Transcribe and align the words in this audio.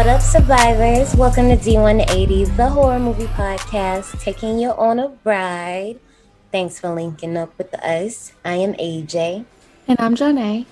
What 0.00 0.08
up, 0.08 0.22
survivors? 0.22 1.14
Welcome 1.14 1.50
to 1.50 1.58
D180, 1.58 2.56
the 2.56 2.70
horror 2.70 2.98
movie 2.98 3.26
podcast, 3.26 4.18
taking 4.18 4.58
you 4.58 4.70
on 4.70 4.98
a 4.98 5.12
ride. 5.24 6.00
Thanks 6.50 6.80
for 6.80 6.88
linking 6.94 7.36
up 7.36 7.52
with 7.58 7.74
us. 7.74 8.32
I 8.42 8.54
am 8.54 8.72
AJ. 8.76 9.44
And 9.86 10.00
I'm 10.00 10.14
Janae. 10.14 10.64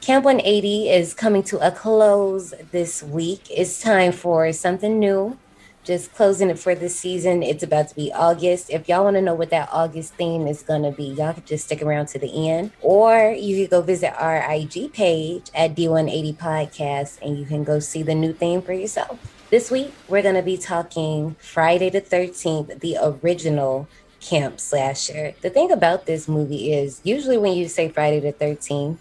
Camp 0.00 0.24
180 0.24 0.88
is 0.88 1.14
coming 1.14 1.44
to 1.44 1.64
a 1.64 1.70
close 1.70 2.52
this 2.72 3.04
week. 3.04 3.46
It's 3.52 3.80
time 3.80 4.10
for 4.10 4.52
something 4.52 4.98
new. 4.98 5.38
Just 5.84 6.14
closing 6.14 6.48
it 6.48 6.58
for 6.58 6.74
this 6.74 6.98
season. 6.98 7.42
It's 7.42 7.62
about 7.62 7.88
to 7.88 7.94
be 7.94 8.10
August. 8.10 8.70
If 8.70 8.88
y'all 8.88 9.04
want 9.04 9.16
to 9.16 9.20
know 9.22 9.34
what 9.34 9.50
that 9.50 9.68
August 9.70 10.14
theme 10.14 10.46
is 10.46 10.62
going 10.62 10.82
to 10.82 10.90
be, 10.90 11.04
y'all 11.04 11.34
can 11.34 11.44
just 11.44 11.66
stick 11.66 11.82
around 11.82 12.06
to 12.08 12.18
the 12.18 12.48
end. 12.48 12.72
Or 12.80 13.34
you 13.38 13.62
could 13.62 13.70
go 13.70 13.82
visit 13.82 14.14
our 14.18 14.38
IG 14.50 14.94
page 14.94 15.50
at 15.54 15.74
D180 15.76 16.36
Podcast 16.38 17.18
and 17.20 17.38
you 17.38 17.44
can 17.44 17.64
go 17.64 17.80
see 17.80 18.02
the 18.02 18.14
new 18.14 18.32
theme 18.32 18.62
for 18.62 18.72
yourself. 18.72 19.18
This 19.50 19.70
week, 19.70 19.92
we're 20.08 20.22
going 20.22 20.36
to 20.36 20.42
be 20.42 20.56
talking 20.56 21.36
Friday 21.38 21.90
the 21.90 22.00
13th, 22.00 22.80
the 22.80 22.96
original 23.02 23.86
camp 24.20 24.60
slasher. 24.60 25.34
The 25.42 25.50
thing 25.50 25.70
about 25.70 26.06
this 26.06 26.26
movie 26.26 26.72
is 26.72 27.02
usually 27.04 27.36
when 27.36 27.52
you 27.52 27.68
say 27.68 27.90
Friday 27.90 28.20
the 28.20 28.32
13th, 28.32 28.96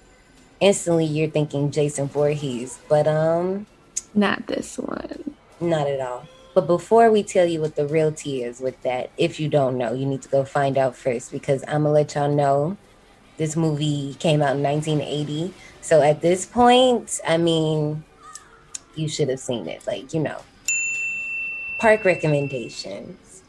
instantly 0.59 1.05
you're 1.05 1.29
thinking 1.29 1.71
Jason 1.71 2.09
Voorhees, 2.09 2.77
but 2.89 3.07
um, 3.07 3.67
Not 4.13 4.47
this 4.47 4.77
one. 4.77 5.33
not 5.61 5.87
at 5.87 6.01
all. 6.01 6.27
But 6.53 6.67
before 6.67 7.11
we 7.11 7.23
tell 7.23 7.45
you 7.47 7.61
what 7.61 7.75
the 7.75 7.87
real 7.87 8.11
tea 8.11 8.43
is 8.43 8.59
with 8.59 8.81
that, 8.83 9.09
if 9.17 9.39
you 9.39 9.49
don't 9.49 9.77
know, 9.77 9.93
you 9.93 10.05
need 10.05 10.21
to 10.21 10.29
go 10.29 10.45
find 10.45 10.77
out 10.77 10.95
first 10.95 11.31
because 11.31 11.63
I'm 11.67 11.83
gonna 11.83 11.91
let 11.91 12.13
y'all 12.15 12.33
know 12.33 12.77
this 13.37 13.55
movie 13.55 14.15
came 14.19 14.41
out 14.41 14.55
in 14.55 14.63
1980. 14.63 15.53
So 15.81 16.01
at 16.01 16.21
this 16.21 16.45
point, 16.45 17.19
I 17.27 17.37
mean, 17.37 18.03
you 18.95 19.07
should 19.09 19.29
have 19.29 19.39
seen 19.39 19.67
it. 19.67 19.85
Like, 19.87 20.13
you 20.13 20.19
know. 20.19 20.41
Park 21.79 22.05
recommendations. 22.05 23.41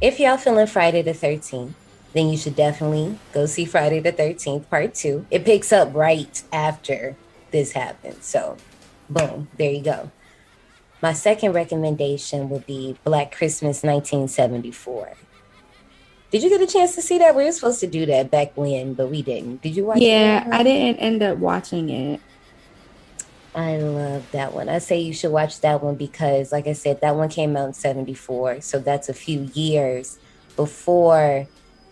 If 0.00 0.20
y'all 0.20 0.36
feeling 0.36 0.66
Friday 0.66 1.02
the 1.02 1.12
13th, 1.12 1.72
then 2.12 2.28
you 2.28 2.36
should 2.36 2.54
definitely 2.54 3.18
go 3.32 3.46
see 3.46 3.64
Friday 3.64 3.98
the 3.98 4.12
13th, 4.12 4.70
part 4.70 4.94
two. 4.94 5.26
It 5.30 5.44
picks 5.44 5.72
up 5.72 5.92
right 5.92 6.42
after 6.52 7.16
this 7.50 7.72
happens. 7.72 8.24
So, 8.24 8.56
boom, 9.10 9.48
there 9.58 9.72
you 9.72 9.82
go. 9.82 10.10
My 11.04 11.12
second 11.12 11.52
recommendation 11.52 12.48
would 12.48 12.64
be 12.64 12.96
Black 13.04 13.30
Christmas 13.30 13.82
1974. 13.82 15.12
Did 16.30 16.42
you 16.42 16.48
get 16.48 16.62
a 16.62 16.66
chance 16.66 16.94
to 16.94 17.02
see 17.02 17.18
that? 17.18 17.36
We 17.36 17.44
were 17.44 17.52
supposed 17.52 17.80
to 17.80 17.86
do 17.86 18.06
that 18.06 18.30
back 18.30 18.56
when, 18.56 18.94
but 18.94 19.10
we 19.10 19.20
didn't. 19.20 19.60
Did 19.60 19.76
you 19.76 19.84
watch 19.84 19.98
Yeah? 20.00 20.48
I 20.50 20.62
didn't 20.62 21.00
end 21.00 21.22
up 21.22 21.36
watching 21.36 21.90
it. 21.90 22.22
I 23.54 23.76
love 23.76 24.30
that 24.32 24.54
one. 24.54 24.70
I 24.70 24.78
say 24.78 24.98
you 24.98 25.12
should 25.12 25.30
watch 25.30 25.60
that 25.60 25.82
one 25.82 25.96
because, 25.96 26.52
like 26.52 26.66
I 26.66 26.72
said, 26.72 27.02
that 27.02 27.16
one 27.16 27.28
came 27.28 27.54
out 27.54 27.66
in 27.66 27.74
74. 27.74 28.62
So 28.62 28.78
that's 28.78 29.10
a 29.10 29.14
few 29.14 29.50
years 29.52 30.18
before 30.56 31.46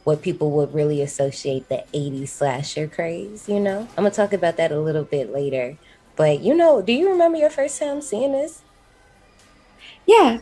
what 0.04 0.22
people 0.22 0.52
would 0.52 0.72
really 0.72 1.02
associate 1.02 1.68
the 1.68 1.84
80s 1.92 2.28
slasher 2.28 2.88
craze, 2.88 3.46
you 3.46 3.60
know? 3.60 3.80
I'm 3.90 4.04
going 4.04 4.10
to 4.10 4.16
talk 4.16 4.32
about 4.32 4.56
that 4.56 4.72
a 4.72 4.80
little 4.80 5.04
bit 5.04 5.30
later. 5.30 5.76
But, 6.16 6.40
you 6.40 6.54
know, 6.54 6.80
do 6.80 6.94
you 6.94 7.10
remember 7.10 7.36
your 7.36 7.50
first 7.50 7.78
time 7.78 8.00
seeing 8.00 8.32
this? 8.32 8.62
Yeah. 10.06 10.40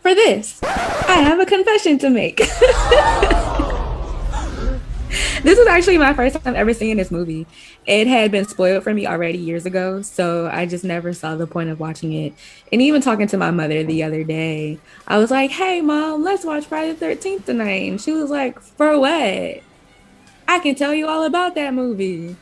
For 0.00 0.14
this, 0.14 0.60
I 0.62 1.22
have 1.22 1.38
a 1.38 1.46
confession 1.46 1.98
to 1.98 2.10
make. 2.10 2.36
this 5.42 5.58
was 5.58 5.66
actually 5.68 5.98
my 5.98 6.12
first 6.12 6.42
time 6.42 6.56
ever 6.56 6.74
seeing 6.74 6.96
this 6.96 7.12
movie. 7.12 7.46
It 7.86 8.08
had 8.08 8.32
been 8.32 8.44
spoiled 8.46 8.82
for 8.82 8.92
me 8.92 9.06
already 9.06 9.38
years 9.38 9.64
ago, 9.64 10.02
so 10.02 10.50
I 10.52 10.66
just 10.66 10.82
never 10.84 11.12
saw 11.12 11.36
the 11.36 11.46
point 11.46 11.70
of 11.70 11.78
watching 11.78 12.12
it. 12.12 12.34
And 12.72 12.82
even 12.82 13.00
talking 13.00 13.28
to 13.28 13.36
my 13.36 13.52
mother 13.52 13.84
the 13.84 14.02
other 14.02 14.24
day, 14.24 14.80
I 15.06 15.18
was 15.18 15.30
like, 15.30 15.52
"Hey, 15.52 15.80
mom, 15.80 16.24
let's 16.24 16.44
watch 16.44 16.64
Friday 16.64 16.92
the 16.92 16.98
Thirteenth 16.98 17.46
tonight." 17.46 17.88
And 17.88 18.00
she 18.00 18.12
was 18.12 18.28
like, 18.30 18.60
"For 18.60 18.98
what?" 18.98 19.62
I 20.48 20.58
can 20.58 20.74
tell 20.74 20.94
you 20.94 21.06
all 21.06 21.24
about 21.24 21.54
that 21.54 21.74
movie. 21.74 22.36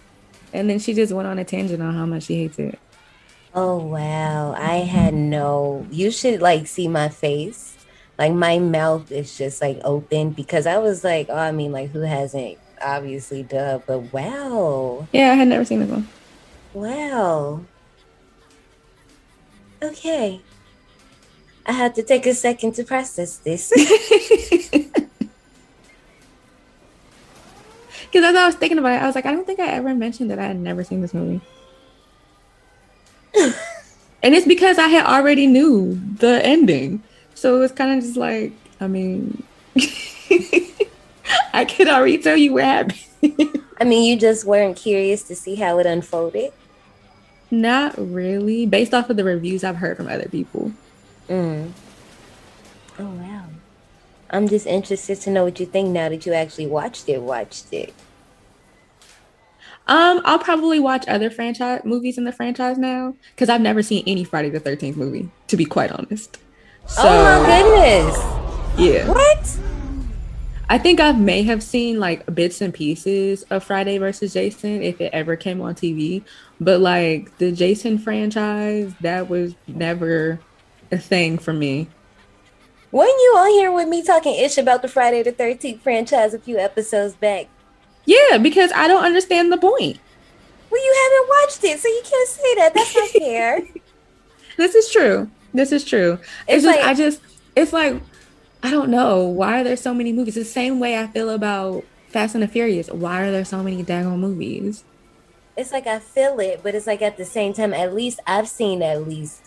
And 0.53 0.69
then 0.69 0.78
she 0.78 0.95
just 0.95 1.12
went 1.12 1.28
on 1.28 1.39
a 1.39 1.45
tangent 1.45 1.83
on 1.83 1.95
how 1.95 2.07
much 2.07 2.25
she 2.25 2.37
hates 2.37 2.59
it. 2.59 2.78
Oh 3.55 3.78
wow, 3.78 4.53
I 4.56 4.77
had 4.78 5.12
no. 5.15 5.87
You 5.91 6.11
should 6.11 6.41
like 6.41 6.66
see 6.66 6.87
my 6.88 7.09
face. 7.09 7.77
Like 8.19 8.33
my 8.33 8.59
mouth 8.59 9.11
is 9.11 9.37
just 9.37 9.61
like 9.62 9.81
open 9.83 10.31
because 10.31 10.66
I 10.66 10.78
was 10.78 11.03
like, 11.03 11.27
oh, 11.31 11.37
I 11.37 11.53
mean, 11.53 11.72
like 11.72 11.91
who 11.91 12.00
hasn't? 12.00 12.59
Obviously, 12.81 13.43
duh. 13.43 13.81
But 13.87 14.12
wow, 14.12 15.09
Yeah, 15.12 15.33
I 15.33 15.34
had 15.34 15.49
never 15.49 15.65
seen 15.65 15.81
this 15.81 15.91
one. 15.91 16.09
wow. 16.75 17.65
Okay, 19.83 20.41
I 21.65 21.72
had 21.72 21.94
to 21.94 22.03
take 22.03 22.27
a 22.27 22.34
second 22.34 22.72
to 22.75 22.84
process 22.84 23.39
this. 23.39 23.72
Because 28.12 28.25
as 28.25 28.34
I 28.34 28.44
was 28.47 28.56
thinking 28.56 28.78
about 28.78 28.93
it, 28.94 29.03
I 29.03 29.06
was 29.06 29.15
like, 29.15 29.25
I 29.25 29.31
don't 29.33 29.47
think 29.47 29.60
I 29.60 29.69
ever 29.69 29.94
mentioned 29.94 30.33
that 30.33 30.41
I 30.41 30.47
had 30.47 30.59
never 30.59 30.83
seen 30.83 31.00
this 31.00 31.15
movie. 31.15 31.41
And 33.34 34.34
it's 34.34 34.46
because 34.46 34.78
I 34.78 34.88
had 34.88 35.06
already 35.06 35.46
knew 35.46 36.00
the 36.16 36.44
ending. 36.44 37.02
So 37.34 37.56
it 37.56 37.60
was 37.60 37.72
kind 37.72 37.96
of 37.96 38.04
just 38.04 38.16
like, 38.16 38.52
I 38.80 38.86
mean, 38.86 39.42
I 41.53 41.65
could 41.65 41.88
already 41.88 42.18
tell 42.18 42.36
you 42.36 42.54
what 42.54 42.65
happened. 42.65 43.00
I 43.80 43.84
mean, 43.84 44.04
you 44.04 44.18
just 44.18 44.44
weren't 44.44 44.77
curious 44.77 45.22
to 45.24 45.36
see 45.36 45.54
how 45.54 45.78
it 45.78 45.86
unfolded. 45.86 46.53
Not 47.50 47.94
really, 47.97 48.66
based 48.66 48.94
off 48.94 49.10
of 49.10 49.16
the 49.16 49.24
reviews 49.24 49.65
I've 49.65 49.76
heard 49.76 49.97
from 49.97 50.09
other 50.09 50.28
people. 50.28 50.72
Mm. 51.28 51.72
Oh 52.98 53.09
wow. 53.09 53.47
I'm 54.30 54.47
just 54.48 54.66
interested 54.66 55.21
to 55.22 55.30
know 55.30 55.44
what 55.44 55.59
you 55.59 55.66
think 55.66 55.88
now 55.88 56.09
that 56.09 56.24
you 56.26 56.33
actually 56.33 56.66
watched 56.66 57.09
it. 57.09 57.21
Watched 57.21 57.72
it. 57.72 57.94
Um, 59.91 60.22
I'll 60.25 60.39
probably 60.39 60.78
watch 60.78 61.04
other 61.09 61.31
franchise 61.31 61.83
movies 61.84 62.16
in 62.16 62.22
the 62.22 62.31
franchise 62.31 62.78
now 62.78 63.16
because 63.34 63.48
I've 63.48 63.60
never 63.60 63.83
seen 63.83 64.04
any 64.07 64.22
Friday 64.22 64.48
the 64.48 64.60
Thirteenth 64.60 64.97
movie, 64.97 65.28
to 65.48 65.57
be 65.57 65.65
quite 65.65 65.91
honest. 65.91 66.39
So, 66.87 67.03
oh 67.04 67.42
my 67.42 67.60
goodness. 67.60 68.41
Yeah. 68.78 69.09
What? 69.09 69.59
I 70.69 70.78
think 70.78 71.01
I 71.01 71.10
may 71.10 71.42
have 71.42 71.60
seen 71.60 71.98
like 71.98 72.33
bits 72.33 72.60
and 72.60 72.72
pieces 72.72 73.42
of 73.51 73.65
Friday 73.65 73.98
versus 73.98 74.33
Jason 74.33 74.81
if 74.81 75.01
it 75.01 75.13
ever 75.13 75.34
came 75.34 75.60
on 75.60 75.75
TV, 75.75 76.22
but 76.60 76.81
like 76.81 77.36
the 77.39 77.51
Jason 77.51 77.98
franchise, 77.98 78.95
that 79.01 79.28
was 79.28 79.57
never 79.66 80.39
a 80.93 80.98
thing 80.98 81.36
for 81.36 81.53
me. 81.53 81.89
When 82.93 83.09
you 83.09 83.34
on 83.39 83.51
here 83.51 83.72
with 83.72 83.89
me 83.89 84.04
talking 84.04 84.36
ish 84.36 84.57
about 84.57 84.83
the 84.83 84.89
Friday 84.89 85.25
the 85.25 85.33
13th 85.33 85.81
franchise 85.81 86.33
a 86.33 86.39
few 86.39 86.59
episodes 86.59 87.16
back? 87.16 87.48
Yeah, 88.06 88.38
because 88.38 88.72
I 88.72 88.88
don't 88.88 89.04
understand 89.04 89.52
the 89.52 89.58
point. 89.58 89.98
Well, 90.70 90.82
you 90.82 90.94
haven't 91.04 91.28
watched 91.28 91.64
it, 91.64 91.80
so 91.80 91.88
you 91.88 92.02
can't 92.04 92.28
say 92.28 92.54
that. 92.56 92.74
That's 92.74 92.94
not 92.94 93.08
fair. 93.10 93.62
this 94.56 94.74
is 94.74 94.91
true. 94.91 95.30
This 95.52 95.72
is 95.72 95.84
true. 95.84 96.12
It's, 96.12 96.22
It's 96.48 96.64
just 96.64 96.76
like- 96.78 96.84
I 96.84 96.94
just 96.94 97.20
it's 97.56 97.72
like 97.72 98.00
I 98.62 98.70
don't 98.70 98.91
know 98.91 99.24
why 99.24 99.60
are 99.60 99.64
there 99.64 99.76
so 99.76 99.92
many 99.94 100.12
movies. 100.12 100.34
The 100.34 100.44
same 100.44 100.80
way 100.80 100.98
I 100.98 101.06
feel 101.08 101.30
about 101.30 101.84
Fast 102.08 102.34
and 102.34 102.42
the 102.42 102.48
Furious. 102.48 102.88
Why 102.91 103.22
are 103.22 103.30
there 103.32 103.44
so 103.44 103.62
many 103.62 103.82
daggone 103.84 104.18
movies? 104.18 104.84
it's 105.56 105.72
like 105.72 105.86
I 105.86 105.98
feel 105.98 106.41
it, 106.41 106.60
but 106.62 106.74
it's 106.74 106.86
like 106.86 107.02
at 107.02 107.18
the 107.18 107.24
same 107.24 107.52
time, 107.52 107.74
at 107.74 107.94
least 107.94 108.20
I've 108.26 108.48
seen 108.48 108.82
at 108.82 109.06
least 109.06 109.42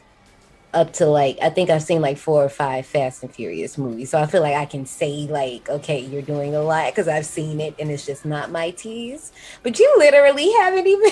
up 0.74 0.94
to 0.94 1.06
like 1.06 1.38
I 1.42 1.50
think 1.50 1.70
I've 1.70 1.84
seen 1.84 2.02
like 2.02 2.18
four 2.18 2.44
or 2.44 2.50
five 2.50 2.86
Fast 2.86 3.24
and 3.24 3.34
Furious 3.34 3.78
movies. 3.78 4.10
So 4.12 4.20
I 4.20 4.26
feel 4.26 4.42
like 4.42 4.56
I 4.56 4.66
can 4.66 4.86
say 4.86 5.28
like, 5.28 5.70
okay, 5.70 6.00
you're 6.00 6.22
doing 6.22 6.56
a 6.56 6.62
lot 6.62 6.92
because 6.92 7.08
I've 7.08 7.26
seen 7.26 7.60
it 7.60 7.76
and 7.80 7.92
it's 7.92 8.06
just 8.06 8.26
not 8.26 8.52
my 8.52 8.72
tease. 8.72 9.32
But 9.62 9.80
you 9.80 9.94
literally 9.98 10.52
haven't 10.54 10.88
even 10.88 11.12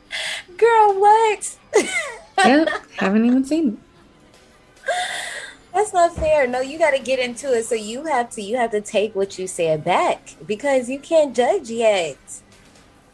girl, 0.56 1.00
what? 1.00 1.56
Yep, 2.44 2.68
haven't 2.98 3.24
even 3.24 3.44
seen 3.44 3.68
it. 3.68 3.78
That's 5.74 5.92
not 5.92 6.14
fair. 6.14 6.46
No, 6.46 6.60
you 6.60 6.78
got 6.78 6.92
to 6.92 7.00
get 7.00 7.18
into 7.18 7.52
it. 7.52 7.64
So 7.64 7.74
you 7.74 8.04
have 8.04 8.30
to 8.30 8.42
you 8.42 8.56
have 8.56 8.70
to 8.70 8.80
take 8.80 9.14
what 9.16 9.38
you 9.38 9.46
said 9.46 9.84
back 9.84 10.36
because 10.46 10.88
you 10.88 11.00
can't 11.00 11.34
judge 11.34 11.68
yet. 11.68 12.16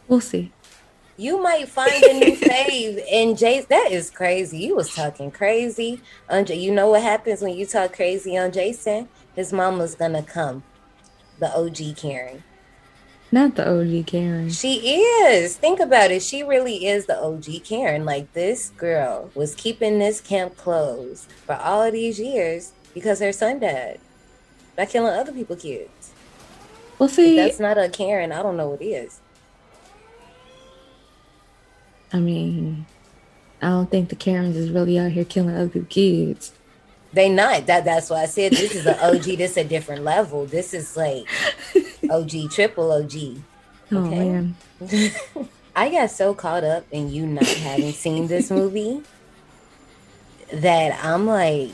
We'll 0.09 0.21
see. 0.21 0.53
You 1.17 1.41
might 1.41 1.69
find 1.69 2.03
a 2.03 2.13
new 2.13 2.37
fave 2.37 3.03
and 3.11 3.39
Jason. 3.39 3.67
That 3.71 3.93
is 3.93 4.11
crazy. 4.11 4.59
You 4.59 4.75
was 4.77 4.93
talking 4.95 5.31
crazy 5.31 6.01
on. 6.29 6.45
J- 6.45 6.57
You 6.57 6.73
know 6.73 6.91
what 6.91 7.03
happens 7.03 7.41
when 7.41 7.55
you 7.57 7.67
talk 7.67 7.93
crazy 7.93 8.37
on 8.37 8.51
Jason? 8.51 9.09
His 9.37 9.53
mama's 9.53 9.95
gonna 9.95 10.23
come. 10.25 10.65
The 11.39 11.57
OG 11.57 11.97
Karen. 11.97 12.43
Not 13.31 13.55
the 13.57 13.69
OG 13.69 14.07
Karen. 14.07 14.51
She 14.51 14.97
is. 14.97 15.57
Think 15.57 15.81
about 15.81 16.11
it. 16.11 16.23
She 16.23 16.43
really 16.43 16.87
is 16.87 17.07
the 17.07 17.17
OG 17.21 17.63
Karen. 17.65 18.05
Like 18.05 18.33
this 18.33 18.71
girl 18.71 19.31
was 19.35 19.55
keeping 19.55 19.99
this 20.01 20.21
camp 20.21 20.57
closed 20.57 21.31
for 21.47 21.55
all 21.55 21.83
of 21.83 21.93
these 21.93 22.19
years 22.19 22.73
because 22.93 23.21
her 23.21 23.33
son 23.33 23.61
died 23.61 24.01
by 24.77 24.87
killing 24.87 25.13
other 25.13 25.33
people's 25.33 25.63
kids. 25.63 26.13
We'll 26.99 27.09
If 27.09 27.15
see. 27.15 27.37
that's 27.37 27.61
not 27.61 27.79
a 27.79 27.89
Karen. 27.89 28.33
I 28.33 28.43
don't 28.43 28.57
know 28.57 28.69
what 28.71 28.83
is. 28.83 29.21
I 32.13 32.19
mean, 32.19 32.87
I 33.61 33.69
don't 33.69 33.91
think 33.91 34.09
the 34.09 34.17
Karens 34.17 34.57
is 34.57 34.71
really 34.71 34.99
out 34.99 35.13
here 35.13 35.25
killing 35.25 35.57
other 35.57 35.83
kids. 35.83 36.53
They 37.13 37.29
not 37.29 37.67
that. 37.67 37.85
That's 37.85 38.11
why 38.11 38.23
I 38.23 38.27
said 38.27 38.53
this 38.53 38.75
is 38.75 38.87
an 38.87 38.99
OG. 39.01 39.23
this 39.39 39.53
is 39.53 39.57
a 39.59 39.65
different 39.65 40.03
level. 40.03 40.47
This 40.47 40.75
is 40.75 40.97
like 40.97 41.27
OG 42.11 42.51
triple 42.51 42.91
OG. 42.93 43.13
Oh 43.93 43.99
Okay. 44.07 44.17
man. 44.17 44.57
I 45.77 45.91
got 45.91 46.11
so 46.11 46.35
caught 46.35 46.65
up 46.65 46.85
in 46.91 47.11
you 47.11 47.27
not 47.27 47.47
having 47.47 47.93
seen 47.93 48.29
this 48.29 48.51
movie 48.51 49.03
that 50.53 51.05
I'm 51.05 51.27
like, 51.27 51.71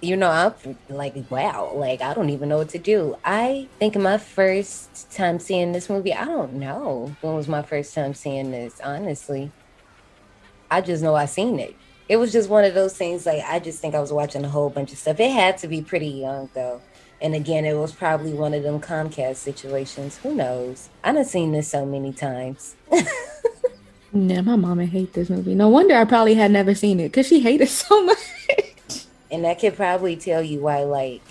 you 0.00 0.16
know, 0.16 0.30
I'm 0.30 0.76
like, 0.88 1.14
wow, 1.30 1.72
like 1.74 2.02
I 2.02 2.14
don't 2.14 2.30
even 2.30 2.48
know 2.48 2.58
what 2.58 2.70
to 2.70 2.78
do. 2.78 3.16
I 3.24 3.68
think 3.78 3.96
my 3.96 4.18
first 4.18 5.10
time 5.12 5.38
seeing 5.38 5.72
this 5.72 5.88
movie, 5.88 6.12
I 6.12 6.24
don't 6.24 6.54
know 6.54 7.16
when 7.20 7.34
was 7.34 7.48
my 7.48 7.62
first 7.62 7.94
time 7.94 8.14
seeing 8.14 8.50
this. 8.50 8.80
Honestly, 8.80 9.50
I 10.72 10.80
just 10.80 11.02
know 11.02 11.14
I 11.14 11.26
seen 11.26 11.58
it. 11.58 11.76
It 12.08 12.16
was 12.16 12.32
just 12.32 12.48
one 12.48 12.64
of 12.64 12.74
those 12.74 12.96
things. 12.96 13.26
Like 13.26 13.44
I 13.46 13.58
just 13.58 13.80
think 13.80 13.94
I 13.94 14.00
was 14.00 14.12
watching 14.12 14.44
a 14.44 14.48
whole 14.48 14.70
bunch 14.70 14.92
of 14.92 14.98
stuff. 14.98 15.20
It 15.20 15.30
had 15.30 15.58
to 15.58 15.68
be 15.68 15.82
pretty 15.82 16.08
young 16.08 16.50
though. 16.54 16.80
And 17.20 17.34
again, 17.34 17.64
it 17.64 17.74
was 17.74 17.92
probably 17.92 18.32
one 18.32 18.52
of 18.52 18.64
them 18.64 18.80
Comcast 18.80 19.36
situations. 19.36 20.18
Who 20.18 20.34
knows? 20.34 20.88
I 21.04 21.12
done 21.12 21.24
seen 21.24 21.52
this 21.52 21.68
so 21.68 21.86
many 21.86 22.12
times. 22.12 22.74
Yeah, 24.14 24.42
my 24.42 24.56
mama 24.56 24.84
hate 24.84 25.14
this 25.14 25.30
movie. 25.30 25.54
No 25.54 25.68
wonder 25.70 25.96
I 25.96 26.04
probably 26.04 26.34
had 26.34 26.50
never 26.50 26.74
seen 26.74 27.00
it 27.00 27.08
because 27.08 27.26
she 27.26 27.40
hated 27.40 27.68
so 27.70 28.04
much. 28.04 28.18
And 29.30 29.44
that 29.44 29.58
could 29.58 29.74
probably 29.74 30.16
tell 30.16 30.42
you 30.42 30.60
why, 30.60 30.82
like, 30.82 31.22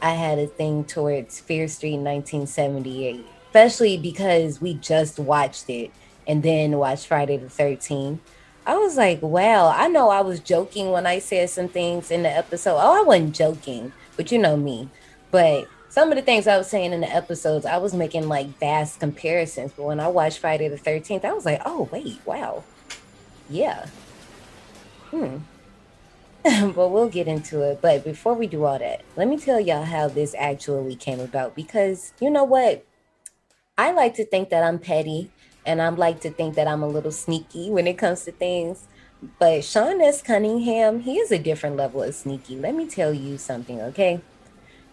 I 0.00 0.12
had 0.14 0.38
a 0.38 0.46
thing 0.46 0.84
towards 0.84 1.38
Fear 1.38 1.68
Street 1.68 1.98
1978, 1.98 3.26
especially 3.48 3.98
because 3.98 4.58
we 4.58 4.72
just 4.74 5.18
watched 5.18 5.68
it 5.68 5.90
and 6.26 6.42
then 6.42 6.78
watched 6.78 7.06
Friday 7.06 7.36
the 7.36 7.48
13th. 7.48 8.20
I 8.68 8.76
was 8.76 8.98
like, 8.98 9.22
wow, 9.22 9.72
I 9.74 9.88
know 9.88 10.10
I 10.10 10.20
was 10.20 10.40
joking 10.40 10.90
when 10.90 11.06
I 11.06 11.20
said 11.20 11.48
some 11.48 11.68
things 11.68 12.10
in 12.10 12.22
the 12.22 12.28
episode. 12.28 12.76
Oh, 12.76 13.00
I 13.00 13.02
wasn't 13.02 13.34
joking, 13.34 13.94
but 14.14 14.30
you 14.30 14.36
know 14.36 14.58
me. 14.58 14.90
But 15.30 15.66
some 15.88 16.12
of 16.12 16.16
the 16.16 16.22
things 16.22 16.46
I 16.46 16.58
was 16.58 16.68
saying 16.68 16.92
in 16.92 17.00
the 17.00 17.08
episodes, 17.08 17.64
I 17.64 17.78
was 17.78 17.94
making 17.94 18.28
like 18.28 18.46
vast 18.60 19.00
comparisons. 19.00 19.72
But 19.74 19.84
when 19.84 20.00
I 20.00 20.08
watched 20.08 20.40
Friday 20.40 20.68
the 20.68 20.76
13th, 20.76 21.24
I 21.24 21.32
was 21.32 21.46
like, 21.46 21.62
oh, 21.64 21.88
wait, 21.90 22.20
wow. 22.26 22.62
Yeah. 23.48 23.86
Hmm. 25.12 25.38
but 26.44 26.88
we'll 26.90 27.08
get 27.08 27.26
into 27.26 27.62
it. 27.62 27.80
But 27.80 28.04
before 28.04 28.34
we 28.34 28.46
do 28.46 28.66
all 28.66 28.78
that, 28.78 29.00
let 29.16 29.28
me 29.28 29.38
tell 29.38 29.58
y'all 29.58 29.84
how 29.84 30.08
this 30.08 30.34
actually 30.38 30.94
came 30.94 31.20
about. 31.20 31.54
Because 31.54 32.12
you 32.20 32.28
know 32.28 32.44
what? 32.44 32.84
I 33.78 33.92
like 33.92 34.12
to 34.16 34.26
think 34.26 34.50
that 34.50 34.62
I'm 34.62 34.78
petty 34.78 35.30
and 35.68 35.82
I'm 35.82 35.96
like 35.96 36.20
to 36.20 36.30
think 36.30 36.54
that 36.54 36.66
I'm 36.66 36.82
a 36.82 36.88
little 36.88 37.12
sneaky 37.12 37.70
when 37.70 37.86
it 37.86 37.98
comes 37.98 38.24
to 38.24 38.32
things. 38.32 38.88
But 39.38 39.64
Sean 39.64 40.00
S. 40.00 40.22
Cunningham, 40.22 41.00
he 41.00 41.18
is 41.18 41.30
a 41.30 41.38
different 41.38 41.76
level 41.76 42.02
of 42.02 42.14
sneaky. 42.14 42.56
Let 42.56 42.74
me 42.74 42.86
tell 42.86 43.12
you 43.12 43.36
something, 43.36 43.80
okay? 43.82 44.22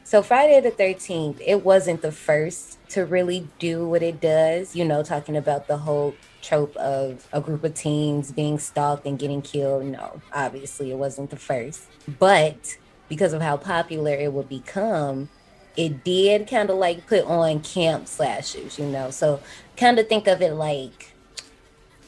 So 0.04 0.22
Friday 0.22 0.60
the 0.60 0.72
13th, 0.72 1.42
it 1.46 1.64
wasn't 1.64 2.02
the 2.02 2.12
first 2.12 2.78
to 2.90 3.06
really 3.06 3.48
do 3.58 3.88
what 3.88 4.04
it 4.04 4.20
does, 4.20 4.76
you 4.76 4.84
know, 4.84 5.02
talking 5.02 5.38
about 5.38 5.68
the 5.68 5.78
whole 5.78 6.14
trope 6.42 6.76
of 6.76 7.28
a 7.32 7.40
group 7.40 7.64
of 7.64 7.74
teens 7.74 8.32
being 8.32 8.60
stalked 8.60 9.06
and 9.06 9.18
getting 9.18 9.42
killed. 9.42 9.86
No, 9.86 10.22
obviously 10.34 10.92
it 10.92 10.98
wasn't 10.98 11.30
the 11.30 11.38
first. 11.38 11.84
But 12.20 12.78
because 13.08 13.32
of 13.32 13.42
how 13.42 13.58
popular 13.58 14.14
it 14.14 14.34
would 14.34 14.50
become, 14.50 15.30
it 15.78 16.04
did 16.04 16.48
kind 16.48 16.70
of 16.70 16.78
like 16.78 17.06
put 17.08 17.26
on 17.26 17.62
camp 17.62 18.08
slashers, 18.08 18.78
you 18.80 18.86
know. 18.86 19.10
So 19.10 19.42
kind 19.78 20.00
of 20.00 20.08
think 20.08 20.28
of 20.28 20.42
it 20.42 20.54
like 20.54 21.14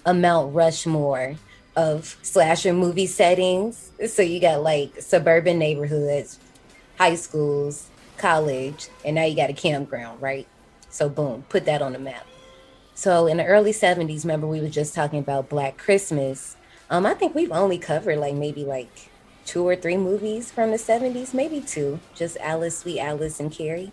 a 0.05 0.13
Mount 0.13 0.53
Rushmore 0.53 1.35
of 1.75 2.17
slasher 2.21 2.73
movie 2.73 3.07
settings. 3.07 3.91
So 4.07 4.21
you 4.21 4.39
got 4.39 4.63
like 4.63 5.01
suburban 5.01 5.59
neighborhoods, 5.59 6.39
high 6.97 7.15
schools, 7.15 7.89
college, 8.17 8.89
and 9.05 9.15
now 9.15 9.23
you 9.23 9.35
got 9.35 9.49
a 9.49 9.53
campground, 9.53 10.21
right? 10.21 10.47
So 10.89 11.09
boom, 11.09 11.45
put 11.49 11.65
that 11.65 11.81
on 11.81 11.93
the 11.93 11.99
map. 11.99 12.25
So 12.95 13.27
in 13.27 13.37
the 13.37 13.45
early 13.45 13.73
70s, 13.73 14.23
remember 14.23 14.47
we 14.47 14.59
were 14.59 14.69
just 14.69 14.95
talking 14.95 15.19
about 15.19 15.49
Black 15.49 15.77
Christmas. 15.77 16.57
Um, 16.89 17.05
I 17.05 17.13
think 17.13 17.35
we've 17.35 17.51
only 17.51 17.77
covered 17.77 18.17
like 18.17 18.33
maybe 18.33 18.65
like 18.65 19.09
two 19.45 19.67
or 19.67 19.75
three 19.75 19.97
movies 19.97 20.51
from 20.51 20.71
the 20.71 20.77
70s, 20.77 21.33
maybe 21.33 21.61
two. 21.61 21.99
Just 22.15 22.37
Alice, 22.37 22.79
Sweet 22.79 22.99
Alice, 22.99 23.39
and 23.39 23.51
Carrie. 23.51 23.91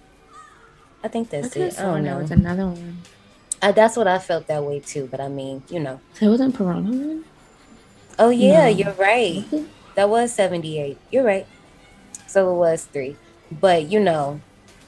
I 1.02 1.08
think 1.08 1.28
that's 1.28 1.52
have 1.52 1.62
it. 1.62 1.78
I 1.78 1.82
don't 1.82 2.04
know. 2.04 2.18
was 2.18 2.30
another 2.30 2.66
one. 2.66 2.98
Uh, 3.64 3.72
that's 3.72 3.96
what 3.96 4.06
I 4.06 4.18
felt 4.18 4.46
that 4.48 4.62
way 4.62 4.78
too. 4.78 5.08
But 5.10 5.20
I 5.22 5.28
mean, 5.28 5.62
you 5.70 5.80
know. 5.80 5.98
It 6.20 6.28
wasn't 6.28 6.54
Piranha 6.54 6.92
Man? 6.92 7.24
Oh 8.18 8.28
yeah, 8.28 8.64
No. 8.64 8.66
you're 8.68 8.92
right. 8.92 9.42
That 9.94 10.10
was 10.10 10.34
78. 10.34 10.98
You're 11.10 11.24
right. 11.24 11.46
So 12.26 12.54
it 12.54 12.58
was 12.58 12.84
three. 12.84 13.16
But 13.50 13.90
you 13.90 14.00
know, 14.00 14.42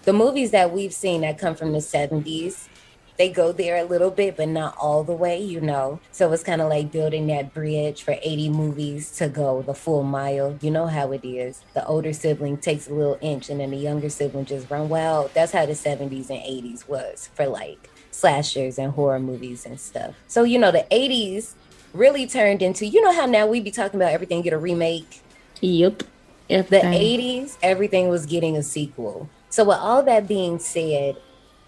the 0.05 0.13
movies 0.13 0.51
that 0.51 0.73
we've 0.73 0.93
seen 0.93 1.23
that 1.23 1.39
come 1.39 1.55
from 1.55 1.73
the 1.73 1.79
70s, 1.79 2.69
they 3.17 3.31
go 3.31 3.51
there 3.51 3.79
a 3.79 3.85
little 3.85 4.11
bit, 4.11 4.37
but 4.37 4.49
not 4.49 4.77
all 4.79 5.03
the 5.05 5.15
way, 5.15 5.41
you 5.43 5.59
know. 5.63 6.01
So 6.13 6.31
it's 6.35 6.43
kind 6.43 6.61
of 6.61 6.69
like 6.69 6.93
building 6.93 7.29
that 7.29 7.55
bridge 7.55 8.03
for 8.03 8.17
80 8.21 8.51
movies 8.51 9.11
to 9.17 9.29
go 9.31 9.63
the 9.63 9.73
full 9.73 10.03
mile. 10.03 10.59
You 10.61 10.71
know 10.71 10.87
how 10.87 11.13
it 11.13 11.25
is. 11.25 11.63
The 11.73 11.87
older 11.87 12.13
sibling 12.13 12.59
takes 12.59 12.89
a 12.89 12.93
little 12.93 13.17
inch 13.23 13.49
and 13.49 13.61
then 13.61 13.71
the 13.71 13.79
younger 13.79 14.11
sibling 14.11 14.45
just 14.45 14.69
run 14.71 14.91
wild. 14.91 15.33
That's 15.33 15.53
how 15.53 15.65
the 15.65 15.73
70s 15.73 16.29
and 16.29 16.43
80s 16.43 16.87
was 16.87 17.31
for 17.35 17.47
like 17.47 17.89
slashers 18.17 18.79
and 18.79 18.93
horror 18.93 19.21
movies 19.21 19.67
and 19.67 19.79
stuff. 19.79 20.15
So, 20.27 20.43
you 20.43 20.59
know, 20.59 20.71
the 20.73 20.87
80s 20.91 21.53
really 21.93 22.27
turned 22.27 22.63
into, 22.63 22.87
you 22.87 23.03
know 23.03 23.13
how 23.13 23.27
now 23.27 23.47
we 23.47 23.61
be 23.61 23.71
talking 23.71 24.01
about 24.01 24.13
everything 24.13 24.41
get 24.41 24.55
a 24.55 24.59
remake? 24.59 25.21
Yep. 25.61 26.03
If 26.49 26.71
the 26.71 26.83
Everything. 26.85 27.45
80s, 27.45 27.59
everything 27.63 28.09
was 28.09 28.25
getting 28.25 28.57
a 28.57 28.63
sequel. 28.63 29.29
So, 29.51 29.65
with 29.65 29.79
all 29.79 30.03
that 30.05 30.27
being 30.27 30.59
said, 30.59 31.17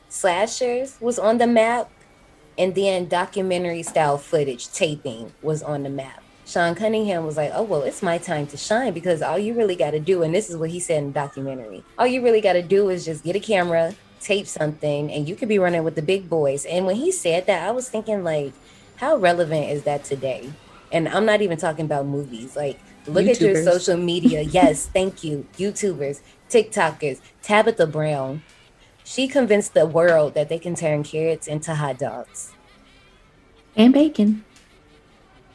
slashers 0.08 0.96
was 1.00 1.18
on 1.18 1.38
the 1.38 1.46
map, 1.46 1.90
and 2.56 2.74
then 2.74 3.08
documentary 3.08 3.82
style 3.82 4.18
footage 4.18 4.70
taping 4.72 5.32
was 5.42 5.62
on 5.62 5.82
the 5.82 5.90
map. 5.90 6.22
Sean 6.46 6.74
Cunningham 6.74 7.26
was 7.26 7.36
like, 7.36 7.50
Oh, 7.54 7.62
well, 7.62 7.82
it's 7.82 8.02
my 8.02 8.16
time 8.16 8.46
to 8.48 8.56
shine 8.56 8.94
because 8.94 9.20
all 9.20 9.38
you 9.38 9.52
really 9.52 9.76
got 9.76 9.90
to 9.90 10.00
do, 10.00 10.22
and 10.22 10.34
this 10.34 10.48
is 10.48 10.56
what 10.56 10.70
he 10.70 10.80
said 10.80 10.98
in 10.98 11.06
the 11.08 11.12
documentary 11.12 11.84
all 11.98 12.06
you 12.06 12.22
really 12.22 12.40
got 12.40 12.54
to 12.54 12.62
do 12.62 12.88
is 12.88 13.04
just 13.04 13.22
get 13.22 13.36
a 13.36 13.40
camera, 13.40 13.94
tape 14.20 14.46
something, 14.46 15.12
and 15.12 15.28
you 15.28 15.36
could 15.36 15.48
be 15.48 15.58
running 15.58 15.84
with 15.84 15.94
the 15.94 16.02
big 16.02 16.28
boys. 16.28 16.64
And 16.64 16.86
when 16.86 16.96
he 16.96 17.12
said 17.12 17.46
that, 17.46 17.66
I 17.66 17.70
was 17.70 17.88
thinking, 17.88 18.24
like, 18.24 18.52
how 18.96 19.16
relevant 19.16 19.70
is 19.70 19.84
that 19.84 20.04
today? 20.04 20.50
And 20.90 21.08
I'm 21.08 21.24
not 21.24 21.42
even 21.42 21.58
talking 21.58 21.84
about 21.84 22.06
movies. 22.06 22.56
Like, 22.56 22.78
look 23.06 23.26
at 23.26 23.40
your 23.40 23.62
social 23.62 23.96
media. 23.96 24.42
Yes, 24.50 24.86
thank 24.86 25.22
you, 25.22 25.46
YouTubers. 25.56 26.20
TikTokers, 26.48 27.20
Tabitha 27.42 27.86
Brown, 27.86 28.42
she 29.04 29.28
convinced 29.28 29.74
the 29.74 29.86
world 29.86 30.34
that 30.34 30.48
they 30.48 30.58
can 30.58 30.74
turn 30.74 31.02
carrots 31.02 31.46
into 31.46 31.74
hot 31.74 31.98
dogs. 31.98 32.52
And 33.76 33.92
bacon. 33.92 34.44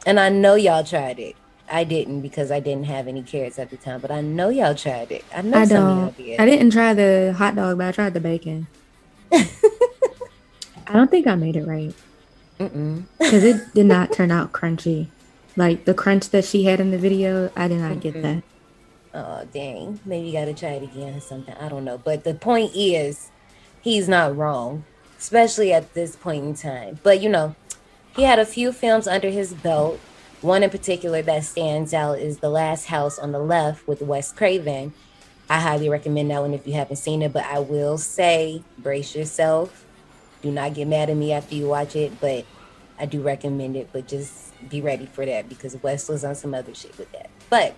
And 0.05 0.19
I 0.19 0.29
know 0.29 0.55
y'all 0.55 0.83
tried 0.83 1.19
it. 1.19 1.35
I 1.73 1.83
didn't 1.85 2.21
because 2.21 2.51
I 2.51 2.59
didn't 2.59 2.85
have 2.85 3.07
any 3.07 3.23
carrots 3.23 3.57
at 3.57 3.71
the 3.71 3.77
time, 3.77 3.99
but 3.99 4.11
I 4.11 4.21
know 4.21 4.49
y'all 4.49 4.75
tried 4.75 5.11
it. 5.11 5.25
I 5.35 5.41
know 5.41 5.57
I 5.57 5.65
some 5.65 5.77
don't. 5.77 5.99
y'all 5.99 6.11
did. 6.11 6.39
I 6.39 6.45
didn't 6.45 6.69
try 6.69 6.93
the 6.93 7.33
hot 7.35 7.55
dog, 7.55 7.79
but 7.79 7.87
I 7.87 7.91
tried 7.91 8.13
the 8.13 8.19
bacon. 8.19 8.67
I 9.33 9.47
don't 10.93 11.09
think 11.09 11.25
I 11.25 11.33
made 11.33 11.55
it 11.55 11.65
right 11.65 11.95
because 12.57 13.43
it 13.43 13.73
did 13.73 13.87
not 13.87 14.11
turn 14.13 14.29
out 14.29 14.51
crunchy. 14.51 15.07
Like 15.55 15.85
the 15.85 15.95
crunch 15.95 16.29
that 16.29 16.45
she 16.45 16.65
had 16.65 16.79
in 16.79 16.91
the 16.91 16.97
video, 16.99 17.51
I 17.55 17.67
did 17.67 17.79
not 17.79 17.99
get 17.99 18.21
that. 18.21 18.43
Oh 19.15 19.47
dang. 19.51 19.99
Maybe 20.05 20.27
you 20.27 20.33
gotta 20.33 20.53
try 20.53 20.73
it 20.73 20.83
again 20.83 21.15
or 21.15 21.21
something. 21.21 21.55
I 21.55 21.69
don't 21.69 21.85
know. 21.85 21.97
But 21.97 22.23
the 22.23 22.35
point 22.35 22.71
is 22.75 23.31
he's 23.81 24.07
not 24.07 24.37
wrong. 24.37 24.85
Especially 25.17 25.73
at 25.73 25.95
this 25.95 26.15
point 26.15 26.43
in 26.43 26.53
time. 26.53 26.99
But 27.01 27.19
you 27.21 27.29
know, 27.29 27.55
he 28.15 28.23
had 28.23 28.37
a 28.37 28.45
few 28.45 28.71
films 28.71 29.07
under 29.07 29.29
his 29.29 29.53
belt. 29.53 29.99
One 30.43 30.61
in 30.61 30.69
particular 30.69 31.21
that 31.21 31.45
stands 31.45 31.93
out 31.93 32.19
is 32.19 32.39
The 32.39 32.49
Last 32.49 32.87
House 32.87 33.17
on 33.17 33.31
the 33.31 33.39
Left 33.39 33.87
with 33.87 34.01
Wes 34.01 34.33
Craven. 34.33 34.93
I 35.49 35.61
highly 35.61 35.87
recommend 35.87 36.31
that 36.31 36.41
one 36.41 36.53
if 36.53 36.67
you 36.67 36.73
haven't 36.73 36.97
seen 36.97 37.21
it, 37.21 37.31
but 37.31 37.45
I 37.45 37.59
will 37.59 37.97
say 37.97 38.61
brace 38.77 39.15
yourself. 39.15 39.85
Do 40.41 40.51
not 40.51 40.73
get 40.73 40.89
mad 40.89 41.09
at 41.09 41.15
me 41.15 41.31
after 41.31 41.55
you 41.55 41.69
watch 41.69 41.95
it, 41.95 42.19
but 42.19 42.43
I 42.99 43.05
do 43.05 43.21
recommend 43.21 43.77
it, 43.77 43.87
but 43.93 44.05
just 44.05 44.51
be 44.69 44.81
ready 44.81 45.05
for 45.05 45.25
that 45.25 45.47
because 45.47 45.81
Wes 45.81 46.09
was 46.09 46.25
on 46.25 46.35
some 46.35 46.53
other 46.53 46.75
shit 46.75 46.97
with 46.97 47.09
that. 47.13 47.29
But 47.49 47.73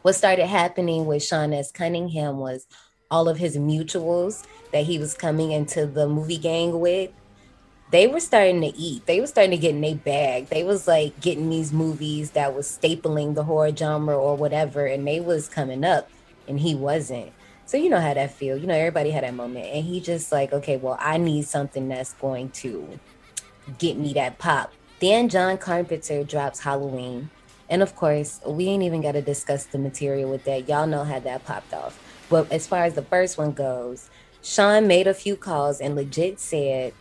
what 0.00 0.14
started 0.14 0.46
happening 0.46 1.04
with 1.04 1.22
Sean 1.22 1.52
S. 1.52 1.70
Cunningham 1.70 2.38
was 2.38 2.66
all 3.10 3.28
of 3.28 3.36
his 3.36 3.58
mutuals 3.58 4.46
that 4.72 4.84
he 4.84 4.98
was 4.98 5.12
coming 5.12 5.52
into 5.52 5.84
the 5.84 6.08
movie 6.08 6.38
gang 6.38 6.80
with. 6.80 7.10
They 7.90 8.06
were 8.06 8.20
starting 8.20 8.60
to 8.60 8.68
eat. 8.76 9.06
They 9.06 9.20
were 9.20 9.26
starting 9.26 9.50
to 9.50 9.56
get 9.56 9.74
in 9.74 9.80
their 9.80 9.96
bag. 9.96 10.46
They 10.48 10.62
was 10.62 10.86
like 10.86 11.20
getting 11.20 11.50
these 11.50 11.72
movies 11.72 12.32
that 12.32 12.54
was 12.54 12.66
stapling 12.66 13.34
the 13.34 13.44
horror 13.44 13.74
genre 13.74 14.16
or 14.16 14.36
whatever, 14.36 14.86
and 14.86 15.06
they 15.06 15.18
was 15.18 15.48
coming 15.48 15.84
up, 15.84 16.08
and 16.46 16.60
he 16.60 16.74
wasn't. 16.74 17.32
So 17.66 17.76
you 17.76 17.88
know 17.88 18.00
how 18.00 18.14
that 18.14 18.32
feel. 18.32 18.56
You 18.56 18.66
know 18.66 18.74
everybody 18.74 19.10
had 19.10 19.24
that 19.24 19.34
moment, 19.34 19.66
and 19.66 19.84
he 19.84 20.00
just 20.00 20.30
like, 20.30 20.52
okay, 20.52 20.76
well, 20.76 20.96
I 21.00 21.18
need 21.18 21.46
something 21.46 21.88
that's 21.88 22.12
going 22.14 22.50
to 22.50 23.00
get 23.78 23.96
me 23.96 24.12
that 24.14 24.38
pop. 24.38 24.72
Then 25.00 25.28
John 25.28 25.58
Carpenter 25.58 26.24
drops 26.24 26.60
Halloween. 26.60 27.30
And 27.68 27.82
of 27.82 27.94
course, 27.94 28.40
we 28.44 28.66
ain't 28.66 28.82
even 28.82 29.00
got 29.00 29.12
to 29.12 29.22
discuss 29.22 29.66
the 29.66 29.78
material 29.78 30.28
with 30.28 30.44
that. 30.44 30.68
Y'all 30.68 30.86
know 30.86 31.04
how 31.04 31.20
that 31.20 31.44
popped 31.44 31.72
off. 31.72 31.98
But 32.28 32.50
as 32.52 32.66
far 32.66 32.84
as 32.84 32.94
the 32.94 33.02
first 33.02 33.38
one 33.38 33.52
goes, 33.52 34.10
Sean 34.42 34.86
made 34.86 35.06
a 35.06 35.14
few 35.14 35.36
calls 35.36 35.80
and 35.80 35.94
legit 35.94 36.40
said, 36.40 36.92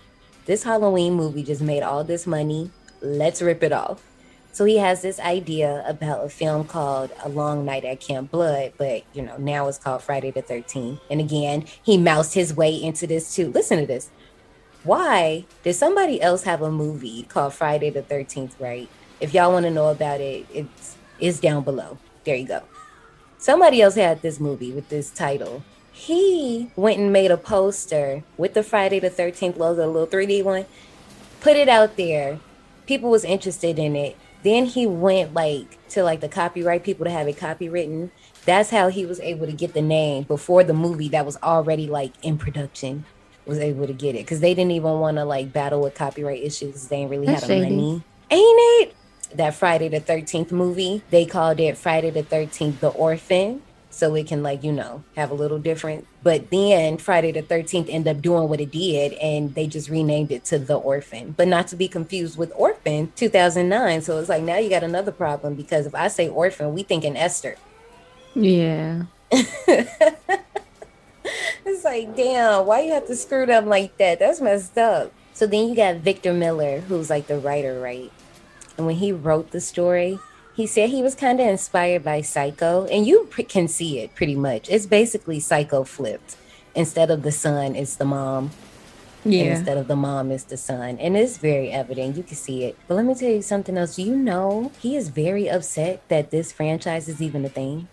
This 0.46 0.64
Halloween 0.64 1.14
movie 1.14 1.44
just 1.44 1.62
made 1.62 1.84
all 1.84 2.04
this 2.04 2.26
money. 2.26 2.72
Let's 3.02 3.42
rip 3.42 3.64
it 3.64 3.72
off. 3.72 4.04
So 4.52 4.66
he 4.66 4.78
has 4.78 5.02
this 5.02 5.20
idea 5.20 5.84
about 5.88 6.26
a 6.26 6.30
film 6.30 6.66
called 6.66 7.12
A 7.24 7.30
Long 7.30 7.66
Night 7.66 7.86
at 7.86 8.00
Camp 8.00 8.32
Blood, 8.32 8.74
but 8.78 9.04
you 9.14 9.22
know, 9.22 9.38
now 9.38 9.68
it's 9.68 9.78
called 9.78 10.02
Friday 10.02 10.32
the 10.32 10.42
13th. 10.42 11.00
And 11.10 11.20
again, 11.20 11.66
he 11.84 11.98
moused 11.98 12.34
his 12.34 12.54
way 12.54 12.76
into 12.76 13.06
this 13.06 13.34
too. 13.36 13.52
Listen 13.52 13.80
to 13.80 13.86
this 13.86 14.10
why 14.84 15.46
did 15.64 15.74
somebody 15.74 16.22
else 16.22 16.44
have 16.44 16.62
a 16.62 16.72
movie 16.72 17.24
called 17.24 17.54
Friday 17.54 17.90
the 17.90 18.02
13th, 18.02 18.54
right? 18.60 18.90
If 19.20 19.34
y'all 19.34 19.52
want 19.52 19.66
to 19.66 19.72
know 19.72 19.90
about 19.90 20.22
it, 20.22 20.46
it's 20.54 20.96
it's 21.20 21.40
down 21.40 21.64
below. 21.64 21.98
There 22.24 22.36
you 22.36 22.48
go. 22.48 22.64
Somebody 23.38 23.82
else 23.82 23.96
had 23.96 24.22
this 24.22 24.40
movie 24.40 24.72
with 24.72 24.88
this 24.90 25.12
title. 25.12 25.64
He 26.00 26.72
went 26.78 26.98
and 26.98 27.12
made 27.12 27.30
a 27.30 27.36
poster 27.36 28.24
with 28.38 28.54
the 28.54 28.64
Friday 28.64 29.00
the 29.00 29.10
13th 29.10 29.58
logo, 29.58 29.86
a 29.86 29.92
little 29.92 30.08
3D 30.08 30.46
one, 30.46 30.66
put 31.42 31.58
it 31.58 31.68
out 31.68 31.98
there. 31.98 32.40
People 32.88 33.10
was 33.10 33.26
interested 33.26 33.78
in 33.78 33.98
it. 33.98 34.16
Then 34.42 34.64
he 34.64 34.88
went 34.88 35.34
like 35.34 35.78
to 35.90 36.04
like 36.04 36.22
the 36.22 36.30
copyright 36.30 36.86
people 36.86 37.04
to 37.04 37.12
have 37.12 37.28
it 37.28 37.36
copywritten. 37.36 38.12
That's 38.46 38.70
how 38.70 38.88
he 38.88 39.06
was 39.06 39.20
able 39.20 39.46
to 39.46 39.52
get 39.52 39.74
the 39.74 39.82
name 39.82 40.24
before 40.24 40.64
the 40.64 40.74
movie 40.74 41.10
that 41.10 41.26
was 41.26 41.36
already 41.44 41.88
like 41.88 42.14
in 42.24 42.38
production 42.38 43.04
was 43.46 43.60
able 43.60 43.86
to 43.86 43.94
get 43.94 44.16
it 44.16 44.20
because 44.20 44.40
they 44.40 44.54
didn't 44.54 44.72
even 44.72 45.02
want 45.02 45.18
to 45.18 45.26
like 45.26 45.52
battle 45.52 45.82
with 45.82 45.96
copyright 45.96 46.42
issues. 46.42 46.88
They 46.88 46.96
ain't 47.00 47.12
really 47.12 47.26
That's 47.26 47.42
had 47.42 47.50
shady. 47.50 47.76
money, 47.76 48.04
ain't 48.32 48.60
it? 48.88 48.96
That 49.36 49.54
Friday 49.54 49.90
the 49.90 50.00
Thirteenth 50.00 50.54
movie, 50.54 51.04
they 51.10 51.26
called 51.26 51.60
it 51.60 51.78
Friday 51.78 52.10
the 52.10 52.24
Thirteenth, 52.24 52.80
The 52.80 52.88
Orphan, 52.88 53.62
so 53.90 54.14
it 54.16 54.28
can 54.28 54.44
like 54.44 54.64
you 54.64 54.72
know 54.72 55.04
have 55.16 55.32
a 55.32 55.34
little 55.36 55.60
different. 55.60 56.08
But 56.22 56.50
then 56.52 56.98
Friday 56.98 57.32
the 57.32 57.42
Thirteenth 57.42 57.88
ended 57.90 58.16
up 58.16 58.22
doing 58.22 58.50
what 58.50 58.62
it 58.62 58.72
did, 58.72 59.14
and 59.14 59.56
they 59.56 59.68
just 59.68 59.90
renamed 59.90 60.32
it 60.32 60.46
to 60.46 60.60
The 60.60 60.76
Orphan, 60.76 61.34
but 61.36 61.48
not 61.48 61.68
to 61.70 61.76
be 61.76 61.88
confused 61.88 62.38
with 62.38 62.52
Orphan 62.56 63.12
2009. 63.16 64.02
So 64.02 64.20
it's 64.20 64.30
like 64.30 64.44
now 64.44 64.58
you 64.58 64.70
got 64.70 64.84
another 64.84 65.12
problem 65.12 65.56
because 65.56 65.86
if 65.86 65.96
I 65.96 66.08
say 66.08 66.30
Orphan, 66.30 66.74
we 66.74 66.84
think 66.84 67.04
thinking 67.04 67.18
Esther. 67.18 67.56
Yeah. 68.36 69.04
It's 71.66 71.84
like, 71.84 72.16
damn, 72.16 72.66
why 72.66 72.82
you 72.82 72.94
have 72.94 73.08
to 73.08 73.16
screw 73.16 73.46
them 73.46 73.68
like 73.68 73.98
that? 73.98 74.20
That's 74.20 74.42
messed 74.42 74.78
up. 74.78 75.12
So 75.34 75.46
then 75.46 75.70
you 75.70 75.76
got 75.76 75.98
Victor 75.98 76.34
Miller, 76.34 76.80
who's 76.82 77.10
like 77.10 77.28
the 77.28 77.40
writer, 77.40 77.80
right? 77.80 78.12
And 78.78 78.86
when 78.86 78.96
he 78.96 79.12
wrote 79.12 79.52
the 79.52 79.62
story, 79.62 80.20
he 80.60 80.68
said 80.68 80.90
he 80.90 81.02
was 81.02 81.16
kind 81.16 81.40
of 81.40 81.48
inspired 81.48 82.04
by 82.04 82.20
Psycho, 82.20 82.86
and 82.88 83.08
you 83.08 83.28
pr- 83.32 83.44
can 83.44 83.70
see 83.70 84.00
it 84.00 84.14
pretty 84.14 84.36
much. 84.36 84.70
It's 84.70 84.86
basically 84.86 85.40
Psycho 85.40 85.86
flipped. 85.86 86.36
Instead 86.76 87.10
of 87.10 87.24
the 87.24 87.32
son, 87.32 87.78
it's 87.78 87.96
the 87.96 88.04
mom. 88.04 88.52
And 89.24 89.34
Yeah. 89.34 89.56
instead 89.56 89.78
of 89.78 89.88
the 89.88 89.96
mom, 89.96 90.32
it's 90.32 90.44
the 90.44 90.58
son. 90.58 90.98
And 91.00 91.16
it's 91.16 91.38
very 91.38 91.72
evident. 91.72 92.18
You 92.18 92.24
can 92.24 92.36
see 92.36 92.66
it. 92.66 92.78
But 92.90 92.96
let 92.96 93.06
me 93.06 93.16
tell 93.16 93.30
you 93.30 93.42
something 93.42 93.78
else. 93.78 93.96
Do 93.96 94.04
you 94.04 94.18
know 94.18 94.74
he 94.82 94.98
is 94.98 95.08
very 95.08 95.50
upset 95.50 96.02
that 96.10 96.30
this 96.30 96.52
franchise 96.52 97.08
is 97.08 97.22
even 97.22 97.46
a 97.46 97.50
thing? 97.50 97.88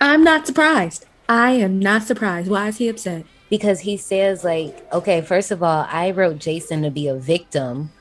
I'm 0.00 0.24
not 0.24 0.44
surprised. 0.44 1.06
I 1.28 1.52
am 1.52 1.78
not 1.78 2.02
surprised. 2.02 2.50
Why 2.50 2.66
is 2.66 2.78
he 2.78 2.88
upset? 2.88 3.26
because 3.48 3.80
he 3.80 3.98
says 3.98 4.44
like 4.44 4.74
okay 4.94 5.20
first 5.20 5.50
of 5.50 5.62
all 5.62 5.86
i 5.90 6.10
wrote 6.10 6.38
jason 6.38 6.80
to 6.80 6.90
be 6.90 7.06
a 7.06 7.14
victim 7.14 7.92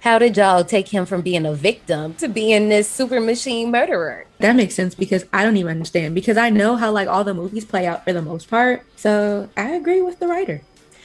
how 0.00 0.18
did 0.18 0.36
y'all 0.36 0.64
take 0.64 0.88
him 0.88 1.04
from 1.04 1.22
being 1.22 1.44
a 1.44 1.52
victim 1.54 2.14
to 2.14 2.28
being 2.28 2.68
this 2.68 2.88
super 2.88 3.20
machine 3.20 3.70
murderer 3.70 4.26
That 4.38 4.54
makes 4.56 4.74
sense 4.74 4.94
because 4.94 5.24
I 5.32 5.42
don't 5.44 5.56
even 5.56 5.70
understand 5.72 6.14
because 6.14 6.36
I 6.36 6.50
know 6.50 6.76
how 6.76 6.90
like 6.92 7.08
all 7.08 7.24
the 7.24 7.34
movies 7.34 7.64
play 7.64 7.86
out 7.86 8.04
for 8.04 8.12
the 8.12 8.22
most 8.22 8.48
part. 8.48 8.84
So 8.96 9.48
I 9.56 9.70
agree 9.70 10.00
with 10.02 10.20
the 10.20 10.28
writer. 10.28 10.62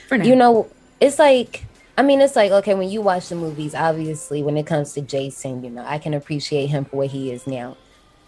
For 0.08 0.18
now. 0.18 0.26
you 0.26 0.36
know 0.36 0.70
it's 1.00 1.18
like 1.18 1.64
i 1.98 2.02
mean 2.02 2.22
it's 2.22 2.36
like 2.36 2.52
okay 2.52 2.74
when 2.76 2.90
you 2.90 3.02
watch 3.02 3.30
the 3.30 3.36
movies 3.36 3.74
obviously 3.74 4.44
when 4.44 4.58
it 4.58 4.66
comes 4.68 4.94
to 4.94 5.02
jason 5.02 5.64
you 5.64 5.70
know 5.70 5.84
i 5.88 5.98
can 5.98 6.14
appreciate 6.14 6.68
him 6.68 6.86
for 6.86 6.98
what 6.98 7.08
he 7.08 7.32
is 7.32 7.48
now 7.48 7.76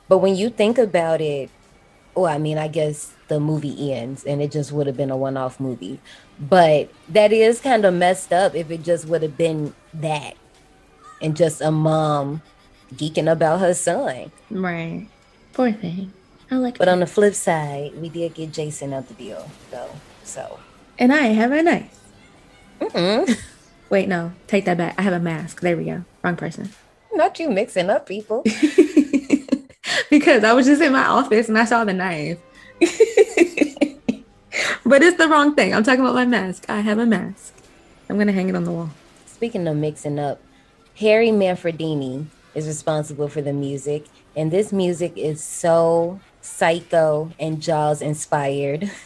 but 0.07 0.19
when 0.19 0.35
you 0.35 0.49
think 0.49 0.77
about 0.77 1.19
it 1.21 1.49
well 2.15 2.25
i 2.33 2.37
mean 2.37 2.57
i 2.57 2.67
guess 2.67 3.13
the 3.27 3.39
movie 3.39 3.93
ends 3.93 4.23
and 4.23 4.41
it 4.41 4.51
just 4.51 4.71
would 4.71 4.87
have 4.87 4.97
been 4.97 5.11
a 5.11 5.17
one-off 5.17 5.59
movie 5.59 5.99
but 6.39 6.89
that 7.09 7.33
is 7.33 7.59
kind 7.59 7.85
of 7.85 7.93
messed 7.93 8.31
up 8.31 8.55
if 8.55 8.71
it 8.71 8.81
just 8.81 9.05
would 9.05 9.21
have 9.21 9.37
been 9.37 9.73
that 9.93 10.35
and 11.21 11.35
just 11.35 11.61
a 11.61 11.71
mom 11.71 12.41
geeking 12.95 13.31
about 13.31 13.59
her 13.59 13.73
son 13.73 14.31
Right. 14.51 15.07
Poor 15.53 15.71
thing. 15.71 16.11
I 16.51 16.57
like 16.57 16.77
but 16.77 16.87
on 16.87 16.99
the 16.99 17.07
flip 17.07 17.33
side 17.33 17.93
we 17.99 18.09
did 18.09 18.33
get 18.35 18.51
jason 18.51 18.93
out 18.93 19.07
the 19.07 19.13
deal 19.15 19.49
though 19.71 19.89
so 20.23 20.59
And 20.99 21.11
I 21.13 21.27
have 21.33 21.51
a 21.51 21.61
knife. 21.63 21.99
mm-mm. 22.79 23.41
Wait, 23.89 24.07
no. 24.09 24.33
Take 24.47 24.65
that 24.65 24.77
back. 24.77 24.95
I 24.97 25.03
have 25.03 25.13
a 25.13 25.19
mask. 25.19 25.61
There 25.61 25.77
we 25.77 25.85
go. 25.85 26.03
Wrong 26.23 26.35
person. 26.35 26.69
not 27.13 27.37
you 27.39 27.49
mixing 27.49 27.89
up 27.89 28.05
people 28.07 28.43
because 30.09 30.43
I 30.43 30.53
was 30.53 30.65
just 30.65 30.81
in 30.81 30.91
my 30.91 31.05
office 31.05 31.47
and 31.49 31.57
I 31.57 31.65
saw 31.65 31.83
the 31.85 31.93
knife. 31.93 32.39
but 34.85 35.01
it's 35.03 35.17
the 35.17 35.27
wrong 35.29 35.53
thing. 35.55 35.73
I'm 35.73 35.83
talking 35.83 36.01
about 36.01 36.15
my 36.15 36.25
mask. 36.25 36.65
I 36.69 36.79
have 36.81 36.97
a 36.97 37.05
mask. 37.05 37.53
I'm 38.09 38.17
gonna 38.17 38.31
hang 38.31 38.49
it 38.49 38.55
on 38.55 38.63
the 38.63 38.71
wall. 38.71 38.89
Speaking 39.27 39.67
of 39.67 39.75
mixing 39.77 40.17
up, 40.19 40.39
Harry 40.97 41.27
Manfredini 41.27 42.25
is 42.53 42.67
responsible 42.67 43.27
for 43.27 43.41
the 43.41 43.51
music, 43.51 44.05
and 44.33 44.49
this 44.49 44.71
music 44.71 45.17
is 45.17 45.43
so 45.43 46.21
psycho 46.39 47.31
and 47.37 47.61
Jaws 47.61 48.01
inspired. 48.01 48.89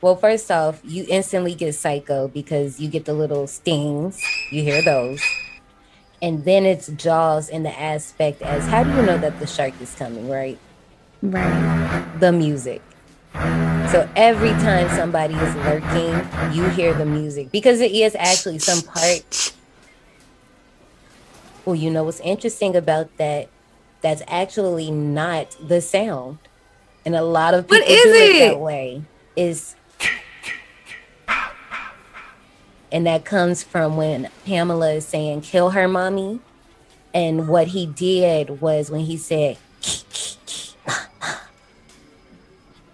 Well, 0.00 0.16
first 0.16 0.50
off, 0.50 0.80
you 0.82 1.06
instantly 1.08 1.54
get 1.54 1.76
psycho 1.76 2.26
because 2.26 2.80
you 2.80 2.88
get 2.88 3.04
the 3.04 3.12
little 3.12 3.46
stings, 3.46 4.20
you 4.50 4.64
hear 4.64 4.82
those. 4.82 5.22
And 6.20 6.44
then 6.44 6.66
it's 6.66 6.88
Jaws 6.88 7.48
in 7.48 7.62
the 7.62 7.80
aspect 7.80 8.42
as 8.42 8.66
how 8.66 8.82
do 8.82 8.90
you 8.90 9.02
know 9.02 9.16
that 9.18 9.38
the 9.38 9.46
shark 9.46 9.80
is 9.80 9.94
coming, 9.94 10.28
right? 10.28 10.58
Right. 11.22 12.18
The 12.18 12.32
music. 12.32 12.82
So 13.92 14.10
every 14.16 14.50
time 14.50 14.88
somebody 14.96 15.34
is 15.34 15.54
lurking, 15.54 16.52
you 16.52 16.68
hear 16.70 16.94
the 16.94 17.06
music 17.06 17.52
because 17.52 17.80
it 17.80 17.92
is 17.92 18.16
actually 18.16 18.58
some 18.58 18.82
part 18.82 19.52
well, 21.64 21.74
you 21.76 21.90
know 21.90 22.04
what's 22.04 22.20
interesting 22.20 22.76
about 22.76 23.16
that? 23.18 23.48
That's 24.00 24.22
actually 24.28 24.90
not 24.90 25.56
the 25.66 25.80
sound. 25.80 26.38
and 27.04 27.14
a 27.16 27.22
lot 27.22 27.54
of 27.54 27.66
people 27.68 27.78
What 27.86 27.88
is 27.90 28.02
do 28.02 28.10
it? 28.14 28.36
it? 28.36 28.48
that 28.50 28.60
way. 28.60 29.02
Is 29.36 29.76
and 32.92 33.06
that 33.06 33.24
comes 33.24 33.62
from 33.62 33.96
when 33.96 34.28
Pamela 34.44 34.92
is 34.94 35.06
saying 35.06 35.40
"kill 35.42 35.70
her, 35.70 35.88
mommy," 35.88 36.40
and 37.14 37.48
what 37.48 37.68
he 37.68 37.86
did 37.86 38.60
was 38.60 38.90
when 38.90 39.00
he 39.02 39.16
said 39.16 39.56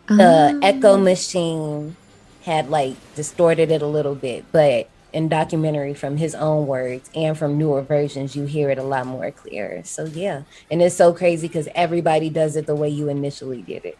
the 0.08 0.58
echo 0.62 0.92
oh. 0.92 0.98
machine 0.98 1.96
had 2.42 2.70
like 2.70 2.96
distorted 3.14 3.70
it 3.70 3.82
a 3.82 3.86
little 3.86 4.14
bit, 4.14 4.44
but 4.52 4.88
in 5.12 5.28
documentary 5.28 5.94
from 5.94 6.16
his 6.16 6.34
own 6.34 6.66
words 6.66 7.10
and 7.14 7.36
from 7.36 7.58
newer 7.58 7.82
versions, 7.82 8.36
you 8.36 8.44
hear 8.44 8.70
it 8.70 8.78
a 8.78 8.82
lot 8.82 9.06
more 9.06 9.30
clear. 9.30 9.82
So 9.84 10.04
yeah, 10.04 10.42
and 10.70 10.82
it's 10.82 10.94
so 10.94 11.12
crazy 11.12 11.48
because 11.48 11.68
everybody 11.74 12.30
does 12.30 12.56
it 12.56 12.66
the 12.66 12.76
way 12.76 12.88
you 12.88 13.08
initially 13.08 13.62
did 13.62 13.84
it. 13.84 13.98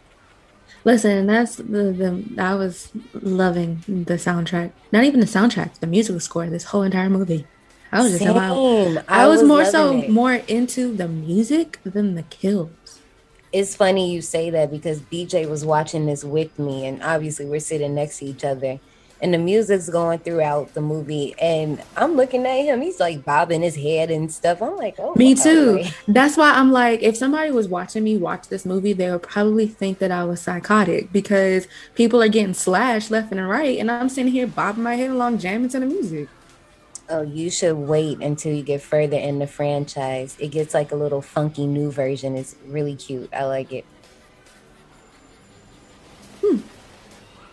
Listen, 0.84 1.26
that's 1.26 1.56
the, 1.56 1.62
the 1.62 2.24
I 2.38 2.54
was 2.54 2.90
loving 3.12 3.82
the 3.86 4.14
soundtrack. 4.14 4.72
Not 4.92 5.04
even 5.04 5.20
the 5.20 5.26
soundtrack, 5.26 5.80
the 5.80 5.86
musical 5.86 6.20
score. 6.20 6.46
This 6.46 6.64
whole 6.64 6.82
entire 6.82 7.10
movie. 7.10 7.46
I 7.90 8.02
was 8.02 8.12
just 8.12 8.24
about. 8.24 8.54
Same. 8.54 9.04
I, 9.08 9.26
was, 9.26 9.42
more 9.42 9.64
so 9.64 9.98
it. 9.98 10.10
more 10.10 10.34
into 10.34 10.94
the 10.94 11.08
music 11.08 11.80
than 11.84 12.14
the 12.14 12.22
kills. 12.22 13.00
It's 13.50 13.74
funny 13.74 14.12
you 14.12 14.20
say 14.20 14.50
that 14.50 14.70
because 14.70 15.00
BJ 15.00 15.48
was 15.48 15.64
watching 15.64 16.06
this 16.06 16.22
with 16.22 16.58
me, 16.58 16.86
and 16.86 17.02
obviously 17.02 17.46
we're 17.46 17.60
sitting 17.60 17.94
next 17.94 18.18
to 18.18 18.26
each 18.26 18.44
other, 18.44 18.78
and 19.20 19.34
the 19.34 19.38
music's 19.38 19.88
going 19.88 20.20
throughout 20.20 20.74
the 20.74 20.80
movie, 20.80 21.34
and 21.40 21.82
I'm 21.96 22.14
looking 22.14 22.46
at 22.46 22.64
him. 22.64 22.80
He's 22.80 23.00
like 23.00 23.24
bobbing 23.24 23.62
his 23.62 23.76
head 23.76 24.10
and 24.10 24.30
stuff. 24.30 24.62
I'm 24.62 24.76
like, 24.76 24.96
oh, 24.98 25.14
Me 25.16 25.34
too. 25.34 25.84
That's 26.06 26.36
why 26.36 26.52
I'm 26.52 26.70
like, 26.70 27.02
if 27.02 27.16
somebody 27.16 27.50
was 27.50 27.68
watching 27.68 28.04
me 28.04 28.16
watch 28.16 28.48
this 28.48 28.64
movie, 28.64 28.92
they 28.92 29.10
would 29.10 29.22
probably 29.22 29.66
think 29.66 29.98
that 29.98 30.10
I 30.10 30.24
was 30.24 30.40
psychotic 30.40 31.12
because 31.12 31.66
people 31.94 32.22
are 32.22 32.28
getting 32.28 32.54
slashed 32.54 33.10
left 33.10 33.32
and 33.32 33.48
right, 33.48 33.78
and 33.78 33.90
I'm 33.90 34.08
sitting 34.08 34.32
here 34.32 34.46
bobbing 34.46 34.82
my 34.82 34.94
head 34.94 35.10
along, 35.10 35.38
jamming 35.38 35.70
to 35.70 35.80
the 35.80 35.86
music. 35.86 36.28
Oh, 37.10 37.22
you 37.22 37.50
should 37.50 37.74
wait 37.74 38.20
until 38.20 38.54
you 38.54 38.62
get 38.62 38.82
further 38.82 39.16
in 39.16 39.38
the 39.38 39.46
franchise. 39.46 40.36
It 40.38 40.48
gets 40.48 40.74
like 40.74 40.92
a 40.92 40.96
little 40.96 41.22
funky 41.22 41.66
new 41.66 41.90
version. 41.90 42.36
It's 42.36 42.54
really 42.66 42.96
cute. 42.96 43.32
I 43.32 43.44
like 43.46 43.72
it. 43.72 43.86
Hmm. 46.42 46.58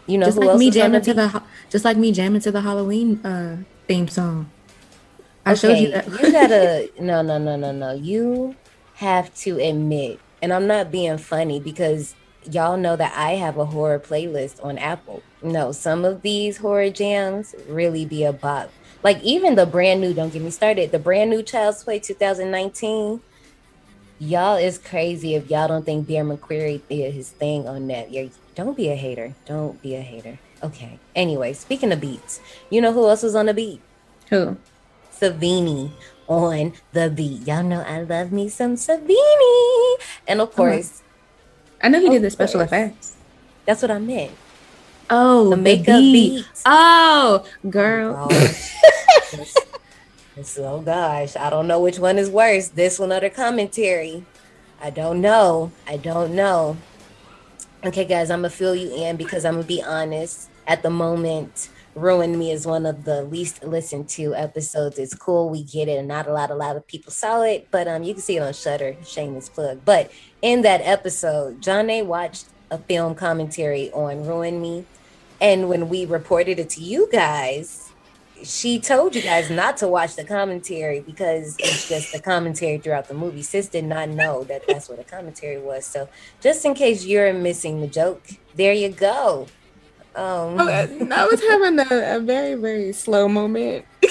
You 0.07 0.17
know 0.17 0.25
just 0.27 0.37
who 0.37 0.41
like 0.41 0.49
else 0.51 0.59
me 0.59 0.71
jamming 0.71 1.01
to 1.01 1.13
the, 1.13 1.43
just 1.69 1.85
like 1.85 1.97
me 1.97 2.11
jamming 2.11 2.41
to 2.41 2.51
the 2.51 2.61
Halloween 2.61 3.25
uh, 3.25 3.57
theme 3.87 4.07
song. 4.07 4.51
I 5.45 5.53
showed 5.53 5.77
you 5.77 5.91
that. 5.91 6.07
you 6.07 6.31
gotta 6.31 6.89
no 6.99 7.21
no 7.21 7.37
no 7.37 7.55
no 7.55 7.71
no. 7.71 7.93
You 7.93 8.55
have 8.95 9.33
to 9.35 9.59
admit, 9.59 10.19
and 10.41 10.53
I'm 10.53 10.67
not 10.67 10.91
being 10.91 11.17
funny 11.17 11.59
because 11.59 12.15
y'all 12.51 12.77
know 12.77 12.95
that 12.95 13.13
I 13.15 13.31
have 13.31 13.57
a 13.57 13.65
horror 13.65 13.99
playlist 13.99 14.63
on 14.63 14.77
Apple. 14.77 15.23
No, 15.41 15.71
some 15.71 16.05
of 16.05 16.21
these 16.21 16.57
horror 16.57 16.89
jams 16.89 17.55
really 17.67 18.05
be 18.05 18.23
a 18.23 18.33
bop. 18.33 18.71
Like 19.03 19.21
even 19.21 19.55
the 19.55 19.65
brand 19.65 20.01
new, 20.01 20.13
don't 20.13 20.33
get 20.33 20.41
me 20.41 20.49
started, 20.49 20.91
the 20.91 20.99
brand 20.99 21.29
new 21.29 21.43
Child's 21.43 21.83
Play 21.83 21.99
2019. 21.99 23.21
Y'all 24.19 24.55
is 24.55 24.77
crazy 24.77 25.35
if 25.35 25.49
y'all 25.49 25.67
don't 25.67 25.85
think 25.85 26.07
Bear 26.07 26.23
McCreary 26.23 26.81
did 26.89 27.13
his 27.13 27.29
thing 27.29 27.67
on 27.67 27.87
that. 27.87 28.11
you 28.11 28.31
don't 28.55 28.77
be 28.77 28.89
a 28.89 28.95
hater. 28.95 29.33
Don't 29.45 29.81
be 29.81 29.95
a 29.95 30.01
hater. 30.01 30.39
Okay. 30.63 30.99
Anyway, 31.15 31.51
speaking 31.53 31.91
of 31.91 31.99
beats, 31.99 32.39
you 32.69 32.79
know 32.79 32.93
who 32.93 33.07
else 33.09 33.23
was 33.23 33.35
on 33.35 33.47
the 33.47 33.53
beat? 33.53 33.81
Who? 34.29 34.55
Savini 35.13 35.91
on 36.27 36.73
the 36.93 37.09
beat. 37.09 37.45
Y'all 37.45 37.63
know 37.63 37.81
I 37.81 38.01
love 38.01 38.31
me 38.31 38.47
some 38.49 38.75
Savini. 38.75 39.95
And 40.27 40.39
of 40.41 40.49
oh 40.49 40.51
course, 40.51 41.03
I 41.83 41.89
know 41.89 41.99
he 41.99 42.09
did 42.09 42.21
the 42.21 42.31
special 42.31 42.61
course. 42.61 42.67
effects. 42.71 43.15
that's 43.65 43.81
what 43.81 43.91
I 43.91 43.99
meant. 43.99 44.31
Oh, 45.09 45.49
The 45.51 45.57
makeup 45.57 45.99
beat. 45.99 46.35
beats. 46.37 46.63
Oh, 46.65 47.45
girl. 47.69 48.15
Oh 48.17 48.27
gosh. 48.29 48.71
oh 50.57 50.81
gosh, 50.81 51.35
I 51.35 51.49
don't 51.49 51.67
know 51.67 51.79
which 51.79 51.99
one 51.99 52.17
is 52.17 52.29
worse, 52.29 52.69
this 52.69 52.99
one 52.99 53.11
or 53.11 53.19
the 53.19 53.29
commentary. 53.29 54.25
I 54.81 54.89
don't 54.89 55.21
know. 55.21 55.71
I 55.87 55.97
don't 55.97 56.35
know. 56.35 56.77
Okay, 57.85 58.05
guys, 58.05 58.29
I'm 58.29 58.39
gonna 58.39 58.49
fill 58.49 58.75
you 58.75 58.93
in 58.93 59.15
because 59.15 59.45
I'm 59.45 59.55
gonna 59.55 59.67
be 59.67 59.81
honest. 59.81 60.49
At 60.67 60.81
the 60.81 60.89
moment, 60.89 61.69
Ruin 61.93 62.37
Me 62.37 62.51
is 62.51 62.65
one 62.65 62.85
of 62.85 63.05
the 63.05 63.23
least 63.23 63.63
listened 63.63 64.09
to 64.09 64.35
episodes. 64.35 64.99
It's 64.99 65.13
cool, 65.13 65.49
we 65.49 65.63
get 65.63 65.87
it, 65.87 65.97
and 65.99 66.07
not 66.07 66.27
a 66.27 66.33
lot, 66.33 66.51
a 66.51 66.55
lot 66.55 66.75
of 66.75 66.85
people 66.87 67.11
saw 67.11 67.43
it, 67.43 67.67
but 67.71 67.87
um, 67.87 68.03
you 68.03 68.13
can 68.13 68.21
see 68.21 68.37
it 68.37 68.41
on 68.41 68.53
Shudder. 68.53 68.97
Shameless 69.05 69.49
plug. 69.49 69.81
But 69.85 70.11
in 70.41 70.63
that 70.63 70.81
episode, 70.81 71.61
Janae 71.61 72.05
watched 72.05 72.47
a 72.71 72.77
film 72.77 73.15
commentary 73.15 73.91
on 73.91 74.25
Ruin 74.25 74.61
Me, 74.61 74.85
and 75.39 75.69
when 75.69 75.87
we 75.87 76.05
reported 76.05 76.59
it 76.59 76.69
to 76.71 76.81
you 76.81 77.07
guys, 77.11 77.91
she 78.43 78.79
told 78.79 79.15
you 79.15 79.21
guys 79.21 79.49
not 79.49 79.77
to 79.77 79.87
watch 79.87 80.15
the 80.15 80.23
commentary 80.23 80.99
because 80.99 81.55
it's 81.59 81.87
just 81.87 82.11
the 82.11 82.19
commentary 82.19 82.77
throughout 82.77 83.07
the 83.07 83.13
movie. 83.13 83.41
Sis 83.41 83.67
did 83.67 83.85
not 83.85 84.09
know 84.09 84.43
that 84.45 84.67
that's 84.67 84.89
what 84.89 84.99
a 84.99 85.03
commentary 85.03 85.57
was. 85.57 85.85
So 85.85 86.09
just 86.41 86.65
in 86.65 86.73
case 86.73 87.05
you're 87.05 87.33
missing 87.33 87.81
the 87.81 87.87
joke, 87.87 88.27
there 88.55 88.73
you 88.73 88.89
go. 88.89 89.47
Um, 90.15 90.59
Oh, 90.59 90.69
I 90.69 91.25
was 91.25 91.41
having 91.41 91.79
a, 91.79 92.17
a 92.17 92.19
very, 92.19 92.55
very 92.55 92.93
slow 92.93 93.27
moment. 93.27 93.85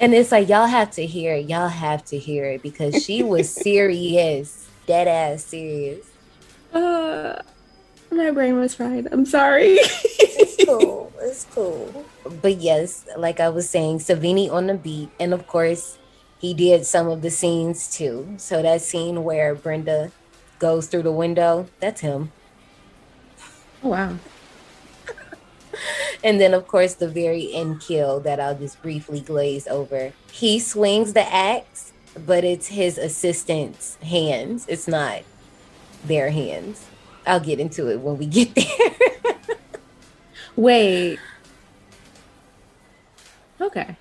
and 0.00 0.14
it's 0.14 0.32
like 0.32 0.48
y'all 0.48 0.66
have 0.66 0.90
to 0.92 1.06
hear 1.06 1.34
it. 1.34 1.48
Y'all 1.48 1.68
have 1.68 2.04
to 2.06 2.18
hear 2.18 2.44
it 2.46 2.62
because 2.62 3.02
she 3.04 3.22
was 3.22 3.48
serious, 3.50 4.68
dead 4.86 5.08
ass 5.08 5.44
serious. 5.44 6.06
Uh, 6.72 7.40
my 8.10 8.30
brain 8.30 8.58
was 8.58 8.74
fried. 8.74 9.08
I'm 9.10 9.24
sorry. 9.24 9.78
It's 10.60 10.68
cool. 10.68 11.12
It's 11.22 11.44
cool. 11.52 12.06
But 12.40 12.56
yes, 12.60 13.04
like 13.16 13.40
I 13.40 13.50
was 13.50 13.68
saying, 13.68 13.98
Savini 13.98 14.50
on 14.50 14.68
the 14.68 14.74
beat, 14.74 15.10
and 15.20 15.34
of 15.34 15.46
course, 15.46 15.98
he 16.38 16.54
did 16.54 16.86
some 16.86 17.08
of 17.08 17.20
the 17.20 17.30
scenes 17.30 17.94
too. 17.94 18.34
So 18.38 18.62
that 18.62 18.80
scene 18.80 19.22
where 19.22 19.54
Brenda 19.54 20.12
goes 20.58 20.86
through 20.86 21.02
the 21.02 21.12
window, 21.12 21.66
that's 21.78 22.00
him. 22.00 22.32
Oh, 23.84 23.88
wow. 23.90 24.16
And 26.24 26.40
then, 26.40 26.52
of 26.52 26.66
course, 26.68 26.94
the 26.94 27.08
very 27.08 27.52
end 27.54 27.80
kill 27.80 28.20
that 28.20 28.40
I'll 28.40 28.58
just 28.58 28.82
briefly 28.82 29.20
glaze 29.20 29.66
over. 29.66 30.12
He 30.30 30.58
swings 30.58 31.14
the 31.14 31.32
axe, 31.32 31.92
but 32.26 32.44
it's 32.44 32.68
his 32.68 32.98
assistant's 32.98 33.94
hands. 33.96 34.66
It's 34.68 34.86
not 34.86 35.22
their 36.04 36.30
hands. 36.30 36.86
I'll 37.26 37.40
get 37.40 37.60
into 37.60 37.88
it 37.90 38.00
when 38.00 38.18
we 38.18 38.26
get 38.26 38.54
there. 38.54 38.64
Wait. 40.60 41.18
Okay. 43.60 43.96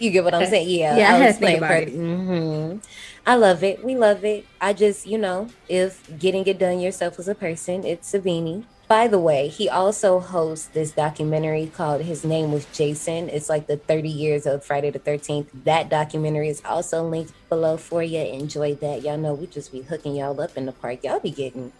You 0.00 0.10
get 0.10 0.24
what 0.24 0.34
I'm 0.34 0.46
saying? 0.46 0.68
Yeah. 0.68 0.96
Yeah, 0.96 1.10
I 1.10 1.14
I'll 1.14 1.20
had 1.20 1.26
to 1.26 1.32
think 1.34 1.50
explain 1.50 1.56
about 1.58 1.68
part- 1.68 1.82
it. 1.88 1.94
Mhm. 1.94 2.84
I 3.26 3.34
love 3.36 3.62
it. 3.62 3.84
We 3.84 3.94
love 3.96 4.24
it. 4.24 4.46
I 4.60 4.72
just, 4.72 5.06
you 5.06 5.18
know, 5.18 5.48
if 5.68 6.02
getting 6.18 6.46
it 6.46 6.58
done 6.58 6.80
yourself 6.80 7.18
as 7.18 7.28
a 7.28 7.34
person, 7.34 7.84
it's 7.84 8.10
Savini. 8.12 8.64
By 8.88 9.06
the 9.06 9.20
way, 9.20 9.46
he 9.46 9.68
also 9.68 10.18
hosts 10.18 10.66
this 10.72 10.90
documentary 10.90 11.70
called 11.72 12.00
His 12.00 12.24
Name 12.24 12.50
Was 12.50 12.64
Jason. 12.72 13.28
It's 13.28 13.48
like 13.48 13.68
the 13.68 13.76
30 13.76 14.08
years 14.08 14.46
of 14.46 14.64
Friday 14.64 14.90
the 14.90 14.98
13th. 14.98 15.46
That 15.64 15.88
documentary 15.88 16.48
is 16.48 16.60
also 16.64 17.06
linked 17.06 17.32
below 17.48 17.76
for 17.76 18.02
you. 18.02 18.18
Enjoy 18.20 18.74
that. 18.76 19.02
Y'all 19.02 19.18
know 19.18 19.34
we 19.34 19.46
just 19.46 19.70
be 19.70 19.82
hooking 19.82 20.16
y'all 20.16 20.40
up 20.40 20.56
in 20.56 20.66
the 20.66 20.72
park. 20.72 21.04
Y'all 21.04 21.20
be 21.20 21.30
getting 21.30 21.72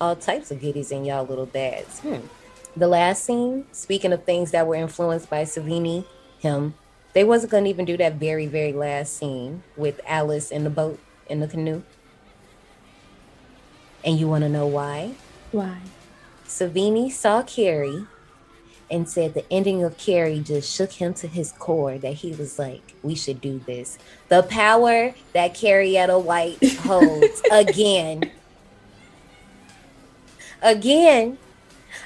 all 0.00 0.16
types 0.16 0.50
of 0.50 0.60
goodies 0.62 0.90
in 0.90 1.04
y'all 1.04 1.26
little 1.26 1.44
bags. 1.44 1.98
Hmm. 1.98 2.20
The 2.76 2.88
last 2.88 3.24
scene, 3.24 3.66
speaking 3.70 4.12
of 4.12 4.24
things 4.24 4.50
that 4.50 4.66
were 4.66 4.74
influenced 4.74 5.30
by 5.30 5.44
Savini, 5.44 6.04
him, 6.38 6.74
they 7.12 7.22
wasn't 7.22 7.52
gonna 7.52 7.68
even 7.68 7.84
do 7.84 7.96
that 7.96 8.14
very, 8.14 8.46
very 8.46 8.72
last 8.72 9.16
scene 9.16 9.62
with 9.76 10.00
Alice 10.06 10.50
in 10.50 10.64
the 10.64 10.70
boat 10.70 10.98
in 11.28 11.40
the 11.40 11.46
canoe. 11.46 11.82
And 14.04 14.18
you 14.18 14.28
wanna 14.28 14.48
know 14.48 14.66
why? 14.66 15.12
Why? 15.52 15.78
Savini 16.46 17.10
saw 17.12 17.42
Carrie 17.42 18.06
and 18.90 19.08
said 19.08 19.34
the 19.34 19.50
ending 19.52 19.82
of 19.82 19.96
Carrie 19.96 20.40
just 20.40 20.74
shook 20.74 20.92
him 20.92 21.14
to 21.14 21.28
his 21.28 21.52
core 21.52 21.96
that 21.98 22.14
he 22.14 22.32
was 22.32 22.58
like, 22.58 22.94
we 23.02 23.14
should 23.14 23.40
do 23.40 23.60
this. 23.60 23.98
The 24.28 24.42
power 24.42 25.14
that 25.32 25.54
Carrietta 25.54 26.18
White 26.18 26.62
holds 26.80 27.40
again. 27.52 28.30
Again. 30.60 31.38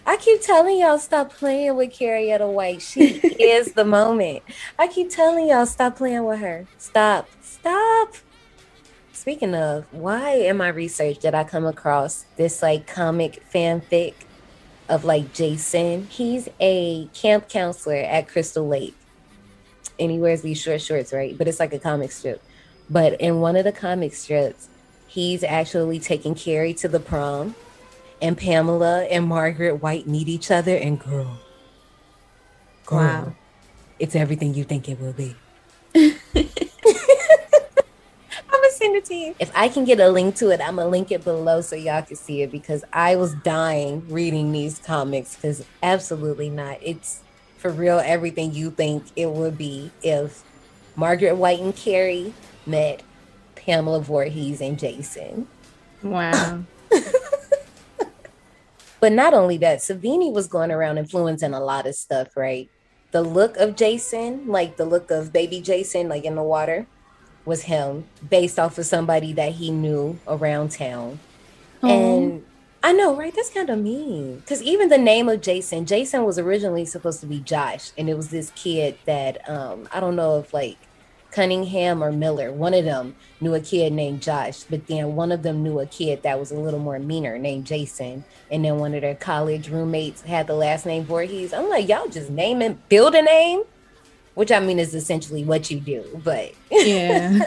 I 0.06 0.16
keep 0.16 0.42
telling 0.42 0.78
y'all 0.78 0.98
stop 0.98 1.32
playing 1.32 1.76
with 1.76 1.92
Carrietta 1.92 2.46
White. 2.46 2.82
She 2.82 3.16
is 3.40 3.72
the 3.72 3.84
moment. 3.84 4.42
I 4.78 4.88
keep 4.88 5.10
telling 5.10 5.48
y'all 5.48 5.66
stop 5.66 5.96
playing 5.96 6.24
with 6.24 6.40
her. 6.40 6.66
Stop. 6.78 7.28
Stop. 7.40 8.14
Speaking 9.12 9.54
of, 9.54 9.84
why 9.90 10.34
in 10.34 10.56
my 10.56 10.68
research 10.68 11.18
did 11.18 11.34
I 11.34 11.44
come 11.44 11.66
across 11.66 12.24
this 12.36 12.62
like 12.62 12.86
comic 12.86 13.42
fanfic 13.52 14.14
of 14.88 15.04
like 15.04 15.32
Jason? 15.32 16.06
He's 16.06 16.48
a 16.60 17.06
camp 17.08 17.48
counselor 17.48 17.96
at 17.96 18.28
Crystal 18.28 18.66
Lake. 18.66 18.94
And 20.00 20.10
he 20.10 20.18
wears 20.18 20.42
these 20.42 20.60
short 20.60 20.80
shorts, 20.80 21.12
right? 21.12 21.36
But 21.36 21.48
it's 21.48 21.58
like 21.58 21.72
a 21.72 21.78
comic 21.78 22.12
strip. 22.12 22.42
But 22.88 23.20
in 23.20 23.40
one 23.40 23.56
of 23.56 23.64
the 23.64 23.72
comic 23.72 24.14
strips, 24.14 24.68
he's 25.08 25.42
actually 25.42 25.98
taking 25.98 26.34
Carrie 26.34 26.74
to 26.74 26.88
the 26.88 27.00
prom, 27.00 27.54
and 28.20 28.36
Pamela 28.36 29.04
and 29.04 29.26
Margaret 29.26 29.82
White 29.82 30.06
meet 30.06 30.28
each 30.28 30.50
other, 30.50 30.76
and 30.76 30.98
girl, 30.98 31.38
girl 32.86 32.98
Wow. 32.98 33.32
it's 33.98 34.16
everything 34.16 34.54
you 34.54 34.64
think 34.64 34.88
it 34.88 35.00
will 35.00 35.12
be. 35.12 35.36
I'm 35.94 36.14
gonna 38.62 38.70
send 38.72 38.96
it 38.96 39.04
to 39.06 39.14
you. 39.14 39.34
If 39.38 39.50
I 39.54 39.68
can 39.68 39.84
get 39.84 40.00
a 40.00 40.08
link 40.08 40.36
to 40.36 40.50
it, 40.50 40.60
I'm 40.60 40.76
gonna 40.76 40.88
link 40.88 41.10
it 41.12 41.24
below 41.24 41.60
so 41.60 41.76
y'all 41.76 42.02
can 42.02 42.16
see 42.16 42.42
it 42.42 42.50
because 42.50 42.84
I 42.92 43.16
was 43.16 43.34
dying 43.34 44.06
reading 44.08 44.52
these 44.52 44.78
comics 44.78 45.36
because 45.36 45.64
absolutely 45.82 46.50
not. 46.50 46.78
It's 46.82 47.20
for 47.56 47.70
real 47.70 47.98
everything 47.98 48.54
you 48.54 48.70
think 48.70 49.04
it 49.16 49.30
would 49.30 49.58
be 49.58 49.90
if 50.02 50.42
Margaret 50.96 51.36
White 51.36 51.60
and 51.60 51.74
Carrie 51.74 52.32
met 52.66 53.02
Pamela 53.56 54.00
Voorhees 54.00 54.60
and 54.60 54.78
Jason. 54.78 55.46
Wow. 56.02 56.64
But 59.00 59.12
not 59.12 59.34
only 59.34 59.56
that, 59.58 59.78
Savini 59.78 60.32
was 60.32 60.48
going 60.48 60.70
around 60.70 60.98
influencing 60.98 61.54
a 61.54 61.60
lot 61.60 61.86
of 61.86 61.94
stuff, 61.94 62.36
right? 62.36 62.68
The 63.12 63.22
look 63.22 63.56
of 63.56 63.76
Jason, 63.76 64.48
like 64.48 64.76
the 64.76 64.84
look 64.84 65.10
of 65.10 65.32
baby 65.32 65.60
Jason, 65.60 66.08
like 66.08 66.24
in 66.24 66.34
the 66.34 66.42
water, 66.42 66.86
was 67.44 67.62
him 67.62 68.04
based 68.28 68.58
off 68.58 68.76
of 68.76 68.86
somebody 68.86 69.32
that 69.34 69.52
he 69.52 69.70
knew 69.70 70.18
around 70.26 70.72
town. 70.72 71.20
And 71.82 72.44
I 72.82 72.92
know, 72.92 73.14
right? 73.16 73.34
That's 73.34 73.50
kind 73.50 73.70
of 73.70 73.78
mean. 73.78 74.40
Because 74.40 74.62
even 74.62 74.88
the 74.88 74.98
name 74.98 75.28
of 75.28 75.40
Jason, 75.40 75.86
Jason 75.86 76.24
was 76.24 76.38
originally 76.38 76.84
supposed 76.84 77.20
to 77.20 77.26
be 77.26 77.40
Josh. 77.40 77.92
And 77.96 78.10
it 78.10 78.16
was 78.16 78.30
this 78.30 78.50
kid 78.56 78.98
that, 79.06 79.48
um, 79.48 79.88
I 79.92 80.00
don't 80.00 80.16
know 80.16 80.38
if 80.40 80.52
like 80.52 80.76
Cunningham 81.38 82.02
or 82.02 82.10
Miller, 82.10 82.50
one 82.50 82.74
of 82.74 82.84
them 82.84 83.14
knew 83.40 83.54
a 83.54 83.60
kid 83.60 83.92
named 83.92 84.20
Josh. 84.20 84.64
But 84.64 84.88
then 84.88 85.14
one 85.14 85.30
of 85.30 85.44
them 85.44 85.62
knew 85.62 85.78
a 85.78 85.86
kid 85.86 86.24
that 86.24 86.36
was 86.36 86.50
a 86.50 86.56
little 86.58 86.80
more 86.80 86.98
meaner 86.98 87.38
named 87.38 87.64
Jason. 87.64 88.24
And 88.50 88.64
then 88.64 88.78
one 88.78 88.92
of 88.92 89.02
their 89.02 89.14
college 89.14 89.68
roommates 89.68 90.22
had 90.22 90.48
the 90.48 90.54
last 90.54 90.84
name 90.84 91.04
Voorhees. 91.04 91.52
I'm 91.52 91.68
like, 91.68 91.88
y'all 91.88 92.08
just 92.08 92.28
name 92.28 92.60
and 92.60 92.88
build 92.88 93.14
a 93.14 93.22
name? 93.22 93.62
Which 94.34 94.50
I 94.50 94.58
mean 94.58 94.80
is 94.80 94.96
essentially 94.96 95.44
what 95.44 95.70
you 95.70 95.78
do. 95.78 96.20
But 96.24 96.54
Yeah. 96.72 97.38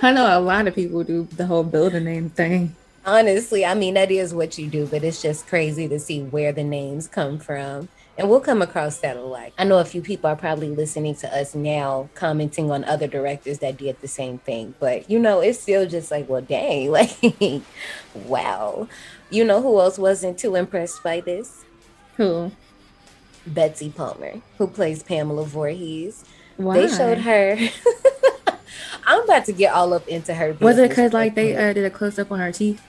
I 0.00 0.12
know 0.12 0.38
a 0.38 0.38
lot 0.38 0.68
of 0.68 0.76
people 0.76 1.02
do 1.02 1.26
the 1.36 1.46
whole 1.46 1.64
building 1.64 2.04
name 2.04 2.30
thing. 2.30 2.76
honestly, 3.04 3.66
I 3.66 3.74
mean, 3.74 3.94
that 3.94 4.12
is 4.12 4.32
what 4.32 4.58
you 4.58 4.68
do, 4.68 4.86
but 4.86 5.02
it's 5.02 5.20
just 5.20 5.48
crazy 5.48 5.88
to 5.88 5.98
see 5.98 6.22
where 6.22 6.52
the 6.52 6.62
names 6.62 7.08
come 7.08 7.40
from. 7.40 7.88
And 8.16 8.30
we'll 8.30 8.40
come 8.40 8.62
across 8.62 8.98
that 8.98 9.16
a 9.16 9.22
lot. 9.22 9.52
I 9.58 9.64
know 9.64 9.78
a 9.78 9.84
few 9.84 10.00
people 10.00 10.30
are 10.30 10.36
probably 10.36 10.68
listening 10.68 11.16
to 11.16 11.36
us 11.36 11.54
now 11.54 12.08
commenting 12.14 12.70
on 12.70 12.84
other 12.84 13.08
directors 13.08 13.58
that 13.58 13.76
did 13.76 14.00
the 14.00 14.08
same 14.08 14.38
thing, 14.38 14.74
but 14.78 15.10
you 15.10 15.18
know, 15.18 15.40
it's 15.40 15.58
still 15.58 15.86
just 15.86 16.10
like, 16.12 16.28
well, 16.28 16.40
dang, 16.40 16.90
like, 16.92 17.10
wow. 18.14 18.88
You 19.30 19.44
know 19.44 19.60
who 19.60 19.80
else 19.80 19.98
wasn't 19.98 20.38
too 20.38 20.54
impressed 20.54 21.02
by 21.02 21.20
this? 21.20 21.64
Who? 22.16 22.52
Betsy 23.46 23.90
Palmer, 23.90 24.40
who 24.58 24.68
plays 24.68 25.02
Pamela 25.02 25.44
Voorhees. 25.44 26.24
Why? 26.56 26.80
They 26.80 26.88
showed 26.88 27.18
her. 27.18 27.58
I'm 29.06 29.22
about 29.24 29.44
to 29.46 29.52
get 29.52 29.74
all 29.74 29.92
up 29.92 30.06
into 30.08 30.34
her. 30.34 30.56
Was 30.60 30.78
it 30.78 30.88
because 30.88 31.12
like 31.12 31.34
they 31.34 31.56
uh, 31.56 31.72
did 31.72 31.84
a 31.84 31.90
close 31.90 32.18
up 32.18 32.30
on 32.30 32.38
her 32.38 32.52
teeth? 32.52 32.82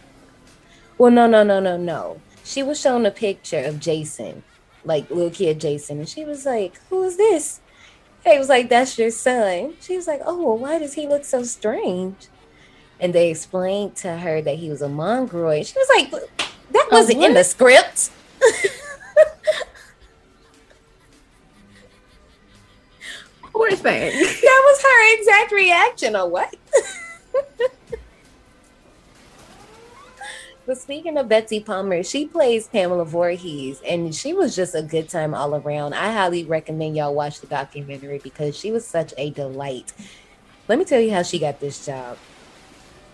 Well, 0.98 1.12
no, 1.12 1.28
no, 1.28 1.44
no, 1.44 1.60
no, 1.60 1.78
no. 1.78 2.22
She 2.44 2.64
was 2.64 2.80
shown 2.80 3.06
a 3.06 3.12
picture 3.12 3.60
of 3.60 3.80
Jason, 3.80 4.44
like 4.86 5.10
little 5.10 5.30
kid 5.30 5.60
Jason, 5.60 6.00
and 6.00 6.08
she 6.10 6.24
was 6.24 6.45
like, 6.45 6.80
"Who 6.89 7.04
is 7.04 7.17
this?" 7.17 7.60
He 8.26 8.38
was 8.38 8.50
like, 8.50 8.69
"That's 8.69 8.98
your 8.98 9.12
son." 9.12 9.74
She 9.82 9.95
was 9.95 10.08
like, 10.08 10.21
"Oh, 10.26 10.41
well, 10.43 10.58
why 10.58 10.80
does 10.80 10.93
he 10.93 11.08
look 11.08 11.26
so 11.26 11.43
strange?" 11.43 12.28
And 13.00 13.13
they 13.13 13.30
explained 13.30 13.95
to 13.98 14.17
her 14.17 14.41
that 14.41 14.56
he 14.56 14.69
was 14.69 14.82
a 14.82 14.89
mongoloid. 14.89 15.67
She 15.67 15.78
was 15.78 15.89
like, 15.95 16.12
"That 16.71 16.88
wasn't 16.91 17.24
in 17.24 17.34
the 17.34 17.43
script." 17.43 18.12
Poor 23.54 23.71
thing. 23.71 24.12
that 24.12 24.62
was 24.65 24.82
her 24.82 25.13
exact 25.17 25.52
reaction, 25.52 26.15
or 26.15 26.30
what? 26.30 26.56
but 30.65 30.78
speaking 30.78 31.17
of 31.17 31.30
Betsy 31.30 31.60
Palmer, 31.60 32.04
she 32.04 32.25
plays 32.25 32.67
Pamela 32.67 33.06
Voorhees, 33.06 33.82
and 33.88 34.13
she 34.13 34.34
was 34.34 34.56
just 34.56 34.75
a 34.75 34.82
good 34.82 35.10
time 35.10 35.34
all 35.34 35.56
around. 35.56 35.93
I 35.93 36.12
highly 36.12 36.43
recommend 36.43 36.97
y'all 36.97 37.13
watch 37.13 37.41
the 37.41 37.47
documentary 37.47 38.19
because 38.19 38.58
she 38.58 38.71
was 38.71 38.86
such 38.86 39.13
a 39.17 39.30
delight. 39.30 39.93
Let 40.67 40.80
me 40.80 40.86
tell 40.86 41.01
you 41.01 41.12
how 41.12 41.23
she 41.23 41.39
got 41.39 41.60
this 41.60 41.86
job. 41.86 42.17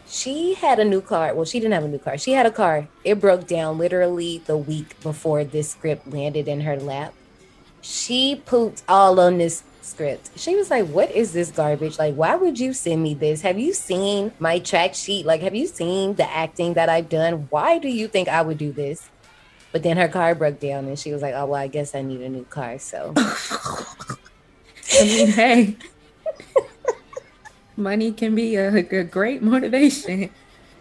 She 0.08 0.56
had 0.56 0.80
a 0.80 0.86
new 0.86 1.02
car. 1.02 1.34
Well, 1.34 1.46
she 1.46 1.60
didn't 1.60 1.74
have 1.74 1.84
a 1.84 1.88
new 1.88 2.00
car. 2.00 2.18
She 2.18 2.32
had 2.32 2.46
a 2.46 2.52
car. 2.52 2.88
It 3.04 3.20
broke 3.20 3.48
down 3.48 3.78
literally 3.78 4.40
the 4.46 4.58
week 4.58 5.00
before 5.02 5.44
this 5.44 5.72
script 5.72 6.08
landed 6.08 6.48
in 6.48 6.62
her 6.62 6.78
lap 6.78 7.14
she 7.82 8.36
pooped 8.46 8.84
all 8.88 9.20
on 9.20 9.40
this 9.40 9.64
script. 9.92 10.32
She 10.36 10.56
was 10.56 10.72
like, 10.72 10.88
What 10.88 11.12
is 11.12 11.34
this 11.34 11.52
garbage? 11.52 12.00
Like, 12.00 12.16
why 12.16 12.36
would 12.36 12.60
you 12.60 12.74
send 12.74 13.04
me 13.04 13.14
this? 13.14 13.42
Have 13.42 13.60
you 13.60 13.74
seen 13.74 14.32
my 14.40 14.60
track 14.60 14.96
sheet? 14.96 15.26
Like, 15.26 15.42
have 15.42 15.54
you 15.54 15.68
seen 15.68 16.16
the 16.16 16.30
acting 16.30 16.74
that 16.74 16.90
I've 16.90 17.10
done? 17.10 17.48
Why 17.50 17.78
do 17.78 17.88
you 17.88 18.08
think 18.08 18.28
I 18.28 18.42
would 18.42 18.58
do 18.58 18.72
this? 18.72 19.10
But 19.72 19.84
then 19.84 19.98
her 19.98 20.08
car 20.08 20.34
broke 20.36 20.60
down 20.60 20.86
and 20.86 20.98
she 20.98 21.14
was 21.14 21.22
like, 21.22 21.34
Oh, 21.36 21.46
well, 21.46 21.62
I 21.62 21.68
guess 21.68 21.94
I 21.94 22.02
need 22.02 22.22
a 22.22 22.30
new 22.30 22.46
car. 22.46 22.80
So, 22.80 23.14
I 23.18 25.04
mean, 25.04 25.28
hey, 25.28 25.76
money 27.76 28.12
can 28.12 28.34
be 28.34 28.56
a, 28.56 28.74
a 28.74 29.04
great 29.04 29.44
motivation. 29.44 30.30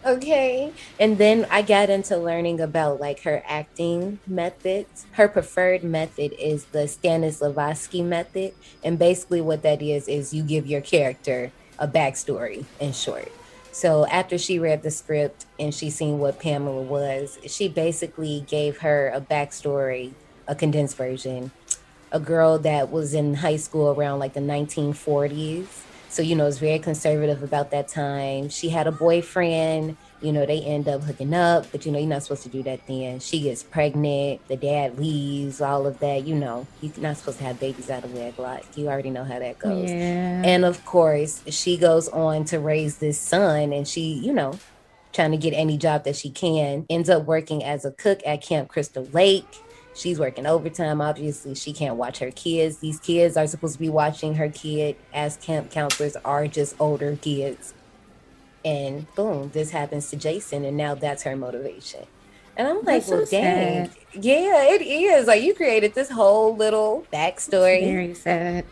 Okay. 0.05 0.73
And 0.99 1.17
then 1.17 1.47
I 1.49 1.61
got 1.61 1.89
into 1.89 2.17
learning 2.17 2.59
about 2.59 2.99
like 2.99 3.21
her 3.23 3.43
acting 3.45 4.19
methods. 4.27 5.05
Her 5.13 5.27
preferred 5.27 5.83
method 5.83 6.33
is 6.39 6.65
the 6.65 6.85
Stanislavski 6.85 8.03
method. 8.03 8.53
And 8.83 8.97
basically, 8.97 9.41
what 9.41 9.63
that 9.63 9.81
is, 9.81 10.07
is 10.07 10.33
you 10.33 10.43
give 10.43 10.67
your 10.67 10.81
character 10.81 11.51
a 11.79 11.87
backstory 11.87 12.65
in 12.79 12.93
short. 12.93 13.31
So 13.71 14.05
after 14.07 14.37
she 14.37 14.59
read 14.59 14.83
the 14.83 14.91
script 14.91 15.45
and 15.59 15.73
she 15.73 15.89
seen 15.89 16.19
what 16.19 16.39
Pamela 16.39 16.81
was, 16.81 17.39
she 17.47 17.69
basically 17.69 18.43
gave 18.47 18.79
her 18.79 19.09
a 19.13 19.21
backstory, 19.21 20.11
a 20.47 20.55
condensed 20.55 20.97
version. 20.97 21.51
A 22.11 22.19
girl 22.19 22.59
that 22.59 22.91
was 22.91 23.13
in 23.13 23.35
high 23.35 23.55
school 23.55 23.91
around 23.91 24.19
like 24.19 24.33
the 24.33 24.41
1940s. 24.41 25.67
So, 26.11 26.21
you 26.21 26.35
know, 26.35 26.45
it's 26.45 26.57
very 26.57 26.77
conservative 26.77 27.41
about 27.41 27.71
that 27.71 27.87
time. 27.87 28.49
She 28.49 28.67
had 28.67 28.85
a 28.85 28.91
boyfriend, 28.91 29.95
you 30.21 30.33
know, 30.33 30.45
they 30.45 30.59
end 30.59 30.89
up 30.89 31.03
hooking 31.03 31.33
up, 31.33 31.71
but 31.71 31.85
you 31.85 31.91
know, 31.93 31.99
you're 31.99 32.09
not 32.09 32.23
supposed 32.23 32.43
to 32.43 32.49
do 32.49 32.61
that 32.63 32.85
then. 32.85 33.21
She 33.21 33.39
gets 33.39 33.63
pregnant, 33.63 34.45
the 34.49 34.57
dad 34.57 34.99
leaves, 34.99 35.61
all 35.61 35.87
of 35.87 35.99
that, 35.99 36.27
you 36.27 36.35
know, 36.35 36.67
you're 36.81 36.91
not 36.97 37.15
supposed 37.15 37.37
to 37.37 37.45
have 37.45 37.61
babies 37.61 37.89
out 37.89 38.03
of 38.03 38.13
wedlock. 38.13 38.63
You 38.75 38.89
already 38.89 39.09
know 39.09 39.23
how 39.23 39.39
that 39.39 39.57
goes. 39.57 39.89
Yeah. 39.89 40.41
And 40.43 40.65
of 40.65 40.83
course, 40.85 41.41
she 41.47 41.77
goes 41.77 42.09
on 42.09 42.43
to 42.45 42.59
raise 42.59 42.97
this 42.97 43.17
son, 43.17 43.71
and 43.71 43.87
she, 43.87 44.11
you 44.13 44.33
know, 44.33 44.59
trying 45.13 45.31
to 45.31 45.37
get 45.37 45.53
any 45.53 45.77
job 45.77 46.03
that 46.03 46.17
she 46.17 46.29
can, 46.29 46.85
ends 46.89 47.09
up 47.09 47.23
working 47.23 47.63
as 47.63 47.85
a 47.85 47.91
cook 47.91 48.19
at 48.25 48.41
Camp 48.41 48.67
Crystal 48.67 49.05
Lake. 49.13 49.47
She's 49.93 50.19
working 50.19 50.45
overtime. 50.45 51.01
Obviously, 51.01 51.55
she 51.55 51.73
can't 51.73 51.95
watch 51.95 52.19
her 52.19 52.31
kids. 52.31 52.77
These 52.77 52.99
kids 52.99 53.35
are 53.35 53.47
supposed 53.47 53.73
to 53.73 53.79
be 53.79 53.89
watching 53.89 54.35
her 54.35 54.49
kid, 54.49 54.95
as 55.13 55.37
camp 55.37 55.71
counselors 55.71 56.15
are 56.23 56.47
just 56.47 56.75
older 56.79 57.17
kids. 57.17 57.73
And 58.63 59.13
boom, 59.15 59.49
this 59.53 59.71
happens 59.71 60.09
to 60.11 60.15
Jason, 60.15 60.63
and 60.65 60.77
now 60.77 60.95
that's 60.95 61.23
her 61.23 61.35
motivation. 61.35 62.05
And 62.57 62.67
I'm 62.67 62.83
like, 62.83 63.03
so 63.03 63.17
well, 63.17 63.25
dang. 63.25 63.87
sad. 63.87 63.97
Yeah, 64.13 64.73
it 64.73 64.81
is. 64.81 65.27
Like, 65.27 65.41
you 65.41 65.53
created 65.53 65.93
this 65.93 66.09
whole 66.09 66.55
little 66.55 67.05
backstory. 67.11 67.81
Very 67.81 68.13
sad. 68.13 68.65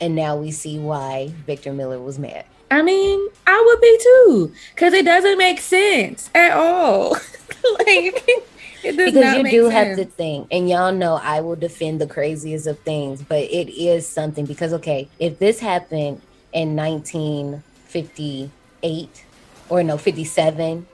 And 0.00 0.14
now 0.14 0.36
we 0.36 0.50
see 0.50 0.78
why 0.78 1.32
Victor 1.46 1.72
Miller 1.72 2.00
was 2.00 2.18
mad. 2.18 2.44
I 2.70 2.82
mean, 2.82 3.28
I 3.46 3.62
would 3.66 3.80
be 3.80 3.98
too, 4.02 4.52
because 4.74 4.94
it 4.94 5.04
doesn't 5.04 5.36
make 5.38 5.60
sense 5.60 6.30
at 6.34 6.52
all. 6.52 7.10
like, 7.78 8.28
Because 8.82 9.14
you 9.14 9.50
do 9.50 9.68
have 9.68 9.96
to 9.96 10.04
think, 10.04 10.48
and 10.50 10.68
y'all 10.68 10.92
know 10.92 11.20
I 11.22 11.40
will 11.40 11.56
defend 11.56 12.00
the 12.00 12.06
craziest 12.06 12.66
of 12.66 12.78
things, 12.80 13.22
but 13.22 13.42
it 13.42 13.68
is 13.68 14.08
something 14.08 14.44
because, 14.44 14.72
okay, 14.74 15.08
if 15.18 15.38
this 15.38 15.60
happened 15.60 16.20
in 16.52 16.74
1958 16.74 19.24
or 19.68 19.82
no, 19.82 19.96
57, 19.96 20.86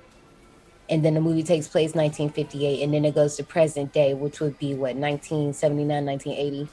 and 0.90 1.04
then 1.04 1.12
the 1.14 1.20
movie 1.20 1.42
takes 1.42 1.68
place 1.68 1.94
1958, 1.94 2.82
and 2.82 2.94
then 2.94 3.04
it 3.04 3.14
goes 3.14 3.36
to 3.36 3.44
present 3.44 3.92
day, 3.92 4.14
which 4.14 4.40
would 4.40 4.58
be 4.58 4.74
what, 4.74 4.96
1979, 4.96 6.04
1980. 6.04 6.68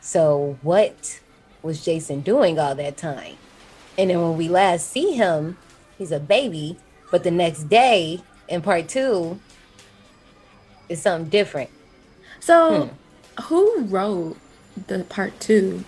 So, 0.00 0.58
what 0.62 1.20
was 1.62 1.84
Jason 1.84 2.20
doing 2.20 2.58
all 2.58 2.74
that 2.74 2.96
time? 2.96 3.36
And 3.96 4.10
then 4.10 4.20
when 4.20 4.36
we 4.36 4.48
last 4.48 4.90
see 4.90 5.12
him, 5.12 5.56
he's 5.96 6.12
a 6.12 6.20
baby, 6.20 6.76
but 7.10 7.24
the 7.24 7.30
next 7.30 7.64
day 7.64 8.20
in 8.48 8.62
part 8.62 8.88
two, 8.88 9.38
it's 10.88 11.02
something 11.02 11.28
different. 11.30 11.70
So, 12.40 12.96
Hmm. 13.38 13.42
who 13.44 13.84
wrote 13.86 14.38
the 14.86 15.04
part 15.04 15.40
two? 15.40 15.84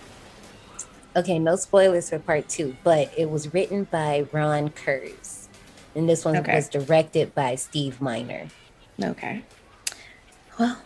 Okay, 1.16 1.38
no 1.38 1.56
spoilers 1.56 2.10
for 2.10 2.18
part 2.20 2.48
two, 2.48 2.76
but 2.84 3.10
it 3.16 3.30
was 3.30 3.52
written 3.52 3.84
by 3.84 4.26
Ron 4.32 4.70
Kurz. 4.70 5.48
and 5.92 6.08
this 6.08 6.24
one 6.24 6.36
Okay. 6.36 6.54
was 6.54 6.68
directed 6.68 7.34
by 7.34 7.56
Steve 7.56 8.00
Miner. 8.00 8.48
Okay. 9.02 9.44
Well, 10.58 10.80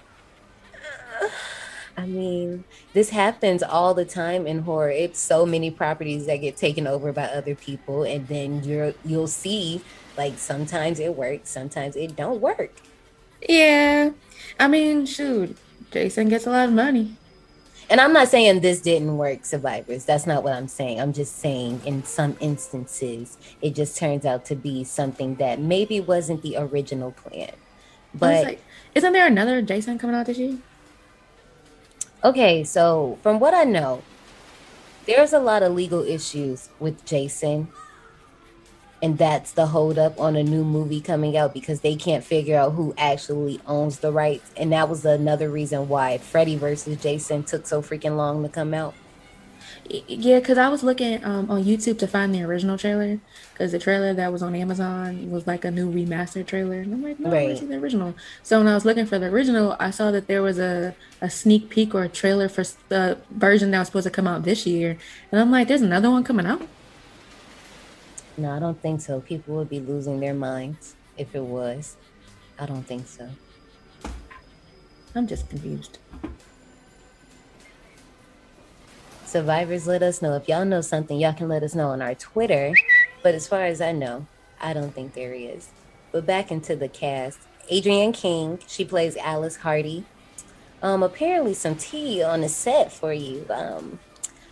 I 1.96 2.06
mean, 2.06 2.64
this 2.94 3.10
happens 3.10 3.62
all 3.62 3.92
the 3.94 4.06
time 4.06 4.46
in 4.46 4.60
horror. 4.60 4.90
It's 4.90 5.20
so 5.20 5.44
many 5.46 5.70
properties 5.70 6.26
that 6.26 6.36
get 6.38 6.56
taken 6.56 6.86
over 6.86 7.12
by 7.12 7.24
other 7.24 7.54
people, 7.54 8.02
and 8.02 8.26
then 8.28 8.62
you're 8.64 8.94
you'll 9.04 9.26
see 9.28 9.84
like 10.16 10.38
sometimes 10.38 10.98
it 11.00 11.14
works, 11.14 11.50
sometimes 11.50 11.96
it 11.96 12.16
don't 12.16 12.40
work. 12.40 12.80
Yeah. 13.48 14.10
I 14.58 14.68
mean, 14.68 15.06
shoot, 15.06 15.56
Jason 15.90 16.28
gets 16.28 16.46
a 16.46 16.50
lot 16.50 16.68
of 16.68 16.74
money. 16.74 17.16
And 17.90 18.00
I'm 18.00 18.14
not 18.14 18.28
saying 18.28 18.60
this 18.60 18.80
didn't 18.80 19.18
work, 19.18 19.44
survivors. 19.44 20.04
That's 20.04 20.26
not 20.26 20.42
what 20.42 20.54
I'm 20.54 20.68
saying. 20.68 21.00
I'm 21.00 21.12
just 21.12 21.38
saying 21.38 21.82
in 21.84 22.02
some 22.04 22.36
instances, 22.40 23.36
it 23.60 23.74
just 23.74 23.98
turns 23.98 24.24
out 24.24 24.46
to 24.46 24.54
be 24.56 24.84
something 24.84 25.34
that 25.36 25.60
maybe 25.60 26.00
wasn't 26.00 26.42
the 26.42 26.56
original 26.56 27.12
plan. 27.12 27.52
But 28.14 28.44
like, 28.44 28.64
isn't 28.94 29.12
there 29.12 29.26
another 29.26 29.60
Jason 29.60 29.98
coming 29.98 30.16
out 30.16 30.26
this 30.26 30.38
year? 30.38 30.58
okay, 32.24 32.64
so 32.64 33.18
from 33.22 33.38
what 33.38 33.54
I 33.54 33.64
know, 33.64 34.02
there's 35.06 35.32
a 35.32 35.38
lot 35.38 35.62
of 35.62 35.74
legal 35.74 36.02
issues 36.02 36.70
with 36.80 37.04
Jason. 37.04 37.68
And 39.04 39.18
that's 39.18 39.52
the 39.52 39.66
holdup 39.66 40.18
on 40.18 40.34
a 40.34 40.42
new 40.42 40.64
movie 40.64 41.02
coming 41.02 41.36
out 41.36 41.52
because 41.52 41.82
they 41.82 41.94
can't 41.94 42.24
figure 42.24 42.56
out 42.56 42.72
who 42.72 42.94
actually 42.96 43.60
owns 43.66 43.98
the 43.98 44.10
rights. 44.10 44.50
And 44.56 44.72
that 44.72 44.88
was 44.88 45.04
another 45.04 45.50
reason 45.50 45.90
why 45.90 46.16
Freddy 46.16 46.56
versus 46.56 47.02
Jason 47.02 47.42
took 47.42 47.66
so 47.66 47.82
freaking 47.82 48.16
long 48.16 48.42
to 48.44 48.48
come 48.48 48.72
out. 48.72 48.94
Yeah, 50.08 50.38
because 50.38 50.56
I 50.56 50.70
was 50.70 50.82
looking 50.82 51.22
um, 51.22 51.50
on 51.50 51.64
YouTube 51.64 51.98
to 51.98 52.06
find 52.06 52.34
the 52.34 52.44
original 52.44 52.78
trailer 52.78 53.18
because 53.52 53.72
the 53.72 53.78
trailer 53.78 54.14
that 54.14 54.32
was 54.32 54.42
on 54.42 54.54
Amazon 54.54 55.30
was 55.30 55.46
like 55.46 55.66
a 55.66 55.70
new 55.70 55.92
remastered 55.92 56.46
trailer. 56.46 56.80
And 56.80 56.94
I'm 56.94 57.02
like, 57.02 57.20
no, 57.20 57.30
Right. 57.30 57.48
where's 57.48 57.60
the 57.60 57.76
original? 57.76 58.14
So 58.42 58.56
when 58.56 58.68
I 58.68 58.74
was 58.74 58.86
looking 58.86 59.04
for 59.04 59.18
the 59.18 59.26
original, 59.26 59.76
I 59.78 59.90
saw 59.90 60.12
that 60.12 60.28
there 60.28 60.40
was 60.40 60.58
a, 60.58 60.94
a 61.20 61.28
sneak 61.28 61.68
peek 61.68 61.94
or 61.94 62.04
a 62.04 62.08
trailer 62.08 62.48
for 62.48 62.64
the 62.88 63.18
version 63.30 63.70
that 63.72 63.80
was 63.80 63.88
supposed 63.88 64.04
to 64.04 64.10
come 64.10 64.26
out 64.26 64.44
this 64.44 64.66
year. 64.66 64.96
And 65.30 65.38
I'm 65.42 65.50
like, 65.50 65.68
there's 65.68 65.82
another 65.82 66.10
one 66.10 66.24
coming 66.24 66.46
out? 66.46 66.66
No, 68.36 68.50
I 68.50 68.58
don't 68.58 68.80
think 68.80 69.00
so. 69.00 69.20
People 69.20 69.54
would 69.56 69.68
be 69.68 69.80
losing 69.80 70.18
their 70.18 70.34
minds 70.34 70.96
if 71.16 71.34
it 71.34 71.42
was. 71.42 71.96
I 72.58 72.66
don't 72.66 72.82
think 72.82 73.06
so. 73.06 73.28
I'm 75.14 75.26
just 75.28 75.48
confused. 75.48 75.98
Survivors, 79.24 79.86
let 79.86 80.02
us 80.02 80.20
know. 80.20 80.34
If 80.34 80.48
y'all 80.48 80.64
know 80.64 80.80
something, 80.80 81.18
y'all 81.18 81.32
can 81.32 81.48
let 81.48 81.62
us 81.62 81.74
know 81.74 81.88
on 81.88 82.02
our 82.02 82.14
Twitter. 82.14 82.74
But 83.22 83.34
as 83.34 83.46
far 83.46 83.64
as 83.64 83.80
I 83.80 83.92
know, 83.92 84.26
I 84.60 84.72
don't 84.72 84.92
think 84.92 85.14
there 85.14 85.32
is. 85.32 85.68
But 86.10 86.26
back 86.26 86.50
into 86.50 86.74
the 86.74 86.88
cast. 86.88 87.38
Adrienne 87.72 88.12
King, 88.12 88.58
she 88.66 88.84
plays 88.84 89.16
Alice 89.16 89.56
Hardy. 89.56 90.04
Um, 90.82 91.02
apparently 91.02 91.54
some 91.54 91.76
tea 91.76 92.22
on 92.22 92.42
the 92.42 92.48
set 92.48 92.92
for 92.92 93.12
you. 93.12 93.46
Um, 93.48 94.00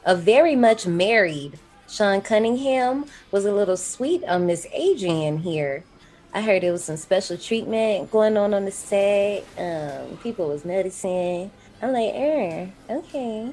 a 0.04 0.16
very 0.16 0.56
much 0.56 0.86
married 0.86 1.58
Sean 1.92 2.22
Cunningham 2.22 3.04
was 3.32 3.44
a 3.44 3.52
little 3.52 3.76
sweet 3.76 4.24
on 4.24 4.46
Miss 4.46 4.66
Adrienne 4.74 5.36
here. 5.36 5.84
I 6.32 6.40
heard 6.40 6.62
there 6.62 6.72
was 6.72 6.84
some 6.84 6.96
special 6.96 7.36
treatment 7.36 8.10
going 8.10 8.38
on 8.38 8.54
on 8.54 8.64
the 8.64 8.70
set. 8.70 9.44
Um, 9.58 10.16
people 10.22 10.48
was 10.48 10.64
noticing. 10.64 11.50
I'm 11.82 11.92
like, 11.92 12.14
er, 12.14 12.70
okay. 12.88 13.52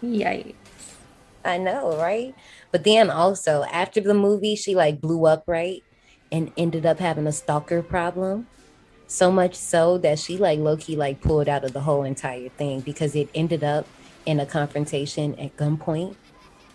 Yikes. 0.00 0.54
I 1.44 1.58
know, 1.58 1.96
right? 1.96 2.32
But 2.70 2.84
then 2.84 3.10
also 3.10 3.64
after 3.64 4.00
the 4.00 4.14
movie, 4.14 4.54
she 4.54 4.76
like 4.76 5.00
blew 5.00 5.26
up, 5.26 5.42
right? 5.48 5.82
And 6.30 6.52
ended 6.56 6.86
up 6.86 7.00
having 7.00 7.26
a 7.26 7.32
stalker 7.32 7.82
problem. 7.82 8.46
So 9.08 9.32
much 9.32 9.56
so 9.56 9.98
that 9.98 10.20
she 10.20 10.36
like 10.36 10.60
low 10.60 10.76
key 10.76 10.94
like 10.94 11.20
pulled 11.20 11.48
out 11.48 11.64
of 11.64 11.72
the 11.72 11.80
whole 11.80 12.04
entire 12.04 12.50
thing 12.50 12.82
because 12.82 13.16
it 13.16 13.28
ended 13.34 13.64
up 13.64 13.84
in 14.26 14.38
a 14.38 14.46
confrontation 14.46 15.34
at 15.40 15.56
gunpoint. 15.56 16.14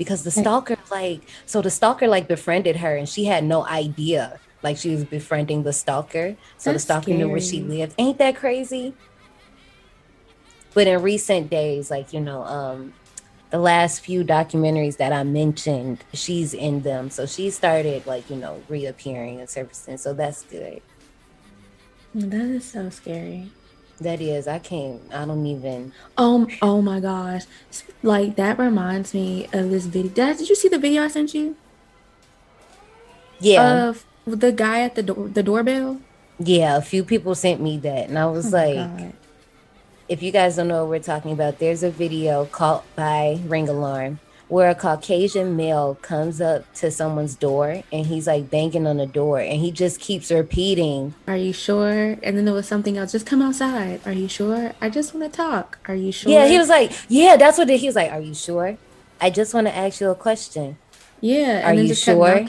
Because 0.04 0.24
the 0.24 0.32
stalker 0.32 0.78
like 0.92 1.22
so 1.46 1.62
the 1.62 1.70
stalker 1.70 2.08
like 2.08 2.28
befriended 2.28 2.78
her 2.78 2.96
and 2.96 3.08
she 3.08 3.26
had 3.26 3.44
no 3.44 3.66
idea 3.66 4.40
like 4.62 4.78
she 4.78 4.90
was 4.90 5.04
befriending 5.04 5.64
the 5.64 5.74
stalker. 5.74 6.36
So 6.58 6.72
That's 6.72 6.86
the 6.86 6.94
stalker 6.94 7.12
knew 7.12 7.30
where 7.30 7.42
she 7.42 7.62
lived. 7.62 7.96
Ain't 7.98 8.18
that 8.18 8.36
crazy? 8.36 8.94
But 10.74 10.88
in 10.88 11.02
recent 11.02 11.50
days, 11.50 11.92
like 11.92 12.14
you 12.14 12.22
know, 12.22 12.44
um, 12.44 12.94
the 13.54 13.60
last 13.60 14.00
few 14.00 14.24
documentaries 14.24 14.98
that 14.98 15.14
I 15.14 15.24
mentioned, 15.24 16.04
she's 16.14 16.56
in 16.56 16.82
them. 16.82 17.12
So 17.12 17.28
she 17.28 17.52
started 17.52 18.08
like, 18.08 18.28
you 18.30 18.36
know, 18.36 18.64
reappearing 18.68 19.40
and 19.40 19.48
surfacing. 19.48 19.98
So 19.98 20.16
that's 20.16 20.42
good. 20.46 20.82
That 22.16 22.42
is 22.42 22.66
so 22.66 22.90
scary. 22.90 23.52
That 24.04 24.22
is, 24.22 24.48
I 24.48 24.60
can't, 24.60 25.02
I 25.14 25.26
don't 25.26 25.46
even. 25.46 25.94
Um, 26.18 26.48
oh 26.62 26.82
my 26.82 27.00
gosh. 27.00 27.44
Like 28.04 28.36
that 28.36 28.60
reminds 28.60 29.14
me 29.14 29.48
of 29.54 29.70
this 29.70 29.86
video. 29.86 30.12
Dad, 30.12 30.38
did 30.38 30.50
you 30.50 30.56
see 30.56 30.68
the 30.70 30.78
video 30.80 31.04
I 31.04 31.08
sent 31.08 31.34
you? 31.34 31.56
Yeah. 33.40 33.90
Of 33.90 34.06
the 34.26 34.52
guy 34.52 34.82
at 34.82 34.96
the 34.96 35.04
door 35.04 35.28
the 35.28 35.44
doorbell? 35.44 36.00
yeah. 36.40 36.78
A 36.78 36.82
few 36.82 37.04
people 37.04 37.36
sent 37.36 37.62
me 37.62 37.78
that. 37.80 38.10
And 38.10 38.18
I 38.18 38.26
was 38.26 38.54
Oh 38.54 38.58
like, 38.58 38.76
God. 38.76 39.14
if 40.08 40.22
you 40.24 40.32
guys 40.32 40.56
don't 40.56 40.68
know 40.68 40.84
what 40.84 40.90
we're 40.90 41.00
talking 41.00 41.32
about, 41.32 41.60
there's 41.60 41.84
a 41.84 41.92
video 41.92 42.46
caught 42.46 42.84
by 42.96 43.40
Ring 43.46 43.70
Alarm 43.70 44.20
where 44.54 44.70
a 44.70 44.76
Caucasian 44.76 45.58
male 45.58 45.98
comes 46.04 46.40
up 46.40 46.72
to 46.76 46.92
someone's 46.92 47.34
door 47.34 47.82
and 47.92 48.06
he's 48.06 48.28
like 48.28 48.52
banging 48.52 48.86
on 48.86 48.98
the 48.98 49.08
door 49.08 49.40
and 49.40 49.60
he 49.60 49.72
just 49.72 50.00
keeps 50.00 50.30
repeating, 50.30 51.16
Are 51.28 51.36
you 51.36 51.52
sure? 51.52 52.20
And 52.22 52.38
then 52.38 52.46
there 52.46 52.54
was 52.54 52.68
something 52.68 52.96
else. 52.96 53.14
Just 53.14 53.26
come 53.26 53.42
outside. 53.42 54.00
Are 54.06 54.12
you 54.12 54.28
sure? 54.28 54.74
I 54.80 54.92
just 54.92 55.16
want 55.16 55.34
to 55.34 55.36
talk. 55.36 55.80
Are 55.88 55.96
you 55.96 56.12
sure? 56.12 56.32
Yeah, 56.32 56.48
he 56.48 56.60
was 56.60 56.70
like, 56.70 56.92
yeah, 57.10 57.36
that's 57.36 57.58
what 57.58 57.68
he 57.68 57.88
was 57.88 57.96
like. 57.96 58.12
Are 58.12 58.22
you 58.22 58.36
sure? 58.36 58.78
I 59.20 59.32
just 59.32 59.56
want 59.56 59.66
to 59.66 59.76
ask 59.76 60.00
you 60.00 60.12
a 60.12 60.16
question. 60.16 60.78
Yeah. 61.20 61.68
And 61.68 61.80
Are 61.80 61.82
you 61.82 61.96
sure? 61.96 62.46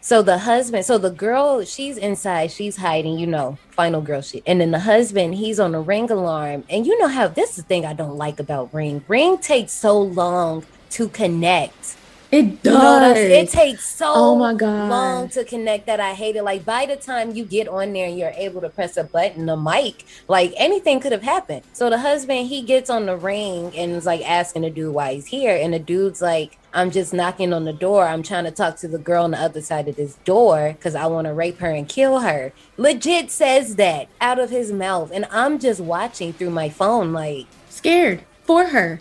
So 0.00 0.22
the 0.22 0.38
husband, 0.38 0.86
so 0.86 0.96
the 0.96 1.10
girl, 1.10 1.62
she's 1.64 1.98
inside, 1.98 2.52
she's 2.52 2.76
hiding, 2.76 3.18
you 3.18 3.26
know, 3.26 3.58
final 3.72 4.00
girl 4.00 4.22
shit. 4.22 4.44
And 4.46 4.62
then 4.62 4.70
the 4.70 4.78
husband, 4.78 5.34
he's 5.34 5.60
on 5.60 5.72
the 5.72 5.80
ring 5.80 6.10
alarm. 6.10 6.64
And 6.70 6.86
you 6.86 6.98
know 6.98 7.08
how 7.08 7.28
this 7.28 7.50
is 7.50 7.56
the 7.56 7.62
thing 7.64 7.84
I 7.84 7.92
don't 7.92 8.16
like 8.16 8.40
about 8.40 8.72
Ring. 8.72 9.04
Ring 9.08 9.36
takes 9.36 9.72
so 9.72 10.00
long 10.00 10.64
to 10.90 11.08
connect. 11.08 11.96
It 12.30 12.44
You 12.62 12.72
know 12.72 13.00
does. 13.14 13.16
It 13.16 13.48
takes 13.48 13.88
so 13.88 14.12
Oh 14.14 14.36
my 14.36 14.52
God. 14.52 14.90
long 14.90 15.28
to 15.30 15.44
connect 15.44 15.86
that 15.86 15.98
I 15.98 16.12
hate 16.12 16.36
it. 16.36 16.42
Like 16.42 16.62
by 16.62 16.84
the 16.84 16.96
time 16.96 17.34
you 17.34 17.42
get 17.46 17.68
on 17.68 17.94
there 17.94 18.06
and 18.06 18.18
you're 18.18 18.34
able 18.36 18.60
to 18.60 18.68
press 18.68 18.98
a 18.98 19.04
button, 19.04 19.48
a 19.48 19.56
mic, 19.56 20.04
like 20.28 20.52
anything 20.58 21.00
could 21.00 21.12
have 21.12 21.22
happened. 21.22 21.62
So 21.72 21.88
the 21.88 21.96
husband, 22.00 22.48
he 22.48 22.60
gets 22.60 22.90
on 22.90 23.06
the 23.06 23.16
ring 23.16 23.72
and 23.74 23.92
is 23.92 24.04
like 24.04 24.20
asking 24.28 24.60
the 24.60 24.68
dude 24.70 24.92
why 24.92 25.14
he's 25.14 25.24
here. 25.26 25.56
And 25.56 25.72
the 25.72 25.78
dude's 25.78 26.20
like, 26.20 26.58
I'm 26.74 26.90
just 26.90 27.14
knocking 27.14 27.54
on 27.54 27.64
the 27.64 27.72
door. 27.72 28.06
I'm 28.06 28.22
trying 28.22 28.44
to 28.44 28.50
talk 28.50 28.76
to 28.80 28.88
the 28.88 28.98
girl 28.98 29.24
on 29.24 29.30
the 29.30 29.40
other 29.40 29.62
side 29.62 29.88
of 29.88 29.96
this 29.96 30.16
door 30.26 30.74
because 30.76 30.94
I 30.94 31.06
want 31.06 31.26
to 31.28 31.32
rape 31.32 31.60
her 31.60 31.70
and 31.70 31.88
kill 31.88 32.20
her. 32.20 32.52
Legit 32.76 33.30
says 33.30 33.76
that 33.76 34.08
out 34.20 34.38
of 34.38 34.50
his 34.50 34.70
mouth. 34.70 35.10
And 35.14 35.24
I'm 35.30 35.58
just 35.58 35.80
watching 35.80 36.34
through 36.34 36.50
my 36.50 36.68
phone, 36.68 37.14
like, 37.14 37.46
Scared 37.70 38.24
for 38.42 38.66
her. 38.66 39.00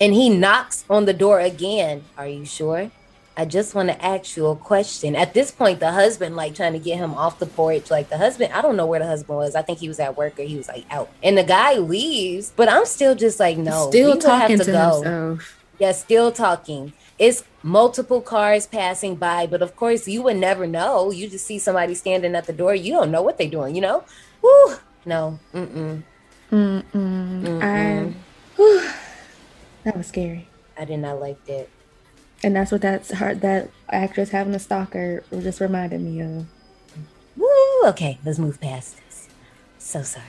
And 0.00 0.12
he 0.12 0.28
knocks 0.28 0.84
on 0.88 1.04
the 1.04 1.12
door 1.12 1.40
again. 1.40 2.04
Are 2.16 2.28
you 2.28 2.44
sure? 2.44 2.90
I 3.38 3.44
just 3.44 3.74
want 3.74 3.90
to 3.90 4.02
ask 4.02 4.34
you 4.36 4.46
a 4.46 4.56
question. 4.56 5.14
At 5.14 5.34
this 5.34 5.50
point, 5.50 5.78
the 5.78 5.92
husband 5.92 6.36
like 6.36 6.54
trying 6.54 6.72
to 6.72 6.78
get 6.78 6.96
him 6.96 7.12
off 7.14 7.38
the 7.38 7.44
porch. 7.46 7.90
Like 7.90 8.08
the 8.08 8.16
husband, 8.16 8.52
I 8.54 8.62
don't 8.62 8.76
know 8.76 8.86
where 8.86 8.98
the 9.00 9.06
husband 9.06 9.36
was. 9.36 9.54
I 9.54 9.60
think 9.60 9.78
he 9.78 9.88
was 9.88 10.00
at 10.00 10.16
work 10.16 10.38
or 10.38 10.42
he 10.44 10.56
was 10.56 10.68
like 10.68 10.86
out. 10.90 11.10
And 11.22 11.36
the 11.36 11.44
guy 11.44 11.76
leaves, 11.76 12.52
but 12.56 12.68
I'm 12.68 12.86
still 12.86 13.14
just 13.14 13.38
like, 13.38 13.58
no, 13.58 13.88
Still 13.90 14.16
talking 14.16 14.58
to, 14.58 14.64
go. 14.64 15.02
himself. 15.02 15.58
Yeah, 15.78 15.92
still 15.92 16.32
talking. 16.32 16.94
It's 17.18 17.44
multiple 17.62 18.22
cars 18.22 18.66
passing 18.66 19.16
by, 19.16 19.46
but 19.46 19.60
of 19.60 19.76
course 19.76 20.08
you 20.08 20.22
would 20.22 20.36
never 20.36 20.66
know. 20.66 21.10
You 21.10 21.28
just 21.28 21.46
see 21.46 21.58
somebody 21.58 21.94
standing 21.94 22.34
at 22.34 22.46
the 22.46 22.54
door. 22.54 22.74
You 22.74 22.92
don't 22.94 23.10
know 23.10 23.20
what 23.20 23.36
they're 23.36 23.50
doing. 23.50 23.74
You 23.74 23.82
know? 23.82 24.04
Woo! 24.40 24.76
No. 25.04 25.38
Mm-mm. 25.52 26.02
Mm-mm. 26.50 26.82
Mm-mm. 26.94 27.62
I, 27.62 28.14
whew, 28.56 28.90
that 29.86 29.96
was 29.96 30.08
scary. 30.08 30.48
I 30.76 30.84
did 30.84 30.98
not 30.98 31.20
like 31.20 31.42
that. 31.46 31.68
And 32.42 32.56
that's 32.56 32.72
what 32.72 32.82
that's 32.82 33.12
her 33.12 33.36
that 33.36 33.70
actress 33.88 34.30
having 34.30 34.54
a 34.54 34.58
stalker 34.58 35.22
just 35.30 35.60
reminded 35.60 36.00
me 36.00 36.20
of. 36.20 36.46
Woo! 37.36 37.82
Okay, 37.84 38.18
let's 38.24 38.40
move 38.40 38.60
past 38.60 38.96
this. 38.96 39.28
So 39.78 40.02
sorry. 40.02 40.24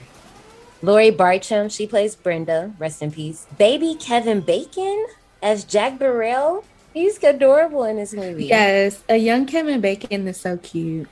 Laurie 0.83 1.09
Bartram, 1.09 1.69
she 1.69 1.87
plays 1.87 2.15
Brenda. 2.15 2.73
Rest 2.77 3.01
in 3.01 3.11
peace. 3.11 3.47
Baby 3.57 3.95
Kevin 3.99 4.41
Bacon 4.41 5.07
as 5.41 5.63
Jack 5.63 5.97
Burrell. 5.97 6.63
He's 6.93 7.21
adorable 7.23 7.83
in 7.83 7.95
this 7.95 8.13
movie. 8.13 8.45
Yes, 8.45 9.03
a 9.09 9.17
young 9.17 9.47
Kevin 9.47 9.81
Bacon 9.81 10.27
is 10.27 10.39
so 10.39 10.57
cute. 10.57 11.09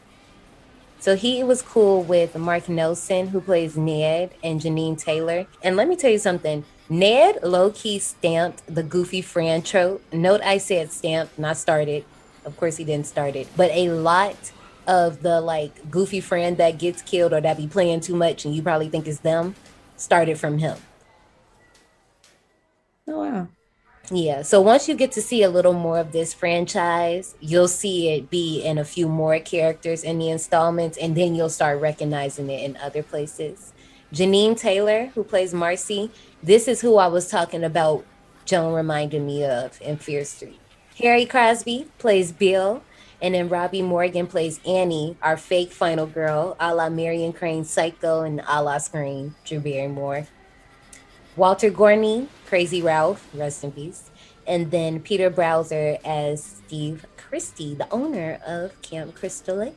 So 1.06 1.16
he 1.16 1.44
was 1.44 1.62
cool 1.62 2.02
with 2.02 2.36
Mark 2.36 2.68
Nelson, 2.68 3.28
who 3.28 3.40
plays 3.40 3.78
Ned, 3.78 4.34
and 4.44 4.60
Jeannine 4.60 4.96
Taylor. 4.96 5.46
And 5.62 5.76
let 5.76 5.88
me 5.88 5.96
tell 5.96 6.10
you 6.10 6.18
something. 6.18 6.66
Ned 6.90 7.38
low 7.44 7.70
key 7.70 8.00
stamped 8.00 8.64
the 8.66 8.82
goofy 8.82 9.22
friend 9.22 9.64
trope. 9.64 10.02
Note 10.12 10.42
I 10.42 10.58
said 10.58 10.92
stamped, 10.92 11.38
not 11.38 11.58
started. 11.58 12.06
Of 12.44 12.58
course, 12.58 12.78
he 12.78 12.84
didn't 12.84 13.06
start 13.06 13.36
it, 13.36 13.48
but 13.56 13.70
a 13.70 13.90
lot 13.90 14.52
of 14.88 15.22
the 15.22 15.42
like 15.42 15.92
goofy 15.92 16.22
friend 16.22 16.58
that 16.58 16.80
gets 16.80 17.04
killed 17.04 17.34
or 17.34 17.42
that 17.42 17.58
be 17.58 17.68
playing 17.68 18.00
too 18.00 18.16
much 18.16 18.44
and 18.44 18.56
you 18.56 18.64
probably 18.64 18.90
think 18.90 19.08
it's 19.08 19.20
them 19.20 19.54
started 19.98 20.40
from 20.40 20.58
him. 20.58 20.80
Oh 23.08 23.20
wow. 23.20 23.48
Yeah. 24.12 24.44
So 24.44 24.62
once 24.62 24.88
you 24.88 24.96
get 24.96 25.12
to 25.14 25.22
see 25.22 25.42
a 25.42 25.50
little 25.50 25.74
more 25.74 25.98
of 25.98 26.12
this 26.12 26.34
franchise, 26.34 27.36
you'll 27.40 27.68
see 27.68 28.10
it 28.10 28.30
be 28.30 28.62
in 28.62 28.78
a 28.78 28.86
few 28.86 29.08
more 29.08 29.40
characters 29.40 30.04
in 30.04 30.20
the 30.20 30.30
installments, 30.30 30.98
and 30.98 31.16
then 31.16 31.34
you'll 31.34 31.50
start 31.50 31.82
recognizing 31.82 32.50
it 32.50 32.64
in 32.64 32.78
other 32.78 33.02
places. 33.02 33.74
Jeannine 34.12 34.56
Taylor, 34.56 35.08
who 35.08 35.24
plays 35.24 35.54
Marcy, 35.54 36.12
this 36.44 36.68
is 36.68 36.82
who 36.82 36.98
I 36.98 37.08
was 37.08 37.30
talking 37.30 37.64
about. 37.64 38.06
Joan 38.46 38.74
reminded 38.74 39.24
me 39.24 39.44
of 39.44 39.82
in 39.82 39.98
Fear 39.98 40.24
Street. 40.24 40.60
Harry 41.00 41.26
Crosby 41.26 41.88
plays 41.98 42.32
Bill, 42.32 42.84
and 43.20 43.34
then 43.34 43.50
Robbie 43.50 43.82
Morgan 43.82 44.28
plays 44.28 44.60
Annie, 44.66 45.18
our 45.24 45.36
fake 45.36 45.72
final 45.72 46.06
girl, 46.06 46.56
a 46.60 46.76
la 46.76 46.90
Marion 46.90 47.34
Crane 47.34 47.66
Psycho 47.66 48.22
and 48.22 48.44
a 48.48 48.62
la 48.62 48.78
Scream, 48.78 49.36
Drew 49.44 49.60
Barrymore. 49.60 50.28
Walter 51.36 51.70
Gorney, 51.70 52.28
Crazy 52.46 52.82
Ralph, 52.82 53.28
rest 53.34 53.64
in 53.64 53.72
peace. 53.72 54.10
And 54.48 54.72
then 54.72 55.00
Peter 55.02 55.30
Brouwer 55.30 55.98
as 56.06 56.44
Steve 56.44 57.06
Christie, 57.18 57.74
the 57.74 57.92
owner 57.92 58.40
of 58.46 58.80
Camp 58.82 59.16
Crystal 59.16 59.58
Lake. 59.58 59.76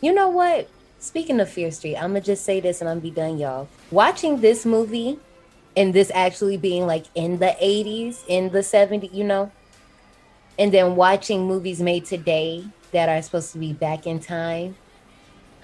You 0.00 0.12
know 0.12 0.28
what? 0.28 0.68
Speaking 0.98 1.40
of 1.40 1.48
Fear 1.48 1.70
Street, 1.70 1.96
I'm 1.96 2.10
gonna 2.10 2.20
just 2.20 2.44
say 2.44 2.60
this 2.60 2.80
and 2.80 2.88
I'm 2.88 2.98
gonna 2.98 3.02
be 3.02 3.10
done, 3.10 3.38
y'all. 3.38 3.68
Watching 3.90 4.40
this 4.40 4.66
movie 4.66 5.18
and 5.76 5.94
this 5.94 6.10
actually 6.14 6.58
being 6.58 6.86
like 6.86 7.06
in 7.14 7.38
the 7.38 7.56
80s, 7.60 8.22
in 8.28 8.50
the 8.50 8.58
70s, 8.58 9.12
you 9.12 9.24
know, 9.24 9.50
and 10.58 10.72
then 10.72 10.94
watching 10.94 11.46
movies 11.46 11.80
made 11.80 12.04
today 12.04 12.64
that 12.92 13.08
are 13.08 13.22
supposed 13.22 13.52
to 13.52 13.58
be 13.58 13.72
back 13.72 14.06
in 14.06 14.20
time, 14.20 14.76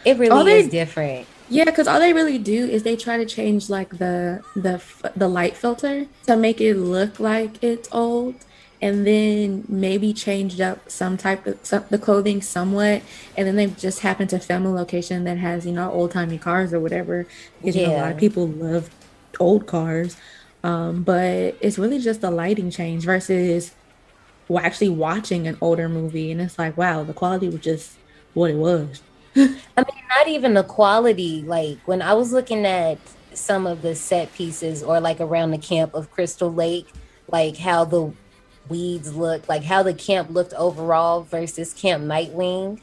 it 0.04 0.16
really 0.16 0.30
oh, 0.32 0.42
they- 0.42 0.60
is 0.60 0.68
different. 0.68 1.26
Yeah, 1.48 1.64
because 1.64 1.86
all 1.86 2.00
they 2.00 2.12
really 2.12 2.38
do 2.38 2.66
is 2.66 2.82
they 2.82 2.96
try 2.96 3.16
to 3.18 3.26
change 3.26 3.70
like 3.70 3.98
the 3.98 4.42
the 4.56 4.82
the 5.14 5.28
light 5.28 5.56
filter 5.56 6.06
to 6.26 6.36
make 6.36 6.60
it 6.60 6.74
look 6.74 7.20
like 7.20 7.62
it's 7.62 7.88
old, 7.92 8.34
and 8.82 9.06
then 9.06 9.64
maybe 9.68 10.12
changed 10.12 10.60
up 10.60 10.90
some 10.90 11.16
type 11.16 11.46
of 11.46 11.58
some, 11.62 11.84
the 11.88 11.98
clothing 11.98 12.42
somewhat, 12.42 13.02
and 13.36 13.46
then 13.46 13.54
they 13.56 13.66
just 13.68 14.00
happen 14.00 14.26
to 14.28 14.40
film 14.40 14.66
a 14.66 14.72
location 14.72 15.24
that 15.24 15.38
has 15.38 15.64
you 15.64 15.72
know 15.72 15.90
old 15.92 16.10
timey 16.10 16.38
cars 16.38 16.72
or 16.74 16.80
whatever. 16.80 17.26
Because 17.60 17.76
you 17.76 17.82
know, 17.82 17.94
a 17.94 17.98
lot 17.98 18.10
of 18.12 18.18
people 18.18 18.48
love 18.48 18.90
old 19.38 19.66
cars, 19.66 20.16
um, 20.64 21.04
but 21.04 21.56
it's 21.60 21.78
really 21.78 22.00
just 22.00 22.24
a 22.24 22.30
lighting 22.30 22.70
change 22.70 23.04
versus 23.04 23.72
well, 24.48 24.64
actually 24.64 24.88
watching 24.88 25.46
an 25.46 25.58
older 25.60 25.88
movie, 25.88 26.32
and 26.32 26.40
it's 26.40 26.58
like 26.58 26.76
wow, 26.76 27.04
the 27.04 27.14
quality 27.14 27.48
was 27.48 27.60
just 27.60 27.92
what 28.34 28.50
it 28.50 28.56
was. 28.56 29.00
I 29.36 29.40
mean, 29.76 30.04
not 30.16 30.28
even 30.28 30.54
the 30.54 30.62
quality. 30.64 31.42
Like 31.42 31.78
when 31.86 32.02
I 32.02 32.14
was 32.14 32.32
looking 32.32 32.64
at 32.66 32.98
some 33.34 33.66
of 33.66 33.82
the 33.82 33.94
set 33.94 34.32
pieces 34.32 34.82
or 34.82 35.00
like 35.00 35.20
around 35.20 35.50
the 35.50 35.58
camp 35.58 35.94
of 35.94 36.10
Crystal 36.10 36.52
Lake, 36.52 36.88
like 37.28 37.56
how 37.58 37.84
the 37.84 38.12
weeds 38.68 39.14
look, 39.14 39.48
like 39.48 39.62
how 39.64 39.82
the 39.82 39.94
camp 39.94 40.30
looked 40.30 40.54
overall 40.54 41.22
versus 41.22 41.72
Camp 41.74 42.04
Nightwing. 42.04 42.80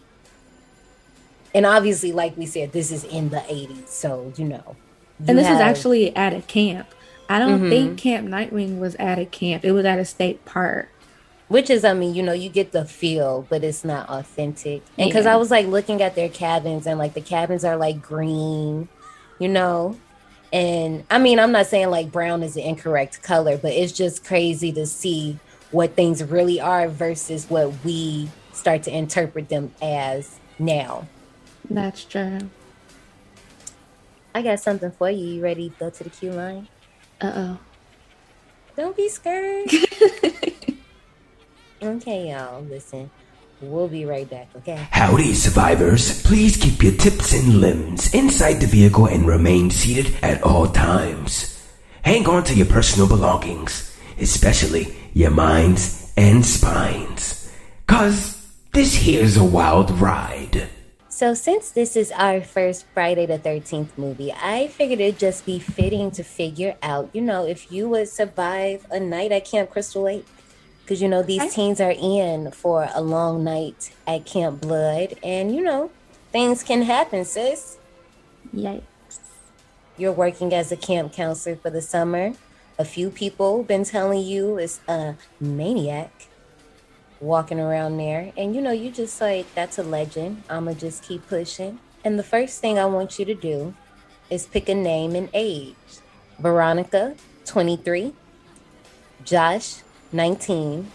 And 1.56 1.66
obviously, 1.66 2.12
like 2.12 2.36
we 2.38 2.46
said, 2.46 2.72
this 2.72 2.92
is 2.92 3.04
in 3.04 3.30
the 3.30 3.40
80s. 3.42 3.88
So, 3.90 4.34
you 4.38 4.46
know. 4.46 4.76
And 5.20 5.30
you 5.30 5.36
this 5.36 5.44
is 5.44 5.58
have- 5.58 5.62
actually 5.62 6.16
at 6.16 6.34
a 6.34 6.42
camp. 6.42 6.88
I 7.30 7.40
don't 7.40 7.62
Mhm. 7.62 7.70
think 7.70 7.98
Camp 8.00 8.28
Nightwing 8.28 8.80
was 8.80 8.96
at 8.96 9.18
a 9.18 9.26
camp. 9.26 9.64
It 9.64 9.72
was 9.72 9.86
at 9.86 9.98
a 10.00 10.06
state 10.06 10.44
park. 10.46 10.90
Which 11.54 11.70
is 11.70 11.86
i 11.86 11.94
mean 11.94 12.16
you 12.16 12.24
know 12.24 12.34
you 12.34 12.50
get 12.50 12.72
the 12.72 12.84
feel 12.84 13.46
but 13.48 13.64
it's 13.64 13.84
not 13.86 14.10
authentic 14.10 14.82
and 14.98 15.08
because 15.10 15.26
Yeah. 15.26 15.34
i 15.34 15.36
was 15.38 15.52
like 15.52 15.68
looking 15.68 16.02
at 16.02 16.16
their 16.16 16.28
cabins 16.30 16.88
and 16.88 16.98
like 16.98 17.14
the 17.14 17.22
cabins 17.22 17.64
are 17.64 17.78
like 17.78 18.02
green 18.02 18.88
you 19.38 19.48
know 19.48 19.96
and 20.52 21.06
i 21.12 21.20
mean 21.20 21.40
i'm 21.40 21.52
not 21.52 21.68
saying 21.68 21.92
like 21.92 22.12
brown 22.12 22.42
is 22.42 22.56
the 22.56 22.68
incorrect 22.68 23.22
color 23.22 23.56
but 23.58 23.72
it's 23.72 23.92
just 23.92 24.26
crazy 24.26 24.72
to 24.72 24.86
see 24.88 25.38
what 25.70 25.96
things 25.96 26.24
really 26.24 26.60
are 26.60 26.88
versus 26.88 27.48
what 27.50 27.72
we 27.86 28.30
start 28.52 28.82
to 28.84 28.96
interpret 28.96 29.50
them 29.50 29.72
as 29.82 30.40
now 30.58 31.08
That's 31.70 32.04
true. 32.04 32.40
i 34.34 34.42
got 34.42 34.60
something 34.60 34.90
for 34.92 35.10
you 35.12 35.26
you 35.36 35.44
ready 35.44 35.70
to 35.70 35.76
go 35.80 35.90
to 35.92 36.04
the 36.04 36.10
queue 36.10 36.32
line 36.32 36.68
Uh 37.22 37.32
oh. 37.36 37.60
don't 38.76 38.98
be 38.98 39.08
scared 39.10 39.70
okay 41.84 42.30
y'all 42.32 42.62
listen 42.64 43.10
we'll 43.62 43.88
be 43.88 44.06
right 44.06 44.30
back 44.30 44.48
okay 44.56 44.88
Howdy, 44.92 45.34
survivors. 45.34 46.22
Please 46.24 46.58
keep 46.58 46.82
your 46.84 46.94
tips 46.94 47.34
and 47.34 47.60
limbs 47.62 48.14
inside 48.14 48.60
the 48.60 48.68
vehicle 48.68 49.06
and 49.06 49.26
remain 49.26 49.70
seated 49.70 50.16
at 50.22 50.42
all 50.44 50.68
times. 50.68 51.50
Hang 52.04 52.28
on 52.28 52.44
to 52.46 52.54
your 52.54 52.66
personal 52.66 53.08
belongings, 53.08 53.96
especially 54.20 54.96
your 55.14 55.32
minds 55.32 56.12
and 56.18 56.46
spines. 56.46 57.52
Cause 57.88 58.40
this 58.72 58.96
here's 58.96 59.38
a 59.38 59.44
wild 59.44 59.92
ride. 59.92 60.68
So, 61.10 61.36
since 61.36 61.70
this 61.70 61.96
is 61.96 62.12
our 62.12 62.42
first 62.42 62.86
Friday 62.94 63.28
the 63.28 63.38
13th 63.38 63.98
movie, 63.98 64.34
I 64.34 64.68
figured 64.68 65.00
it'd 65.00 65.20
just 65.20 65.46
be 65.46 65.60
fitting 65.60 66.10
to 66.12 66.24
figure 66.24 66.76
out, 66.82 67.12
you 67.14 67.22
know, 67.22 67.46
if 67.46 67.72
you 67.72 67.88
would 67.90 68.10
survive 68.10 68.88
a 68.90 69.00
night 69.00 69.32
at 69.32 69.46
Camp 69.46 69.70
Crystal 69.70 70.02
Lake. 70.02 70.26
Because, 70.84 71.02
you 71.02 71.08
know, 71.08 71.24
these 71.24 71.54
teens 71.54 71.80
are 71.80 71.96
in 71.98 72.52
for 72.52 72.90
a 72.94 73.02
long 73.02 73.44
night 73.44 73.94
at 74.06 74.26
Camp 74.26 74.62
Blood. 74.62 75.16
And, 75.24 75.56
you 75.56 75.62
know, 75.62 75.92
things 76.32 76.62
can 76.64 76.82
happen, 76.82 77.26
sis. 77.26 77.78
Yikes. 78.54 78.84
You're 79.98 80.12
working 80.12 80.54
as 80.54 80.72
a 80.72 80.78
camp 80.78 81.14
counselor 81.14 81.56
for 81.56 81.70
the 81.70 81.82
summer. 81.82 82.34
A 82.78 82.86
few 82.86 83.10
people 83.10 83.64
been 83.64 83.84
telling 83.84 84.24
you 84.24 84.58
it's 84.58 84.82
a 84.88 85.16
maniac 85.40 86.28
walking 87.22 87.60
around 87.60 87.98
there. 87.98 88.34
And 88.36 88.56
you 88.56 88.62
know, 88.62 88.72
you 88.72 88.92
just 88.92 89.20
like, 89.22 89.54
that's 89.56 89.78
a 89.78 89.84
legend. 89.84 90.44
I'ma 90.50 90.74
just 90.74 91.04
keep 91.04 91.28
pushing. 91.28 91.80
And 92.04 92.20
the 92.20 92.24
first 92.24 92.60
thing 92.60 92.78
I 92.78 92.86
want 92.86 93.18
you 93.18 93.26
to 93.26 93.34
do 93.34 93.74
is 94.30 94.46
pick 94.46 94.68
a 94.68 94.76
name 94.76 95.16
and 95.16 95.30
age. 95.34 95.76
Veronica, 96.40 97.16
23. 97.46 98.14
Josh, 99.24 99.76
19. 100.14 100.92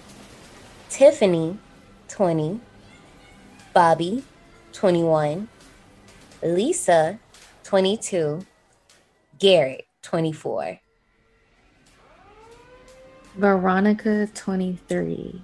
Tiffany, 0.88 1.58
20. 2.06 2.60
Bobby, 3.74 4.22
21. 4.72 5.48
Lisa, 6.40 7.18
22. 7.64 8.46
Garrett, 9.40 9.86
24. 10.02 10.78
Veronica 13.34 14.28
23. 14.32 15.42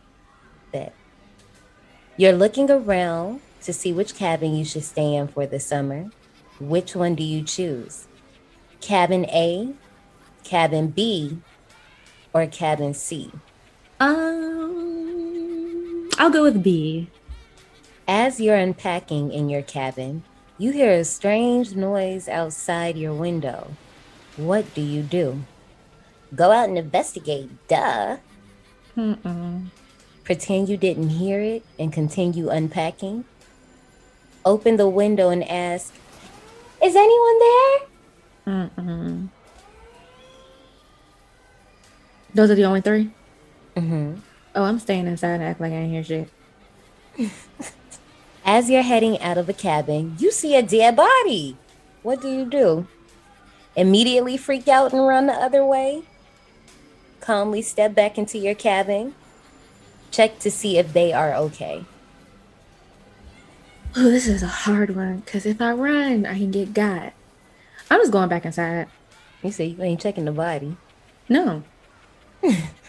Bet. 0.70 0.94
You're 2.16 2.32
looking 2.32 2.70
around 2.70 3.40
to 3.62 3.72
see 3.72 3.92
which 3.92 4.14
cabin 4.14 4.54
you 4.54 4.64
should 4.64 4.84
stay 4.84 5.16
in 5.16 5.26
for 5.26 5.46
the 5.46 5.58
summer. 5.58 6.10
Which 6.60 6.94
one 6.94 7.16
do 7.16 7.24
you 7.24 7.42
choose? 7.42 8.06
Cabin 8.80 9.24
A, 9.26 9.74
cabin 10.44 10.88
B, 10.88 11.38
or 12.32 12.46
cabin 12.46 12.94
C? 12.94 13.32
Um, 14.04 15.40
I'll 16.18 16.28
go 16.28 16.42
with 16.42 16.62
B. 16.62 17.08
As 18.06 18.38
you're 18.38 18.54
unpacking 18.54 19.32
in 19.32 19.48
your 19.48 19.62
cabin, 19.62 20.24
you 20.58 20.72
hear 20.72 20.92
a 20.92 21.04
strange 21.04 21.74
noise 21.74 22.28
outside 22.28 22.98
your 22.98 23.14
window. 23.14 23.70
What 24.36 24.74
do 24.74 24.82
you 24.82 25.00
do? 25.00 25.44
Go 26.34 26.50
out 26.50 26.68
and 26.68 26.76
investigate, 26.76 27.48
duh. 27.66 28.18
Mm-mm. 28.94 29.68
Pretend 30.22 30.68
you 30.68 30.76
didn't 30.76 31.08
hear 31.08 31.40
it 31.40 31.64
and 31.78 31.90
continue 31.90 32.50
unpacking. 32.50 33.24
Open 34.44 34.76
the 34.76 34.86
window 34.86 35.30
and 35.30 35.42
ask, 35.48 35.94
Is 36.82 36.94
anyone 36.94 37.38
there? 37.38 37.80
Mm-mm. 38.46 39.28
Those 42.34 42.50
are 42.50 42.54
the 42.54 42.64
only 42.64 42.82
3 42.82 43.10
Mm-hmm. 43.76 44.20
Oh, 44.54 44.64
I'm 44.64 44.78
staying 44.78 45.06
inside 45.06 45.34
and 45.34 45.42
act 45.42 45.60
like 45.60 45.72
I 45.72 45.76
ain't 45.76 45.92
hear 45.92 46.04
shit. 46.04 46.30
As 48.44 48.70
you're 48.70 48.82
heading 48.82 49.20
out 49.20 49.38
of 49.38 49.46
the 49.46 49.54
cabin, 49.54 50.16
you 50.18 50.30
see 50.30 50.54
a 50.54 50.62
dead 50.62 50.96
body. 50.96 51.56
What 52.02 52.20
do 52.20 52.28
you 52.28 52.44
do? 52.44 52.86
Immediately 53.74 54.36
freak 54.36 54.68
out 54.68 54.92
and 54.92 55.06
run 55.06 55.26
the 55.26 55.32
other 55.32 55.64
way? 55.64 56.02
Calmly 57.20 57.62
step 57.62 57.94
back 57.94 58.18
into 58.18 58.38
your 58.38 58.54
cabin. 58.54 59.14
Check 60.10 60.38
to 60.40 60.50
see 60.50 60.78
if 60.78 60.92
they 60.92 61.12
are 61.12 61.34
okay. 61.34 61.84
Oh, 63.96 64.10
this 64.10 64.28
is 64.28 64.42
a 64.42 64.48
hard 64.48 64.94
one 64.94 65.20
because 65.20 65.46
if 65.46 65.60
I 65.60 65.72
run, 65.72 66.26
I 66.26 66.38
can 66.38 66.50
get 66.50 66.74
got. 66.74 67.12
I'm 67.90 68.00
just 68.00 68.12
going 68.12 68.28
back 68.28 68.44
inside. 68.44 68.88
You 69.42 69.50
say 69.50 69.66
you 69.66 69.82
ain't 69.82 70.00
checking 70.00 70.24
the 70.24 70.32
body. 70.32 70.76
No. 71.28 71.62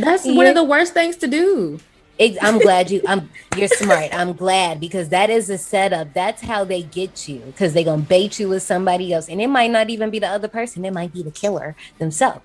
That's 0.00 0.24
one 0.24 0.46
of 0.46 0.54
the 0.54 0.64
worst 0.64 0.94
things 0.94 1.16
to 1.18 1.26
do. 1.26 1.78
It, 2.18 2.36
I'm 2.42 2.58
glad 2.58 2.90
you. 2.90 3.00
I'm. 3.06 3.30
You're 3.56 3.68
smart. 3.68 4.12
I'm 4.12 4.32
glad 4.32 4.80
because 4.80 5.10
that 5.10 5.30
is 5.30 5.48
a 5.50 5.56
setup. 5.58 6.14
That's 6.14 6.42
how 6.42 6.64
they 6.64 6.82
get 6.82 7.28
you 7.28 7.38
because 7.46 7.74
they're 7.74 7.84
gonna 7.84 8.02
bait 8.02 8.40
you 8.40 8.48
with 8.48 8.64
somebody 8.64 9.12
else, 9.12 9.28
and 9.28 9.40
it 9.40 9.46
might 9.46 9.70
not 9.70 9.88
even 9.88 10.10
be 10.10 10.18
the 10.18 10.26
other 10.26 10.48
person. 10.48 10.84
It 10.84 10.92
might 10.92 11.12
be 11.12 11.22
the 11.22 11.30
killer 11.30 11.76
themselves. 11.98 12.40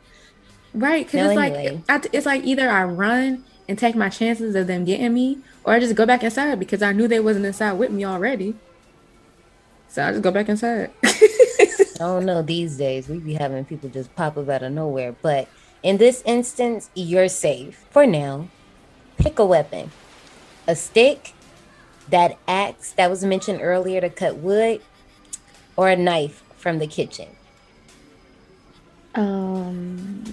Right, 0.76 1.06
because 1.06 1.20
No, 1.22 1.30
it's 1.32 1.40
anyway. 1.40 1.82
like 1.88 2.04
I- 2.06 2.10
it's 2.14 2.26
like 2.26 2.44
either 2.44 2.70
I 2.70 2.84
run 2.84 3.44
and 3.68 3.78
take 3.80 3.96
my 3.96 4.10
chances 4.10 4.54
of 4.56 4.68
them 4.68 4.86
getting 4.86 5.14
me, 5.14 5.40
or 5.64 5.74
I 5.74 5.80
just 5.80 5.96
go 5.96 6.06
back 6.06 6.24
inside 6.24 6.60
because 6.60 6.82
I 6.84 6.92
knew 6.92 7.08
they 7.08 7.20
wasn't 7.20 7.46
inside 7.46 7.74
with 7.74 7.90
me 7.92 8.06
already. 8.06 8.56
So 9.88 10.04
I 10.04 10.12
just 10.12 10.22
go 10.24 10.32
back 10.32 10.50
inside. 10.50 10.92
I 11.04 11.68
don't 12.00 12.26
know. 12.26 12.42
These 12.42 12.78
days, 12.78 13.08
we 13.08 13.20
be 13.20 13.34
having 13.34 13.66
people 13.66 13.90
just 13.90 14.14
pop 14.16 14.38
up 14.38 14.50
out 14.50 14.64
of 14.64 14.72
nowhere. 14.72 15.16
But 15.22 15.48
in 15.84 15.98
this 15.98 16.24
instance, 16.26 16.90
you're 16.96 17.30
safe 17.30 17.86
for 17.92 18.08
now. 18.08 18.48
Pick 19.18 19.40
a 19.40 19.46
weapon: 19.46 19.92
a 20.68 20.76
stick, 20.76 21.34
that 22.10 22.38
axe 22.48 22.92
that 22.94 23.10
was 23.10 23.24
mentioned 23.24 23.60
earlier 23.62 24.02
to 24.02 24.10
cut 24.10 24.38
wood, 24.38 24.82
or 25.76 25.90
a 25.90 25.96
knife 25.96 26.44
from 26.58 26.80
the 26.80 26.88
kitchen. 26.88 27.30
um, 29.16 30.24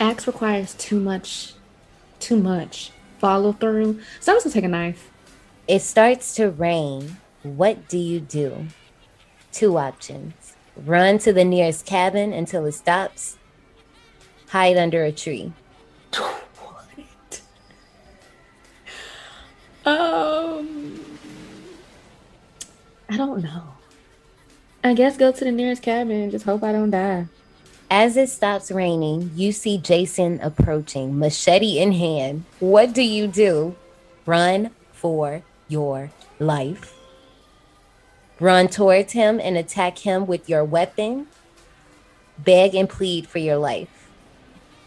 axe 0.00 0.26
requires 0.26 0.74
too 0.74 0.98
much, 1.00 1.54
too 2.20 2.36
much 2.36 2.90
follow 3.18 3.52
through. 3.52 4.00
So 4.20 4.32
I'm 4.32 4.36
just 4.36 4.44
gonna 4.44 4.54
take 4.54 4.64
a 4.64 4.68
knife. 4.68 5.10
It 5.68 5.80
starts 5.82 6.34
to 6.36 6.50
rain. 6.50 7.18
What 7.42 7.88
do 7.88 7.98
you 7.98 8.20
do? 8.20 8.66
Two 9.52 9.78
options 9.78 10.56
run 10.76 11.18
to 11.18 11.32
the 11.32 11.44
nearest 11.44 11.86
cabin 11.86 12.32
until 12.32 12.66
it 12.66 12.72
stops, 12.72 13.38
hide 14.54 14.76
under 14.76 15.02
a 15.02 15.10
tree. 15.10 15.52
what? 16.12 17.42
Um, 19.84 21.04
I 23.10 23.16
don't 23.18 23.42
know. 23.42 23.64
I 24.82 24.94
guess 24.94 25.18
go 25.18 25.30
to 25.32 25.44
the 25.44 25.50
nearest 25.50 25.82
cabin 25.82 26.22
and 26.22 26.30
just 26.30 26.44
hope 26.46 26.62
I 26.62 26.72
don't 26.72 26.90
die. 26.90 27.26
As 27.90 28.16
it 28.16 28.30
stops 28.30 28.70
raining, 28.70 29.32
you 29.34 29.50
see 29.52 29.76
Jason 29.76 30.40
approaching, 30.40 31.18
machete 31.18 31.78
in 31.78 31.92
hand. 31.92 32.44
What 32.60 32.94
do 32.94 33.02
you 33.02 33.26
do? 33.26 33.74
Run 34.24 34.70
for 34.92 35.42
your 35.68 36.12
life. 36.38 36.96
Run 38.38 38.68
towards 38.68 39.12
him 39.12 39.38
and 39.38 39.58
attack 39.58 39.98
him 39.98 40.26
with 40.26 40.48
your 40.48 40.64
weapon. 40.64 41.26
Beg 42.38 42.74
and 42.74 42.88
plead 42.88 43.26
for 43.26 43.38
your 43.38 43.56
life. 43.58 44.03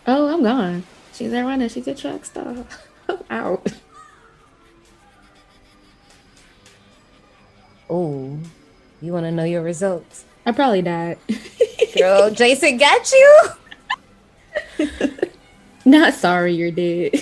Oh, 0.07 0.33
I'm 0.33 0.41
gone. 0.41 0.83
She's 1.13 1.33
a 1.33 1.43
runner. 1.43 1.67
She's 1.67 1.87
a 1.87 1.93
track 1.93 2.23
star. 2.23 2.65
I'm 3.09 3.19
out. 3.29 3.73
Oh, 7.89 8.37
you 9.01 9.13
want 9.13 9.25
to 9.25 9.31
know 9.31 9.43
your 9.43 9.61
results? 9.61 10.25
I 10.45 10.51
probably 10.51 10.81
died. 10.81 11.17
Girl, 11.97 12.31
Jason 12.33 12.77
got 12.77 13.11
you. 13.11 13.39
Not 15.85 16.13
sorry 16.13 16.53
you're 16.53 16.71
dead. 16.71 17.13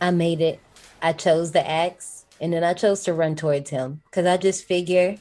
I 0.00 0.10
made 0.10 0.40
it. 0.40 0.60
I 1.02 1.12
chose 1.12 1.52
the 1.52 1.68
axe 1.68 2.24
and 2.40 2.52
then 2.52 2.64
I 2.64 2.74
chose 2.74 3.02
to 3.04 3.12
run 3.12 3.34
towards 3.34 3.70
him 3.70 4.02
because 4.06 4.26
I 4.26 4.36
just 4.36 4.64
figure 4.64 5.16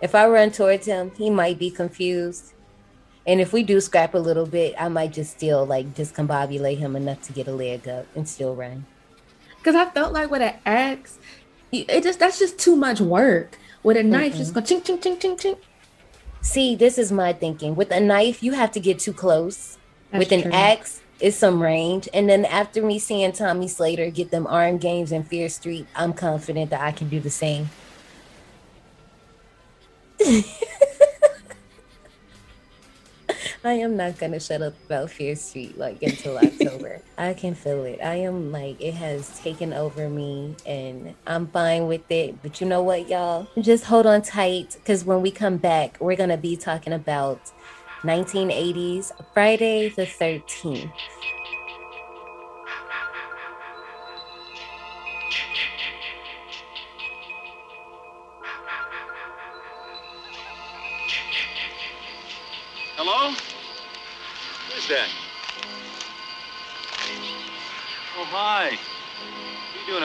if 0.00 0.14
I 0.14 0.26
run 0.26 0.50
towards 0.50 0.86
him, 0.86 1.12
he 1.16 1.28
might 1.28 1.58
be 1.58 1.70
confused. 1.70 2.52
And 3.26 3.40
if 3.40 3.52
we 3.52 3.62
do 3.62 3.80
scrap 3.80 4.14
a 4.14 4.18
little 4.18 4.46
bit, 4.46 4.74
I 4.78 4.88
might 4.88 5.12
just 5.12 5.32
still 5.32 5.66
like 5.66 5.94
discombobulate 5.94 6.78
him 6.78 6.96
enough 6.96 7.22
to 7.22 7.32
get 7.32 7.46
a 7.46 7.52
leg 7.52 7.86
up 7.86 8.06
and 8.14 8.28
still 8.28 8.54
run. 8.54 8.86
Because 9.58 9.74
I 9.74 9.90
felt 9.90 10.12
like 10.12 10.30
with 10.30 10.42
an 10.42 10.54
axe, 10.64 11.18
it 11.70 12.02
just 12.02 12.18
that's 12.18 12.38
just 12.38 12.58
too 12.58 12.76
much 12.76 13.00
work. 13.00 13.58
With 13.82 13.96
a 13.96 14.02
knife, 14.02 14.36
just 14.36 14.54
go 14.54 14.60
chink 14.60 14.82
chink 14.84 15.00
chink 15.02 15.20
chink 15.20 15.40
chink. 15.40 15.58
See, 16.42 16.74
this 16.74 16.98
is 16.98 17.12
my 17.12 17.32
thinking. 17.32 17.74
With 17.74 17.90
a 17.90 18.00
knife, 18.00 18.42
you 18.42 18.52
have 18.52 18.72
to 18.72 18.80
get 18.80 18.98
too 18.98 19.12
close. 19.12 19.78
That's 20.10 20.18
With 20.20 20.32
an 20.32 20.42
true. 20.42 20.52
axe, 20.52 21.02
it's 21.20 21.36
some 21.36 21.62
range. 21.62 22.08
And 22.14 22.28
then 22.28 22.46
after 22.46 22.82
me 22.82 22.98
seeing 22.98 23.32
Tommy 23.32 23.68
Slater 23.68 24.10
get 24.10 24.30
them 24.30 24.46
arm 24.46 24.78
games 24.78 25.12
in 25.12 25.22
Fear 25.22 25.50
Street, 25.50 25.86
I'm 25.94 26.14
confident 26.14 26.70
that 26.70 26.80
I 26.80 26.92
can 26.92 27.08
do 27.08 27.20
the 27.20 27.30
same. 27.30 27.68
I 33.62 33.74
am 33.74 33.94
not 33.94 34.18
gonna 34.18 34.40
shut 34.40 34.62
up 34.62 34.74
about 34.86 35.10
Fear 35.10 35.36
Street 35.36 35.76
like 35.76 36.02
until 36.02 36.38
October. 36.38 37.02
I 37.18 37.34
can 37.34 37.54
feel 37.54 37.84
it. 37.84 38.00
I 38.02 38.14
am 38.14 38.50
like 38.50 38.80
it 38.80 38.94
has 38.94 39.38
taken 39.40 39.74
over 39.74 40.08
me 40.08 40.56
and 40.64 41.14
I'm 41.26 41.46
fine 41.48 41.86
with 41.86 42.10
it. 42.10 42.40
But 42.42 42.60
you 42.60 42.66
know 42.66 42.82
what, 42.82 43.08
y'all? 43.10 43.48
Just 43.60 43.84
hold 43.84 44.06
on 44.06 44.22
tight 44.22 44.76
because 44.78 45.04
when 45.04 45.20
we 45.20 45.30
come 45.30 45.58
back, 45.58 45.98
we're 46.00 46.16
gonna 46.16 46.38
be 46.38 46.56
talking 46.56 46.94
about 46.94 47.52
1980s 48.02 49.12
Friday 49.34 49.90
the 49.90 50.06
13th. 50.06 50.90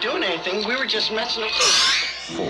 doing 0.00 0.22
anything. 0.22 0.66
We 0.66 0.76
were 0.76 0.86
just 0.86 1.12
messing 1.12 1.42
with 1.42 1.52
Four. 1.52 2.46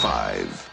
Five. 0.00 0.70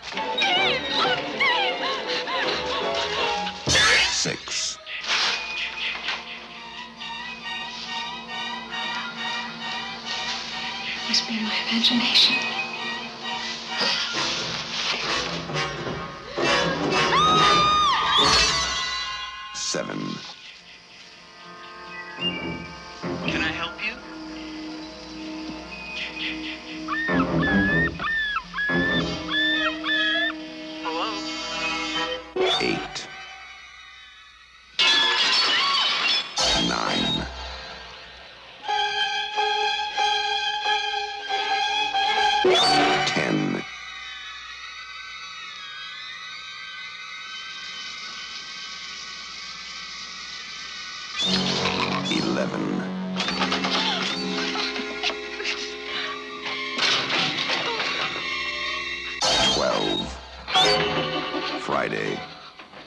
Six. 4.11 4.77
Must 11.07 11.27
be 11.27 11.33
my 11.35 11.53
imagination. 11.69 12.40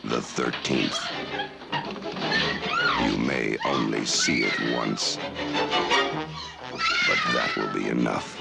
The 0.05 0.19
13th. 0.19 1.01
You 3.11 3.17
may 3.19 3.57
only 3.65 4.05
see 4.05 4.43
it 4.45 4.77
once, 4.77 5.17
but 7.09 7.19
that 7.33 7.51
will 7.57 7.73
be 7.73 7.89
enough. 7.89 8.39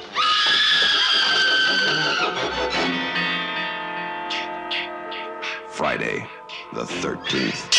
Friday, 5.69 6.27
the 6.73 6.83
13th. 6.83 7.69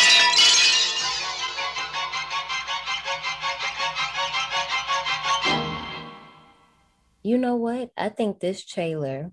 You 7.21 7.37
know 7.37 7.55
what? 7.55 7.91
I 7.95 8.09
think 8.09 8.39
this 8.39 8.65
trailer, 8.65 9.31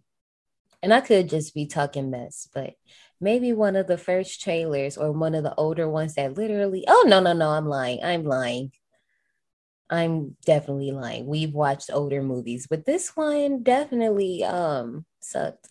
and 0.82 0.92
I 0.92 1.00
could 1.00 1.30
just 1.30 1.54
be 1.54 1.66
talking 1.66 2.10
mess, 2.10 2.48
but 2.52 2.74
maybe 3.22 3.52
one 3.52 3.76
of 3.76 3.86
the 3.86 3.96
first 3.96 4.42
trailers 4.42 4.98
or 4.98 5.12
one 5.12 5.34
of 5.34 5.44
the 5.44 5.54
older 5.54 5.88
ones 5.88 6.14
that 6.14 6.36
literally, 6.36 6.84
oh, 6.88 7.04
no, 7.06 7.20
no, 7.20 7.32
no, 7.32 7.50
I'm 7.50 7.66
lying. 7.66 8.02
I'm 8.02 8.24
lying. 8.24 8.72
I'm 9.88 10.36
definitely 10.44 10.90
lying. 10.90 11.26
We've 11.26 11.52
watched 11.52 11.90
older 11.92 12.22
movies, 12.22 12.66
but 12.68 12.86
this 12.86 13.14
one 13.14 13.62
definitely 13.62 14.42
um 14.42 15.04
sucked. 15.20 15.68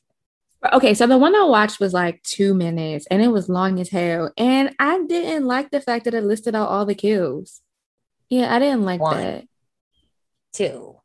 Okay, 0.71 0.93
so 0.93 1.07
the 1.07 1.17
one 1.17 1.35
I 1.35 1.43
watched 1.45 1.79
was 1.79 1.91
like 1.91 2.21
two 2.21 2.53
minutes 2.53 3.07
and 3.09 3.21
it 3.21 3.29
was 3.29 3.49
long 3.49 3.79
as 3.79 3.89
hell. 3.89 4.31
And 4.37 4.75
I 4.77 5.03
didn't 5.07 5.45
like 5.45 5.71
the 5.71 5.81
fact 5.81 6.05
that 6.05 6.13
it 6.13 6.23
listed 6.23 6.53
out 6.53 6.69
all 6.69 6.85
the 6.85 6.93
kills. 6.93 7.61
Yeah, 8.29 8.53
I 8.55 8.59
didn't 8.59 8.83
like 8.83 9.01
one, 9.01 9.17
that. 9.17 9.47
Two. 10.53 10.97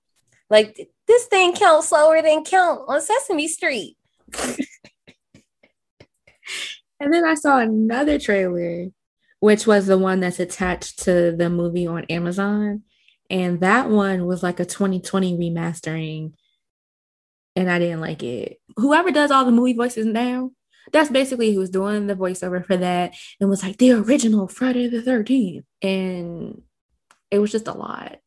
Like 0.51 0.91
this 1.07 1.25
thing 1.25 1.55
counts 1.55 1.89
slower 1.89 2.21
than 2.21 2.45
count 2.45 2.83
on 2.87 3.01
Sesame 3.01 3.49
Street. 3.49 3.97
And 7.01 7.13
then 7.13 7.25
I 7.25 7.35
saw 7.35 7.59
another 7.59 8.19
trailer, 8.19 8.89
which 9.41 9.67
was 9.67 9.87
the 9.87 9.99
one 9.99 10.21
that's 10.21 10.41
attached 10.41 11.01
to 11.05 11.35
the 11.37 11.51
movie 11.51 11.87
on 11.87 12.05
Amazon. 12.05 12.83
And 13.29 13.61
that 13.61 13.91
one 13.91 14.27
was 14.27 14.43
like 14.43 14.61
a 14.61 14.65
2020 14.65 15.37
remastering. 15.37 16.33
And 17.55 17.71
I 17.71 17.79
didn't 17.79 18.01
like 18.01 18.23
it. 18.23 18.61
Whoever 18.77 19.11
does 19.11 19.31
all 19.31 19.45
the 19.45 19.51
movie 19.53 19.73
voices 19.73 20.07
now, 20.07 20.53
that's 20.93 21.11
basically 21.11 21.55
who's 21.55 21.71
doing 21.71 22.07
the 22.07 22.15
voiceover 22.15 22.65
for 22.65 22.77
that 22.77 23.15
and 23.41 23.51
was 23.51 23.63
like 23.63 23.79
the 23.79 23.93
original 23.93 24.47
Friday 24.47 24.89
the 24.89 25.03
13th. 25.03 25.65
And 25.83 26.63
it 27.31 27.39
was 27.39 27.51
just 27.51 27.67
a 27.67 27.73
lot. 27.73 28.19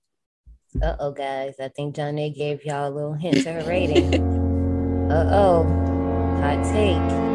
Uh 0.81 0.95
oh, 0.99 1.11
guys. 1.11 1.55
I 1.59 1.69
think 1.69 1.95
Johnny 1.95 2.29
gave 2.31 2.63
y'all 2.65 2.89
a 2.89 2.93
little 2.93 3.13
hint 3.13 3.43
to 3.43 3.53
her 3.53 3.67
rating. 3.67 4.13
uh 5.11 5.29
oh. 5.31 5.63
Hot 6.41 6.63
take. 6.71 7.28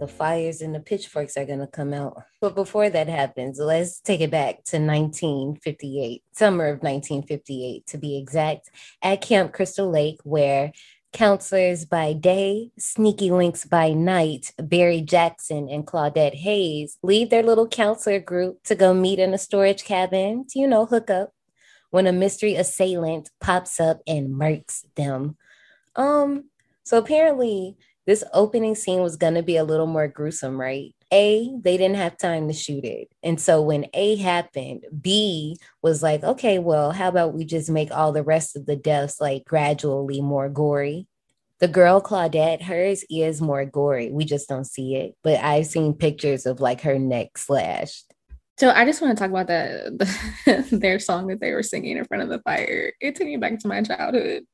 The 0.00 0.08
fires 0.08 0.62
and 0.62 0.74
the 0.74 0.80
pitchforks 0.80 1.36
are 1.36 1.44
going 1.44 1.58
to 1.58 1.66
come 1.66 1.92
out. 1.92 2.22
But 2.40 2.54
before 2.54 2.88
that 2.88 3.06
happens, 3.06 3.58
let's 3.58 4.00
take 4.00 4.22
it 4.22 4.30
back 4.30 4.64
to 4.64 4.78
1958, 4.78 6.22
summer 6.32 6.68
of 6.68 6.82
1958 6.82 7.86
to 7.86 7.98
be 7.98 8.16
exact, 8.16 8.70
at 9.02 9.20
Camp 9.20 9.52
Crystal 9.52 9.90
Lake, 9.90 10.18
where 10.24 10.72
counselors 11.12 11.84
by 11.84 12.14
day, 12.14 12.70
sneaky 12.78 13.30
links 13.30 13.66
by 13.66 13.92
night, 13.92 14.52
Barry 14.56 15.02
Jackson 15.02 15.68
and 15.68 15.86
Claudette 15.86 16.34
Hayes 16.34 16.96
leave 17.02 17.28
their 17.28 17.42
little 17.42 17.68
counselor 17.68 18.20
group 18.20 18.62
to 18.64 18.74
go 18.74 18.94
meet 18.94 19.18
in 19.18 19.34
a 19.34 19.38
storage 19.38 19.84
cabin 19.84 20.46
to, 20.48 20.58
you 20.58 20.66
know, 20.66 20.86
hook 20.86 21.10
up 21.10 21.34
when 21.90 22.06
a 22.06 22.12
mystery 22.12 22.54
assailant 22.54 23.28
pops 23.38 23.78
up 23.78 24.00
and 24.06 24.30
murks 24.30 24.86
them. 24.96 25.36
Um, 25.94 26.44
so 26.84 26.96
apparently 26.96 27.76
this 28.10 28.24
opening 28.32 28.74
scene 28.74 29.02
was 29.02 29.14
gonna 29.14 29.40
be 29.40 29.56
a 29.56 29.62
little 29.62 29.86
more 29.86 30.08
gruesome, 30.08 30.60
right? 30.60 30.92
A, 31.12 31.48
they 31.60 31.76
didn't 31.76 31.94
have 31.94 32.18
time 32.18 32.48
to 32.48 32.52
shoot 32.52 32.84
it. 32.84 33.06
And 33.22 33.40
so 33.40 33.62
when 33.62 33.86
A 33.94 34.16
happened, 34.16 34.84
B 35.00 35.56
was 35.80 36.02
like, 36.02 36.24
okay, 36.24 36.58
well, 36.58 36.90
how 36.90 37.06
about 37.06 37.34
we 37.34 37.44
just 37.44 37.70
make 37.70 37.92
all 37.92 38.10
the 38.10 38.24
rest 38.24 38.56
of 38.56 38.66
the 38.66 38.74
deaths 38.74 39.20
like 39.20 39.44
gradually 39.44 40.20
more 40.20 40.48
gory? 40.48 41.06
The 41.60 41.68
girl 41.68 42.02
Claudette, 42.02 42.62
hers 42.62 43.04
is 43.08 43.40
more 43.40 43.64
gory. 43.64 44.10
We 44.10 44.24
just 44.24 44.48
don't 44.48 44.66
see 44.66 44.96
it. 44.96 45.14
But 45.22 45.38
I've 45.38 45.66
seen 45.66 45.94
pictures 45.94 46.46
of 46.46 46.60
like 46.60 46.80
her 46.80 46.98
neck 46.98 47.38
slashed. 47.38 48.12
So 48.58 48.70
I 48.70 48.84
just 48.84 49.00
want 49.00 49.16
to 49.16 49.22
talk 49.22 49.30
about 49.30 49.46
that 49.46 49.98
the, 50.00 50.66
their 50.76 50.98
song 50.98 51.28
that 51.28 51.40
they 51.40 51.52
were 51.52 51.62
singing 51.62 51.96
in 51.96 52.04
front 52.06 52.24
of 52.24 52.28
the 52.28 52.40
fire. 52.40 52.92
It 53.00 53.14
took 53.14 53.28
me 53.28 53.36
back 53.36 53.60
to 53.60 53.68
my 53.68 53.82
childhood. 53.82 54.46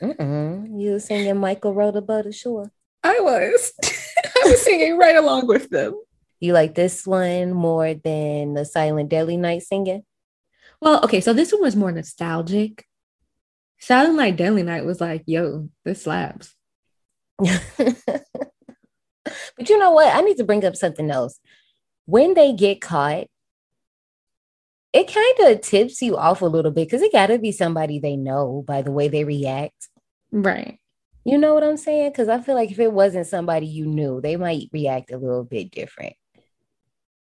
You 0.00 0.92
were 0.92 1.00
singing 1.00 1.36
Michael 1.36 1.74
Row 1.74 1.90
the 1.90 2.00
Boat 2.00 2.24
Ashore. 2.24 2.72
I 3.04 3.20
was. 3.20 3.72
I 3.84 4.48
was 4.48 4.62
singing 4.62 4.98
right 4.98 5.16
along 5.16 5.46
with 5.46 5.68
them. 5.70 6.00
You 6.40 6.52
like 6.54 6.74
this 6.74 7.06
one 7.06 7.52
more 7.52 7.94
than 7.94 8.54
the 8.54 8.64
Silent 8.64 9.10
Deadly 9.10 9.36
Night 9.36 9.62
singing? 9.62 10.02
Well, 10.80 11.04
okay, 11.04 11.20
so 11.20 11.32
this 11.32 11.52
one 11.52 11.62
was 11.62 11.76
more 11.76 11.92
nostalgic. 11.92 12.84
Silent 13.78 14.16
Night 14.16 14.36
Deadly 14.36 14.62
Night 14.62 14.84
was 14.84 15.00
like, 15.00 15.22
yo, 15.26 15.68
this 15.84 16.02
slaps. 16.02 16.54
but 17.38 17.58
you 19.68 19.78
know 19.78 19.92
what? 19.92 20.14
I 20.14 20.22
need 20.22 20.38
to 20.38 20.44
bring 20.44 20.64
up 20.64 20.76
something 20.76 21.10
else. 21.10 21.38
When 22.06 22.34
they 22.34 22.52
get 22.52 22.80
caught, 22.80 23.26
it 24.92 25.12
kind 25.12 25.50
of 25.50 25.60
tips 25.60 26.00
you 26.00 26.16
off 26.16 26.40
a 26.40 26.46
little 26.46 26.70
bit 26.70 26.86
because 26.86 27.02
it 27.02 27.12
got 27.12 27.26
to 27.26 27.38
be 27.38 27.52
somebody 27.52 27.98
they 27.98 28.16
know 28.16 28.64
by 28.66 28.82
the 28.82 28.92
way 28.92 29.08
they 29.08 29.24
react. 29.24 29.88
Right. 30.30 30.78
You 31.24 31.38
know 31.38 31.54
what 31.54 31.64
I'm 31.64 31.78
saying? 31.78 32.10
Because 32.10 32.28
I 32.28 32.40
feel 32.40 32.54
like 32.54 32.70
if 32.70 32.78
it 32.78 32.92
wasn't 32.92 33.26
somebody 33.26 33.66
you 33.66 33.86
knew, 33.86 34.20
they 34.20 34.36
might 34.36 34.68
react 34.72 35.10
a 35.10 35.16
little 35.16 35.44
bit 35.44 35.70
different. 35.70 36.14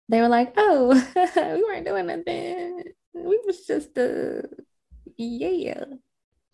They 0.09 0.21
were 0.21 0.29
like, 0.29 0.53
"Oh, 0.57 0.89
we 1.37 1.63
weren't 1.63 1.87
doing 1.87 2.07
nothing. 2.07 2.85
We 3.15 3.41
was 3.47 3.67
just 3.67 3.97
uh, 3.99 4.43
yeah." 5.17 5.85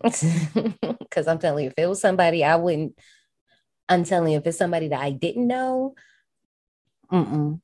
Because 1.12 1.26
I'm 1.28 1.38
telling 1.38 1.64
you, 1.64 1.70
if 1.70 1.74
it 1.76 1.86
was 1.86 2.00
somebody 2.00 2.42
I 2.42 2.56
wouldn't, 2.56 2.98
I'm 3.88 4.04
telling 4.04 4.32
you, 4.32 4.38
if 4.38 4.46
it's 4.46 4.56
somebody 4.56 4.88
that 4.88 5.00
I 5.00 5.10
didn't 5.10 5.46
know, 5.46 5.94
mm 7.10 7.60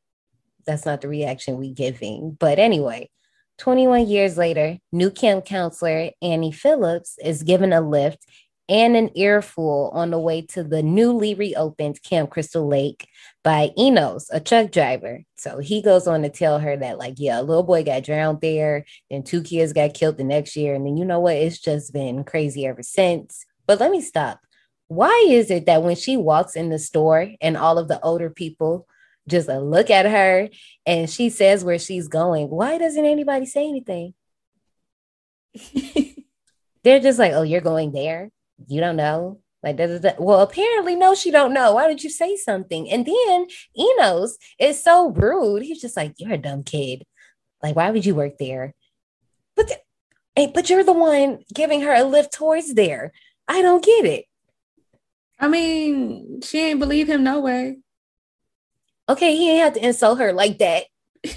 that's 0.66 0.85
not 0.85 1.01
the 1.01 1.09
reaction 1.09 1.57
we 1.57 1.72
giving. 1.72 2.37
But 2.39 2.59
anyway, 2.59 3.09
21 3.57 4.07
years 4.07 4.37
later, 4.37 4.79
new 4.93 5.11
camp 5.11 5.47
counselor 5.47 6.11
Annie 6.20 6.53
Phillips 6.53 7.16
is 7.24 7.43
given 7.43 7.72
a 7.72 7.81
lift 7.81 8.26
and 8.69 8.97
an 8.97 9.11
earful 9.16 9.91
on 9.95 10.11
the 10.11 10.19
way 10.19 10.43
to 10.43 10.62
the 10.62 10.83
newly 10.83 11.35
reopened 11.35 12.03
Camp 12.03 12.31
Crystal 12.31 12.66
Lake 12.66 13.09
by 13.43 13.71
Enos, 13.79 14.29
a 14.31 14.41
truck 14.41 14.71
driver. 14.71 15.25
So 15.37 15.59
he 15.59 15.81
goes 15.81 16.07
on 16.07 16.23
to 16.23 16.29
tell 16.29 16.59
her 16.59 16.77
that, 16.77 16.99
like, 16.99 17.14
yeah, 17.16 17.41
a 17.41 17.43
little 17.43 17.62
boy 17.62 17.83
got 17.85 18.05
drowned 18.05 18.41
there, 18.43 18.85
then 19.11 19.23
two 19.23 19.43
kids 19.43 19.73
got 19.73 19.95
killed 19.95 20.19
the 20.19 20.25
next 20.25 20.55
year. 20.57 20.75
And 20.75 20.85
then 20.85 20.97
you 20.97 21.05
know 21.05 21.21
what? 21.21 21.37
It's 21.37 21.59
just 21.59 21.93
been 21.93 22.25
crazy 22.25 22.66
ever 22.66 22.83
since. 22.83 23.47
But 23.66 23.81
let 23.81 23.91
me 23.91 24.03
stop. 24.03 24.41
Why 24.89 25.27
is 25.29 25.51
it 25.51 25.66
that 25.66 25.83
when 25.83 25.97
she 25.97 26.16
walks 26.16 26.57
in 26.57 26.69
the 26.69 26.79
store 26.79 27.31
and 27.41 27.57
all 27.57 27.79
of 27.79 27.89
the 27.89 28.01
older 28.01 28.31
people 28.31 28.87
just 29.29 29.49
uh, 29.49 29.59
look 29.59 29.91
at 29.91 30.07
her 30.07 30.49
and 30.87 31.09
she 31.09 31.31
says 31.31 31.64
where 31.64 31.79
she's 31.79 32.09
going, 32.09 32.49
why 32.49 32.79
doesn't 32.79 33.05
anybody 33.05 33.47
say 33.47 33.69
anything? 33.69 34.14
They're 36.85 37.01
just 37.01 37.19
like, 37.19 37.33
oh, 37.33 37.43
you're 37.43 37.61
going 37.61 37.93
there? 37.93 38.31
You 38.67 38.81
don't 38.81 38.97
know? 38.97 39.41
Like, 39.63 39.77
da, 39.77 39.87
da, 39.87 39.99
da. 39.99 40.13
well, 40.19 40.41
apparently, 40.41 40.95
no, 40.95 41.15
she 41.15 41.31
don't 41.31 41.53
know. 41.53 41.75
Why 41.75 41.89
did 41.89 42.05
you 42.05 42.11
say 42.11 42.37
something? 42.37 42.91
And 42.91 43.05
then 43.05 43.47
Enos 43.77 44.37
is 44.59 44.83
so 44.83 45.11
rude. 45.11 45.63
He's 45.63 45.81
just 45.81 45.97
like, 45.97 46.15
you're 46.19 46.33
a 46.33 46.39
dumb 46.39 46.63
kid. 46.63 47.05
Like, 47.63 47.75
why 47.75 47.91
would 47.91 48.07
you 48.07 48.15
work 48.15 48.39
there? 48.39 48.75
But, 49.57 49.69
the, 49.69 49.75
eh, 49.75 50.47
hey, 50.47 50.53
but 50.55 50.71
you're 50.71 50.85
the 50.85 50.93
one 50.93 51.41
giving 51.53 51.81
her 51.81 51.93
a 51.93 52.05
lift 52.05 52.33
towards 52.33 52.75
there. 52.75 53.13
I 53.49 53.63
don't 53.63 53.85
get 53.85 54.05
it. 54.05 54.27
I 55.41 55.49
mean, 55.49 56.41
she 56.43 56.61
ain't 56.61 56.81
believe 56.81 57.09
him 57.09 57.25
no 57.25 57.41
way. 57.41 57.79
Okay, 59.09 59.35
he 59.37 59.51
ain't 59.51 59.63
have 59.63 59.75
to 59.75 59.87
insult 59.87 60.19
her 60.19 60.33
like 60.33 60.59
that. 60.59 60.85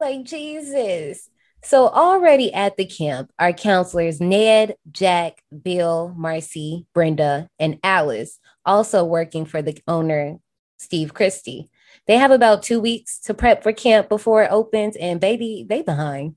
like 0.00 0.24
Jesus. 0.24 1.28
So, 1.66 1.88
already 1.88 2.54
at 2.54 2.76
the 2.76 2.86
camp 2.86 3.32
are 3.40 3.52
counselors 3.52 4.20
Ned, 4.20 4.76
Jack, 4.92 5.42
Bill, 5.62 6.14
Marcy, 6.16 6.86
Brenda, 6.94 7.48
and 7.58 7.80
Alice, 7.82 8.38
also 8.64 9.02
working 9.02 9.44
for 9.44 9.62
the 9.62 9.76
owner, 9.88 10.36
Steve 10.78 11.12
Christie. 11.12 11.68
They 12.06 12.18
have 12.18 12.30
about 12.30 12.62
two 12.62 12.78
weeks 12.78 13.18
to 13.22 13.34
prep 13.34 13.64
for 13.64 13.72
camp 13.72 14.08
before 14.08 14.44
it 14.44 14.52
opens, 14.52 14.94
and 14.94 15.20
baby, 15.20 15.66
they 15.68 15.82
behind. 15.82 16.36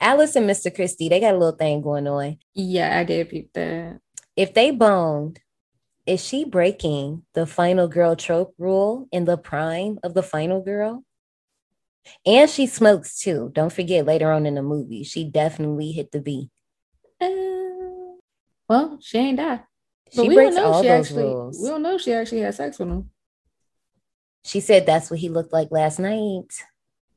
Alice 0.00 0.34
and 0.34 0.48
Mr. 0.48 0.74
Christie, 0.74 1.10
they 1.10 1.20
got 1.20 1.34
a 1.34 1.38
little 1.38 1.58
thing 1.58 1.82
going 1.82 2.08
on. 2.08 2.38
Yeah, 2.54 2.98
I 2.98 3.04
did 3.04 3.28
peep 3.28 3.52
that. 3.52 4.00
If 4.34 4.54
they 4.54 4.70
boned, 4.70 5.40
is 6.06 6.24
she 6.24 6.46
breaking 6.46 7.24
the 7.34 7.44
final 7.44 7.86
girl 7.86 8.16
trope 8.16 8.54
rule 8.56 9.08
in 9.12 9.26
the 9.26 9.36
prime 9.36 9.98
of 10.02 10.14
the 10.14 10.22
final 10.22 10.62
girl? 10.62 11.04
And 12.24 12.48
she 12.48 12.66
smokes 12.66 13.18
too. 13.20 13.50
Don't 13.54 13.72
forget 13.72 14.06
later 14.06 14.30
on 14.30 14.46
in 14.46 14.54
the 14.54 14.62
movie, 14.62 15.04
she 15.04 15.24
definitely 15.24 15.92
hit 15.92 16.12
the 16.12 16.20
B. 16.20 16.50
Uh, 17.20 17.28
well, 18.68 18.98
she 19.00 19.18
ain't 19.18 19.38
die. 19.38 19.60
But 20.14 20.22
she 20.22 20.28
we 20.28 20.34
breaks 20.34 20.56
don't 20.56 20.64
know 20.64 20.72
all 20.72 20.82
she 20.82 20.88
those 20.88 21.06
actually, 21.06 21.24
rules. 21.24 21.60
We 21.62 21.68
don't 21.68 21.82
know 21.82 21.98
she 21.98 22.12
actually 22.12 22.40
had 22.40 22.54
sex 22.54 22.78
with 22.78 22.88
him. 22.88 23.10
She 24.44 24.60
said 24.60 24.86
that's 24.86 25.10
what 25.10 25.20
he 25.20 25.28
looked 25.28 25.52
like 25.52 25.68
last 25.70 25.98
night. 25.98 26.52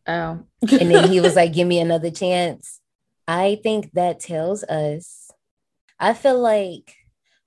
Oh. 0.05 0.43
and 0.61 0.91
then 0.91 1.09
he 1.09 1.21
was 1.21 1.35
like, 1.37 1.53
give 1.53 1.67
me 1.67 1.79
another 1.79 2.11
chance. 2.11 2.79
I 3.27 3.59
think 3.63 3.91
that 3.93 4.19
tells 4.19 4.63
us, 4.63 5.31
I 5.99 6.13
feel 6.13 6.39
like 6.39 6.95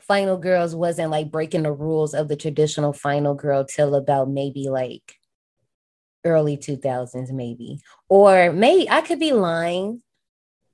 final 0.00 0.38
girls 0.38 0.74
wasn't 0.74 1.10
like 1.10 1.30
breaking 1.30 1.64
the 1.64 1.72
rules 1.72 2.14
of 2.14 2.28
the 2.28 2.36
traditional 2.36 2.92
final 2.92 3.34
girl 3.34 3.64
till 3.64 3.94
about 3.94 4.30
maybe 4.30 4.68
like 4.68 5.16
early 6.26 6.56
2000s 6.56 7.30
maybe 7.30 7.78
or 8.08 8.52
maybe 8.52 8.90
i 8.90 9.00
could 9.00 9.20
be 9.20 9.32
lying 9.32 10.02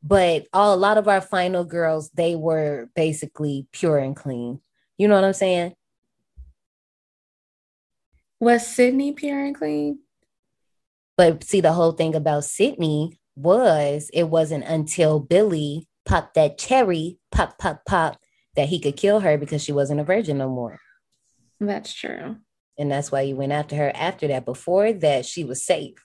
but 0.02 0.46
all, 0.52 0.74
a 0.74 0.76
lot 0.76 0.98
of 0.98 1.06
our 1.06 1.20
final 1.20 1.64
girls 1.64 2.10
they 2.14 2.34
were 2.34 2.88
basically 2.96 3.68
pure 3.70 3.98
and 3.98 4.16
clean 4.16 4.58
you 4.96 5.06
know 5.06 5.14
what 5.14 5.24
i'm 5.24 5.32
saying 5.32 5.74
Was 8.40 8.66
Sidney 8.66 9.12
pure 9.12 9.44
and 9.44 9.54
clean? 9.54 10.00
but 11.16 11.44
see 11.44 11.60
the 11.60 11.74
whole 11.74 11.92
thing 11.92 12.14
about 12.14 12.44
sidney 12.44 13.18
was 13.36 14.10
it 14.12 14.24
wasn't 14.24 14.64
until 14.64 15.20
billy 15.20 15.86
popped 16.06 16.34
that 16.34 16.58
cherry 16.58 17.18
pop 17.30 17.58
pop 17.58 17.84
pop 17.86 18.18
that 18.56 18.68
he 18.68 18.80
could 18.80 18.96
kill 18.96 19.20
her 19.20 19.36
because 19.38 19.62
she 19.62 19.72
wasn't 19.72 20.00
a 20.00 20.04
virgin 20.04 20.38
no 20.38 20.48
more 20.48 20.80
That's 21.60 21.92
true. 21.94 22.36
And 22.82 22.90
that's 22.90 23.12
why 23.12 23.24
he 23.24 23.32
went 23.32 23.52
after 23.52 23.76
her 23.76 23.92
after 23.94 24.26
that 24.28 24.44
before 24.44 24.92
that 24.92 25.24
she 25.24 25.44
was 25.44 25.64
safe 25.64 26.04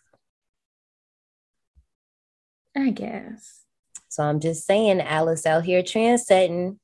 I 2.75 2.91
guess. 2.91 3.63
so 4.07 4.23
i'm 4.23 4.39
just 4.39 4.65
saying 4.65 5.01
alice 5.01 5.45
out 5.45 5.65
here 5.65 5.81
trendsetting 5.81 6.77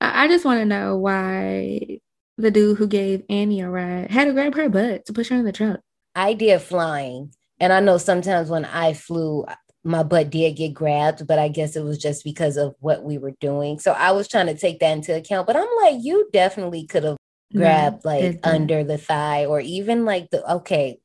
I, 0.00 0.24
I 0.24 0.28
just 0.28 0.44
want 0.44 0.60
to 0.60 0.64
know 0.64 0.96
why 0.96 2.00
the 2.36 2.50
dude 2.50 2.78
who 2.78 2.86
gave 2.86 3.24
Annie 3.28 3.60
a 3.60 3.68
ride 3.68 4.10
had 4.10 4.26
to 4.26 4.32
grab 4.32 4.54
her 4.54 4.68
butt 4.68 5.06
to 5.06 5.12
push 5.12 5.28
her 5.28 5.36
in 5.36 5.44
the 5.44 5.52
truck. 5.52 5.80
I 6.14 6.34
did 6.34 6.60
flying, 6.62 7.32
and 7.60 7.72
I 7.72 7.80
know 7.80 7.98
sometimes 7.98 8.48
when 8.48 8.64
I 8.64 8.92
flew, 8.92 9.44
my 9.84 10.02
butt 10.02 10.30
did 10.30 10.56
get 10.56 10.74
grabbed, 10.74 11.26
but 11.26 11.38
I 11.38 11.48
guess 11.48 11.76
it 11.76 11.82
was 11.82 11.98
just 11.98 12.24
because 12.24 12.56
of 12.56 12.74
what 12.80 13.02
we 13.02 13.18
were 13.18 13.34
doing. 13.40 13.78
So 13.78 13.92
I 13.92 14.12
was 14.12 14.28
trying 14.28 14.46
to 14.46 14.56
take 14.56 14.80
that 14.80 14.92
into 14.92 15.16
account. 15.16 15.46
But 15.46 15.56
I'm 15.56 15.68
like, 15.82 15.96
you 16.00 16.28
definitely 16.32 16.86
could 16.86 17.04
have 17.04 17.16
No, 17.52 18.00
like 18.04 18.40
under 18.44 18.84
the 18.84 18.98
thigh 18.98 19.46
or 19.46 19.60
even 19.60 20.04
like 20.04 20.30
the 20.30 20.52
okay. 20.54 20.98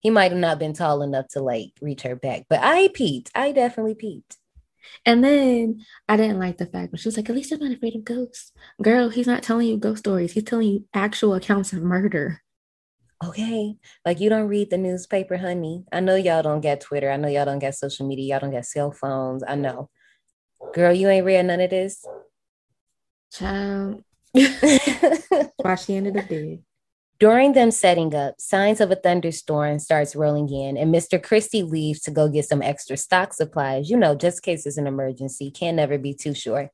He 0.00 0.10
might 0.10 0.32
have 0.32 0.40
not 0.40 0.58
been 0.58 0.74
tall 0.74 1.00
enough 1.00 1.28
to 1.28 1.40
like 1.40 1.70
reach 1.80 2.02
her 2.02 2.14
back, 2.14 2.44
but 2.50 2.60
I 2.62 2.88
peeped. 2.92 3.30
I 3.34 3.52
definitely 3.52 3.94
peeped. 3.94 4.36
And 5.06 5.24
then 5.24 5.84
I 6.08 6.18
didn't 6.18 6.38
like 6.38 6.58
the 6.58 6.66
fact 6.66 6.92
when 6.92 6.98
she 6.98 7.08
was 7.08 7.16
like, 7.16 7.30
at 7.30 7.34
least 7.34 7.52
I'm 7.52 7.60
not 7.60 7.72
afraid 7.72 7.96
of 7.96 8.04
ghosts. 8.04 8.52
Girl, 8.82 9.08
he's 9.08 9.26
not 9.26 9.42
telling 9.42 9.66
you 9.66 9.78
ghost 9.78 10.00
stories. 10.00 10.32
He's 10.32 10.44
telling 10.44 10.68
you 10.68 10.84
actual 10.92 11.34
accounts 11.34 11.72
of 11.72 11.82
murder. 11.82 12.42
Okay. 13.24 13.76
Like 14.04 14.20
you 14.20 14.28
don't 14.28 14.48
read 14.48 14.70
the 14.70 14.76
newspaper, 14.76 15.36
honey. 15.38 15.84
I 15.90 16.00
know 16.00 16.16
y'all 16.16 16.42
don't 16.42 16.60
get 16.60 16.82
Twitter. 16.82 17.10
I 17.10 17.16
know 17.16 17.28
y'all 17.28 17.46
don't 17.46 17.58
get 17.58 17.74
social 17.74 18.06
media. 18.06 18.34
Y'all 18.34 18.40
don't 18.40 18.50
get 18.50 18.66
cell 18.66 18.92
phones. 18.92 19.42
I 19.46 19.54
know. 19.54 19.88
Girl, 20.74 20.92
you 20.92 21.08
ain't 21.08 21.26
read 21.26 21.46
none 21.46 21.60
of 21.60 21.70
this. 21.70 22.04
Child. 23.32 24.04
Watch 24.34 25.86
the 25.86 25.94
end 25.96 26.08
of 26.08 26.14
the 26.14 26.24
day. 26.28 26.60
During 27.20 27.52
them 27.52 27.70
setting 27.70 28.14
up, 28.14 28.40
signs 28.40 28.80
of 28.80 28.90
a 28.90 28.96
thunderstorm 28.96 29.78
starts 29.78 30.16
rolling 30.16 30.52
in, 30.52 30.76
and 30.76 30.92
Mr. 30.92 31.22
Christie 31.22 31.62
leaves 31.62 32.00
to 32.00 32.10
go 32.10 32.28
get 32.28 32.44
some 32.44 32.60
extra 32.60 32.96
stock 32.96 33.32
supplies. 33.32 33.88
You 33.88 33.96
know, 33.96 34.16
just 34.16 34.38
in 34.38 34.52
case 34.52 34.66
it's 34.66 34.76
an 34.76 34.88
emergency. 34.88 35.50
Can 35.52 35.76
never 35.76 35.96
be 35.96 36.12
too 36.12 36.34
sure. 36.34 36.70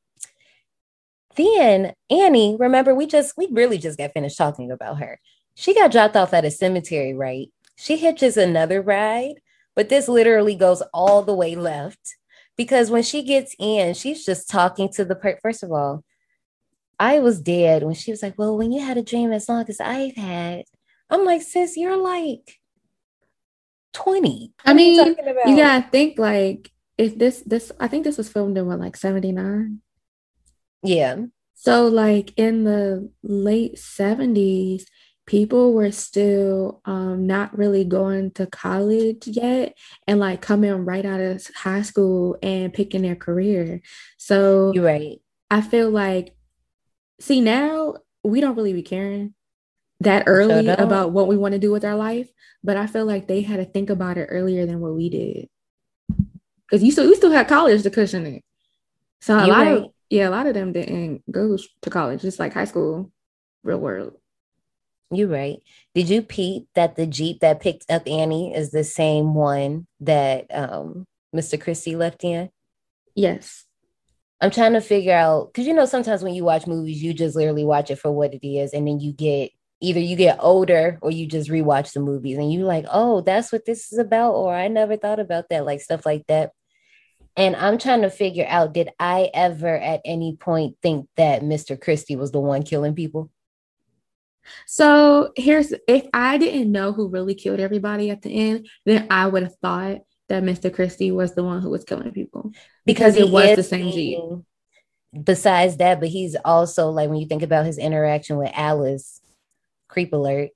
Then 1.36 1.92
Annie, 2.08 2.56
remember, 2.58 2.94
we 2.94 3.06
just 3.06 3.36
we 3.36 3.48
really 3.50 3.78
just 3.78 3.98
got 3.98 4.12
finished 4.12 4.38
talking 4.38 4.70
about 4.70 4.98
her. 4.98 5.20
She 5.54 5.74
got 5.74 5.92
dropped 5.92 6.16
off 6.16 6.32
at 6.32 6.46
a 6.46 6.50
cemetery, 6.50 7.14
right? 7.14 7.48
She 7.76 7.98
hitches 7.98 8.36
another 8.36 8.80
ride, 8.80 9.40
but 9.76 9.90
this 9.90 10.08
literally 10.08 10.54
goes 10.54 10.82
all 10.94 11.22
the 11.22 11.34
way 11.34 11.54
left 11.54 12.16
because 12.56 12.90
when 12.90 13.02
she 13.02 13.22
gets 13.22 13.54
in, 13.58 13.94
she's 13.94 14.24
just 14.24 14.48
talking 14.48 14.88
to 14.94 15.04
the 15.04 15.14
per 15.14 15.38
first 15.42 15.62
of 15.62 15.70
all, 15.70 16.02
I 17.00 17.20
was 17.20 17.40
dead 17.40 17.82
when 17.84 17.94
she 17.94 18.12
was 18.12 18.22
like, 18.22 18.38
Well, 18.38 18.56
when 18.56 18.72
you 18.72 18.80
had 18.84 18.98
a 18.98 19.02
dream 19.02 19.32
as 19.32 19.48
long 19.48 19.64
as 19.68 19.80
I've 19.80 20.16
had, 20.16 20.64
I'm 21.10 21.24
like, 21.24 21.42
sis, 21.42 21.76
you're 21.76 21.96
like 21.96 22.60
20. 23.92 24.52
I 24.64 24.72
What 24.72 24.80
you 24.80 24.92
mean, 24.92 25.16
about? 25.28 25.48
you 25.48 25.56
gotta 25.56 25.88
think 25.90 26.18
like 26.18 26.70
if 26.98 27.18
this 27.18 27.42
this 27.46 27.72
I 27.80 27.88
think 27.88 28.04
this 28.04 28.18
was 28.18 28.28
filmed 28.28 28.58
in 28.58 28.66
what 28.66 28.78
like 28.80 28.96
79. 28.96 29.80
yeah. 30.82 31.16
So 31.54 31.86
like 31.88 32.32
in 32.38 32.64
the 32.64 33.10
late 33.22 33.76
70s, 33.78 34.84
people 35.26 35.74
were 35.74 35.90
still 35.92 36.80
um 36.84 37.26
not 37.26 37.56
really 37.56 37.84
going 37.84 38.30
to 38.32 38.46
college 38.46 39.26
yet 39.26 39.76
and 40.06 40.18
like 40.20 40.40
coming 40.42 40.84
right 40.84 41.04
out 41.06 41.20
of 41.20 41.46
high 41.56 41.82
school 41.82 42.36
and 42.42 42.72
picking 42.72 43.02
their 43.02 43.16
career. 43.16 43.80
So 44.18 44.72
You're 44.74 44.84
right. 44.84 45.20
I 45.50 45.60
feel 45.60 45.90
like 45.90 46.34
see 47.20 47.40
now 47.40 47.94
we 48.24 48.40
don't 48.40 48.56
really 48.56 48.72
be 48.72 48.82
caring 48.82 49.34
that 50.00 50.24
early 50.26 50.66
don't. 50.66 50.80
about 50.80 51.12
what 51.12 51.28
we 51.28 51.36
want 51.36 51.52
to 51.52 51.58
do 51.58 51.70
with 51.70 51.84
our 51.84 51.96
life, 51.96 52.30
but 52.64 52.76
I 52.76 52.86
feel 52.86 53.04
like 53.04 53.28
they 53.28 53.42
had 53.42 53.58
to 53.58 53.64
think 53.64 53.90
about 53.90 54.18
it 54.18 54.26
earlier 54.26 54.66
than 54.66 54.80
what 54.80 54.94
we 54.94 55.10
did. 55.10 55.48
Cause 56.70 56.82
you 56.82 56.92
still 56.92 57.06
we 57.06 57.14
still 57.16 57.32
had 57.32 57.48
college 57.48 57.82
to 57.82 57.90
cushion 57.90 58.26
it. 58.26 58.44
So 59.20 59.36
a 59.36 59.46
You 59.46 59.52
lot 59.52 59.58
right. 59.58 59.76
of 59.78 59.90
yeah, 60.08 60.28
a 60.28 60.30
lot 60.30 60.46
of 60.46 60.54
them 60.54 60.72
didn't 60.72 61.22
go 61.30 61.56
to 61.82 61.90
college, 61.90 62.22
just 62.22 62.38
like 62.38 62.52
high 62.52 62.64
school, 62.64 63.12
real 63.62 63.78
world. 63.78 64.14
You're 65.12 65.28
right. 65.28 65.58
Did 65.94 66.08
you 66.08 66.22
peep 66.22 66.68
that 66.74 66.94
the 66.96 67.06
Jeep 67.06 67.40
that 67.40 67.60
picked 67.60 67.90
up 67.90 68.06
Annie 68.06 68.54
is 68.54 68.70
the 68.70 68.84
same 68.84 69.34
one 69.34 69.86
that 70.00 70.46
um 70.54 71.06
Mr. 71.34 71.60
Christie 71.60 71.96
left 71.96 72.24
in? 72.24 72.50
Yes. 73.14 73.66
I'm 74.40 74.50
trying 74.50 74.72
to 74.72 74.80
figure 74.80 75.12
out 75.12 75.48
because 75.52 75.66
you 75.66 75.74
know 75.74 75.84
sometimes 75.84 76.22
when 76.22 76.34
you 76.34 76.44
watch 76.44 76.66
movies, 76.66 77.02
you 77.02 77.12
just 77.12 77.36
literally 77.36 77.64
watch 77.64 77.90
it 77.90 77.98
for 77.98 78.10
what 78.10 78.34
it 78.34 78.46
is, 78.46 78.72
and 78.72 78.86
then 78.86 79.00
you 79.00 79.12
get 79.12 79.50
either 79.80 80.00
you 80.00 80.16
get 80.16 80.38
older 80.40 80.98
or 81.02 81.10
you 81.10 81.26
just 81.26 81.50
rewatch 81.50 81.92
the 81.92 82.00
movies 82.00 82.36
and 82.36 82.52
you're 82.52 82.66
like, 82.66 82.84
oh, 82.90 83.22
that's 83.22 83.50
what 83.50 83.64
this 83.64 83.92
is 83.92 83.98
about, 83.98 84.32
or 84.32 84.54
I 84.54 84.68
never 84.68 84.96
thought 84.96 85.20
about 85.20 85.48
that, 85.48 85.64
like 85.64 85.80
stuff 85.80 86.04
like 86.04 86.26
that. 86.28 86.52
And 87.36 87.56
I'm 87.56 87.78
trying 87.78 88.02
to 88.02 88.10
figure 88.10 88.44
out, 88.46 88.74
did 88.74 88.90
I 88.98 89.30
ever 89.32 89.74
at 89.74 90.02
any 90.04 90.36
point 90.36 90.76
think 90.82 91.08
that 91.16 91.42
Mr. 91.42 91.80
Christie 91.80 92.16
was 92.16 92.32
the 92.32 92.40
one 92.40 92.62
killing 92.62 92.94
people? 92.94 93.30
So 94.66 95.32
here's 95.36 95.72
if 95.86 96.06
I 96.12 96.38
didn't 96.38 96.72
know 96.72 96.92
who 96.92 97.08
really 97.08 97.34
killed 97.34 97.60
everybody 97.60 98.10
at 98.10 98.22
the 98.22 98.34
end, 98.34 98.68
then 98.84 99.06
I 99.10 99.26
would 99.26 99.44
have 99.44 99.56
thought 99.62 99.98
that 100.30 100.42
Mr. 100.42 100.72
Christie 100.72 101.10
was 101.10 101.34
the 101.34 101.44
one 101.44 101.60
who 101.60 101.68
was 101.70 101.84
killing 101.84 102.12
people 102.12 102.52
because 102.86 103.16
it 103.16 103.28
was 103.28 103.56
the 103.56 103.62
same 103.62 103.92
Jeep. 103.92 104.18
Besides 105.24 105.76
that, 105.78 105.98
but 105.98 106.08
he's 106.08 106.36
also 106.44 106.88
like 106.90 107.10
when 107.10 107.18
you 107.18 107.26
think 107.26 107.42
about 107.42 107.66
his 107.66 107.78
interaction 107.78 108.36
with 108.36 108.50
Alice, 108.54 109.20
creep 109.88 110.12
alert. 110.12 110.50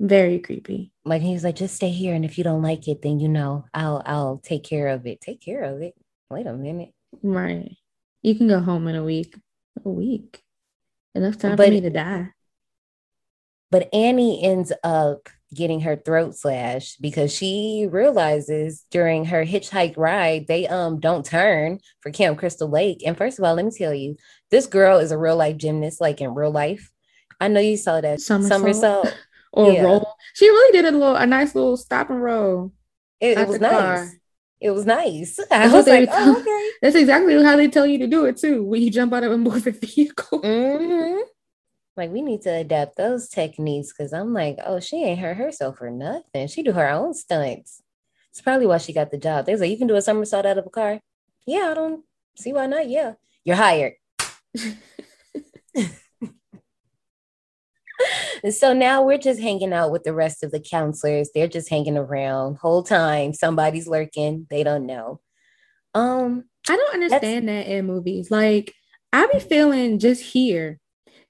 Very 0.00 0.38
creepy. 0.38 0.92
Like 1.04 1.22
he's 1.22 1.44
like, 1.44 1.56
just 1.56 1.76
stay 1.76 1.90
here, 1.90 2.14
and 2.14 2.24
if 2.24 2.36
you 2.38 2.44
don't 2.44 2.62
like 2.62 2.88
it, 2.88 3.02
then 3.02 3.20
you 3.20 3.28
know 3.28 3.66
I'll 3.72 4.02
I'll 4.04 4.38
take 4.38 4.64
care 4.64 4.88
of 4.88 5.06
it. 5.06 5.20
Take 5.20 5.40
care 5.42 5.62
of 5.62 5.82
it. 5.82 5.94
Wait 6.30 6.46
a 6.46 6.52
minute. 6.54 6.92
Right. 7.22 7.76
You 8.22 8.34
can 8.34 8.48
go 8.48 8.60
home 8.60 8.88
in 8.88 8.96
a 8.96 9.04
week. 9.04 9.36
A 9.84 9.88
week. 9.88 10.42
Enough 11.14 11.38
time 11.38 11.56
But- 11.56 11.66
for 11.66 11.70
me 11.72 11.80
to 11.82 11.90
die. 11.90 12.30
But 13.70 13.92
Annie 13.94 14.42
ends 14.42 14.72
up 14.84 15.28
getting 15.54 15.80
her 15.80 15.96
throat 15.96 16.34
slashed 16.34 17.00
because 17.00 17.32
she 17.34 17.86
realizes 17.90 18.84
during 18.90 19.24
her 19.26 19.44
hitchhike 19.44 19.96
ride 19.96 20.46
they 20.48 20.66
um 20.66 20.98
don't 21.00 21.24
turn 21.24 21.78
for 22.00 22.10
Camp 22.10 22.38
Crystal 22.38 22.68
Lake. 22.68 23.02
And 23.06 23.16
first 23.16 23.38
of 23.38 23.44
all, 23.44 23.54
let 23.54 23.64
me 23.64 23.70
tell 23.76 23.94
you, 23.94 24.16
this 24.50 24.66
girl 24.66 24.98
is 24.98 25.12
a 25.12 25.18
real 25.18 25.36
life 25.36 25.56
gymnast, 25.56 26.00
like 26.00 26.20
in 26.20 26.34
real 26.34 26.50
life. 26.50 26.90
I 27.40 27.48
know 27.48 27.60
you 27.60 27.76
saw 27.76 28.00
that 28.00 28.20
Somersault? 28.20 28.60
somersault. 28.60 29.14
Or 29.52 29.72
Yeah. 29.72 29.84
roll. 29.84 30.14
She 30.34 30.48
really 30.50 30.72
did 30.72 30.84
a 30.84 30.90
little 30.96 31.16
a 31.16 31.24
nice 31.24 31.54
little 31.54 31.78
stop 31.78 32.10
and 32.10 32.22
roll. 32.22 32.72
It, 33.20 33.38
it 33.38 33.48
was 33.48 33.58
the 33.58 33.66
car. 33.68 34.02
nice. 34.02 34.16
It 34.60 34.70
was 34.70 34.84
nice. 34.84 35.38
I 35.50 35.68
That's 35.68 35.72
was 35.72 35.86
like, 35.86 36.10
tell- 36.10 36.36
oh, 36.36 36.40
okay. 36.40 36.70
That's 36.82 36.96
exactly 36.96 37.42
how 37.42 37.56
they 37.56 37.68
tell 37.68 37.86
you 37.86 37.98
to 37.98 38.06
do 38.06 38.26
it 38.26 38.36
too. 38.36 38.62
When 38.64 38.82
you 38.82 38.90
jump 38.90 39.14
out 39.14 39.24
of 39.24 39.32
a 39.32 39.38
moving 39.38 39.72
vehicle. 39.72 40.40
hmm 40.40 41.20
Like 41.96 42.10
we 42.10 42.22
need 42.22 42.42
to 42.42 42.50
adapt 42.50 42.96
those 42.96 43.28
techniques 43.28 43.92
because 43.92 44.12
I'm 44.12 44.32
like, 44.34 44.58
oh, 44.64 44.80
she 44.80 45.02
ain't 45.02 45.20
hurt 45.20 45.36
herself 45.36 45.78
for 45.78 45.90
nothing. 45.90 46.46
She 46.48 46.62
do 46.62 46.72
her 46.72 46.90
own 46.90 47.14
stunts. 47.14 47.82
It's 48.30 48.42
probably 48.42 48.66
why 48.66 48.78
she 48.78 48.92
got 48.92 49.10
the 49.10 49.18
job. 49.18 49.46
They 49.46 49.52
was 49.52 49.60
like, 49.60 49.70
you 49.70 49.78
can 49.78 49.86
do 49.86 49.96
a 49.96 50.02
somersault 50.02 50.44
out 50.44 50.58
of 50.58 50.66
a 50.66 50.70
car. 50.70 51.00
Yeah, 51.46 51.68
I 51.70 51.74
don't 51.74 52.04
see 52.36 52.52
why 52.52 52.66
not. 52.66 52.88
Yeah, 52.88 53.14
you're 53.44 53.56
hired. 53.56 53.94
So 58.50 58.72
now 58.72 59.02
we're 59.02 59.18
just 59.18 59.40
hanging 59.40 59.72
out 59.72 59.90
with 59.90 60.04
the 60.04 60.12
rest 60.12 60.44
of 60.44 60.50
the 60.50 60.60
counselors. 60.60 61.30
They're 61.34 61.48
just 61.48 61.68
hanging 61.68 61.96
around 61.96 62.58
whole 62.58 62.82
time. 62.82 63.32
Somebody's 63.32 63.88
lurking. 63.88 64.46
They 64.50 64.62
don't 64.62 64.86
know. 64.86 65.20
Um, 65.94 66.44
I 66.68 66.76
don't 66.76 66.94
understand 66.94 67.48
that 67.48 67.66
in 67.66 67.86
movies. 67.86 68.30
Like 68.30 68.74
I 69.12 69.26
be 69.26 69.40
feeling 69.40 69.98
just 69.98 70.22
here. 70.22 70.78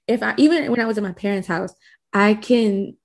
If 0.07 0.23
I 0.23 0.33
even 0.37 0.71
when 0.71 0.79
I 0.79 0.85
was 0.85 0.97
at 0.97 1.03
my 1.03 1.11
parents' 1.11 1.47
house, 1.47 1.73
I 2.13 2.35
can 2.35 2.95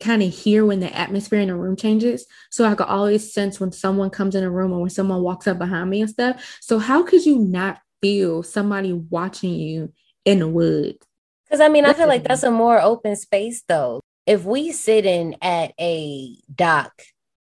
kind 0.00 0.22
of 0.22 0.32
hear 0.32 0.66
when 0.66 0.80
the 0.80 0.94
atmosphere 0.96 1.40
in 1.40 1.48
the 1.48 1.54
room 1.54 1.76
changes. 1.76 2.26
So 2.50 2.64
I 2.64 2.74
could 2.74 2.86
always 2.86 3.32
sense 3.32 3.60
when 3.60 3.72
someone 3.72 4.10
comes 4.10 4.34
in 4.34 4.44
a 4.44 4.50
room 4.50 4.72
or 4.72 4.80
when 4.80 4.90
someone 4.90 5.22
walks 5.22 5.46
up 5.46 5.58
behind 5.58 5.90
me 5.90 6.00
and 6.00 6.10
stuff. 6.10 6.58
So 6.60 6.78
how 6.78 7.04
could 7.04 7.24
you 7.24 7.38
not 7.38 7.78
feel 8.04 8.42
somebody 8.42 8.92
watching 8.92 9.54
you 9.54 9.90
in 10.26 10.40
the 10.40 10.48
woods. 10.48 10.98
Because 11.46 11.60
I 11.60 11.70
mean, 11.70 11.86
I 11.86 11.94
feel 11.94 12.06
like 12.06 12.22
that's 12.22 12.42
a 12.42 12.50
more 12.50 12.78
open 12.78 13.16
space 13.16 13.62
though. 13.66 14.00
If 14.26 14.44
we 14.44 14.72
sitting 14.72 15.36
at 15.40 15.72
a 15.80 16.36
dock 16.54 16.92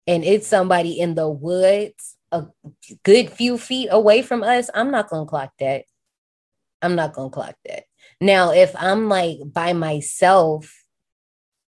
and 0.07 0.23
it's 0.23 0.47
somebody 0.47 0.99
in 0.99 1.15
the 1.15 1.29
woods, 1.29 2.15
a 2.31 2.45
good 3.03 3.29
few 3.29 3.57
feet 3.57 3.89
away 3.91 4.21
from 4.21 4.41
us, 4.41 4.69
I'm 4.73 4.89
not 4.89 5.09
gonna 5.09 5.25
clock 5.25 5.51
that. 5.59 5.83
I'm 6.81 6.95
not 6.95 7.13
gonna 7.13 7.29
clock 7.29 7.55
that. 7.65 7.83
Now, 8.23 8.53
if 8.53 8.73
I'm 8.77 9.09
like 9.09 9.39
by 9.51 9.73
myself 9.73 10.73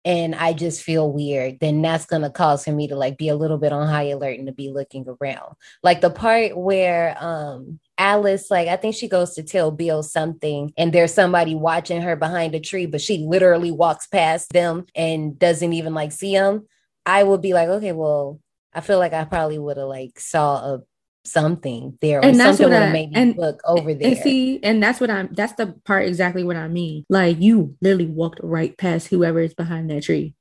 and 0.05 0.35
I 0.35 0.53
just 0.53 0.83
feel 0.83 1.11
weird, 1.11 1.59
then 1.59 1.81
that's 1.81 2.05
gonna 2.05 2.29
cause 2.29 2.65
for 2.65 2.71
me 2.71 2.87
to 2.89 2.95
like 2.95 3.17
be 3.17 3.29
a 3.29 3.35
little 3.35 3.57
bit 3.57 3.73
on 3.73 3.87
high 3.87 4.09
alert 4.09 4.37
and 4.37 4.45
to 4.45 4.53
be 4.53 4.69
looking 4.69 5.03
around. 5.07 5.55
Like 5.81 6.01
the 6.01 6.11
part 6.11 6.55
where 6.55 7.17
um 7.19 7.79
Alice, 7.97 8.51
like 8.51 8.67
I 8.67 8.75
think 8.75 8.93
she 8.93 9.07
goes 9.07 9.33
to 9.33 9.41
tell 9.41 9.71
Bill 9.71 10.03
something, 10.03 10.71
and 10.77 10.93
there's 10.93 11.11
somebody 11.11 11.55
watching 11.55 12.03
her 12.03 12.15
behind 12.15 12.53
a 12.53 12.59
tree, 12.59 12.85
but 12.85 13.01
she 13.01 13.25
literally 13.27 13.71
walks 13.71 14.05
past 14.05 14.53
them 14.53 14.85
and 14.93 15.39
doesn't 15.39 15.73
even 15.73 15.95
like 15.95 16.11
see 16.11 16.35
them. 16.35 16.67
I 17.03 17.23
would 17.23 17.41
be 17.41 17.53
like, 17.53 17.67
okay, 17.67 17.93
well, 17.93 18.39
I 18.73 18.81
feel 18.81 18.99
like 18.99 19.13
I 19.13 19.23
probably 19.25 19.57
would 19.57 19.77
have 19.77 19.87
like 19.87 20.19
saw 20.19 20.75
a 20.75 20.81
something 21.25 21.97
there 22.01 22.19
or 22.19 22.25
and 22.25 22.39
that's 22.39 22.57
something 22.57 22.73
what 22.73 22.83
I, 22.83 22.91
made 22.91 23.11
and, 23.15 23.37
look 23.37 23.61
over 23.65 23.93
there. 23.93 24.09
And 24.09 24.17
see, 24.17 24.59
and 24.61 24.83
that's 24.83 24.99
what 24.99 25.09
I'm 25.09 25.29
that's 25.33 25.53
the 25.53 25.67
part 25.85 26.07
exactly 26.07 26.43
what 26.43 26.55
I 26.55 26.67
mean. 26.67 27.05
Like 27.09 27.39
you 27.39 27.75
literally 27.81 28.07
walked 28.07 28.39
right 28.43 28.77
past 28.77 29.07
whoever 29.07 29.39
is 29.39 29.53
behind 29.53 29.89
that 29.89 30.03
tree. 30.03 30.35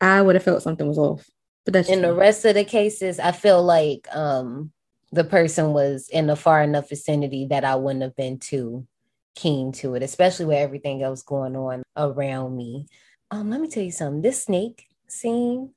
I 0.00 0.22
would 0.22 0.34
have 0.34 0.44
felt 0.44 0.62
something 0.62 0.86
was 0.86 0.98
off. 0.98 1.28
But 1.64 1.74
that's 1.74 1.88
in 1.88 2.02
the 2.02 2.14
rest 2.14 2.44
of 2.44 2.54
the 2.54 2.64
cases, 2.64 3.18
I 3.18 3.32
feel 3.32 3.62
like 3.62 4.06
um 4.14 4.72
the 5.12 5.24
person 5.24 5.72
was 5.72 6.08
in 6.08 6.30
a 6.30 6.36
far 6.36 6.62
enough 6.62 6.88
vicinity 6.88 7.46
that 7.50 7.64
I 7.64 7.76
wouldn't 7.76 8.02
have 8.02 8.16
been 8.16 8.38
too 8.38 8.86
keen 9.34 9.70
to 9.72 9.94
it, 9.94 10.02
especially 10.02 10.46
with 10.46 10.58
everything 10.58 11.02
else 11.02 11.22
going 11.22 11.56
on 11.56 11.82
around 11.96 12.56
me. 12.56 12.86
Um, 13.30 13.50
let 13.50 13.60
me 13.60 13.68
tell 13.68 13.82
you 13.82 13.92
something. 13.92 14.22
This 14.22 14.44
snake 14.44 14.86
scene, 15.08 15.74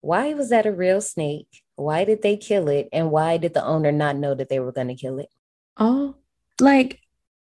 why 0.00 0.32
was 0.34 0.50
that 0.50 0.66
a 0.66 0.72
real 0.72 1.00
snake? 1.00 1.62
Why 1.76 2.04
did 2.04 2.22
they 2.22 2.36
kill 2.36 2.68
it? 2.68 2.88
And 2.92 3.10
why 3.10 3.36
did 3.36 3.54
the 3.54 3.64
owner 3.64 3.92
not 3.92 4.16
know 4.16 4.34
that 4.34 4.48
they 4.48 4.60
were 4.60 4.72
going 4.72 4.88
to 4.88 4.94
kill 4.94 5.18
it? 5.18 5.28
Oh, 5.76 6.16
like 6.60 7.00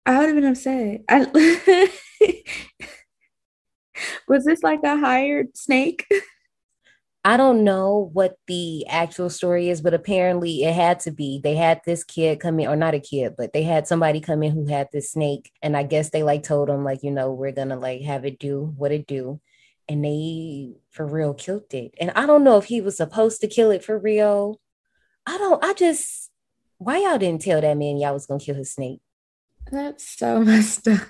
I 0.04 0.18
would 0.18 0.26
have 0.26 0.34
been 0.36 0.44
upset. 0.44 1.02
I 1.08 1.90
was 4.28 4.44
this 4.44 4.62
like 4.62 4.80
a 4.84 4.96
hired 4.96 5.56
snake? 5.56 6.06
I 7.24 7.36
don't 7.36 7.64
know 7.64 8.10
what 8.12 8.36
the 8.46 8.86
actual 8.86 9.30
story 9.30 9.68
is, 9.68 9.80
but 9.80 9.94
apparently 9.94 10.62
it 10.62 10.72
had 10.72 11.00
to 11.00 11.10
be. 11.10 11.40
They 11.42 11.56
had 11.56 11.80
this 11.84 12.04
kid 12.04 12.38
come 12.38 12.60
in, 12.60 12.68
or 12.68 12.76
not 12.76 12.94
a 12.94 13.00
kid, 13.00 13.34
but 13.36 13.52
they 13.52 13.64
had 13.64 13.88
somebody 13.88 14.20
come 14.20 14.44
in 14.44 14.52
who 14.52 14.66
had 14.66 14.88
this 14.92 15.10
snake. 15.10 15.50
And 15.60 15.76
I 15.76 15.82
guess 15.82 16.10
they 16.10 16.22
like 16.22 16.44
told 16.44 16.68
them, 16.68 16.84
like, 16.84 17.02
you 17.02 17.10
know, 17.10 17.32
we're 17.32 17.50
gonna 17.50 17.76
like 17.76 18.02
have 18.02 18.24
it 18.24 18.38
do 18.38 18.72
what 18.76 18.92
it 18.92 19.08
do. 19.08 19.40
And 19.88 20.04
they 20.04 20.74
for 20.90 21.06
real 21.06 21.34
killed 21.34 21.72
it. 21.72 21.94
And 22.00 22.10
I 22.16 22.26
don't 22.26 22.44
know 22.44 22.58
if 22.58 22.64
he 22.64 22.80
was 22.80 22.96
supposed 22.96 23.40
to 23.40 23.46
kill 23.46 23.70
it 23.70 23.84
for 23.84 23.98
real. 23.98 24.60
I 25.26 25.38
don't, 25.38 25.64
I 25.64 25.74
just 25.74 26.30
why 26.78 26.98
y'all 26.98 27.18
didn't 27.18 27.42
tell 27.42 27.60
that 27.60 27.76
man 27.76 27.96
y'all 27.96 28.12
was 28.12 28.26
gonna 28.26 28.40
kill 28.40 28.56
his 28.56 28.72
snake? 28.72 29.00
That's 29.70 30.08
so 30.08 30.40
messed 30.44 30.88
up. 30.88 31.08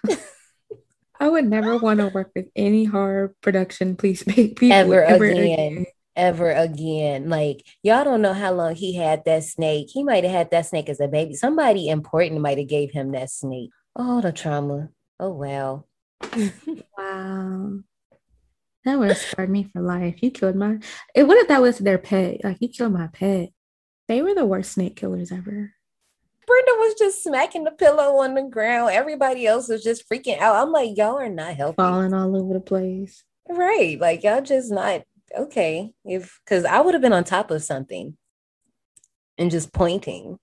I 1.18 1.28
would 1.28 1.46
never 1.46 1.76
want 1.82 2.00
to 2.00 2.08
work 2.08 2.32
with 2.36 2.46
any 2.54 2.84
horror 2.84 3.34
production, 3.40 3.96
please 3.96 4.22
people 4.22 4.56
ever, 4.72 5.02
ever 5.02 5.24
again. 5.24 5.42
again 5.42 5.86
ever 6.16 6.50
again. 6.50 7.28
Like 7.28 7.64
y'all 7.82 8.04
don't 8.04 8.22
know 8.22 8.32
how 8.32 8.52
long 8.52 8.74
he 8.74 8.94
had 8.94 9.24
that 9.26 9.44
snake. 9.44 9.88
He 9.92 10.02
might 10.02 10.24
have 10.24 10.32
had 10.32 10.50
that 10.50 10.66
snake 10.66 10.88
as 10.88 11.00
a 11.00 11.08
baby. 11.08 11.34
Somebody 11.34 11.88
important 11.88 12.40
might 12.40 12.58
have 12.58 12.68
gave 12.68 12.90
him 12.90 13.12
that 13.12 13.30
snake. 13.30 13.70
Oh, 13.94 14.20
the 14.20 14.32
trauma. 14.32 14.88
Oh 15.20 15.30
wow. 15.30 15.84
wow. 16.96 17.78
That 18.87 19.01
would 19.01 19.09
have 19.09 19.18
scarred 19.18 19.51
me 19.51 19.64
for 19.64 19.82
life. 19.82 20.22
You 20.22 20.30
killed 20.30 20.55
my. 20.55 20.78
It, 21.12 21.24
what 21.24 21.39
if 21.39 21.49
that 21.49 21.61
was 21.61 21.78
their 21.78 21.99
pet? 21.99 22.45
Like 22.45 22.59
you 22.61 22.68
killed 22.68 22.93
my 22.93 23.09
pet. 23.09 23.51
They 24.07 24.22
were 24.22 24.32
the 24.32 24.47
worst 24.47 24.72
snake 24.72 24.95
killers 24.95 25.32
ever. 25.32 25.72
Brenda 26.47 26.72
was 26.78 26.95
just 26.95 27.24
smacking 27.24 27.64
the 27.64 27.72
pillow 27.72 28.18
on 28.18 28.34
the 28.34 28.45
ground. 28.45 28.93
Everybody 28.93 29.45
else 29.45 29.68
was 29.68 29.82
just 29.82 30.09
freaking 30.09 30.39
out. 30.39 30.55
I'm 30.55 30.70
like, 30.70 30.97
y'all 30.97 31.18
are 31.18 31.28
not 31.28 31.57
helping. 31.57 31.84
Falling 31.84 32.14
all 32.14 32.37
over 32.37 32.55
the 32.55 32.61
place. 32.61 33.24
Right. 33.49 33.99
Like 34.01 34.22
y'all 34.22 34.41
just 34.41 34.70
not 34.70 35.03
okay. 35.37 35.93
If 36.05 36.41
because 36.45 36.64
I 36.64 36.80
would 36.80 36.95
have 36.95 37.03
been 37.03 37.12
on 37.12 37.24
top 37.24 37.51
of 37.51 37.64
something 37.64 38.16
and 39.37 39.51
just 39.51 39.72
pointing. 39.72 40.39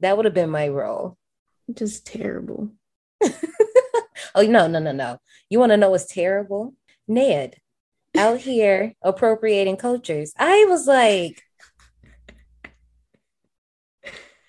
That 0.00 0.18
would 0.18 0.26
have 0.26 0.34
been 0.34 0.50
my 0.50 0.68
role. 0.68 1.16
Just 1.72 2.06
terrible. 2.06 2.72
oh 3.22 4.42
no, 4.42 4.66
no, 4.66 4.78
no, 4.80 4.92
no. 4.92 5.18
You 5.48 5.58
want 5.60 5.72
to 5.72 5.78
know 5.78 5.88
what's 5.88 6.12
terrible? 6.12 6.74
Ned 7.06 7.56
out 8.16 8.40
here 8.40 8.94
appropriating 9.02 9.76
cultures. 9.76 10.32
I 10.38 10.66
was 10.68 10.86
like, 10.86 11.42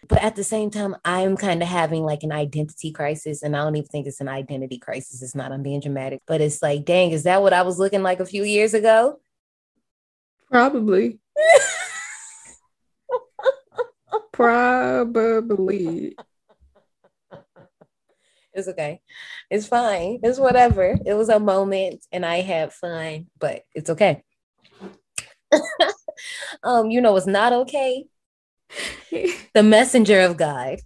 but 0.07 0.21
at 0.21 0.35
the 0.35 0.43
same 0.43 0.69
time, 0.69 0.95
I'm 1.03 1.35
kind 1.35 1.63
of 1.63 1.67
having 1.67 2.03
like 2.03 2.23
an 2.23 2.31
identity 2.31 2.91
crisis, 2.91 3.41
and 3.41 3.55
I 3.55 3.63
don't 3.63 3.75
even 3.75 3.87
think 3.87 4.07
it's 4.07 4.21
an 4.21 4.29
identity 4.29 4.77
crisis. 4.77 5.21
It's 5.21 5.35
not. 5.35 5.51
I'm 5.51 5.63
being 5.63 5.79
dramatic, 5.79 6.21
but 6.27 6.41
it's 6.41 6.61
like, 6.61 6.85
dang, 6.85 7.11
is 7.11 7.23
that 7.23 7.41
what 7.41 7.53
I 7.53 7.63
was 7.63 7.79
looking 7.79 8.03
like 8.03 8.19
a 8.19 8.25
few 8.25 8.43
years 8.43 8.73
ago? 8.73 9.19
Probably. 10.51 11.19
Probably. 14.31 16.15
It's 18.55 18.69
okay. 18.69 19.01
It's 19.49 19.67
fine. 19.67 20.19
It's 20.23 20.39
whatever. 20.39 20.97
It 21.05 21.13
was 21.13 21.29
a 21.29 21.39
moment 21.39 22.05
and 22.11 22.25
I 22.25 22.41
had 22.41 22.71
fun, 22.71 23.27
but 23.37 23.63
it's 23.75 23.89
okay. 23.89 24.23
um, 26.63 26.89
you 26.89 27.01
know 27.01 27.11
what's 27.11 27.27
not 27.27 27.51
okay? 27.51 28.05
the 29.53 29.63
messenger 29.63 30.21
of 30.21 30.37
God. 30.37 30.79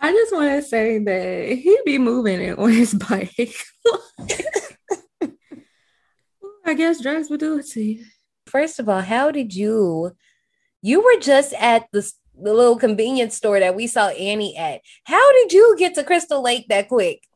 I 0.00 0.12
just 0.12 0.32
want 0.32 0.50
to 0.50 0.62
say 0.66 0.98
that 0.98 1.58
he'd 1.58 1.84
be 1.84 1.98
moving 1.98 2.40
it 2.40 2.58
on 2.58 2.72
his 2.72 2.94
bike. 3.10 3.54
I 6.64 6.74
guess 6.74 7.02
drugs 7.02 7.28
would 7.28 7.40
do 7.40 7.58
it 7.58 7.66
to 7.72 7.82
you. 7.82 8.04
First 8.46 8.78
of 8.80 8.88
all, 8.88 9.02
how 9.02 9.30
did 9.30 9.54
you? 9.54 10.12
You 10.80 11.02
were 11.02 11.20
just 11.20 11.52
at 11.54 11.86
the 11.92 12.10
the 12.42 12.54
little 12.54 12.76
convenience 12.76 13.36
store 13.36 13.60
that 13.60 13.74
we 13.74 13.86
saw 13.86 14.08
Annie 14.08 14.56
at. 14.56 14.80
How 15.04 15.32
did 15.32 15.52
you 15.52 15.76
get 15.78 15.94
to 15.94 16.04
Crystal 16.04 16.42
Lake 16.42 16.66
that 16.68 16.88
quick? 16.88 17.26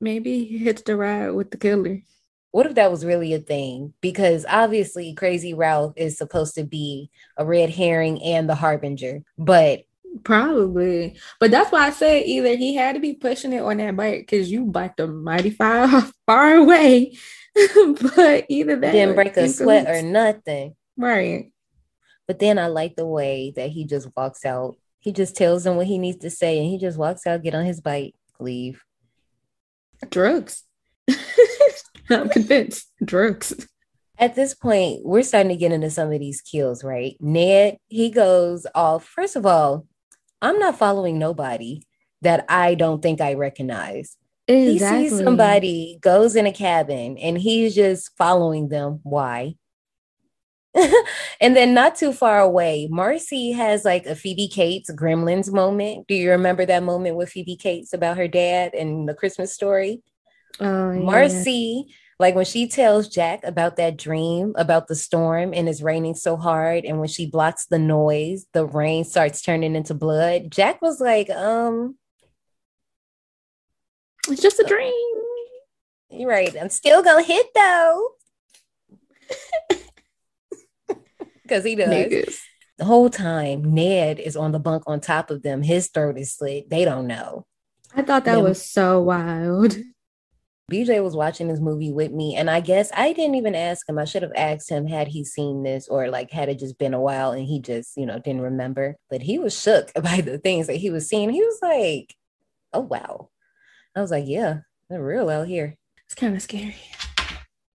Maybe 0.00 0.44
he 0.44 0.58
hitched 0.58 0.88
a 0.88 0.96
ride 0.96 1.30
with 1.30 1.50
the 1.50 1.56
killer. 1.56 2.02
What 2.50 2.66
if 2.66 2.74
that 2.74 2.90
was 2.90 3.04
really 3.04 3.32
a 3.32 3.38
thing? 3.38 3.94
Because 4.00 4.44
obviously, 4.48 5.14
Crazy 5.14 5.54
Ralph 5.54 5.94
is 5.96 6.18
supposed 6.18 6.54
to 6.56 6.64
be 6.64 7.10
a 7.36 7.46
red 7.46 7.70
herring 7.70 8.22
and 8.22 8.48
the 8.48 8.54
harbinger, 8.54 9.22
but 9.38 9.84
probably. 10.24 11.16
But 11.40 11.50
that's 11.50 11.72
why 11.72 11.86
I 11.86 11.90
said 11.90 12.24
either 12.26 12.56
he 12.56 12.74
had 12.74 12.94
to 12.94 13.00
be 13.00 13.14
pushing 13.14 13.52
it 13.52 13.62
on 13.62 13.78
that 13.78 13.96
bike 13.96 14.20
because 14.20 14.50
you 14.50 14.66
biked 14.66 15.00
a 15.00 15.06
mighty 15.06 15.50
far 15.50 15.88
far 16.26 16.56
away. 16.56 17.16
but 17.54 18.46
either 18.48 18.76
that 18.76 18.92
didn't 18.92 19.14
break 19.14 19.36
a 19.36 19.48
sweat 19.48 19.88
or 19.88 20.02
nothing, 20.02 20.74
right? 20.96 21.52
But 22.32 22.38
then 22.38 22.58
I 22.58 22.68
like 22.68 22.96
the 22.96 23.04
way 23.04 23.52
that 23.56 23.68
he 23.68 23.84
just 23.84 24.08
walks 24.16 24.46
out. 24.46 24.78
He 25.00 25.12
just 25.12 25.36
tells 25.36 25.64
them 25.64 25.76
what 25.76 25.86
he 25.86 25.98
needs 25.98 26.16
to 26.22 26.30
say, 26.30 26.56
and 26.56 26.66
he 26.66 26.78
just 26.78 26.96
walks 26.96 27.26
out, 27.26 27.42
get 27.42 27.54
on 27.54 27.66
his 27.66 27.82
bike, 27.82 28.14
leave. 28.40 28.82
Drugs. 30.08 30.62
I'm 32.08 32.30
convinced. 32.30 32.90
Drugs. 33.04 33.66
At 34.16 34.34
this 34.34 34.54
point, 34.54 35.00
we're 35.04 35.24
starting 35.24 35.50
to 35.50 35.56
get 35.56 35.72
into 35.72 35.90
some 35.90 36.10
of 36.10 36.20
these 36.20 36.40
kills, 36.40 36.82
right? 36.82 37.18
Ned, 37.20 37.76
he 37.88 38.08
goes 38.08 38.66
off. 38.74 39.04
First 39.04 39.36
of 39.36 39.44
all, 39.44 39.86
I'm 40.40 40.58
not 40.58 40.78
following 40.78 41.18
nobody 41.18 41.82
that 42.22 42.46
I 42.48 42.76
don't 42.76 43.02
think 43.02 43.20
I 43.20 43.34
recognize. 43.34 44.16
Exactly. 44.48 45.02
He 45.02 45.08
sees 45.10 45.22
somebody, 45.22 45.98
goes 46.00 46.34
in 46.34 46.46
a 46.46 46.52
cabin, 46.52 47.18
and 47.18 47.36
he's 47.36 47.74
just 47.74 48.16
following 48.16 48.70
them. 48.70 49.00
Why? 49.02 49.56
and 51.40 51.54
then 51.54 51.74
not 51.74 51.96
too 51.96 52.12
far 52.12 52.40
away, 52.40 52.88
Marcy 52.90 53.52
has 53.52 53.84
like 53.84 54.06
a 54.06 54.14
Phoebe 54.14 54.48
Cates 54.48 54.90
Gremlins 54.90 55.52
moment. 55.52 56.06
Do 56.06 56.14
you 56.14 56.30
remember 56.30 56.64
that 56.64 56.82
moment 56.82 57.16
with 57.16 57.30
Phoebe 57.30 57.56
Cates 57.56 57.92
about 57.92 58.16
her 58.16 58.28
dad 58.28 58.74
and 58.74 59.08
the 59.08 59.14
Christmas 59.14 59.52
story? 59.52 60.02
Oh, 60.60 60.92
yeah. 60.92 61.00
Marcy, 61.00 61.86
like 62.18 62.34
when 62.34 62.44
she 62.44 62.68
tells 62.68 63.08
Jack 63.08 63.40
about 63.44 63.76
that 63.76 63.98
dream 63.98 64.54
about 64.56 64.88
the 64.88 64.94
storm 64.94 65.52
and 65.52 65.68
it's 65.68 65.82
raining 65.82 66.14
so 66.14 66.36
hard, 66.36 66.84
and 66.84 66.98
when 66.98 67.08
she 67.08 67.26
blocks 67.26 67.66
the 67.66 67.78
noise, 67.78 68.46
the 68.52 68.64
rain 68.64 69.04
starts 69.04 69.42
turning 69.42 69.76
into 69.76 69.94
blood. 69.94 70.50
Jack 70.50 70.80
was 70.80 71.00
like, 71.00 71.28
um, 71.30 71.96
it's 74.28 74.40
just 74.40 74.60
a 74.60 74.64
dream. 74.64 74.92
You're 76.10 76.30
right. 76.30 76.54
I'm 76.58 76.68
still 76.70 77.02
gonna 77.02 77.22
hit 77.22 77.46
though. 77.54 78.10
Because 81.52 81.64
he 81.66 81.74
does. 81.74 81.88
Niggas. 81.88 82.38
The 82.78 82.86
whole 82.86 83.10
time, 83.10 83.74
Ned 83.74 84.18
is 84.18 84.36
on 84.36 84.52
the 84.52 84.58
bunk 84.58 84.84
on 84.86 85.00
top 85.00 85.30
of 85.30 85.42
them. 85.42 85.62
His 85.62 85.88
throat 85.88 86.16
is 86.18 86.32
slit. 86.34 86.70
They 86.70 86.86
don't 86.86 87.06
know. 87.06 87.44
I 87.94 88.00
thought 88.00 88.24
that 88.24 88.38
Yeah. 88.38 88.42
was 88.42 88.64
so 88.64 89.02
wild. 89.02 89.76
BJ 90.70 91.02
was 91.02 91.14
watching 91.14 91.48
this 91.48 91.60
movie 91.60 91.92
with 91.92 92.10
me, 92.10 92.34
and 92.36 92.48
I 92.48 92.60
guess 92.60 92.90
I 92.94 93.12
didn't 93.12 93.34
even 93.34 93.54
ask 93.54 93.86
him. 93.86 93.98
I 93.98 94.06
should 94.06 94.22
have 94.22 94.32
asked 94.34 94.70
him 94.70 94.86
had 94.86 95.08
he 95.08 95.26
seen 95.26 95.62
this 95.62 95.88
or 95.88 96.08
like 96.08 96.30
had 96.30 96.48
it 96.48 96.58
just 96.58 96.78
been 96.78 96.94
a 96.94 97.00
while 97.00 97.32
and 97.32 97.44
he 97.46 97.60
just, 97.60 97.94
you 97.98 98.06
know, 98.06 98.18
didn't 98.18 98.40
remember. 98.40 98.96
But 99.10 99.20
he 99.20 99.38
was 99.38 99.60
shook 99.60 99.92
by 100.02 100.22
the 100.22 100.38
things 100.38 100.68
that 100.68 100.76
he 100.76 100.88
was 100.88 101.06
seeing. 101.06 101.28
He 101.28 101.42
was 101.42 101.58
like, 101.60 102.14
oh, 102.72 102.80
wow. 102.80 103.28
I 103.94 104.00
was 104.00 104.10
like, 104.10 104.24
yeah, 104.26 104.60
they're 104.88 105.04
real 105.04 105.28
out 105.28 105.48
here. 105.48 105.76
It's 106.06 106.14
kind 106.14 106.34
of 106.34 106.40
scary. 106.40 106.76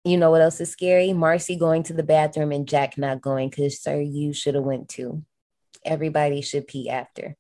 You 0.05 0.19
know 0.19 0.31
what 0.31 0.43
else 0.43 0.61
is 0.61 0.71
scary? 0.71 1.13
Marcy 1.13 1.57
going 1.57 1.83
to 1.85 1.95
the 1.95 2.03
bathroom 2.03 2.53
and 2.53 2.69
Jack 2.69 2.99
not 2.99 3.23
going 3.23 3.49
because, 3.49 3.81
sir, 3.81 4.01
you 4.01 4.33
should 4.35 4.55
have 4.55 4.65
went 4.65 4.89
too. 4.89 5.25
Everybody 5.85 6.43
should 6.43 6.67
pee 6.67 6.91
after. 6.91 7.37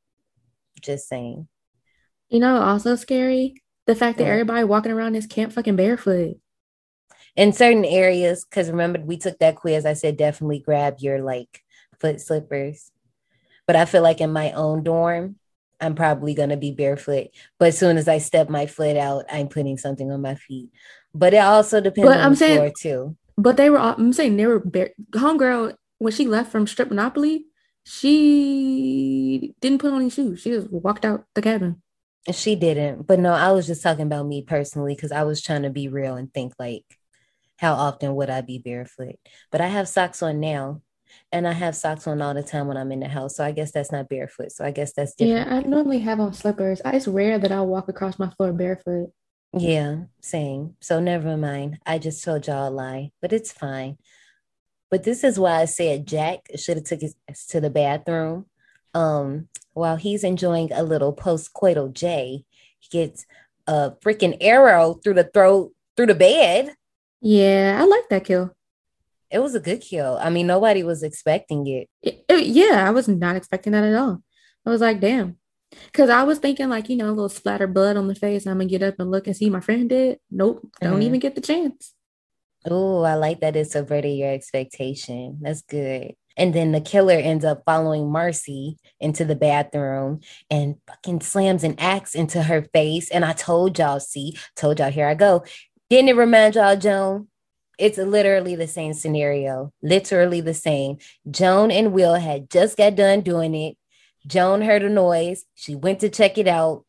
Just 0.80 1.08
saying. 1.08 1.46
You 2.28 2.40
know, 2.40 2.56
also 2.60 2.96
scary 2.96 3.62
the 3.86 3.94
fact 3.94 4.16
that 4.18 4.24
Yeah. 4.24 4.30
everybody 4.30 4.64
walking 4.64 4.92
around 4.92 5.12
this 5.12 5.26
camp 5.26 5.52
fucking 5.52 5.76
barefoot. 5.76 6.38
in 7.36 7.52
certain 7.52 7.84
areas 7.84 8.44
because 8.44 8.70
remember 8.70 9.00
we 9.00 9.16
took 9.16 9.36
that 9.40 9.56
quiz 9.56 9.84
i 9.84 9.92
said 9.92 10.16
definitely 10.16 10.60
grab 10.60 10.94
your 11.00 11.20
like 11.20 11.62
foot 12.00 12.20
slippers 12.20 12.92
but 13.66 13.74
i 13.74 13.84
feel 13.84 14.02
like 14.02 14.20
in 14.20 14.32
my 14.32 14.52
own 14.52 14.84
dorm 14.84 15.34
i'm 15.80 15.96
probably 15.96 16.32
going 16.34 16.50
to 16.50 16.56
be 16.56 16.70
barefoot 16.70 17.26
but 17.58 17.68
as 17.68 17.76
soon 17.78 17.96
as 17.96 18.06
i 18.06 18.18
step 18.18 18.48
my 18.48 18.66
foot 18.66 18.96
out 18.96 19.24
i'm 19.32 19.48
putting 19.48 19.76
something 19.76 20.12
on 20.12 20.22
my 20.22 20.36
feet 20.36 20.70
but 21.14 21.32
it 21.34 21.38
also 21.38 21.80
depends 21.80 22.08
But 22.08 22.18
on 22.18 22.24
I'm 22.24 22.32
the 22.32 22.36
saying- 22.36 22.58
floor 22.58 22.72
too 22.78 23.16
But 23.36 23.56
they 23.56 23.70
were 23.70 23.78
all, 23.78 23.94
I'm 23.98 24.12
saying 24.12 24.36
they 24.36 24.46
were 24.46 24.60
bare. 24.60 24.90
Homegirl, 25.12 25.74
when 25.98 26.12
she 26.12 26.26
left 26.26 26.50
from 26.52 26.66
Strip 26.66 26.88
Monopoly, 26.88 27.46
she 27.84 29.54
didn't 29.60 29.80
put 29.80 29.92
on 29.92 30.00
any 30.02 30.10
shoes. 30.10 30.40
She 30.40 30.50
just 30.50 30.70
walked 30.70 31.04
out 31.04 31.24
the 31.34 31.42
cabin. 31.42 31.82
she 32.32 32.56
didn't 32.56 33.06
but 33.06 33.18
no 33.20 33.32
i 33.34 33.52
was 33.52 33.66
just 33.66 33.82
talking 33.82 34.06
about 34.06 34.24
me 34.26 34.40
personally 34.40 34.94
because 34.94 35.12
i 35.12 35.22
was 35.24 35.42
trying 35.42 35.60
to 35.62 35.68
be 35.68 35.88
real 35.88 36.16
and 36.16 36.32
think 36.32 36.54
like 36.58 36.84
how 37.58 37.74
often 37.74 38.14
would 38.14 38.30
i 38.30 38.40
be 38.40 38.56
barefoot 38.58 39.16
but 39.52 39.60
i 39.60 39.66
have 39.68 39.86
socks 39.86 40.22
on 40.22 40.40
now 40.40 40.80
and 41.30 41.46
i 41.46 41.52
have 41.52 41.76
socks 41.76 42.06
on 42.06 42.22
all 42.22 42.32
the 42.32 42.42
time 42.42 42.66
when 42.66 42.78
i'm 42.78 42.90
in 42.92 43.00
the 43.00 43.08
house 43.08 43.36
so 43.36 43.44
i 43.44 43.52
guess 43.52 43.72
that's 43.72 43.92
not 43.92 44.08
barefoot 44.08 44.50
so 44.50 44.64
i 44.64 44.70
guess 44.70 44.94
that's 44.94 45.14
different 45.14 45.46
Yeah, 45.50 45.56
I 45.58 45.60
normally 45.68 45.98
have 45.98 46.18
on 46.18 46.32
slippers. 46.32 46.80
I, 46.82 46.92
it's 46.96 47.06
rare 47.06 47.38
that 47.38 47.52
I'll 47.52 47.66
walk 47.66 47.90
across 47.90 48.18
my 48.18 48.30
floor 48.30 48.54
barefoot. 48.54 49.10
Yeah, 49.56 50.04
same. 50.20 50.76
So 50.80 51.00
never 51.00 51.36
mind. 51.36 51.78
I 51.86 51.98
just 51.98 52.24
told 52.24 52.46
y'all 52.46 52.68
a 52.68 52.70
lie, 52.70 53.12
but 53.20 53.32
it's 53.32 53.52
fine. 53.52 53.98
But 54.90 55.04
this 55.04 55.24
is 55.24 55.38
why 55.38 55.60
I 55.60 55.64
said 55.64 56.06
Jack 56.06 56.46
should 56.56 56.76
have 56.76 56.84
took 56.84 57.00
us 57.02 57.46
to 57.48 57.60
the 57.60 57.70
bathroom. 57.70 58.46
Um, 58.94 59.48
while 59.72 59.96
he's 59.96 60.22
enjoying 60.24 60.70
a 60.72 60.82
little 60.84 61.12
post-coital 61.12 61.92
J, 61.92 62.44
he 62.78 62.88
gets 62.90 63.26
a 63.66 63.92
freaking 64.04 64.36
arrow 64.40 64.94
through 64.94 65.14
the 65.14 65.24
throat 65.24 65.72
through 65.96 66.06
the 66.06 66.14
bed. 66.14 66.74
Yeah, 67.20 67.78
I 67.80 67.84
like 67.86 68.08
that 68.10 68.24
kill. 68.24 68.54
It 69.30 69.38
was 69.40 69.54
a 69.54 69.60
good 69.60 69.80
kill. 69.80 70.18
I 70.20 70.30
mean, 70.30 70.46
nobody 70.46 70.82
was 70.84 71.02
expecting 71.02 71.66
it. 71.66 71.88
It- 72.02 72.24
it- 72.28 72.46
yeah, 72.46 72.86
I 72.86 72.90
was 72.90 73.08
not 73.08 73.36
expecting 73.36 73.72
that 73.72 73.82
at 73.84 73.94
all. 73.94 74.22
I 74.66 74.70
was 74.70 74.80
like, 74.80 75.00
damn. 75.00 75.38
Because 75.86 76.10
I 76.10 76.22
was 76.24 76.38
thinking, 76.38 76.68
like, 76.68 76.88
you 76.88 76.96
know, 76.96 77.06
a 77.08 77.10
little 77.10 77.28
splatter 77.28 77.66
blood 77.66 77.96
on 77.96 78.08
the 78.08 78.14
face. 78.14 78.46
I'm 78.46 78.56
going 78.58 78.68
to 78.68 78.78
get 78.78 78.82
up 78.86 78.96
and 78.98 79.10
look 79.10 79.26
and 79.26 79.36
see 79.36 79.50
my 79.50 79.60
friend 79.60 79.88
did. 79.88 80.18
Nope, 80.30 80.66
don't 80.80 81.00
Mhm. 81.00 81.04
even 81.04 81.20
get 81.20 81.34
the 81.34 81.40
chance. 81.40 81.94
Oh, 82.66 83.02
I 83.02 83.14
like 83.14 83.40
that 83.40 83.56
it 83.56 83.70
subverted 83.70 84.16
your 84.16 84.32
expectation. 84.32 85.38
That's 85.42 85.62
good. 85.62 86.14
And 86.36 86.52
then 86.54 86.72
the 86.72 86.80
killer 86.80 87.14
ends 87.14 87.44
up 87.44 87.62
following 87.66 88.10
Marcy 88.10 88.76
into 88.98 89.24
the 89.24 89.36
bathroom 89.36 90.20
and 90.50 90.76
fucking 90.86 91.20
slams 91.20 91.62
an 91.62 91.76
axe 91.78 92.14
into 92.14 92.42
her 92.42 92.62
face. 92.72 93.10
And 93.10 93.24
I 93.24 93.34
told 93.34 93.78
y'all, 93.78 94.00
see, 94.00 94.36
told 94.56 94.78
y'all, 94.78 94.90
here 94.90 95.06
I 95.06 95.14
go. 95.14 95.44
Didn't 95.90 96.08
it 96.08 96.16
remind 96.16 96.54
y'all, 96.54 96.76
Joan? 96.76 97.28
It's 97.78 97.98
literally 97.98 98.56
the 98.56 98.66
same 98.68 98.94
scenario, 98.94 99.72
literally 99.82 100.40
the 100.40 100.54
same. 100.54 100.98
Joan 101.30 101.70
and 101.70 101.92
Will 101.92 102.14
had 102.14 102.48
just 102.50 102.76
got 102.76 102.94
done 102.96 103.20
doing 103.20 103.54
it. 103.54 103.76
Joan 104.26 104.62
heard 104.62 104.82
a 104.82 104.88
noise. 104.88 105.44
She 105.54 105.74
went 105.74 106.00
to 106.00 106.08
check 106.08 106.38
it 106.38 106.48
out, 106.48 106.84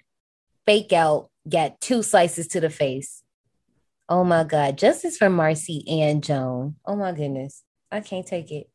fake 0.66 0.94
out, 0.94 1.30
got 1.48 1.82
two 1.82 2.02
slices 2.02 2.48
to 2.50 2.60
the 2.60 2.70
face. 2.70 3.24
Oh 4.08 4.24
my 4.24 4.44
God. 4.44 4.78
Justice 4.78 5.18
for 5.18 5.30
Marcy 5.30 5.84
and 5.88 6.24
Joan. 6.24 6.76
Oh 6.86 6.96
my 6.96 7.12
goodness. 7.12 7.64
I 7.92 8.02
can't 8.02 8.26
take 8.26 8.52
it. 8.52 8.70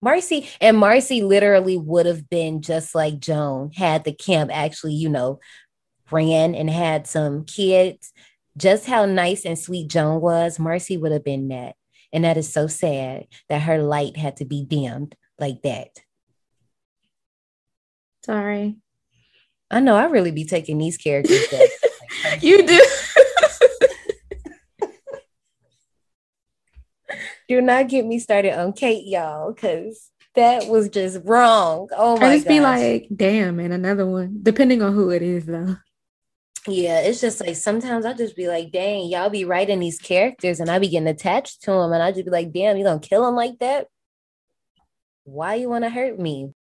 Marcy 0.00 0.48
and 0.60 0.78
Marcy 0.78 1.22
literally 1.22 1.76
would 1.76 2.06
have 2.06 2.30
been 2.30 2.62
just 2.62 2.94
like 2.94 3.18
Joan 3.18 3.72
had 3.72 4.04
the 4.04 4.12
camp 4.12 4.50
actually, 4.52 4.94
you 4.94 5.08
know, 5.08 5.40
ran 6.10 6.54
and 6.54 6.70
had 6.70 7.06
some 7.06 7.44
kids. 7.44 8.12
Just 8.56 8.86
how 8.86 9.06
nice 9.06 9.44
and 9.44 9.58
sweet 9.58 9.88
Joan 9.88 10.20
was, 10.20 10.58
Marcy 10.58 10.96
would 10.96 11.12
have 11.12 11.24
been 11.24 11.48
that. 11.48 11.74
And 12.12 12.24
that 12.24 12.36
is 12.36 12.52
so 12.52 12.66
sad 12.66 13.26
that 13.48 13.62
her 13.62 13.82
light 13.82 14.16
had 14.16 14.36
to 14.38 14.44
be 14.44 14.64
dimmed 14.64 15.14
like 15.38 15.62
that. 15.62 15.90
Sorry. 18.28 18.76
I 19.70 19.80
know 19.80 19.96
I 19.96 20.04
really 20.04 20.32
be 20.32 20.44
taking 20.44 20.76
these 20.78 20.96
characters. 20.98 21.46
back. 21.48 21.68
You 22.40 22.66
do. 22.66 22.80
Do 27.48 27.60
not 27.60 27.88
get 27.88 28.04
me 28.04 28.18
started 28.18 28.58
on 28.58 28.72
Kate, 28.72 29.06
y'all, 29.06 29.52
because 29.52 30.10
that 30.34 30.66
was 30.66 30.88
just 30.88 31.20
wrong. 31.24 31.88
Oh 31.96 32.16
my 32.16 32.20
god. 32.20 32.26
I 32.26 32.34
just 32.36 32.48
be 32.48 32.60
like, 32.60 33.08
damn, 33.14 33.60
and 33.60 33.72
another 33.72 34.04
one, 34.04 34.40
depending 34.42 34.82
on 34.82 34.94
who 34.94 35.10
it 35.10 35.22
is, 35.22 35.46
though. 35.46 35.76
Yeah, 36.66 37.00
it's 37.00 37.20
just 37.20 37.40
like 37.40 37.56
sometimes 37.56 38.04
I 38.04 38.12
just 38.14 38.36
be 38.36 38.48
like, 38.48 38.72
dang, 38.72 39.08
y'all 39.08 39.30
be 39.30 39.44
writing 39.44 39.80
these 39.80 39.98
characters 39.98 40.60
and 40.60 40.68
I 40.70 40.78
be 40.78 40.88
getting 40.88 41.08
attached 41.08 41.62
to 41.62 41.70
them. 41.70 41.92
And 41.92 42.02
I 42.02 42.10
just 42.12 42.24
be 42.24 42.30
like, 42.30 42.52
damn, 42.52 42.76
you 42.76 42.84
gonna 42.84 43.00
kill 43.00 43.24
them 43.24 43.36
like 43.36 43.58
that? 43.60 43.86
Why 45.24 45.54
you 45.54 45.68
wanna 45.70 45.88
hurt 45.88 46.18
me? 46.18 46.52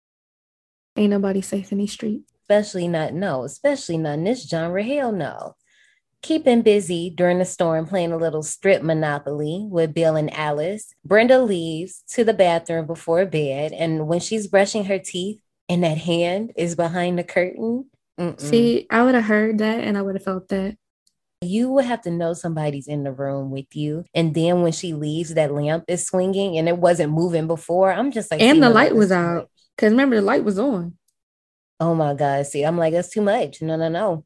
Ain't 0.96 1.10
nobody 1.10 1.40
safe 1.42 1.72
in 1.72 1.78
these 1.78 1.92
streets. 1.92 2.32
Especially 2.42 2.88
not, 2.88 3.12
no, 3.12 3.44
especially 3.44 3.98
not 3.98 4.14
in 4.14 4.24
this 4.24 4.48
genre. 4.48 4.82
Hell 4.82 5.12
no. 5.12 5.54
Keeping 6.22 6.62
busy 6.62 7.10
during 7.10 7.38
the 7.38 7.44
storm, 7.44 7.86
playing 7.86 8.12
a 8.12 8.16
little 8.16 8.42
strip 8.42 8.82
monopoly 8.82 9.66
with 9.70 9.94
Bill 9.94 10.16
and 10.16 10.32
Alice. 10.32 10.92
Brenda 11.04 11.40
leaves 11.40 12.02
to 12.12 12.24
the 12.24 12.34
bathroom 12.34 12.86
before 12.86 13.26
bed. 13.26 13.72
And 13.72 14.08
when 14.08 14.20
she's 14.20 14.46
brushing 14.46 14.86
her 14.86 14.98
teeth 14.98 15.40
and 15.68 15.84
that 15.84 15.98
hand 15.98 16.52
is 16.56 16.74
behind 16.74 17.18
the 17.18 17.24
curtain, 17.24 17.90
mm-mm. 18.18 18.40
See, 18.40 18.86
I 18.90 19.02
would 19.04 19.14
have 19.14 19.24
heard 19.24 19.58
that 19.58 19.80
and 19.80 19.96
I 19.98 20.02
would 20.02 20.14
have 20.14 20.24
felt 20.24 20.48
that. 20.48 20.76
you 21.42 21.70
would 21.70 21.84
have 21.84 22.00
to 22.02 22.10
know 22.10 22.32
somebody's 22.32 22.88
in 22.88 23.04
the 23.04 23.12
room 23.12 23.50
with 23.50 23.76
you. 23.76 24.04
And 24.14 24.34
then 24.34 24.62
when 24.62 24.72
she 24.72 24.94
leaves, 24.94 25.34
that 25.34 25.52
lamp 25.52 25.84
is 25.86 26.06
swinging 26.06 26.56
and 26.58 26.68
it 26.68 26.78
wasn't 26.78 27.12
moving 27.12 27.46
before. 27.46 27.92
I'm 27.92 28.10
just 28.10 28.30
like, 28.30 28.40
and 28.40 28.62
the 28.62 28.70
light 28.70 28.94
was 28.94 29.12
out. 29.12 29.50
Because 29.76 29.90
remember, 29.90 30.16
the 30.16 30.22
light 30.22 30.44
was 30.44 30.58
on. 30.58 30.94
Oh 31.78 31.94
my 31.94 32.14
God. 32.14 32.46
See, 32.46 32.64
I'm 32.64 32.78
like, 32.78 32.92
that's 32.92 33.10
too 33.10 33.20
much. 33.20 33.60
No, 33.60 33.76
no, 33.76 33.88
no. 33.88 34.24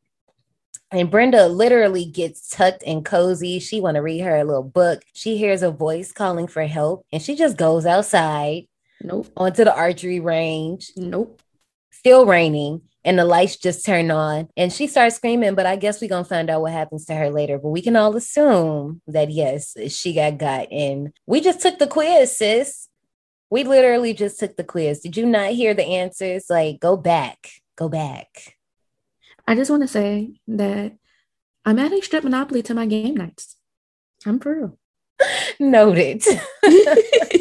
And 0.92 1.11
Brenda 1.11 1.46
literally 1.46 2.05
gets 2.05 2.48
tucked 2.48 2.82
and 2.86 3.05
cozy. 3.05 3.59
She 3.59 3.80
want 3.80 3.96
to 3.96 4.03
read 4.03 4.20
her 4.20 4.36
a 4.36 4.44
little 4.44 4.62
book. 4.62 5.03
She 5.12 5.36
hears 5.36 5.62
a 5.62 5.70
voice 5.70 6.12
calling 6.12 6.46
for 6.46 6.64
help 6.66 7.05
and 7.12 7.22
she 7.22 7.36
just 7.36 7.57
goes 7.57 7.86
outside 7.86 8.64
Nope. 9.01 9.28
onto 9.36 9.64
the 9.64 9.74
archery 9.74 10.20
range. 10.20 10.90
Nope. 10.96 11.40
Still 11.92 12.26
raining 12.26 12.82
and 13.05 13.18
the 13.18 13.24
lights 13.24 13.57
just 13.57 13.84
turn 13.84 14.11
on 14.11 14.48
and 14.57 14.72
she 14.72 14.86
starts 14.86 15.16
screaming 15.16 15.55
but 15.55 15.66
i 15.66 15.76
guess 15.76 16.01
we're 16.01 16.09
gonna 16.09 16.24
find 16.24 16.51
out 16.51 16.61
what 16.61 16.72
happens 16.72 17.07
to 17.07 17.14
her 17.14 17.30
later 17.30 17.59
but 17.59 17.70
we 17.70 17.80
can 17.80 17.96
all 17.96 18.14
assume 18.16 19.01
that 19.07 19.30
yes 19.30 19.74
she 19.88 20.12
got 20.12 20.38
got 20.38 20.70
and 20.70 21.12
we 21.26 21.40
just 21.40 21.61
took 21.61 21.78
the 21.78 21.86
quiz 21.86 22.36
sis 22.36 22.88
we 23.51 23.64
literally 23.64 24.14
just 24.14 24.38
took 24.38 24.57
the 24.57 24.64
quiz. 24.64 25.01
Did 25.01 25.16
you 25.16 25.26
not 25.26 25.51
hear 25.51 25.74
the 25.74 25.84
answers? 25.84 26.46
Like 26.48 26.80
go 26.80 26.96
back. 26.96 27.51
Go 27.76 27.88
back. 27.88 28.57
I 29.46 29.55
just 29.55 29.70
want 29.70 29.82
to 29.82 29.88
say 29.88 30.40
that 30.46 30.92
I'm 31.64 31.78
adding 31.78 32.03
strip 32.03 32.24
monopoly 32.24 32.62
to 32.62 32.74
my 32.74 32.86
game 32.86 33.16
nights. 33.16 33.57
I'm 34.24 34.38
for 34.38 34.55
real. 34.55 34.78
noted 35.61 36.22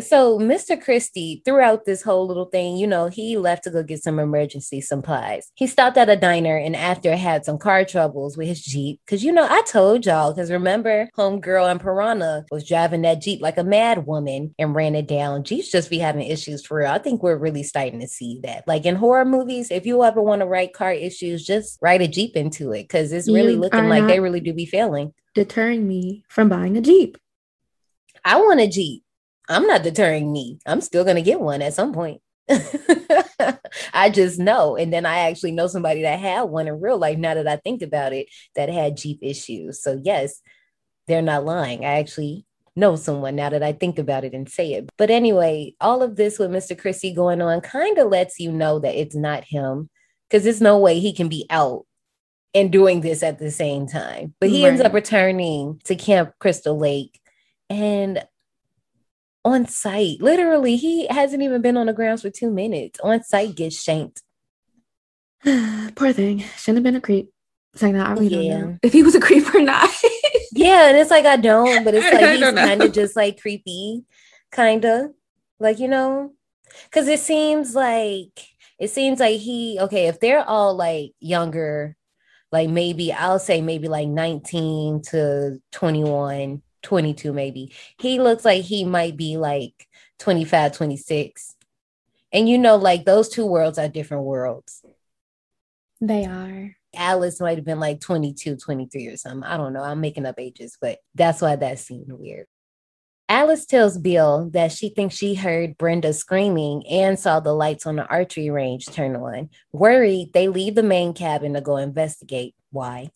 so 0.00 0.38
mr 0.38 0.80
christie 0.80 1.42
throughout 1.44 1.84
this 1.84 2.02
whole 2.02 2.26
little 2.26 2.46
thing 2.46 2.76
you 2.76 2.86
know 2.86 3.06
he 3.06 3.36
left 3.36 3.64
to 3.64 3.70
go 3.70 3.82
get 3.82 4.02
some 4.02 4.18
emergency 4.18 4.80
supplies. 4.80 5.50
He 5.54 5.66
stopped 5.66 5.96
at 5.96 6.08
a 6.08 6.16
diner 6.16 6.56
and 6.56 6.76
after 6.76 7.16
had 7.16 7.44
some 7.44 7.58
car 7.58 7.84
troubles 7.84 8.36
with 8.36 8.48
his 8.48 8.62
jeep 8.62 9.00
because 9.04 9.24
you 9.24 9.32
know 9.32 9.46
i 9.48 9.62
told 9.62 10.04
y'all 10.06 10.32
because 10.32 10.50
remember 10.50 11.08
homegirl 11.16 11.70
and 11.70 11.80
piranha 11.80 12.44
was 12.50 12.66
driving 12.66 13.02
that 13.02 13.20
jeep 13.20 13.40
like 13.40 13.58
a 13.58 13.64
mad 13.64 14.06
woman 14.06 14.54
and 14.58 14.74
ran 14.74 14.94
it 14.94 15.06
down. 15.06 15.44
Jeeps 15.44 15.70
just 15.70 15.90
be 15.90 15.98
having 15.98 16.26
issues 16.26 16.64
for 16.64 16.78
real. 16.78 16.90
I 16.90 16.98
think 16.98 17.22
we're 17.22 17.36
really 17.36 17.62
starting 17.62 18.00
to 18.00 18.08
see 18.08 18.40
that. 18.42 18.66
Like 18.66 18.84
in 18.84 18.96
horror 18.96 19.24
movies 19.24 19.70
if 19.70 19.86
you 19.86 20.02
ever 20.04 20.22
want 20.22 20.40
to 20.40 20.46
write 20.46 20.72
car 20.72 20.92
issues 20.92 21.44
just 21.44 21.78
write 21.80 22.02
a 22.02 22.08
jeep 22.08 22.36
into 22.36 22.72
it 22.72 22.84
because 22.84 23.12
it's 23.12 23.28
really 23.28 23.54
You 23.54 23.60
looking 23.60 23.88
like 23.88 24.06
they 24.06 24.20
really 24.20 24.40
do 24.40 24.52
be 24.52 24.66
failing. 24.66 25.12
Deterring 25.34 25.86
me 25.86 26.24
from 26.28 26.48
buying 26.48 26.76
a 26.76 26.80
Jeep. 26.80 27.18
I 28.24 28.38
want 28.38 28.60
a 28.60 28.68
Jeep. 28.68 29.04
I'm 29.48 29.66
not 29.66 29.82
deterring 29.82 30.32
me. 30.32 30.58
I'm 30.66 30.80
still 30.80 31.04
going 31.04 31.16
to 31.16 31.22
get 31.22 31.40
one 31.40 31.62
at 31.62 31.74
some 31.74 31.92
point. 31.92 32.20
I 33.92 34.10
just 34.10 34.38
know. 34.38 34.76
And 34.76 34.92
then 34.92 35.06
I 35.06 35.28
actually 35.28 35.52
know 35.52 35.66
somebody 35.66 36.02
that 36.02 36.18
had 36.18 36.42
one 36.42 36.68
in 36.68 36.80
real 36.80 36.98
life 36.98 37.18
now 37.18 37.34
that 37.34 37.48
I 37.48 37.56
think 37.56 37.82
about 37.82 38.12
it 38.12 38.28
that 38.54 38.68
had 38.68 38.96
Jeep 38.96 39.18
issues. 39.22 39.82
So, 39.82 40.00
yes, 40.02 40.40
they're 41.06 41.22
not 41.22 41.44
lying. 41.44 41.84
I 41.84 41.98
actually 41.98 42.44
know 42.74 42.94
someone 42.96 43.36
now 43.36 43.50
that 43.50 43.62
I 43.62 43.72
think 43.72 43.98
about 43.98 44.24
it 44.24 44.34
and 44.34 44.48
say 44.48 44.74
it. 44.74 44.88
But 44.98 45.10
anyway, 45.10 45.74
all 45.80 46.02
of 46.02 46.16
this 46.16 46.38
with 46.38 46.50
Mr. 46.50 46.78
Christie 46.78 47.14
going 47.14 47.40
on 47.40 47.60
kind 47.60 47.98
of 47.98 48.10
lets 48.10 48.38
you 48.38 48.52
know 48.52 48.78
that 48.80 48.94
it's 48.94 49.16
not 49.16 49.44
him 49.44 49.88
because 50.28 50.44
there's 50.44 50.60
no 50.60 50.78
way 50.78 51.00
he 51.00 51.12
can 51.12 51.28
be 51.28 51.46
out 51.50 51.86
and 52.54 52.70
doing 52.70 53.00
this 53.00 53.22
at 53.22 53.38
the 53.38 53.50
same 53.50 53.86
time. 53.86 54.34
But 54.40 54.50
he 54.50 54.62
right. 54.62 54.70
ends 54.70 54.82
up 54.82 54.92
returning 54.92 55.80
to 55.84 55.96
Camp 55.96 56.32
Crystal 56.38 56.76
Lake 56.76 57.20
and 57.70 58.24
on 59.46 59.66
site, 59.68 60.20
literally, 60.20 60.76
he 60.76 61.06
hasn't 61.06 61.40
even 61.40 61.62
been 61.62 61.76
on 61.76 61.86
the 61.86 61.92
grounds 61.92 62.22
for 62.22 62.30
two 62.30 62.50
minutes. 62.50 62.98
On 63.00 63.22
site, 63.22 63.54
gets 63.54 63.80
shanked. 63.80 64.22
Poor 65.94 66.12
thing. 66.12 66.40
Shouldn't 66.58 66.78
have 66.78 66.82
been 66.82 66.96
a 66.96 67.00
creep. 67.00 67.30
It's 67.72 67.82
like, 67.82 67.92
no, 67.92 68.04
I 68.04 68.14
really 68.14 68.48
yeah. 68.48 68.58
don't 68.58 68.70
know 68.70 68.78
if 68.82 68.92
he 68.92 69.04
was 69.04 69.14
a 69.14 69.20
creep 69.20 69.54
or 69.54 69.60
not. 69.60 69.88
yeah, 70.52 70.88
and 70.88 70.96
it's 70.96 71.12
like 71.12 71.26
I 71.26 71.36
don't, 71.36 71.84
but 71.84 71.94
it's 71.94 72.04
like 72.12 72.38
he's 72.38 72.54
kind 72.54 72.82
of 72.82 72.92
just 72.92 73.14
like 73.14 73.40
creepy, 73.40 74.04
kind 74.50 74.84
of 74.84 75.12
like 75.60 75.78
you 75.78 75.86
know, 75.86 76.32
because 76.90 77.06
it 77.06 77.20
seems 77.20 77.76
like 77.76 78.48
it 78.80 78.88
seems 78.88 79.20
like 79.20 79.38
he 79.38 79.78
okay 79.80 80.08
if 80.08 80.18
they're 80.18 80.44
all 80.44 80.74
like 80.74 81.12
younger, 81.20 81.96
like 82.50 82.68
maybe 82.68 83.12
I'll 83.12 83.38
say 83.38 83.60
maybe 83.60 83.86
like 83.86 84.08
nineteen 84.08 85.02
to 85.10 85.60
twenty 85.70 86.02
one 86.02 86.62
22 86.86 87.32
maybe. 87.32 87.72
He 87.98 88.20
looks 88.20 88.44
like 88.44 88.62
he 88.62 88.84
might 88.84 89.16
be 89.16 89.36
like 89.36 89.88
25, 90.20 90.72
26. 90.72 91.56
And 92.32 92.48
you 92.48 92.58
know, 92.58 92.76
like 92.76 93.04
those 93.04 93.28
two 93.28 93.44
worlds 93.44 93.78
are 93.78 93.88
different 93.88 94.24
worlds. 94.24 94.82
They 96.00 96.24
are. 96.24 96.76
Alice 96.94 97.40
might 97.40 97.58
have 97.58 97.64
been 97.64 97.80
like 97.80 98.00
22, 98.00 98.56
23 98.56 99.06
or 99.08 99.16
something. 99.16 99.42
I 99.42 99.56
don't 99.56 99.72
know. 99.72 99.82
I'm 99.82 100.00
making 100.00 100.26
up 100.26 100.36
ages, 100.38 100.78
but 100.80 100.98
that's 101.14 101.42
why 101.42 101.56
that 101.56 101.78
seemed 101.78 102.12
weird. 102.12 102.46
Alice 103.28 103.66
tells 103.66 103.98
Bill 103.98 104.50
that 104.52 104.70
she 104.70 104.88
thinks 104.88 105.16
she 105.16 105.34
heard 105.34 105.76
Brenda 105.76 106.12
screaming 106.12 106.86
and 106.86 107.18
saw 107.18 107.40
the 107.40 107.52
lights 107.52 107.84
on 107.84 107.96
the 107.96 108.06
archery 108.06 108.50
range 108.50 108.86
turn 108.86 109.16
on. 109.16 109.50
Worried, 109.72 110.30
they 110.32 110.46
leave 110.46 110.76
the 110.76 110.84
main 110.84 111.12
cabin 111.12 111.54
to 111.54 111.60
go 111.60 111.76
investigate. 111.76 112.54
Why? 112.70 113.10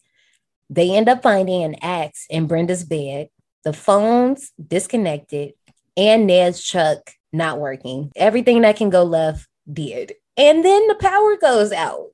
They 0.69 0.97
end 0.97 1.09
up 1.09 1.23
finding 1.23 1.63
an 1.63 1.77
axe 1.81 2.27
in 2.29 2.47
Brenda's 2.47 2.85
bed 2.85 3.29
the 3.65 3.73
phones 3.73 4.53
disconnected, 4.65 5.55
and 5.97 6.27
Ned's 6.27 6.65
truck 6.65 7.11
not 7.33 7.59
working. 7.59 8.11
Everything 8.17 8.63
that 8.63 8.77
can 8.77 8.91
go 8.91 9.03
left 9.03 9.47
did. 9.71 10.15
And 10.37 10.65
then 10.65 10.87
the 10.89 10.95
power 10.95 11.37
goes 11.37 11.73
out. 11.73 12.09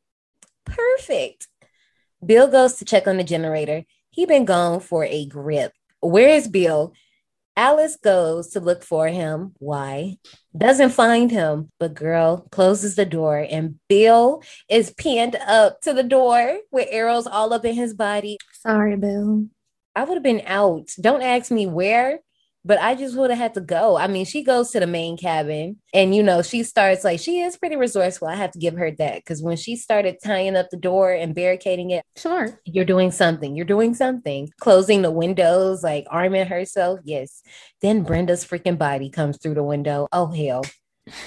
Perfect. 0.64 1.48
Bill 2.24 2.48
goes 2.48 2.74
to 2.74 2.84
check 2.84 3.06
on 3.06 3.16
the 3.16 3.24
generator. 3.24 3.84
He 4.10 4.26
been 4.26 4.44
gone 4.44 4.80
for 4.80 5.04
a 5.04 5.26
grip. 5.26 5.72
Where 6.00 6.30
is 6.30 6.48
Bill? 6.48 6.92
Alice 7.56 7.96
goes 7.96 8.48
to 8.50 8.60
look 8.60 8.82
for 8.82 9.08
him. 9.08 9.54
Why? 9.58 10.18
Doesn't 10.56 10.90
find 10.90 11.30
him, 11.30 11.70
but 11.78 11.94
girl 11.94 12.46
closes 12.50 12.96
the 12.96 13.06
door 13.06 13.46
and 13.50 13.78
Bill 13.88 14.42
is 14.68 14.90
pinned 14.90 15.36
up 15.36 15.80
to 15.82 15.94
the 15.94 16.02
door 16.02 16.58
with 16.70 16.88
arrows 16.90 17.26
all 17.26 17.54
up 17.54 17.64
in 17.64 17.74
his 17.74 17.94
body. 17.94 18.36
Sorry, 18.52 18.96
Bill. 18.96 19.46
I 19.96 20.04
would 20.04 20.14
have 20.14 20.22
been 20.22 20.42
out. 20.46 20.90
Don't 21.00 21.22
ask 21.22 21.50
me 21.50 21.66
where, 21.66 22.20
but 22.66 22.78
I 22.80 22.94
just 22.94 23.16
would 23.16 23.30
have 23.30 23.38
had 23.38 23.54
to 23.54 23.60
go. 23.60 23.96
I 23.96 24.08
mean, 24.08 24.26
she 24.26 24.42
goes 24.42 24.70
to 24.72 24.80
the 24.80 24.86
main 24.86 25.16
cabin 25.16 25.80
and, 25.94 26.14
you 26.14 26.22
know, 26.22 26.42
she 26.42 26.62
starts 26.64 27.02
like, 27.02 27.18
she 27.18 27.40
is 27.40 27.56
pretty 27.56 27.76
resourceful. 27.76 28.28
I 28.28 28.34
have 28.34 28.50
to 28.52 28.58
give 28.58 28.74
her 28.74 28.90
that 28.90 29.16
because 29.16 29.42
when 29.42 29.56
she 29.56 29.74
started 29.74 30.18
tying 30.22 30.54
up 30.54 30.68
the 30.70 30.76
door 30.76 31.12
and 31.12 31.34
barricading 31.34 31.90
it, 31.90 32.04
sure, 32.16 32.60
you're 32.66 32.84
doing 32.84 33.10
something. 33.10 33.56
You're 33.56 33.64
doing 33.64 33.94
something. 33.94 34.50
Closing 34.60 35.00
the 35.00 35.10
windows, 35.10 35.82
like 35.82 36.06
arming 36.10 36.46
herself. 36.46 37.00
Yes. 37.04 37.42
Then 37.80 38.02
Brenda's 38.02 38.44
freaking 38.44 38.78
body 38.78 39.08
comes 39.08 39.38
through 39.38 39.54
the 39.54 39.64
window. 39.64 40.08
Oh, 40.12 40.26
hell. 40.26 40.62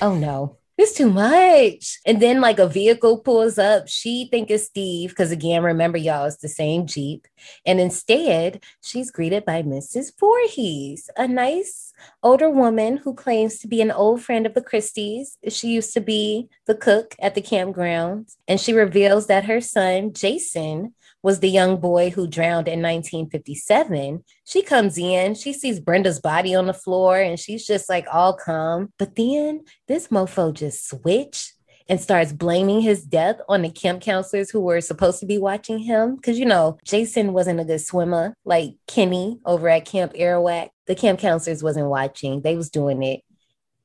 Oh, 0.02 0.16
no 0.16 0.60
it's 0.82 0.94
too 0.94 1.10
much. 1.10 2.00
And 2.06 2.22
then 2.22 2.42
like 2.42 2.60
a 2.60 2.68
vehicle 2.68 3.20
pulls 3.20 3.58
up. 3.58 3.88
She 3.88 4.28
think 4.30 4.50
it's 4.50 4.66
Steve 4.66 5.10
because 5.10 5.32
again, 5.32 5.64
remember 5.64 5.98
y'all, 5.98 6.26
it's 6.26 6.38
the 6.38 6.48
same 6.48 6.88
Jeep. 6.88 7.28
And 7.66 7.80
instead, 7.80 8.64
she's 8.82 9.12
greeted 9.12 9.46
by 9.46 9.64
Mrs. 9.64 10.12
Voorhees, 10.20 11.10
a 11.18 11.28
nice 11.28 11.94
older 12.24 12.50
woman 12.50 12.98
who 12.98 13.14
claims 13.14 13.60
to 13.60 13.68
be 13.68 13.82
an 13.82 13.92
old 13.92 14.22
friend 14.22 14.46
of 14.46 14.54
the 14.54 14.62
Christies. 14.62 15.38
She 15.48 15.70
used 15.70 15.94
to 15.94 16.02
be 16.02 16.50
the 16.66 16.76
cook 16.76 17.16
at 17.20 17.36
the 17.36 17.42
campground. 17.42 18.30
And 18.48 18.60
she 18.60 18.74
reveals 18.74 19.28
that 19.28 19.46
her 19.46 19.62
son, 19.62 20.14
Jason, 20.14 20.94
was 21.22 21.40
the 21.40 21.50
young 21.50 21.78
boy 21.78 22.10
who 22.10 22.28
drowned 22.28 22.68
in 22.68 22.82
1957. 22.82 24.24
She 24.46 24.62
comes 24.62 24.98
in, 24.98 25.36
she 25.36 25.54
sees 25.54 25.80
Brenda's 25.80 26.20
body 26.20 26.56
on 26.56 26.68
the 26.68 26.74
floor, 26.74 27.20
and 27.20 27.40
she's 27.40 27.66
just 27.66 27.90
like 27.90 28.06
all 28.12 28.34
calm. 28.34 28.94
But 28.98 29.16
then 29.16 29.66
this 29.88 30.08
mofo 30.08 30.54
just 30.54 30.90
switched 30.90 31.54
and 31.90 32.00
starts 32.00 32.32
blaming 32.32 32.82
his 32.82 33.04
death 33.04 33.42
on 33.50 33.64
the 33.64 33.70
camp 33.70 34.02
counselors 34.02 34.52
who 34.52 34.62
were 34.62 34.80
supposed 34.80 35.20
to 35.20 35.26
be 35.26 35.40
watching 35.40 35.80
him. 35.80 36.16
Because, 36.16 36.38
you 36.38 36.46
know, 36.46 36.78
Jason 36.86 37.34
wasn't 37.34 37.60
a 37.60 37.66
good 37.66 37.82
swimmer 37.82 38.36
like 38.46 38.76
Kenny 38.88 39.40
over 39.44 39.68
at 39.68 39.86
Camp 39.86 40.14
Arawak. 40.14 40.70
The 40.86 40.96
camp 40.96 41.20
counselors 41.20 41.64
wasn't 41.64 41.88
watching, 41.88 42.42
they 42.42 42.56
was 42.56 42.70
doing 42.70 43.02
it. 43.04 43.22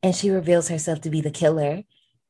And 0.03 0.15
she 0.15 0.31
reveals 0.31 0.69
herself 0.69 1.01
to 1.01 1.11
be 1.11 1.23
the 1.23 1.31
killer. 1.31 1.83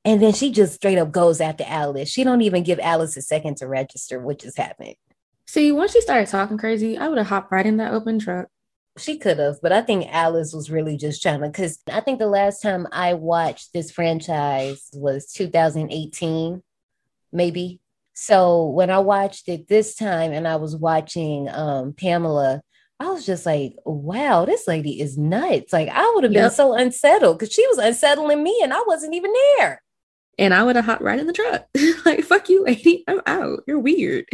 And 0.05 0.23
then 0.23 0.35
she 0.35 0.53
just 0.53 0.75
straight 0.75 0.99
up 0.99 1.13
goes 1.13 1.41
after 1.41 1.65
Alice. 1.67 2.11
She 2.11 2.25
don't 2.25 2.43
even 2.43 2.63
give 2.63 2.79
Alice 2.81 3.17
a 3.17 3.23
second 3.23 3.57
to 3.59 3.67
register 3.67 4.21
what 4.21 4.41
just 4.41 4.59
happened. 4.59 4.97
See, 5.47 5.73
once 5.73 5.93
she 5.93 6.01
started 6.01 6.29
talking 6.29 6.59
crazy, 6.59 6.99
I 6.99 7.09
would 7.09 7.19
have 7.19 7.29
hopped 7.29 7.53
right 7.53 7.65
in 7.65 7.79
that 7.79 7.93
open 7.93 8.19
truck. 8.19 8.49
She 8.99 9.19
could 9.19 9.39
have, 9.39 9.57
but 9.61 9.73
I 9.73 9.83
think 9.83 10.07
Alice 10.11 10.53
was 10.53 10.71
really 10.71 10.97
just 10.97 11.23
trying 11.23 11.41
to. 11.41 11.49
Because 11.49 11.81
I 11.91 12.01
think 12.01 12.19
the 12.19 12.27
last 12.27 12.61
time 12.61 12.87
I 12.93 13.15
watched 13.15 13.73
this 13.73 13.91
franchise 13.91 14.89
was 14.93 15.33
2018, 15.33 16.63
maybe. 17.33 17.81
So 18.13 18.69
when 18.69 18.91
I 18.91 18.99
watched 19.01 19.49
it 19.49 19.69
this 19.69 19.97
time, 19.97 20.33
and 20.33 20.47
I 20.47 20.57
was 20.57 20.77
watching 20.77 21.49
um, 21.49 21.93
Pamela, 21.93 22.63
I 23.01 23.11
was 23.11 23.27
just 23.27 23.45
like, 23.45 23.75
wow, 23.85 24.45
this 24.45 24.69
lady 24.69 25.01
is 25.01 25.19
nuts. 25.19 25.73
Like 25.73 25.89
I 25.89 26.13
would 26.15 26.23
have 26.23 26.33
yep. 26.33 26.45
been 26.45 26.51
so 26.53 26.75
unsettled 26.75 27.39
because 27.39 27.53
she 27.53 27.67
was 27.67 27.79
unsettling 27.79 28.45
me, 28.45 28.61
and 28.63 28.73
I 28.73 28.83
wasn't 28.87 29.15
even 29.15 29.33
there 29.59 29.83
and 30.39 30.55
I 30.55 30.63
would 30.63 30.77
have 30.77 30.85
hopped 30.85 31.03
right 31.03 31.19
in 31.19 31.27
the 31.27 31.33
truck. 31.33 31.67
like, 32.05 32.25
fuck 32.25 32.49
you, 32.49 32.65
lady. 32.65 33.05
I'm 33.07 33.21
out. 33.27 33.65
You're 33.67 33.79
weird. 33.79 34.27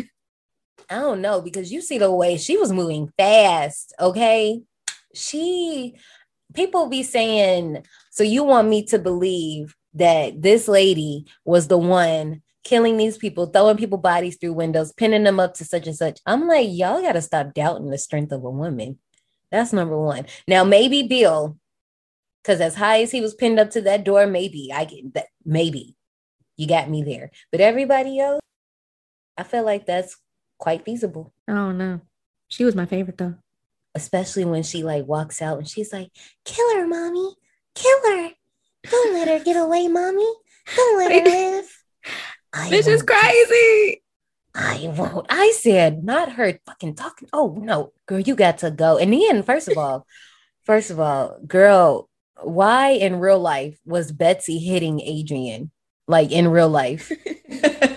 I 0.89 0.97
don't 0.97 1.21
know 1.21 1.41
because 1.41 1.73
you 1.73 1.81
see 1.81 1.99
the 1.99 2.11
way 2.11 2.37
she 2.37 2.57
was 2.57 2.73
moving 2.73 3.13
fast. 3.17 3.95
Okay. 4.01 4.63
She, 5.15 5.95
people 6.55 6.89
be 6.89 7.03
saying, 7.03 7.85
so 8.11 8.23
you 8.23 8.45
want 8.45 8.69
me 8.69 8.85
to 8.87 8.99
believe 8.99 9.77
that 9.95 10.41
this 10.43 10.69
lady 10.69 11.27
was 11.45 11.69
the 11.69 11.79
one 11.79 12.43
killing 12.65 12.97
these 12.97 13.19
people, 13.19 13.47
throwing 13.47 13.77
people 13.77 13.99
bodies 13.99 14.37
through 14.37 14.53
windows, 14.53 14.93
pinning 14.93 15.25
them 15.25 15.41
up 15.41 15.55
to 15.55 15.65
such 15.65 15.87
and 15.87 15.97
such. 15.97 16.21
I'm 16.27 16.47
like, 16.47 16.69
y'all 16.71 17.03
got 17.03 17.13
to 17.13 17.23
stop 17.23 17.55
doubting 17.55 17.91
the 17.91 17.99
strength 17.99 18.33
of 18.33 18.45
a 18.45 18.51
woman. 18.51 18.99
That's 19.51 19.73
number 19.73 19.99
one. 19.99 20.27
Now, 20.47 20.65
maybe 20.65 21.03
Bill, 21.03 21.57
because 22.43 22.61
as 22.61 22.75
high 22.75 23.03
as 23.03 23.11
he 23.11 23.21
was 23.21 23.35
pinned 23.35 23.59
up 23.59 23.71
to 23.71 23.81
that 23.83 24.05
door, 24.05 24.27
maybe 24.27 24.71
I 24.73 24.85
get 24.85 25.15
that. 25.15 25.27
Maybe 25.45 25.97
you 26.57 26.67
got 26.67 26.91
me 26.91 27.03
there. 27.03 27.31
But 27.51 27.61
everybody 27.61 28.19
else, 28.21 28.41
I 29.37 29.43
feel 29.43 29.65
like 29.65 29.87
that's 29.87 30.17
quite 30.59 30.85
feasible. 30.85 31.33
Oh 31.49 31.73
no. 31.73 32.01
She 32.49 32.65
was 32.65 32.75
my 32.75 32.87
favorite 32.87 33.19
though. 33.19 33.37
Especially 33.95 34.45
when 34.45 34.63
she 34.63 34.83
like 34.83 35.07
walks 35.07 35.43
out 35.43 35.59
and 35.59 35.69
she's 35.69 35.93
like, 35.93 36.11
kill 36.45 36.77
her, 36.77 36.87
mommy. 36.87 37.35
Kill 37.75 37.99
her. 38.05 38.31
Don't 38.85 39.15
let 39.15 39.29
her 39.29 39.45
get 39.45 39.57
away, 39.57 39.89
mommy. 39.89 40.31
Don't 40.77 40.99
let 40.99 41.13
her 41.13 41.31
live. 41.31 41.83
this 42.69 42.87
is 42.87 43.03
crazy. 43.03 44.03
I 44.55 44.93
won't. 44.97 45.27
I 45.31 45.53
said, 45.53 46.05
not 46.05 46.33
her 46.33 46.59
fucking 46.67 46.97
talking. 46.97 47.29
Oh 47.33 47.57
no, 47.61 47.93
girl, 48.07 48.21
you 48.21 48.35
got 48.35 48.59
to 48.59 48.71
go. 48.71 48.99
And 48.99 49.13
then, 49.13 49.43
first 49.43 49.69
of 49.69 49.79
all, 49.79 50.07
first 50.65 50.91
of 50.91 50.99
all, 50.99 51.39
girl, 51.47 52.10
why 52.43 52.91
in 52.91 53.21
real 53.21 53.41
life 53.41 53.79
was 53.85 54.13
Betsy 54.13 54.59
hitting 54.59 55.01
Adrienne? 55.01 55.71
Like 56.07 56.33
in 56.33 56.49
real 56.49 56.69
life. 56.69 57.13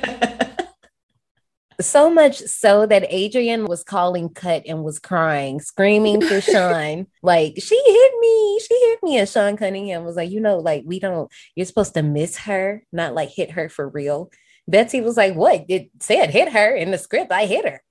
so 1.81 2.09
much 2.09 2.37
so 2.39 2.85
that 2.85 3.11
Adrienne 3.11 3.65
was 3.65 3.83
calling 3.83 4.29
cut 4.29 4.63
and 4.67 4.83
was 4.83 4.99
crying, 4.99 5.59
screaming 5.59 6.21
for 6.21 6.41
Sean, 6.51 7.07
like, 7.21 7.55
she 7.57 7.75
hit 7.75 8.11
me, 8.19 8.59
she 8.67 8.75
hit 8.75 9.03
me. 9.03 9.17
And 9.17 9.29
Sean 9.29 9.57
Cunningham 9.57 10.03
was 10.03 10.15
like, 10.15 10.31
you 10.31 10.39
know, 10.39 10.57
like, 10.57 10.83
we 10.85 10.99
don't, 10.99 11.31
you're 11.55 11.65
supposed 11.65 11.93
to 11.95 12.03
miss 12.03 12.37
her, 12.39 12.83
not 12.91 13.13
like 13.13 13.29
hit 13.29 13.51
her 13.51 13.69
for 13.69 13.87
real. 13.87 14.29
Betsy 14.67 15.01
was 15.01 15.17
like, 15.17 15.35
what? 15.35 15.65
It 15.67 15.89
said 15.99 16.29
hit 16.29 16.51
her 16.53 16.75
in 16.75 16.91
the 16.91 16.97
script. 16.97 17.31
I 17.31 17.45
hit 17.45 17.65
her. 17.65 17.83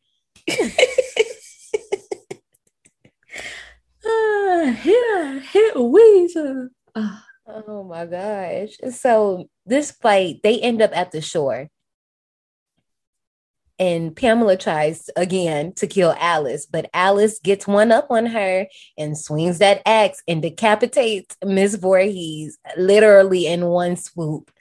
uh, 4.62 5.40
hit 5.40 5.74
her, 5.74 5.80
Weezer. 5.80 6.68
Uh, 6.94 7.18
Oh 7.46 7.84
my 7.84 8.06
gosh. 8.06 8.76
So 8.94 9.48
this 9.66 9.90
fight, 9.90 10.40
they 10.42 10.60
end 10.60 10.80
up 10.80 10.96
at 10.96 11.12
the 11.12 11.20
shore. 11.20 11.68
And 13.78 14.14
Pamela 14.14 14.56
tries 14.56 15.10
again 15.16 15.72
to 15.74 15.88
kill 15.88 16.14
Alice, 16.20 16.66
but 16.66 16.88
Alice 16.94 17.40
gets 17.40 17.66
one 17.66 17.90
up 17.90 18.06
on 18.10 18.26
her 18.26 18.66
and 18.96 19.18
swings 19.18 19.58
that 19.58 19.82
axe 19.86 20.22
and 20.28 20.40
decapitates 20.40 21.36
Miss 21.44 21.74
Voorhees 21.74 22.58
literally 22.76 23.46
in 23.46 23.66
one 23.66 23.96
swoop. 23.96 24.52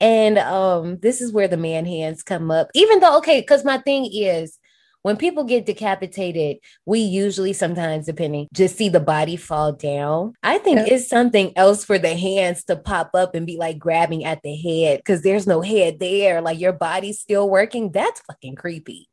And 0.00 0.38
um, 0.38 0.98
this 1.00 1.20
is 1.20 1.30
where 1.30 1.48
the 1.48 1.58
man 1.58 1.84
hands 1.84 2.22
come 2.22 2.50
up. 2.50 2.68
Even 2.74 3.00
though, 3.00 3.18
okay, 3.18 3.40
because 3.40 3.66
my 3.66 3.78
thing 3.78 4.08
is 4.10 4.58
when 5.02 5.16
people 5.16 5.44
get 5.44 5.66
decapitated, 5.66 6.58
we 6.84 7.00
usually 7.00 7.52
sometimes, 7.52 8.06
depending, 8.06 8.48
just 8.52 8.76
see 8.76 8.88
the 8.88 9.00
body 9.00 9.36
fall 9.36 9.72
down. 9.72 10.34
I 10.42 10.58
think 10.58 10.78
yeah. 10.78 10.94
it's 10.94 11.08
something 11.08 11.52
else 11.56 11.84
for 11.84 11.98
the 11.98 12.16
hands 12.16 12.64
to 12.64 12.76
pop 12.76 13.10
up 13.14 13.34
and 13.34 13.46
be 13.46 13.56
like 13.56 13.78
grabbing 13.78 14.24
at 14.24 14.42
the 14.42 14.54
head 14.56 14.98
because 14.98 15.22
there's 15.22 15.46
no 15.46 15.62
head 15.62 15.98
there. 16.00 16.40
Like 16.40 16.60
your 16.60 16.72
body's 16.72 17.20
still 17.20 17.48
working. 17.48 17.92
That's 17.92 18.20
fucking 18.20 18.56
creepy. 18.56 19.08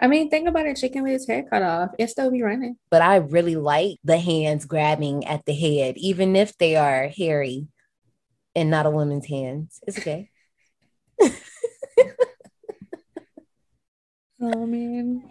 I 0.00 0.06
mean, 0.06 0.30
think 0.30 0.48
about 0.48 0.66
a 0.66 0.74
chicken 0.74 1.02
with 1.02 1.12
its 1.12 1.26
head 1.26 1.46
cut 1.50 1.62
off. 1.62 1.90
It 1.98 2.08
still 2.08 2.30
be 2.30 2.42
running. 2.42 2.76
But 2.90 3.02
I 3.02 3.16
really 3.16 3.56
like 3.56 3.98
the 4.04 4.18
hands 4.18 4.64
grabbing 4.64 5.26
at 5.26 5.44
the 5.44 5.54
head, 5.54 5.98
even 5.98 6.36
if 6.36 6.56
they 6.56 6.76
are 6.76 7.08
hairy 7.08 7.66
and 8.54 8.70
not 8.70 8.86
a 8.86 8.90
woman's 8.90 9.26
hands. 9.26 9.80
It's 9.86 9.98
okay. 9.98 10.30
Oh 14.40 14.66
man. 14.66 15.28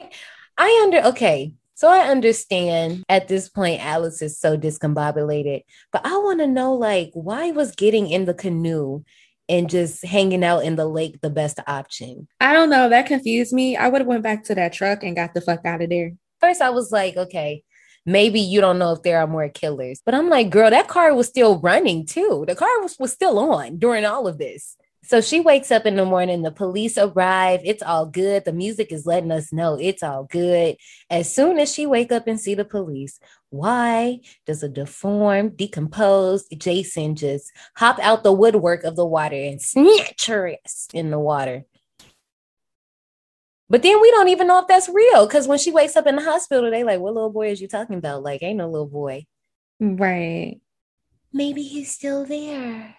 I 0.57 0.81
under 0.83 1.07
okay. 1.09 1.53
So 1.75 1.87
I 1.87 2.07
understand 2.09 3.03
at 3.07 3.27
this 3.27 3.49
point 3.49 3.85
Alice 3.85 4.21
is 4.21 4.39
so 4.39 4.57
discombobulated, 4.57 5.61
but 5.91 6.05
I 6.05 6.17
want 6.17 6.39
to 6.39 6.47
know 6.47 6.73
like 6.73 7.11
why 7.13 7.51
was 7.51 7.75
getting 7.75 8.09
in 8.09 8.25
the 8.25 8.33
canoe 8.33 9.03
and 9.47 9.69
just 9.69 10.03
hanging 10.03 10.43
out 10.43 10.65
in 10.65 10.75
the 10.75 10.87
lake 10.87 11.21
the 11.21 11.29
best 11.29 11.59
option? 11.67 12.27
I 12.41 12.53
don't 12.53 12.69
know. 12.69 12.89
That 12.89 13.05
confused 13.05 13.53
me. 13.53 13.77
I 13.77 13.89
would 13.89 14.01
have 14.01 14.07
went 14.07 14.23
back 14.23 14.43
to 14.45 14.55
that 14.55 14.73
truck 14.73 15.03
and 15.03 15.15
got 15.15 15.33
the 15.33 15.41
fuck 15.41 15.65
out 15.65 15.81
of 15.81 15.89
there. 15.89 16.13
First, 16.41 16.61
I 16.61 16.71
was 16.71 16.91
like, 16.91 17.15
okay, 17.15 17.63
maybe 18.05 18.39
you 18.39 18.59
don't 18.59 18.79
know 18.79 18.93
if 18.93 19.03
there 19.03 19.19
are 19.19 19.27
more 19.27 19.49
killers, 19.49 20.01
but 20.03 20.15
I'm 20.15 20.29
like, 20.29 20.49
girl, 20.49 20.69
that 20.69 20.87
car 20.87 21.13
was 21.13 21.27
still 21.27 21.59
running 21.59 22.05
too. 22.05 22.43
The 22.47 22.55
car 22.55 22.81
was, 22.81 22.97
was 22.99 23.13
still 23.13 23.37
on 23.39 23.77
during 23.77 24.05
all 24.05 24.27
of 24.27 24.37
this. 24.37 24.75
So 25.07 25.21
she 25.21 25.39
wakes 25.39 25.71
up 25.71 25.85
in 25.85 25.95
the 25.95 26.03
morning, 26.03 26.41
the 26.41 26.51
police 26.51 26.97
arrive, 26.97 27.61
it's 27.63 27.81
all 27.81 28.05
good. 28.05 28.43
The 28.43 28.51
music 28.51 28.91
is 28.91 29.05
letting 29.05 29.31
us 29.31 29.53
know 29.53 29.75
it's 29.79 30.03
all 30.03 30.25
good. 30.25 30.75
As 31.09 31.33
soon 31.33 31.59
as 31.59 31.73
she 31.73 31.85
wake 31.85 32.11
up 32.11 32.27
and 32.27 32.37
see 32.37 32.55
the 32.55 32.65
police, 32.65 33.17
why 33.49 34.19
does 34.45 34.63
a 34.63 34.67
deformed, 34.67 35.55
decomposed 35.55 36.53
Jason 36.57 37.15
just 37.15 37.53
hop 37.77 37.99
out 37.99 38.23
the 38.23 38.33
woodwork 38.33 38.83
of 38.83 38.97
the 38.97 39.05
water 39.05 39.37
and 39.37 39.61
snatch 39.61 40.25
her 40.25 40.57
ass 40.65 40.89
in 40.93 41.09
the 41.09 41.19
water? 41.19 41.63
But 43.69 43.83
then 43.83 44.01
we 44.01 44.11
don't 44.11 44.27
even 44.27 44.47
know 44.47 44.59
if 44.59 44.67
that's 44.67 44.89
real 44.89 45.25
because 45.25 45.47
when 45.47 45.57
she 45.57 45.71
wakes 45.71 45.95
up 45.95 46.07
in 46.07 46.17
the 46.17 46.21
hospital, 46.21 46.69
they 46.69 46.83
like, 46.83 46.99
"What 46.99 47.13
little 47.13 47.29
boy 47.29 47.51
is 47.51 47.61
you 47.61 47.69
talking 47.69 47.97
about? 47.97 48.23
Like, 48.23 48.43
ain't 48.43 48.57
no 48.57 48.69
little 48.69 48.87
boy." 48.87 49.25
Right. 49.79 50.59
Maybe 51.31 51.63
he's 51.63 51.93
still 51.93 52.25
there. 52.25 52.95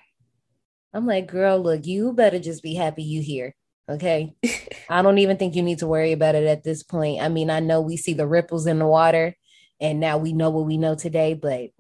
I'm 0.93 1.07
like, 1.07 1.27
girl, 1.27 1.61
look, 1.61 1.87
you 1.87 2.13
better 2.13 2.39
just 2.39 2.63
be 2.63 2.75
happy 2.75 3.03
you 3.03 3.23
here. 3.23 3.55
Okay. 3.89 4.35
I 4.89 5.03
don't 5.03 5.19
even 5.19 5.37
think 5.37 5.55
you 5.55 5.63
need 5.63 5.79
to 5.79 5.87
worry 5.87 6.13
about 6.13 6.35
it 6.35 6.47
at 6.47 6.65
this 6.65 6.83
point. 6.83 7.21
I 7.21 7.29
mean, 7.29 7.51
I 7.51 7.61
know 7.61 7.81
we 7.81 7.97
see 7.97 8.15
the 8.15 8.27
ripples 8.27 8.67
in 8.67 8.79
the 8.79 8.87
water 8.87 9.35
and 9.81 10.01
now 10.01 10.19
we 10.19 10.33
know 10.33 10.51
what 10.51 10.67
we 10.67 10.77
know 10.77 10.95
today, 10.95 11.35
but 11.35 11.71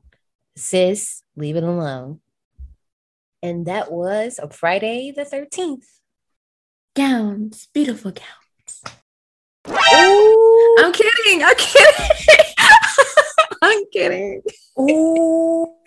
sis, 0.56 1.22
leave 1.36 1.56
it 1.56 1.64
alone. 1.64 2.20
And 3.42 3.66
that 3.66 3.90
was 3.90 4.38
a 4.42 4.50
Friday 4.50 5.12
the 5.14 5.24
13th. 5.24 5.84
Gowns, 6.94 7.68
beautiful 7.72 8.12
gowns. 8.12 8.82
Ooh. 9.68 10.76
I'm 10.80 10.92
kidding. 10.92 11.42
I'm 11.44 11.56
kidding. 11.56 12.11
I'm 13.62 13.84
kidding. 13.92 14.42
Ooh. 14.80 15.78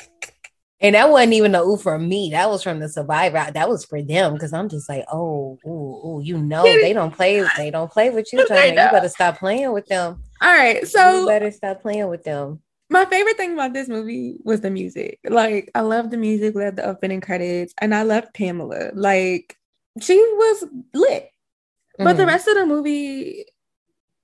And 0.82 0.96
that 0.96 1.12
wasn't 1.12 1.34
even 1.34 1.54
a 1.54 1.62
ooh 1.62 1.78
for 1.78 2.00
me. 2.00 2.32
That 2.32 2.50
was 2.50 2.64
from 2.64 2.80
the 2.80 2.90
survivor. 2.90 3.52
That 3.54 3.70
was 3.70 3.86
for 3.86 4.02
them 4.02 4.34
because 4.34 4.52
I'm 4.52 4.68
just 4.68 4.90
like, 4.90 5.06
oh, 5.12 5.60
ooh, 5.66 5.70
ooh, 5.70 6.22
you 6.24 6.40
know, 6.40 6.64
they 6.64 6.92
don't 6.92 7.14
play. 7.14 7.46
They 7.56 7.70
don't 7.70 7.92
play 7.92 8.10
with 8.10 8.34
you. 8.34 8.48
China. 8.48 8.86
You 8.86 8.92
better 8.92 9.10
stop 9.10 9.38
playing 9.38 9.72
with 9.74 9.86
them. 9.86 10.24
All 10.42 10.54
right, 10.54 10.86
so 10.88 11.22
you 11.22 11.28
better 11.28 11.52
stop 11.52 11.82
playing 11.82 12.08
with 12.08 12.24
them. 12.24 12.62
My 12.90 13.06
favorite 13.06 13.38
thing 13.38 13.54
about 13.54 13.74
this 13.74 13.88
movie 13.88 14.38
was 14.44 14.62
the 14.62 14.72
music. 14.72 15.20
Like, 15.24 15.70
I 15.76 15.82
love 15.82 16.10
the 16.10 16.18
music, 16.18 16.56
love 16.56 16.76
the 16.76 16.86
opening 16.86 17.22
credits, 17.22 17.74
and 17.78 17.94
I 17.94 18.02
loved 18.02 18.34
Pamela. 18.34 18.90
Like, 18.96 19.56
she 20.02 20.18
was 20.18 20.66
lit, 20.96 21.24
mm-hmm. 21.24 22.04
but 22.04 22.18
the 22.18 22.24
mm-hmm. 22.24 22.30
rest 22.32 22.48
of 22.48 22.56
the 22.56 22.66
movie 22.66 23.46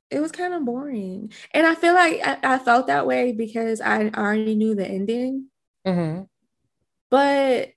it 0.10 0.22
was 0.22 0.32
kind 0.32 0.54
of 0.54 0.64
boring. 0.64 1.34
And 1.52 1.68
I 1.68 1.76
feel 1.76 1.94
like 1.94 2.22
I, 2.26 2.38
I, 2.42 2.60
felt 2.60 2.88
that 2.88 3.06
way 3.06 3.34
because 3.34 3.82
I 3.82 4.08
already 4.08 4.56
knew 4.56 4.74
the 4.74 4.88
ending. 4.88 5.48
Mm-hmm 5.86 6.24
but 7.10 7.70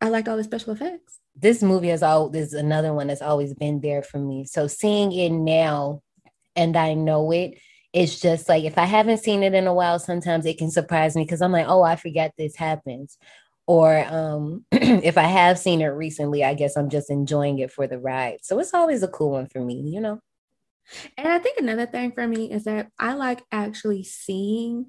I 0.00 0.08
liked 0.08 0.28
all 0.28 0.36
the 0.36 0.44
special 0.44 0.72
effects. 0.72 1.18
This 1.36 1.62
movie 1.62 1.90
is 1.90 2.02
all 2.02 2.28
there's 2.28 2.52
another 2.52 2.92
one 2.92 3.06
that's 3.06 3.22
always 3.22 3.54
been 3.54 3.80
there 3.80 4.02
for 4.02 4.18
me. 4.18 4.44
So 4.44 4.66
seeing 4.66 5.12
it 5.12 5.30
now 5.30 6.02
and 6.56 6.76
I 6.76 6.94
know 6.94 7.30
it, 7.30 7.58
it's 7.92 8.20
just 8.20 8.48
like 8.48 8.64
if 8.64 8.78
I 8.78 8.84
haven't 8.84 9.18
seen 9.18 9.42
it 9.42 9.54
in 9.54 9.66
a 9.66 9.74
while, 9.74 9.98
sometimes 9.98 10.46
it 10.46 10.58
can 10.58 10.70
surprise 10.70 11.16
me 11.16 11.24
because 11.24 11.42
I'm 11.42 11.52
like, 11.52 11.66
oh, 11.68 11.82
I 11.82 11.96
forget 11.96 12.32
this 12.36 12.56
happens. 12.56 13.18
Or 13.66 14.04
um, 14.06 14.64
if 14.72 15.18
I 15.18 15.24
have 15.24 15.58
seen 15.58 15.80
it 15.80 15.86
recently, 15.86 16.44
I 16.44 16.54
guess 16.54 16.76
I'm 16.76 16.90
just 16.90 17.10
enjoying 17.10 17.58
it 17.58 17.72
for 17.72 17.86
the 17.86 17.98
ride. 17.98 18.38
So 18.42 18.58
it's 18.58 18.74
always 18.74 19.02
a 19.02 19.08
cool 19.08 19.32
one 19.32 19.46
for 19.46 19.60
me, 19.60 19.80
you 19.80 20.00
know. 20.00 20.20
And 21.16 21.28
I 21.28 21.38
think 21.38 21.58
another 21.58 21.86
thing 21.86 22.12
for 22.12 22.26
me 22.26 22.50
is 22.50 22.64
that 22.64 22.90
I 22.98 23.14
like 23.14 23.42
actually 23.52 24.02
seeing 24.02 24.86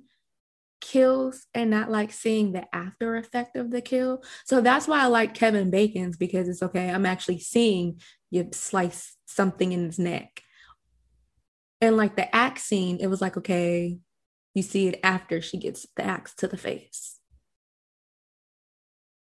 kills 0.82 1.46
and 1.54 1.70
not 1.70 1.90
like 1.90 2.12
seeing 2.12 2.52
the 2.52 2.64
after 2.76 3.16
effect 3.16 3.56
of 3.56 3.72
the 3.72 3.82
kill. 3.82 4.24
So 4.46 4.60
that's 4.60 4.88
why 4.88 5.02
I 5.02 5.06
like 5.06 5.34
Kevin 5.34 5.70
Bacon's 5.70 6.18
because 6.18 6.50
it's 6.50 6.64
okay, 6.64 6.90
I'm 6.90 7.06
actually 7.06 7.40
seeing 7.40 8.02
you 8.30 8.50
slice 8.52 9.16
something 9.26 9.72
in 9.72 9.86
his 9.86 10.00
neck. 10.00 10.42
And 11.80 11.98
like 11.98 12.16
the 12.16 12.34
axe 12.36 12.64
scene, 12.64 12.98
it 13.00 13.08
was 13.08 13.22
like, 13.22 13.38
okay, 13.38 14.00
you 14.54 14.62
see 14.62 14.88
it 14.88 15.00
after 15.04 15.42
she 15.42 15.58
gets 15.58 15.88
the 15.96 16.04
axe 16.04 16.34
to 16.36 16.48
the 16.48 16.58
face. 16.58 17.18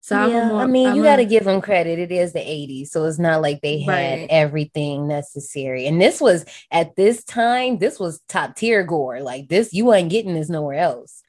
So 0.01 0.27
yeah, 0.27 0.49
more, 0.49 0.63
I 0.63 0.67
mean, 0.67 0.89
I'm 0.89 0.97
you 0.97 1.05
got 1.05 1.17
to 1.17 1.25
give 1.25 1.45
them 1.45 1.61
credit. 1.61 2.01
It 2.01 2.11
is 2.11 2.33
the 2.33 2.41
80s, 2.41 2.89
so 2.89 3.05
it's 3.05 3.21
not 3.21 3.41
like 3.41 3.61
they 3.61 3.81
had 3.81 4.19
right. 4.19 4.27
everything 4.31 5.07
necessary. 5.07 5.87
And 5.87 6.03
this 6.03 6.21
was 6.21 6.45
at 6.73 6.97
this 6.97 7.23
time, 7.23 7.79
this 7.79 8.01
was 8.01 8.21
top 8.29 8.57
tier 8.57 8.83
gore. 8.83 9.21
Like 9.21 9.49
this, 9.49 9.73
you 9.73 9.93
ain't 9.95 10.11
getting 10.11 10.35
this 10.35 10.49
nowhere 10.49 10.79
else 10.79 11.22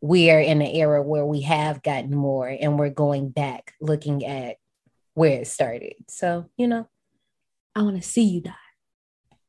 we 0.00 0.30
are 0.30 0.40
in 0.40 0.62
an 0.62 0.68
era 0.68 1.02
where 1.02 1.26
we 1.26 1.42
have 1.42 1.82
gotten 1.82 2.14
more 2.14 2.48
and 2.48 2.78
we're 2.78 2.90
going 2.90 3.30
back 3.30 3.74
looking 3.80 4.24
at 4.24 4.56
where 5.14 5.40
it 5.40 5.46
started. 5.46 5.94
So, 6.08 6.46
you 6.56 6.66
know, 6.68 6.88
I 7.74 7.82
want 7.82 7.96
to 7.96 8.08
see 8.08 8.24
you 8.24 8.40
die. 8.40 8.54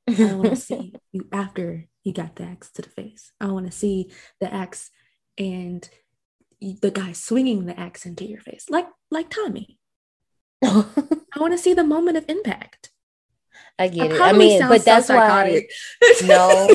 I 0.10 0.34
want 0.34 0.50
to 0.50 0.56
see 0.56 0.94
you 1.12 1.28
after 1.32 1.88
you 2.04 2.14
got 2.14 2.36
the 2.36 2.44
axe 2.44 2.72
to 2.74 2.82
the 2.82 2.90
face. 2.90 3.32
I 3.40 3.48
want 3.48 3.66
to 3.66 3.72
see 3.72 4.12
the 4.40 4.54
axe 4.54 4.92
and 5.38 5.88
the 6.60 6.92
guy 6.92 7.14
swinging 7.14 7.66
the 7.66 7.80
axe 7.80 8.06
into 8.06 8.26
your 8.26 8.42
face, 8.42 8.66
like 8.70 8.88
like 9.10 9.30
Tommy. 9.30 9.78
I 10.64 10.86
want 11.38 11.54
to 11.54 11.58
see 11.58 11.74
the 11.74 11.84
moment 11.84 12.18
of 12.18 12.26
impact. 12.28 12.92
I 13.80 13.88
get 13.88 14.12
I 14.12 14.16
it. 14.16 14.22
I 14.22 14.34
mean, 14.34 14.60
but 14.68 14.86
that's 14.86 15.10
why 15.10 15.64
no, 16.26 16.68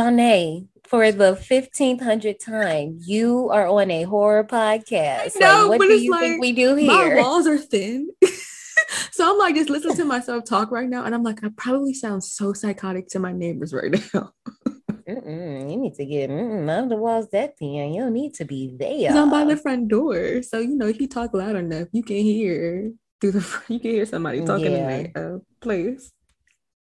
A 0.00 0.66
for 0.88 1.12
the 1.12 1.34
1500th 1.34 2.44
time, 2.44 2.98
you 3.00 3.48
are 3.50 3.66
on 3.68 3.90
a 3.90 4.02
horror 4.04 4.44
podcast. 4.44 5.38
No, 5.38 5.68
like, 5.68 5.78
what 5.78 5.88
do 5.88 5.94
you 5.94 6.10
like, 6.10 6.20
think 6.20 6.40
we 6.40 6.52
do 6.52 6.74
here? 6.74 6.88
My 6.88 7.22
walls 7.22 7.46
are 7.46 7.58
thin. 7.58 8.10
so 9.12 9.30
I'm 9.30 9.38
like, 9.38 9.54
just 9.54 9.70
listen 9.70 9.94
to 9.96 10.04
myself 10.04 10.44
talk 10.44 10.70
right 10.70 10.88
now. 10.88 11.04
And 11.04 11.14
I'm 11.14 11.22
like, 11.22 11.44
I 11.44 11.50
probably 11.56 11.94
sound 11.94 12.24
so 12.24 12.52
psychotic 12.52 13.08
to 13.08 13.18
my 13.18 13.32
neighbors 13.32 13.72
right 13.72 13.94
now. 14.14 14.32
you 15.06 15.76
need 15.76 15.94
to 15.94 16.06
get 16.06 16.30
mm, 16.30 16.88
the 16.88 16.96
walls 16.96 17.28
that 17.30 17.58
thin. 17.58 17.92
You 17.92 18.02
don't 18.02 18.12
need 18.12 18.34
to 18.34 18.44
be 18.44 18.74
there. 18.76 19.12
I'm 19.12 19.30
by 19.30 19.44
the 19.44 19.56
front 19.56 19.88
door. 19.88 20.42
So, 20.42 20.58
you 20.58 20.76
know, 20.76 20.86
if 20.86 21.00
you 21.00 21.08
talk 21.08 21.34
loud 21.34 21.56
enough, 21.56 21.88
you 21.92 22.02
can 22.02 22.16
hear 22.16 22.90
through 23.20 23.32
the 23.32 23.62
you 23.68 23.78
can 23.78 23.90
hear 23.90 24.06
somebody 24.06 24.44
talking 24.44 24.72
yeah. 24.72 24.90
in 24.90 25.12
the 25.12 25.34
uh, 25.34 25.38
place. 25.60 26.10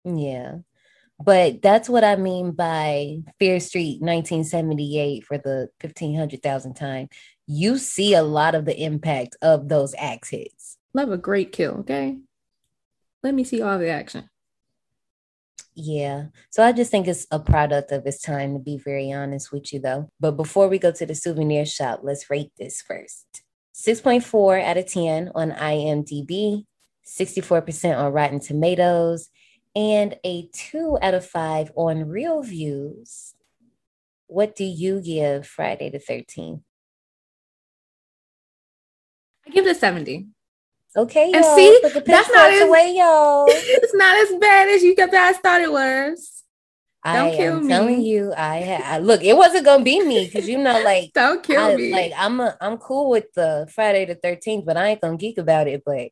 Yeah. 0.06 0.60
But 1.24 1.62
that's 1.62 1.90
what 1.90 2.04
I 2.04 2.16
mean 2.16 2.52
by 2.52 3.20
Fair 3.40 3.60
Street 3.60 4.02
1978 4.02 5.26
for 5.26 5.38
the 5.38 5.70
1500,000 5.82 6.74
time. 6.74 7.10
You 7.48 7.78
see 7.78 8.14
a 8.14 8.24
lot 8.24 8.56
of 8.56 8.66
the 8.66 8.82
impact 8.82 9.36
of 9.42 9.70
those 9.70 9.94
axe 9.98 10.30
hits. 10.30 10.78
Love 10.94 11.12
a 11.12 11.18
great 11.18 11.52
kill, 11.52 11.80
okay? 11.80 12.18
Let 13.24 13.34
me 13.34 13.44
see 13.44 13.62
all 13.62 13.78
the 13.78 13.90
action. 13.90 14.30
Yeah. 15.76 16.26
So 16.50 16.64
I 16.64 16.72
just 16.72 16.92
think 16.92 17.08
it's 17.08 17.28
a 17.32 17.40
product 17.40 17.92
of 17.92 18.06
its 18.06 18.22
time, 18.22 18.54
to 18.54 18.60
be 18.60 18.78
very 18.78 19.12
honest 19.12 19.52
with 19.52 19.72
you, 19.72 19.80
though. 19.80 20.10
But 20.20 20.32
before 20.32 20.68
we 20.68 20.80
go 20.80 20.92
to 20.92 21.06
the 21.06 21.16
souvenir 21.16 21.66
shop, 21.66 22.02
let's 22.04 22.30
rate 22.30 22.52
this 22.58 22.82
first 22.82 23.44
6.4 23.76 24.64
out 24.64 24.78
of 24.78 24.86
10 24.86 25.32
on 25.34 25.52
IMDb, 25.52 26.66
64% 27.06 27.98
on 27.98 28.12
Rotten 28.12 28.40
Tomatoes, 28.40 29.30
and 29.76 30.18
a 30.24 30.48
2 30.54 30.98
out 31.02 31.14
of 31.14 31.26
5 31.26 31.72
on 31.76 32.08
Real 32.10 32.42
Views. 32.44 33.34
What 34.28 34.56
do 34.56 34.64
you 34.64 35.02
give 35.02 35.48
Friday 35.48 35.90
the 35.90 36.00
13th? 36.00 36.62
I 39.46 39.50
give 39.50 39.66
it 39.66 39.72
a 39.72 39.80
70. 39.80 40.28
Okay, 40.96 41.32
And 41.34 41.36
y'all. 41.46 41.56
see, 41.56 41.80
Put 41.82 41.94
the 41.94 42.00
that's 42.02 42.30
not 42.32 42.52
as- 42.52 42.62
away, 42.64 42.94
y'all. 42.98 43.48
It's 43.50 43.94
not 43.96 44.18
as 44.18 44.36
bad 44.40 44.70
as 44.70 44.84
you 44.84 44.96
guys 44.96 45.38
thought 45.38 45.62
it 45.62 45.72
was. 45.72 46.44
I 47.04 47.18
Don't 47.18 47.32
kill 47.36 47.54
am 47.58 47.62
me. 47.64 47.68
telling 47.70 48.02
you, 48.04 48.32
I 48.38 48.58
had 48.58 49.04
look. 49.04 49.24
It 49.24 49.36
wasn't 49.36 49.66
gonna 49.66 49.84
be 49.84 50.02
me 50.06 50.26
because 50.26 50.48
you 50.48 50.60
know, 50.60 50.84
like 50.84 51.12
Don't 51.16 51.42
kill 51.42 51.60
I, 51.60 51.76
me. 51.76 51.92
Like 51.92 52.12
I'm 52.16 52.40
a, 52.40 52.56
I'm 52.62 52.78
cool 52.78 53.10
with 53.10 53.26
the 53.34 53.68
Friday 53.74 54.06
the 54.06 54.14
Thirteenth, 54.14 54.66
but 54.68 54.78
I 54.78 54.90
ain't 54.90 55.02
gonna 55.02 55.18
geek 55.18 55.40
about 55.40 55.68
it. 55.68 55.82
But 55.84 56.10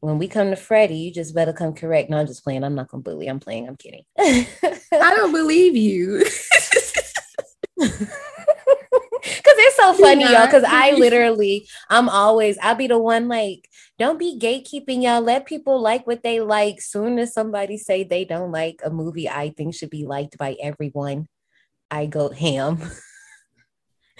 when 0.00 0.18
we 0.18 0.28
come 0.28 0.50
to 0.50 0.56
Freddy, 0.56 0.96
you 0.96 1.12
just 1.12 1.34
better 1.34 1.52
come 1.52 1.74
correct. 1.74 2.10
No, 2.10 2.18
I'm 2.18 2.26
just 2.26 2.44
playing. 2.44 2.64
I'm 2.64 2.74
not 2.74 2.88
gonna 2.88 3.02
bully. 3.02 3.26
I'm 3.26 3.40
playing. 3.40 3.68
I'm 3.68 3.76
kidding. 3.76 4.04
I 4.18 5.14
don't 5.16 5.32
believe 5.32 5.76
you. 5.76 6.24
Cause 7.80 9.56
it's 9.60 9.76
so 9.76 9.94
funny, 9.94 10.22
y'all. 10.22 10.46
Cause 10.48 10.64
I 10.66 10.92
literally, 10.92 11.68
I'm 11.90 12.08
always, 12.08 12.56
I'll 12.62 12.74
be 12.74 12.86
the 12.86 12.98
one 12.98 13.28
like, 13.28 13.68
don't 13.98 14.18
be 14.18 14.38
gatekeeping, 14.38 15.02
y'all. 15.02 15.20
Let 15.20 15.46
people 15.46 15.80
like 15.80 16.06
what 16.06 16.22
they 16.22 16.40
like. 16.40 16.80
Soon 16.80 17.18
as 17.18 17.34
somebody 17.34 17.76
say 17.76 18.04
they 18.04 18.24
don't 18.24 18.52
like 18.52 18.80
a 18.84 18.90
movie, 18.90 19.28
I 19.28 19.50
think 19.50 19.74
should 19.74 19.90
be 19.90 20.06
liked 20.06 20.38
by 20.38 20.56
everyone. 20.62 21.26
I 21.90 22.06
go 22.06 22.30
ham. 22.30 22.80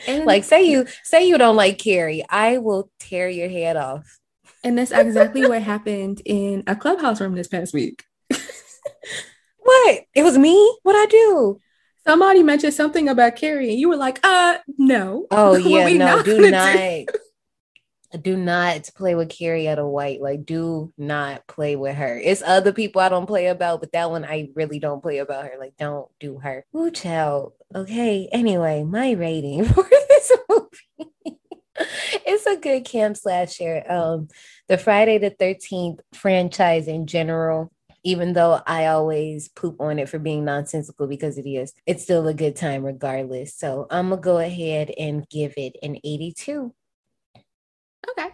And, 0.07 0.25
like, 0.25 0.45
say 0.45 0.63
you 0.63 0.87
say 1.03 1.27
you 1.27 1.39
don't 1.39 1.57
like 1.57 1.79
Carrie, 1.79 2.25
I 2.29 2.59
will 2.59 2.91
tear 2.99 3.29
your 3.29 3.49
head 3.49 3.77
off. 3.77 4.18
And 4.65 4.79
that's 4.79 4.91
exactly 4.91 5.47
what 5.47 5.63
happened 5.63 6.23
in 6.25 6.65
a 6.67 6.75
clubhouse 6.77 7.21
room 7.21 7.35
this 7.35 7.49
past 7.49 7.73
week. 7.75 8.05
What? 9.69 10.05
It 10.15 10.23
was 10.23 10.39
me. 10.39 10.79
What 10.83 10.97
I 10.97 11.05
do? 11.05 11.61
Somebody 12.07 12.43
mentioned 12.43 12.73
something 12.73 13.07
about 13.07 13.37
Carrie, 13.37 13.69
and 13.69 13.79
you 13.79 13.91
were 13.91 13.97
like, 13.97 14.19
"Uh, 14.25 14.57
no." 14.79 15.27
Oh 15.31 15.57
yeah, 15.57 15.89
no, 15.93 16.17
not 16.17 16.25
do 16.25 16.51
not. 16.51 17.09
Do 18.23 18.39
not 18.39 18.89
play 18.97 19.15
with 19.15 19.29
Carrie 19.29 19.69
at 19.69 19.79
a 19.79 19.87
white. 19.87 20.23
Like, 20.23 20.47
do 20.47 20.91
not 20.97 21.47
play 21.47 21.77
with 21.77 21.97
her. 21.97 22.19
It's 22.19 22.41
other 22.41 22.73
people 22.73 23.03
I 23.03 23.11
don't 23.11 23.27
play 23.27 23.49
about, 23.49 23.81
but 23.81 23.93
that 23.93 24.11
one 24.11 24.25
I 24.25 24.49
really 24.55 24.79
don't 24.79 25.03
play 25.03 25.19
about 25.19 25.45
her. 25.45 25.57
Like, 25.59 25.77
don't 25.77 26.09
do 26.19 26.39
her. 26.39 26.65
Ooh, 26.75 26.91
child. 26.91 27.53
Okay. 27.75 28.27
Anyway, 28.33 28.85
my 28.85 29.11
rating 29.11 29.65
for 29.67 29.87
this 29.91 30.33
movie. 30.49 31.38
It's 31.79 32.47
a 32.47 32.57
good 32.57 32.85
camp 32.85 33.17
slasher. 33.17 33.85
Um, 33.89 34.29
the 34.69 34.79
Friday 34.79 35.19
the 35.19 35.31
13th 35.31 36.01
franchise 36.15 36.89
in 36.89 37.07
general, 37.07 37.73
even 38.05 38.33
though 38.33 38.61
I 38.67 38.87
always 38.87 39.49
poop 39.49 39.81
on 39.81 39.99
it 39.99 40.09
for 40.09 40.19
being 40.19 40.45
nonsensical 40.45 41.07
because 41.07 41.39
it 41.39 41.49
is, 41.49 41.73
it's 41.87 42.03
still 42.03 42.27
a 42.29 42.35
good 42.35 42.57
time 42.57 42.85
regardless. 42.85 43.55
So 43.55 43.87
I'm 43.91 44.11
gonna 44.11 44.21
go 44.21 44.39
ahead 44.39 44.91
and 44.99 45.29
give 45.29 45.55
it 45.57 45.77
an 45.83 45.97
82. 46.05 46.75
Okay. 48.11 48.29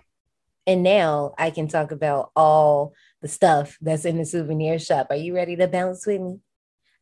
And 0.66 0.82
now 0.82 1.34
I 1.38 1.50
can 1.50 1.68
talk 1.68 1.90
about 1.90 2.30
all 2.34 2.94
the 3.20 3.28
stuff 3.28 3.76
that's 3.80 4.04
in 4.04 4.18
the 4.18 4.24
souvenir 4.24 4.78
shop. 4.78 5.08
Are 5.10 5.16
you 5.16 5.34
ready 5.34 5.56
to 5.56 5.68
bounce 5.68 6.06
with 6.06 6.20
me? 6.20 6.38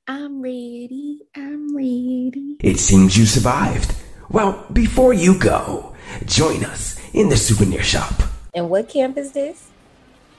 I'm 0.06 0.42
ready. 0.42 1.20
I'm 1.36 1.76
ready. 1.76 2.56
It 2.60 2.78
seems 2.78 3.16
you 3.16 3.24
survived. 3.24 3.94
Well, 4.32 4.64
before 4.72 5.12
you 5.12 5.38
go, 5.38 5.94
join 6.24 6.64
us 6.64 6.98
in 7.12 7.28
the 7.28 7.36
souvenir 7.36 7.82
shop. 7.82 8.14
And 8.54 8.70
what 8.70 8.88
camp 8.88 9.16
is 9.18 9.32
this? 9.32 9.68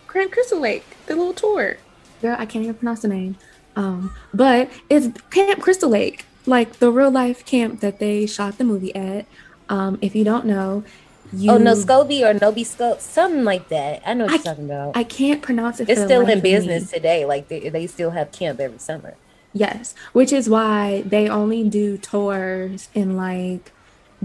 Grand 0.08 0.32
Crystal 0.32 0.60
Lake, 0.60 0.84
the 1.06 1.16
little 1.16 1.34
tour. 1.34 1.78
Girl, 2.22 2.36
I 2.38 2.46
can't 2.46 2.64
even 2.64 2.76
pronounce 2.76 3.02
the 3.02 3.08
name. 3.08 3.38
Um, 3.76 4.14
but 4.34 4.70
it's 4.90 5.08
Camp 5.32 5.62
Crystal 5.62 5.90
Lake, 5.90 6.26
like 6.46 6.74
the 6.74 6.92
real 6.92 7.12
life 7.12 7.46
camp 7.46 7.80
that 7.82 8.00
they 8.00 8.26
shot 8.26 8.58
the 8.58 8.64
movie 8.64 8.96
at. 8.96 9.26
Um, 9.70 9.98
if 10.02 10.16
you 10.16 10.24
don't 10.24 10.46
know, 10.46 10.84
you 11.32 11.52
Oh 11.52 11.58
no, 11.58 11.74
Scobie 11.74 12.22
or 12.22 12.38
Nobi 12.40 12.64
Scope, 12.66 13.00
something 13.02 13.44
like 13.44 13.70
that. 13.70 14.04
I 14.06 14.14
know 14.14 14.26
what 14.26 14.32
I- 14.32 14.36
you're 14.36 14.44
talking 14.44 14.66
about. 14.66 14.96
I 14.98 15.04
can't 15.04 15.42
pronounce 15.42 15.80
it. 15.80 15.90
it's 15.90 16.00
for 16.02 16.06
still 16.08 16.22
life 16.22 16.32
in 16.32 16.38
of 16.40 16.44
me. 16.44 16.52
business 16.52 16.92
today. 16.92 17.26
Like 17.26 17.48
they, 17.48 17.70
they 17.70 17.88
still 17.88 18.12
have 18.12 18.32
camp 18.32 18.60
every 18.60 18.78
summer. 18.80 19.16
Yes, 19.54 19.94
which 20.14 20.32
is 20.34 20.50
why 20.50 21.04
they 21.06 21.28
only 21.30 21.68
do 21.68 21.98
tours 21.98 22.90
in 22.94 23.16
like 23.18 23.72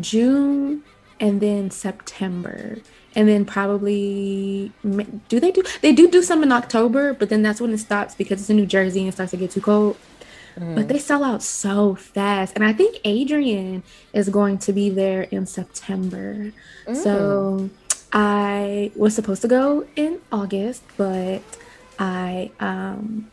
June 0.01 0.83
and 1.20 1.41
then 1.41 1.70
September. 1.70 2.79
And 3.15 3.29
then 3.29 3.45
probably 3.45 4.73
do 5.29 5.41
they 5.41 5.51
do 5.51 5.62
they 5.83 5.93
do 5.93 6.09
do 6.11 6.23
some 6.23 6.43
in 6.43 6.53
October, 6.53 7.15
but 7.15 7.29
then 7.31 7.43
that's 7.43 7.61
when 7.61 7.73
it 7.73 7.79
stops 7.79 8.15
because 8.15 8.41
it's 8.41 8.51
in 8.51 8.57
New 8.57 8.66
Jersey 8.66 9.01
and 9.01 9.09
it 9.09 9.12
starts 9.12 9.33
to 9.33 9.37
get 9.37 9.51
too 9.51 9.61
cold. 9.61 9.97
But 10.57 10.89
they 10.89 10.99
sell 10.99 11.23
out 11.23 11.43
so 11.43 11.95
fast. 11.95 12.55
And 12.57 12.65
I 12.65 12.73
think 12.73 12.99
Adrienne 13.07 13.83
is 14.12 14.29
going 14.29 14.59
to 14.59 14.73
be 14.73 14.91
there 14.91 15.23
in 15.23 15.47
September. 15.47 16.53
So 16.95 17.70
I 18.12 18.91
was 18.97 19.15
supposed 19.15 19.43
to 19.43 19.49
go 19.49 19.87
in 19.95 20.20
August, 20.33 20.83
but 20.97 21.43
I 21.99 22.51
um 22.61 23.31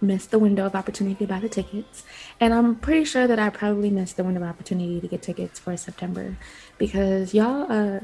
missed 0.00 0.30
the 0.30 0.38
window 0.38 0.66
of 0.66 0.74
opportunity 0.74 1.16
to 1.16 1.26
buy 1.26 1.40
the 1.40 1.48
tickets. 1.48 2.04
And 2.40 2.54
I'm 2.54 2.76
pretty 2.76 3.04
sure 3.04 3.26
that 3.26 3.38
I 3.38 3.50
probably 3.50 3.90
missed 3.90 4.16
the 4.16 4.24
window 4.24 4.42
of 4.42 4.48
opportunity 4.48 5.00
to 5.00 5.08
get 5.08 5.22
tickets 5.22 5.58
for 5.58 5.76
September 5.76 6.36
because 6.76 7.34
y'all 7.34 7.70
uh 7.70 8.00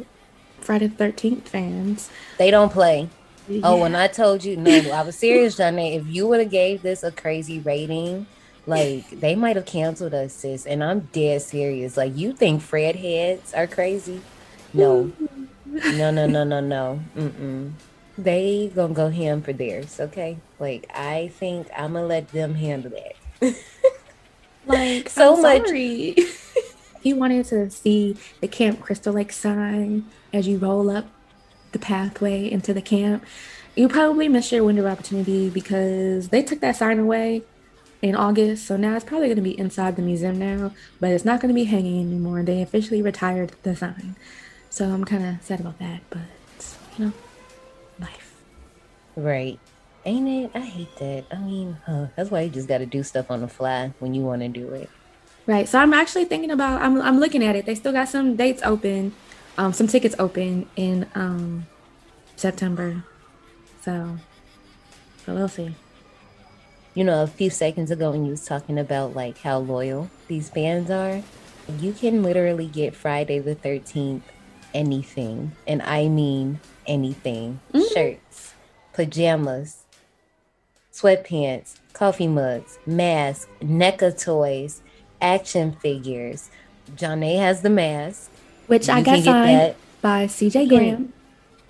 Friday 0.61 0.87
the 0.87 1.05
13th 1.05 1.43
fans. 1.43 2.11
They 2.39 2.51
don't 2.51 2.73
play. 2.73 3.09
Oh, 3.49 3.53
yeah. 3.53 3.75
when 3.75 3.95
I 3.95 4.07
told 4.07 4.43
you, 4.43 4.57
no, 4.57 4.73
I 4.93 5.03
was 5.03 5.17
serious, 5.17 5.59
Johnny. 5.59 5.95
If 5.97 6.07
you 6.07 6.27
would 6.27 6.41
have 6.41 6.51
gave 6.51 6.81
this 6.81 7.03
a 7.03 7.13
crazy 7.13 7.61
rating, 7.61 8.27
like 8.67 9.09
they 9.11 9.35
might 9.35 9.57
have 9.57 9.67
canceled 9.67 10.15
us, 10.15 10.33
sis. 10.33 10.65
And 10.65 10.83
I'm 10.83 11.01
dead 11.13 11.43
serious. 11.43 11.97
Like 11.99 12.17
you 12.17 12.33
think 12.33 12.63
Fred 12.63 12.97
heads 12.97 13.53
are 13.53 13.67
crazy? 13.67 14.23
No, 14.73 15.13
no, 15.67 16.11
no, 16.11 16.27
no, 16.27 16.45
no, 16.45 16.61
no. 16.61 17.01
Mm-mm. 17.17 17.73
They 18.17 18.71
gonna 18.75 18.95
go 18.95 19.11
ham 19.11 19.43
for 19.43 19.53
theirs, 19.53 19.99
okay? 19.99 20.39
Like 20.59 20.91
I 20.95 21.29
think 21.35 21.69
I'm 21.77 21.95
gonna 21.95 22.07
let 22.07 22.29
them 22.29 22.55
handle 22.55 22.93
that. 22.93 23.55
Like 24.67 25.11
So 25.11 25.37
much- 25.37 25.69
you 25.71 26.15
wanted 27.17 27.45
to 27.47 27.69
see 27.71 28.17
the 28.41 28.49
Camp 28.49 28.81
Crystal 28.81 29.13
Lake 29.13 29.33
sign 29.33 30.07
as 30.33 30.49
you 30.49 30.59
roll 30.59 30.89
up 30.91 31.05
the 31.73 31.79
pathway 31.79 32.51
into 32.51 32.73
the 32.73 32.81
camp, 32.81 33.25
you 33.75 33.89
probably 33.89 34.29
missed 34.29 34.53
your 34.53 34.65
window 34.65 34.87
of 34.87 34.93
opportunity 34.93 35.51
because 35.51 36.29
they 36.29 36.43
took 36.43 36.61
that 36.61 36.77
sign 36.77 36.99
away 36.99 37.43
in 38.01 38.15
August. 38.15 38.67
So 38.67 38.77
now 38.77 38.95
it's 38.97 39.05
probably 39.05 39.27
going 39.27 39.37
to 39.37 39.43
be 39.43 39.59
inside 39.59 39.97
the 39.97 40.03
museum 40.03 40.39
now, 40.39 40.73
but 41.01 41.11
it's 41.11 41.25
not 41.25 41.41
going 41.41 41.49
to 41.49 41.55
be 41.55 41.65
hanging 41.65 42.01
anymore. 42.01 42.43
They 42.43 42.63
officially 42.63 43.03
retired 43.03 43.53
the 43.65 43.75
sign. 43.77 44.17
So 44.71 44.87
I'm 44.89 45.05
kind 45.05 45.27
of 45.27 45.43
sad 45.43 45.61
about 45.61 45.79
that, 45.81 46.01
but 46.11 46.21
you 46.97 47.07
know. 47.07 47.13
Right. 49.17 49.59
Ain't 50.05 50.29
it? 50.29 50.51
I 50.55 50.61
hate 50.61 50.95
that. 50.99 51.25
I 51.31 51.37
mean, 51.37 51.79
huh, 51.87 52.07
that's 52.17 52.31
why 52.31 52.43
you 52.43 52.51
just 52.51 52.69
got 52.69 52.79
to 52.79 52.87
do 52.87 53.03
stuff 53.03 53.31
on 53.31 53.41
the 53.41 53.49
fly 53.49 53.93
when 53.99 54.15
you 54.15 54.23
want 54.23 54.43
to 54.43 54.49
do 54.49 54.73
it. 54.73 54.91
Right. 55.47 55.69
So 55.69 55.79
I'm 55.79 55.95
actually 55.95 56.25
thinking 56.25 56.51
about 56.51 56.83
I'm 56.83 57.01
I'm 57.01 57.21
looking 57.21 57.45
at 57.45 57.57
it. 57.57 57.67
They 57.67 57.75
still 57.75 57.93
got 57.93 58.09
some 58.09 58.37
dates 58.37 58.63
open, 58.65 59.15
um, 59.59 59.73
some 59.73 59.87
tickets 59.87 60.15
open 60.19 60.69
in 60.77 61.07
um 61.15 61.67
September. 62.37 63.05
So 63.83 64.19
so 65.25 65.35
we'll 65.35 65.49
see. 65.49 65.75
You 66.95 67.05
know, 67.05 67.23
a 67.23 67.27
few 67.27 67.51
seconds 67.51 67.91
ago 67.91 68.11
when 68.13 68.25
you 68.25 68.31
was 68.31 68.45
talking 68.45 68.79
about 68.79 69.15
like 69.15 69.39
how 69.39 69.59
loyal 69.59 70.11
these 70.29 70.49
fans 70.49 70.91
are, 70.91 71.23
you 71.79 71.93
can 71.93 72.23
literally 72.23 72.67
get 72.67 72.95
Friday 72.95 73.39
the 73.39 73.57
13th 73.57 74.23
anything, 74.75 75.53
and 75.67 75.81
I 75.83 76.09
mean 76.09 76.61
anything. 76.87 77.61
Shirts, 77.93 78.21
pajamas, 78.95 79.83
sweatpants, 80.93 81.75
coffee 81.93 82.29
mugs, 82.29 82.79
masks, 82.87 83.47
NECA 83.63 84.19
toys, 84.23 84.83
action 85.21 85.73
figures. 85.73 86.51
Johnny 86.97 87.37
has 87.37 87.63
the 87.63 87.71
mask. 87.71 88.31
Which 88.67 88.89
I 88.89 88.99
You 88.99 89.05
got 89.05 89.23
signed 89.25 89.75
by 90.01 90.27
CJ 90.27 90.69
Graham. 90.69 91.13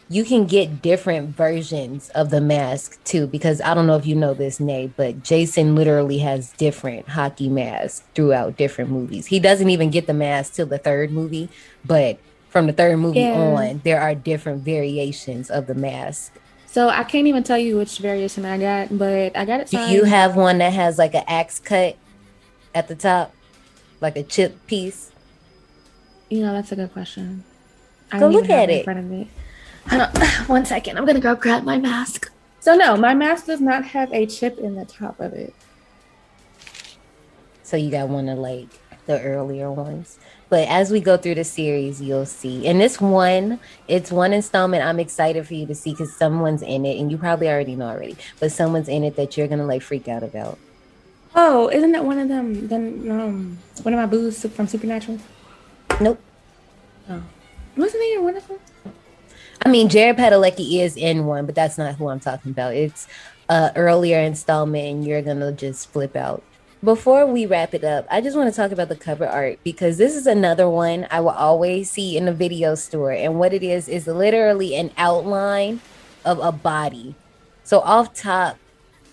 you 0.08 0.24
can 0.24 0.44
get 0.46 0.82
different 0.82 1.34
versions 1.34 2.10
of 2.10 2.28
the 2.30 2.40
mask 2.40 3.02
too 3.04 3.26
because 3.26 3.60
i 3.62 3.72
don't 3.72 3.86
know 3.86 3.96
if 3.96 4.04
you 4.06 4.14
know 4.14 4.34
this 4.34 4.60
nay 4.60 4.86
but 4.98 5.22
jason 5.22 5.74
literally 5.74 6.18
has 6.18 6.52
different 6.52 7.08
hockey 7.08 7.48
masks 7.48 8.04
throughout 8.14 8.56
different 8.58 8.90
movies 8.90 9.26
he 9.26 9.38
doesn't 9.40 9.70
even 9.70 9.90
get 9.90 10.06
the 10.06 10.12
mask 10.12 10.52
till 10.52 10.66
the 10.66 10.76
third 10.78 11.10
movie 11.10 11.48
but 11.86 12.18
from 12.50 12.66
the 12.66 12.72
third 12.72 12.98
movie 12.98 13.20
Yeah. 13.20 13.32
on 13.32 13.80
there 13.84 13.98
are 14.00 14.14
different 14.14 14.62
variations 14.62 15.48
of 15.50 15.66
the 15.66 15.74
mask 15.74 16.32
So 16.74 16.88
I 16.88 17.04
can't 17.04 17.28
even 17.28 17.44
tell 17.44 17.56
you 17.56 17.76
which 17.76 17.98
variation 17.98 18.44
I 18.44 18.58
got, 18.58 18.98
but 18.98 19.36
I 19.36 19.44
got 19.44 19.60
it. 19.60 19.68
Do 19.68 19.76
signed. 19.76 19.92
you 19.92 20.02
have 20.02 20.34
one 20.34 20.58
that 20.58 20.72
has 20.72 20.98
like 20.98 21.14
an 21.14 21.22
axe 21.28 21.60
cut 21.60 21.96
at 22.74 22.88
the 22.88 22.96
top, 22.96 23.32
like 24.00 24.16
a 24.16 24.24
chip 24.24 24.66
piece? 24.66 25.12
You 26.30 26.40
know, 26.40 26.52
that's 26.52 26.72
a 26.72 26.74
good 26.74 26.92
question. 26.92 27.44
I 28.10 28.18
Go 28.18 28.26
look 28.26 28.50
at 28.50 28.70
it. 28.70 28.78
in 28.78 28.82
front 28.84 28.98
of 28.98 29.04
me. 29.04 29.30
One 30.48 30.66
second. 30.66 30.98
I'm 30.98 31.06
gonna 31.06 31.20
go 31.20 31.36
grab 31.36 31.62
my 31.62 31.78
mask. 31.78 32.32
So 32.58 32.74
no, 32.74 32.96
my 32.96 33.14
mask 33.14 33.46
does 33.46 33.60
not 33.60 33.84
have 33.84 34.12
a 34.12 34.26
chip 34.26 34.58
in 34.58 34.74
the 34.74 34.84
top 34.84 35.20
of 35.20 35.32
it. 35.32 35.54
So 37.62 37.76
you 37.76 37.92
got 37.92 38.08
one 38.08 38.28
of 38.28 38.40
like 38.40 38.66
the 39.06 39.22
earlier 39.22 39.70
ones. 39.70 40.18
But 40.48 40.68
as 40.68 40.90
we 40.90 41.00
go 41.00 41.16
through 41.16 41.36
the 41.36 41.44
series, 41.44 42.00
you'll 42.00 42.26
see. 42.26 42.66
And 42.66 42.80
this 42.80 43.00
one, 43.00 43.58
it's 43.88 44.12
one 44.12 44.32
installment 44.32 44.84
I'm 44.84 45.00
excited 45.00 45.46
for 45.46 45.54
you 45.54 45.66
to 45.66 45.74
see 45.74 45.90
because 45.90 46.14
someone's 46.14 46.62
in 46.62 46.84
it, 46.84 46.98
and 47.00 47.10
you 47.10 47.18
probably 47.18 47.48
already 47.48 47.74
know 47.74 47.88
already, 47.88 48.16
but 48.40 48.52
someone's 48.52 48.88
in 48.88 49.04
it 49.04 49.16
that 49.16 49.36
you're 49.36 49.48
gonna 49.48 49.66
like 49.66 49.82
freak 49.82 50.06
out 50.08 50.22
about. 50.22 50.58
Oh, 51.34 51.68
isn't 51.70 51.92
that 51.92 52.04
one 52.04 52.18
of 52.18 52.28
them? 52.28 52.68
Then 52.68 53.10
um, 53.10 53.58
one 53.82 53.94
of 53.94 53.98
my 53.98 54.06
boos 54.06 54.46
from 54.46 54.68
Supernatural. 54.68 55.18
Nope. 56.00 56.20
Oh, 57.08 57.22
wasn't 57.76 58.02
he 58.04 58.14
in 58.14 58.22
one 58.22 58.36
of 58.36 58.46
them? 58.46 58.58
I 59.64 59.68
mean, 59.68 59.88
Jared 59.88 60.16
Padalecki 60.16 60.80
is 60.80 60.96
in 60.96 61.26
one, 61.26 61.46
but 61.46 61.54
that's 61.54 61.78
not 61.78 61.94
who 61.96 62.08
I'm 62.08 62.20
talking 62.20 62.52
about. 62.52 62.74
It's 62.74 63.08
a 63.48 63.72
earlier 63.74 64.20
installment, 64.20 64.86
and 64.86 65.06
you're 65.06 65.22
gonna 65.22 65.52
just 65.52 65.90
flip 65.90 66.14
out. 66.16 66.42
Before 66.84 67.24
we 67.24 67.46
wrap 67.46 67.72
it 67.72 67.82
up, 67.82 68.06
I 68.10 68.20
just 68.20 68.36
want 68.36 68.52
to 68.52 68.54
talk 68.54 68.70
about 68.70 68.90
the 68.90 68.96
cover 68.96 69.26
art 69.26 69.58
because 69.64 69.96
this 69.96 70.14
is 70.14 70.26
another 70.26 70.68
one 70.68 71.06
I 71.10 71.18
will 71.20 71.30
always 71.30 71.90
see 71.90 72.14
in 72.14 72.26
the 72.26 72.32
video 72.34 72.74
store. 72.74 73.12
And 73.12 73.38
what 73.38 73.54
it 73.54 73.62
is 73.62 73.88
is 73.88 74.06
literally 74.06 74.76
an 74.76 74.90
outline 74.98 75.80
of 76.26 76.38
a 76.40 76.52
body. 76.52 77.14
So 77.62 77.80
off 77.80 78.12
top, 78.12 78.58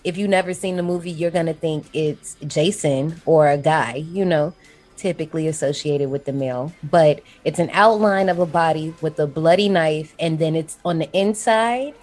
if 0.04 0.18
you've 0.18 0.28
never 0.28 0.52
seen 0.52 0.76
the 0.76 0.82
movie, 0.82 1.10
you're 1.10 1.30
gonna 1.30 1.54
think 1.54 1.86
it's 1.94 2.36
Jason 2.46 3.22
or 3.24 3.48
a 3.48 3.56
guy, 3.56 4.04
you 4.06 4.26
know, 4.26 4.52
typically 4.98 5.48
associated 5.48 6.10
with 6.10 6.26
the 6.26 6.32
male. 6.34 6.74
But 6.82 7.22
it's 7.42 7.58
an 7.58 7.70
outline 7.72 8.28
of 8.28 8.38
a 8.38 8.44
body 8.44 8.94
with 9.00 9.18
a 9.18 9.26
bloody 9.26 9.70
knife, 9.70 10.14
and 10.20 10.38
then 10.38 10.54
it's 10.54 10.76
on 10.84 10.98
the 10.98 11.10
inside 11.18 11.94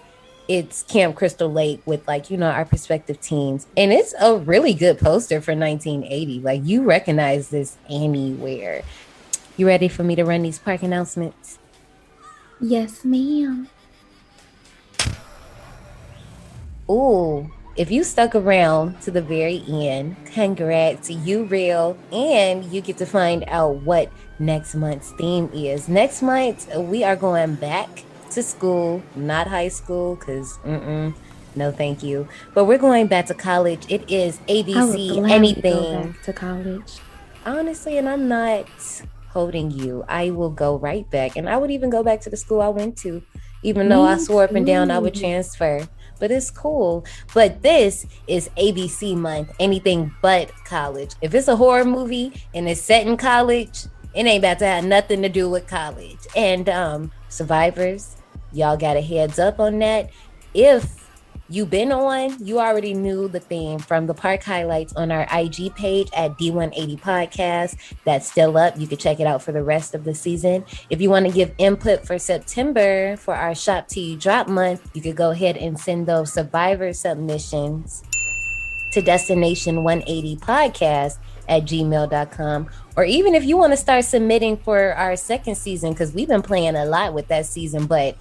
it's 0.50 0.82
Camp 0.82 1.14
Crystal 1.14 1.50
Lake 1.50 1.80
with 1.86 2.08
like 2.08 2.28
you 2.28 2.36
know 2.36 2.50
our 2.50 2.64
prospective 2.64 3.20
teens, 3.20 3.68
and 3.76 3.92
it's 3.92 4.12
a 4.20 4.36
really 4.36 4.74
good 4.74 4.98
poster 4.98 5.40
for 5.40 5.54
1980. 5.54 6.40
Like 6.40 6.62
you 6.64 6.82
recognize 6.82 7.50
this 7.50 7.78
anywhere. 7.88 8.82
You 9.56 9.68
ready 9.68 9.86
for 9.86 10.02
me 10.02 10.16
to 10.16 10.24
run 10.24 10.42
these 10.42 10.58
park 10.58 10.82
announcements? 10.82 11.60
Yes, 12.60 13.04
ma'am. 13.04 13.68
Ooh, 16.90 17.48
if 17.76 17.92
you 17.92 18.02
stuck 18.02 18.34
around 18.34 19.00
to 19.02 19.12
the 19.12 19.22
very 19.22 19.62
end, 19.68 20.16
congrats, 20.32 21.08
you 21.08 21.44
real, 21.44 21.96
and 22.10 22.64
you 22.64 22.80
get 22.80 22.98
to 22.98 23.06
find 23.06 23.44
out 23.46 23.76
what 23.82 24.10
next 24.40 24.74
month's 24.74 25.12
theme 25.12 25.48
is. 25.54 25.88
Next 25.88 26.22
month 26.22 26.68
we 26.76 27.04
are 27.04 27.14
going 27.14 27.54
back 27.54 28.02
to 28.32 28.42
school, 28.42 29.02
not 29.14 29.46
high 29.46 29.68
school, 29.68 30.16
because 30.16 30.58
no 31.56 31.72
thank 31.72 32.02
you. 32.02 32.28
But 32.54 32.64
we're 32.66 32.78
going 32.78 33.06
back 33.06 33.26
to 33.26 33.34
college. 33.34 33.84
It 33.88 34.08
is 34.10 34.38
ABC 34.48 35.28
anything. 35.30 36.12
back 36.12 36.22
to 36.22 36.32
college. 36.32 36.98
Honestly, 37.44 37.98
and 37.98 38.08
I'm 38.08 38.28
not 38.28 38.66
holding 39.30 39.70
you. 39.70 40.04
I 40.08 40.30
will 40.30 40.50
go 40.50 40.76
right 40.76 41.08
back. 41.10 41.36
And 41.36 41.48
I 41.48 41.56
would 41.56 41.70
even 41.70 41.90
go 41.90 42.02
back 42.02 42.20
to 42.22 42.30
the 42.30 42.36
school 42.36 42.60
I 42.60 42.68
went 42.68 42.96
to, 42.98 43.22
even 43.62 43.88
though 43.88 44.02
I 44.02 44.16
Me 44.16 44.22
swore 44.22 44.44
up 44.44 44.52
and 44.52 44.66
down 44.66 44.90
I 44.90 44.98
would 44.98 45.14
transfer. 45.14 45.88
But 46.18 46.30
it's 46.30 46.50
cool. 46.50 47.04
But 47.32 47.62
this 47.62 48.06
is 48.26 48.50
ABC 48.58 49.16
month, 49.16 49.52
anything 49.58 50.12
but 50.20 50.52
college. 50.64 51.12
If 51.22 51.34
it's 51.34 51.48
a 51.48 51.56
horror 51.56 51.84
movie 51.84 52.32
and 52.54 52.68
it's 52.68 52.80
set 52.80 53.06
in 53.06 53.16
college, 53.16 53.86
it 54.14 54.26
ain't 54.26 54.44
about 54.44 54.58
to 54.58 54.66
have 54.66 54.84
nothing 54.84 55.22
to 55.22 55.28
do 55.28 55.48
with 55.48 55.66
college. 55.66 56.18
And 56.36 56.68
um 56.68 57.12
survivors, 57.28 58.16
y'all 58.52 58.76
got 58.76 58.96
a 58.96 59.00
heads 59.00 59.38
up 59.38 59.60
on 59.60 59.78
that. 59.80 60.10
If 60.54 61.08
you've 61.48 61.70
been 61.70 61.92
on, 61.92 62.44
you 62.44 62.60
already 62.60 62.94
knew 62.94 63.28
the 63.28 63.40
theme 63.40 63.78
from 63.78 64.06
the 64.06 64.14
park 64.14 64.42
highlights 64.42 64.92
on 64.94 65.10
our 65.10 65.26
IG 65.32 65.74
page 65.74 66.08
at 66.14 66.32
D180 66.38 67.00
Podcast. 67.00 67.76
That's 68.04 68.30
still 68.30 68.56
up. 68.56 68.78
You 68.78 68.86
can 68.86 68.98
check 68.98 69.20
it 69.20 69.26
out 69.26 69.42
for 69.42 69.52
the 69.52 69.62
rest 69.62 69.94
of 69.94 70.04
the 70.04 70.14
season. 70.14 70.64
If 70.88 71.00
you 71.00 71.10
want 71.10 71.26
to 71.26 71.32
give 71.32 71.52
input 71.58 72.06
for 72.06 72.18
September 72.18 73.16
for 73.16 73.34
our 73.34 73.54
Shop 73.54 73.86
You 73.94 74.16
Drop 74.16 74.48
month, 74.48 74.88
you 74.94 75.02
could 75.02 75.16
go 75.16 75.30
ahead 75.30 75.56
and 75.56 75.78
send 75.78 76.06
those 76.06 76.32
survivor 76.32 76.92
submissions 76.92 78.02
to 78.92 79.02
Destination 79.02 79.84
180 79.84 80.36
Podcast 80.36 81.18
at 81.50 81.64
gmail.com. 81.64 82.70
Or 82.96 83.04
even 83.04 83.34
if 83.34 83.44
you 83.44 83.58
want 83.58 83.72
to 83.72 83.76
start 83.76 84.04
submitting 84.04 84.56
for 84.56 84.94
our 84.94 85.16
second 85.16 85.56
season, 85.56 85.92
because 85.92 86.14
we've 86.14 86.28
been 86.28 86.42
playing 86.42 86.76
a 86.76 86.86
lot 86.86 87.12
with 87.12 87.28
that 87.28 87.44
season, 87.44 87.86
but 87.86 88.16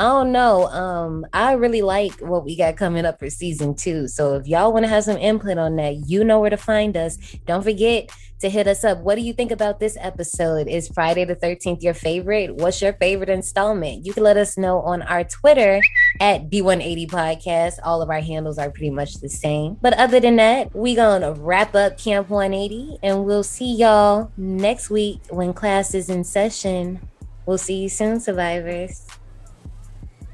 I 0.00 0.04
don't 0.04 0.32
know. 0.32 0.66
Um, 0.68 1.26
I 1.34 1.52
really 1.52 1.82
like 1.82 2.18
what 2.20 2.42
we 2.44 2.56
got 2.56 2.78
coming 2.78 3.04
up 3.04 3.18
for 3.18 3.28
season 3.28 3.74
two. 3.74 4.08
So 4.08 4.34
if 4.34 4.46
y'all 4.46 4.72
want 4.72 4.86
to 4.86 4.88
have 4.88 5.04
some 5.04 5.18
input 5.18 5.58
on 5.58 5.76
that, 5.76 6.08
you 6.08 6.24
know 6.24 6.40
where 6.40 6.48
to 6.48 6.56
find 6.56 6.96
us. 6.96 7.18
Don't 7.46 7.62
forget 7.62 8.10
to 8.40 8.50
hit 8.50 8.66
us 8.66 8.84
up. 8.84 8.98
What 8.98 9.14
do 9.16 9.22
you 9.22 9.32
think 9.32 9.50
about 9.50 9.80
this 9.80 9.96
episode? 10.00 10.68
Is 10.68 10.88
Friday 10.88 11.24
the 11.24 11.36
13th 11.36 11.82
your 11.82 11.94
favorite? 11.94 12.56
What's 12.56 12.82
your 12.82 12.94
favorite 12.94 13.28
installment? 13.28 14.04
You 14.04 14.12
can 14.12 14.22
let 14.22 14.36
us 14.36 14.58
know 14.58 14.80
on 14.80 15.02
our 15.02 15.24
Twitter 15.24 15.80
at 16.20 16.50
D180 16.50 17.08
Podcast. 17.08 17.78
All 17.84 18.02
of 18.02 18.10
our 18.10 18.20
handles 18.20 18.58
are 18.58 18.70
pretty 18.70 18.90
much 18.90 19.14
the 19.20 19.28
same. 19.28 19.76
But 19.80 19.94
other 19.94 20.20
than 20.20 20.36
that, 20.36 20.74
we're 20.74 20.96
gonna 20.96 21.32
wrap 21.32 21.74
up 21.74 21.98
Camp 21.98 22.30
180 22.30 22.98
and 23.02 23.24
we'll 23.24 23.42
see 23.42 23.74
y'all 23.74 24.32
next 24.36 24.90
week 24.90 25.20
when 25.30 25.52
class 25.52 25.94
is 25.94 26.08
in 26.08 26.24
session. 26.24 27.00
We'll 27.46 27.58
see 27.58 27.82
you 27.82 27.88
soon, 27.88 28.20
survivors. 28.20 29.06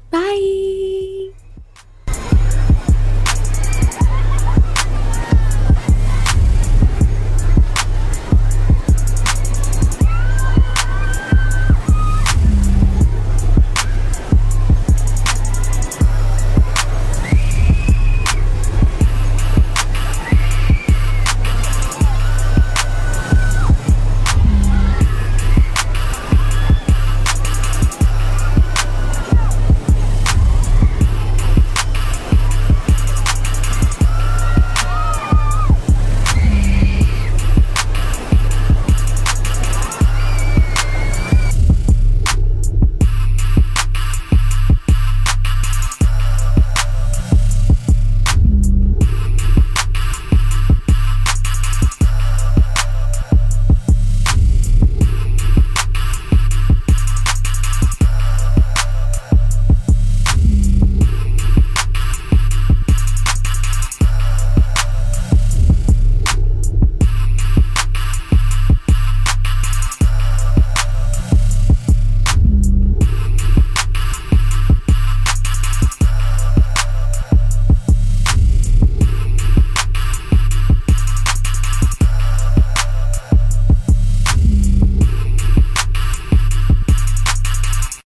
Bye. 0.09 1.46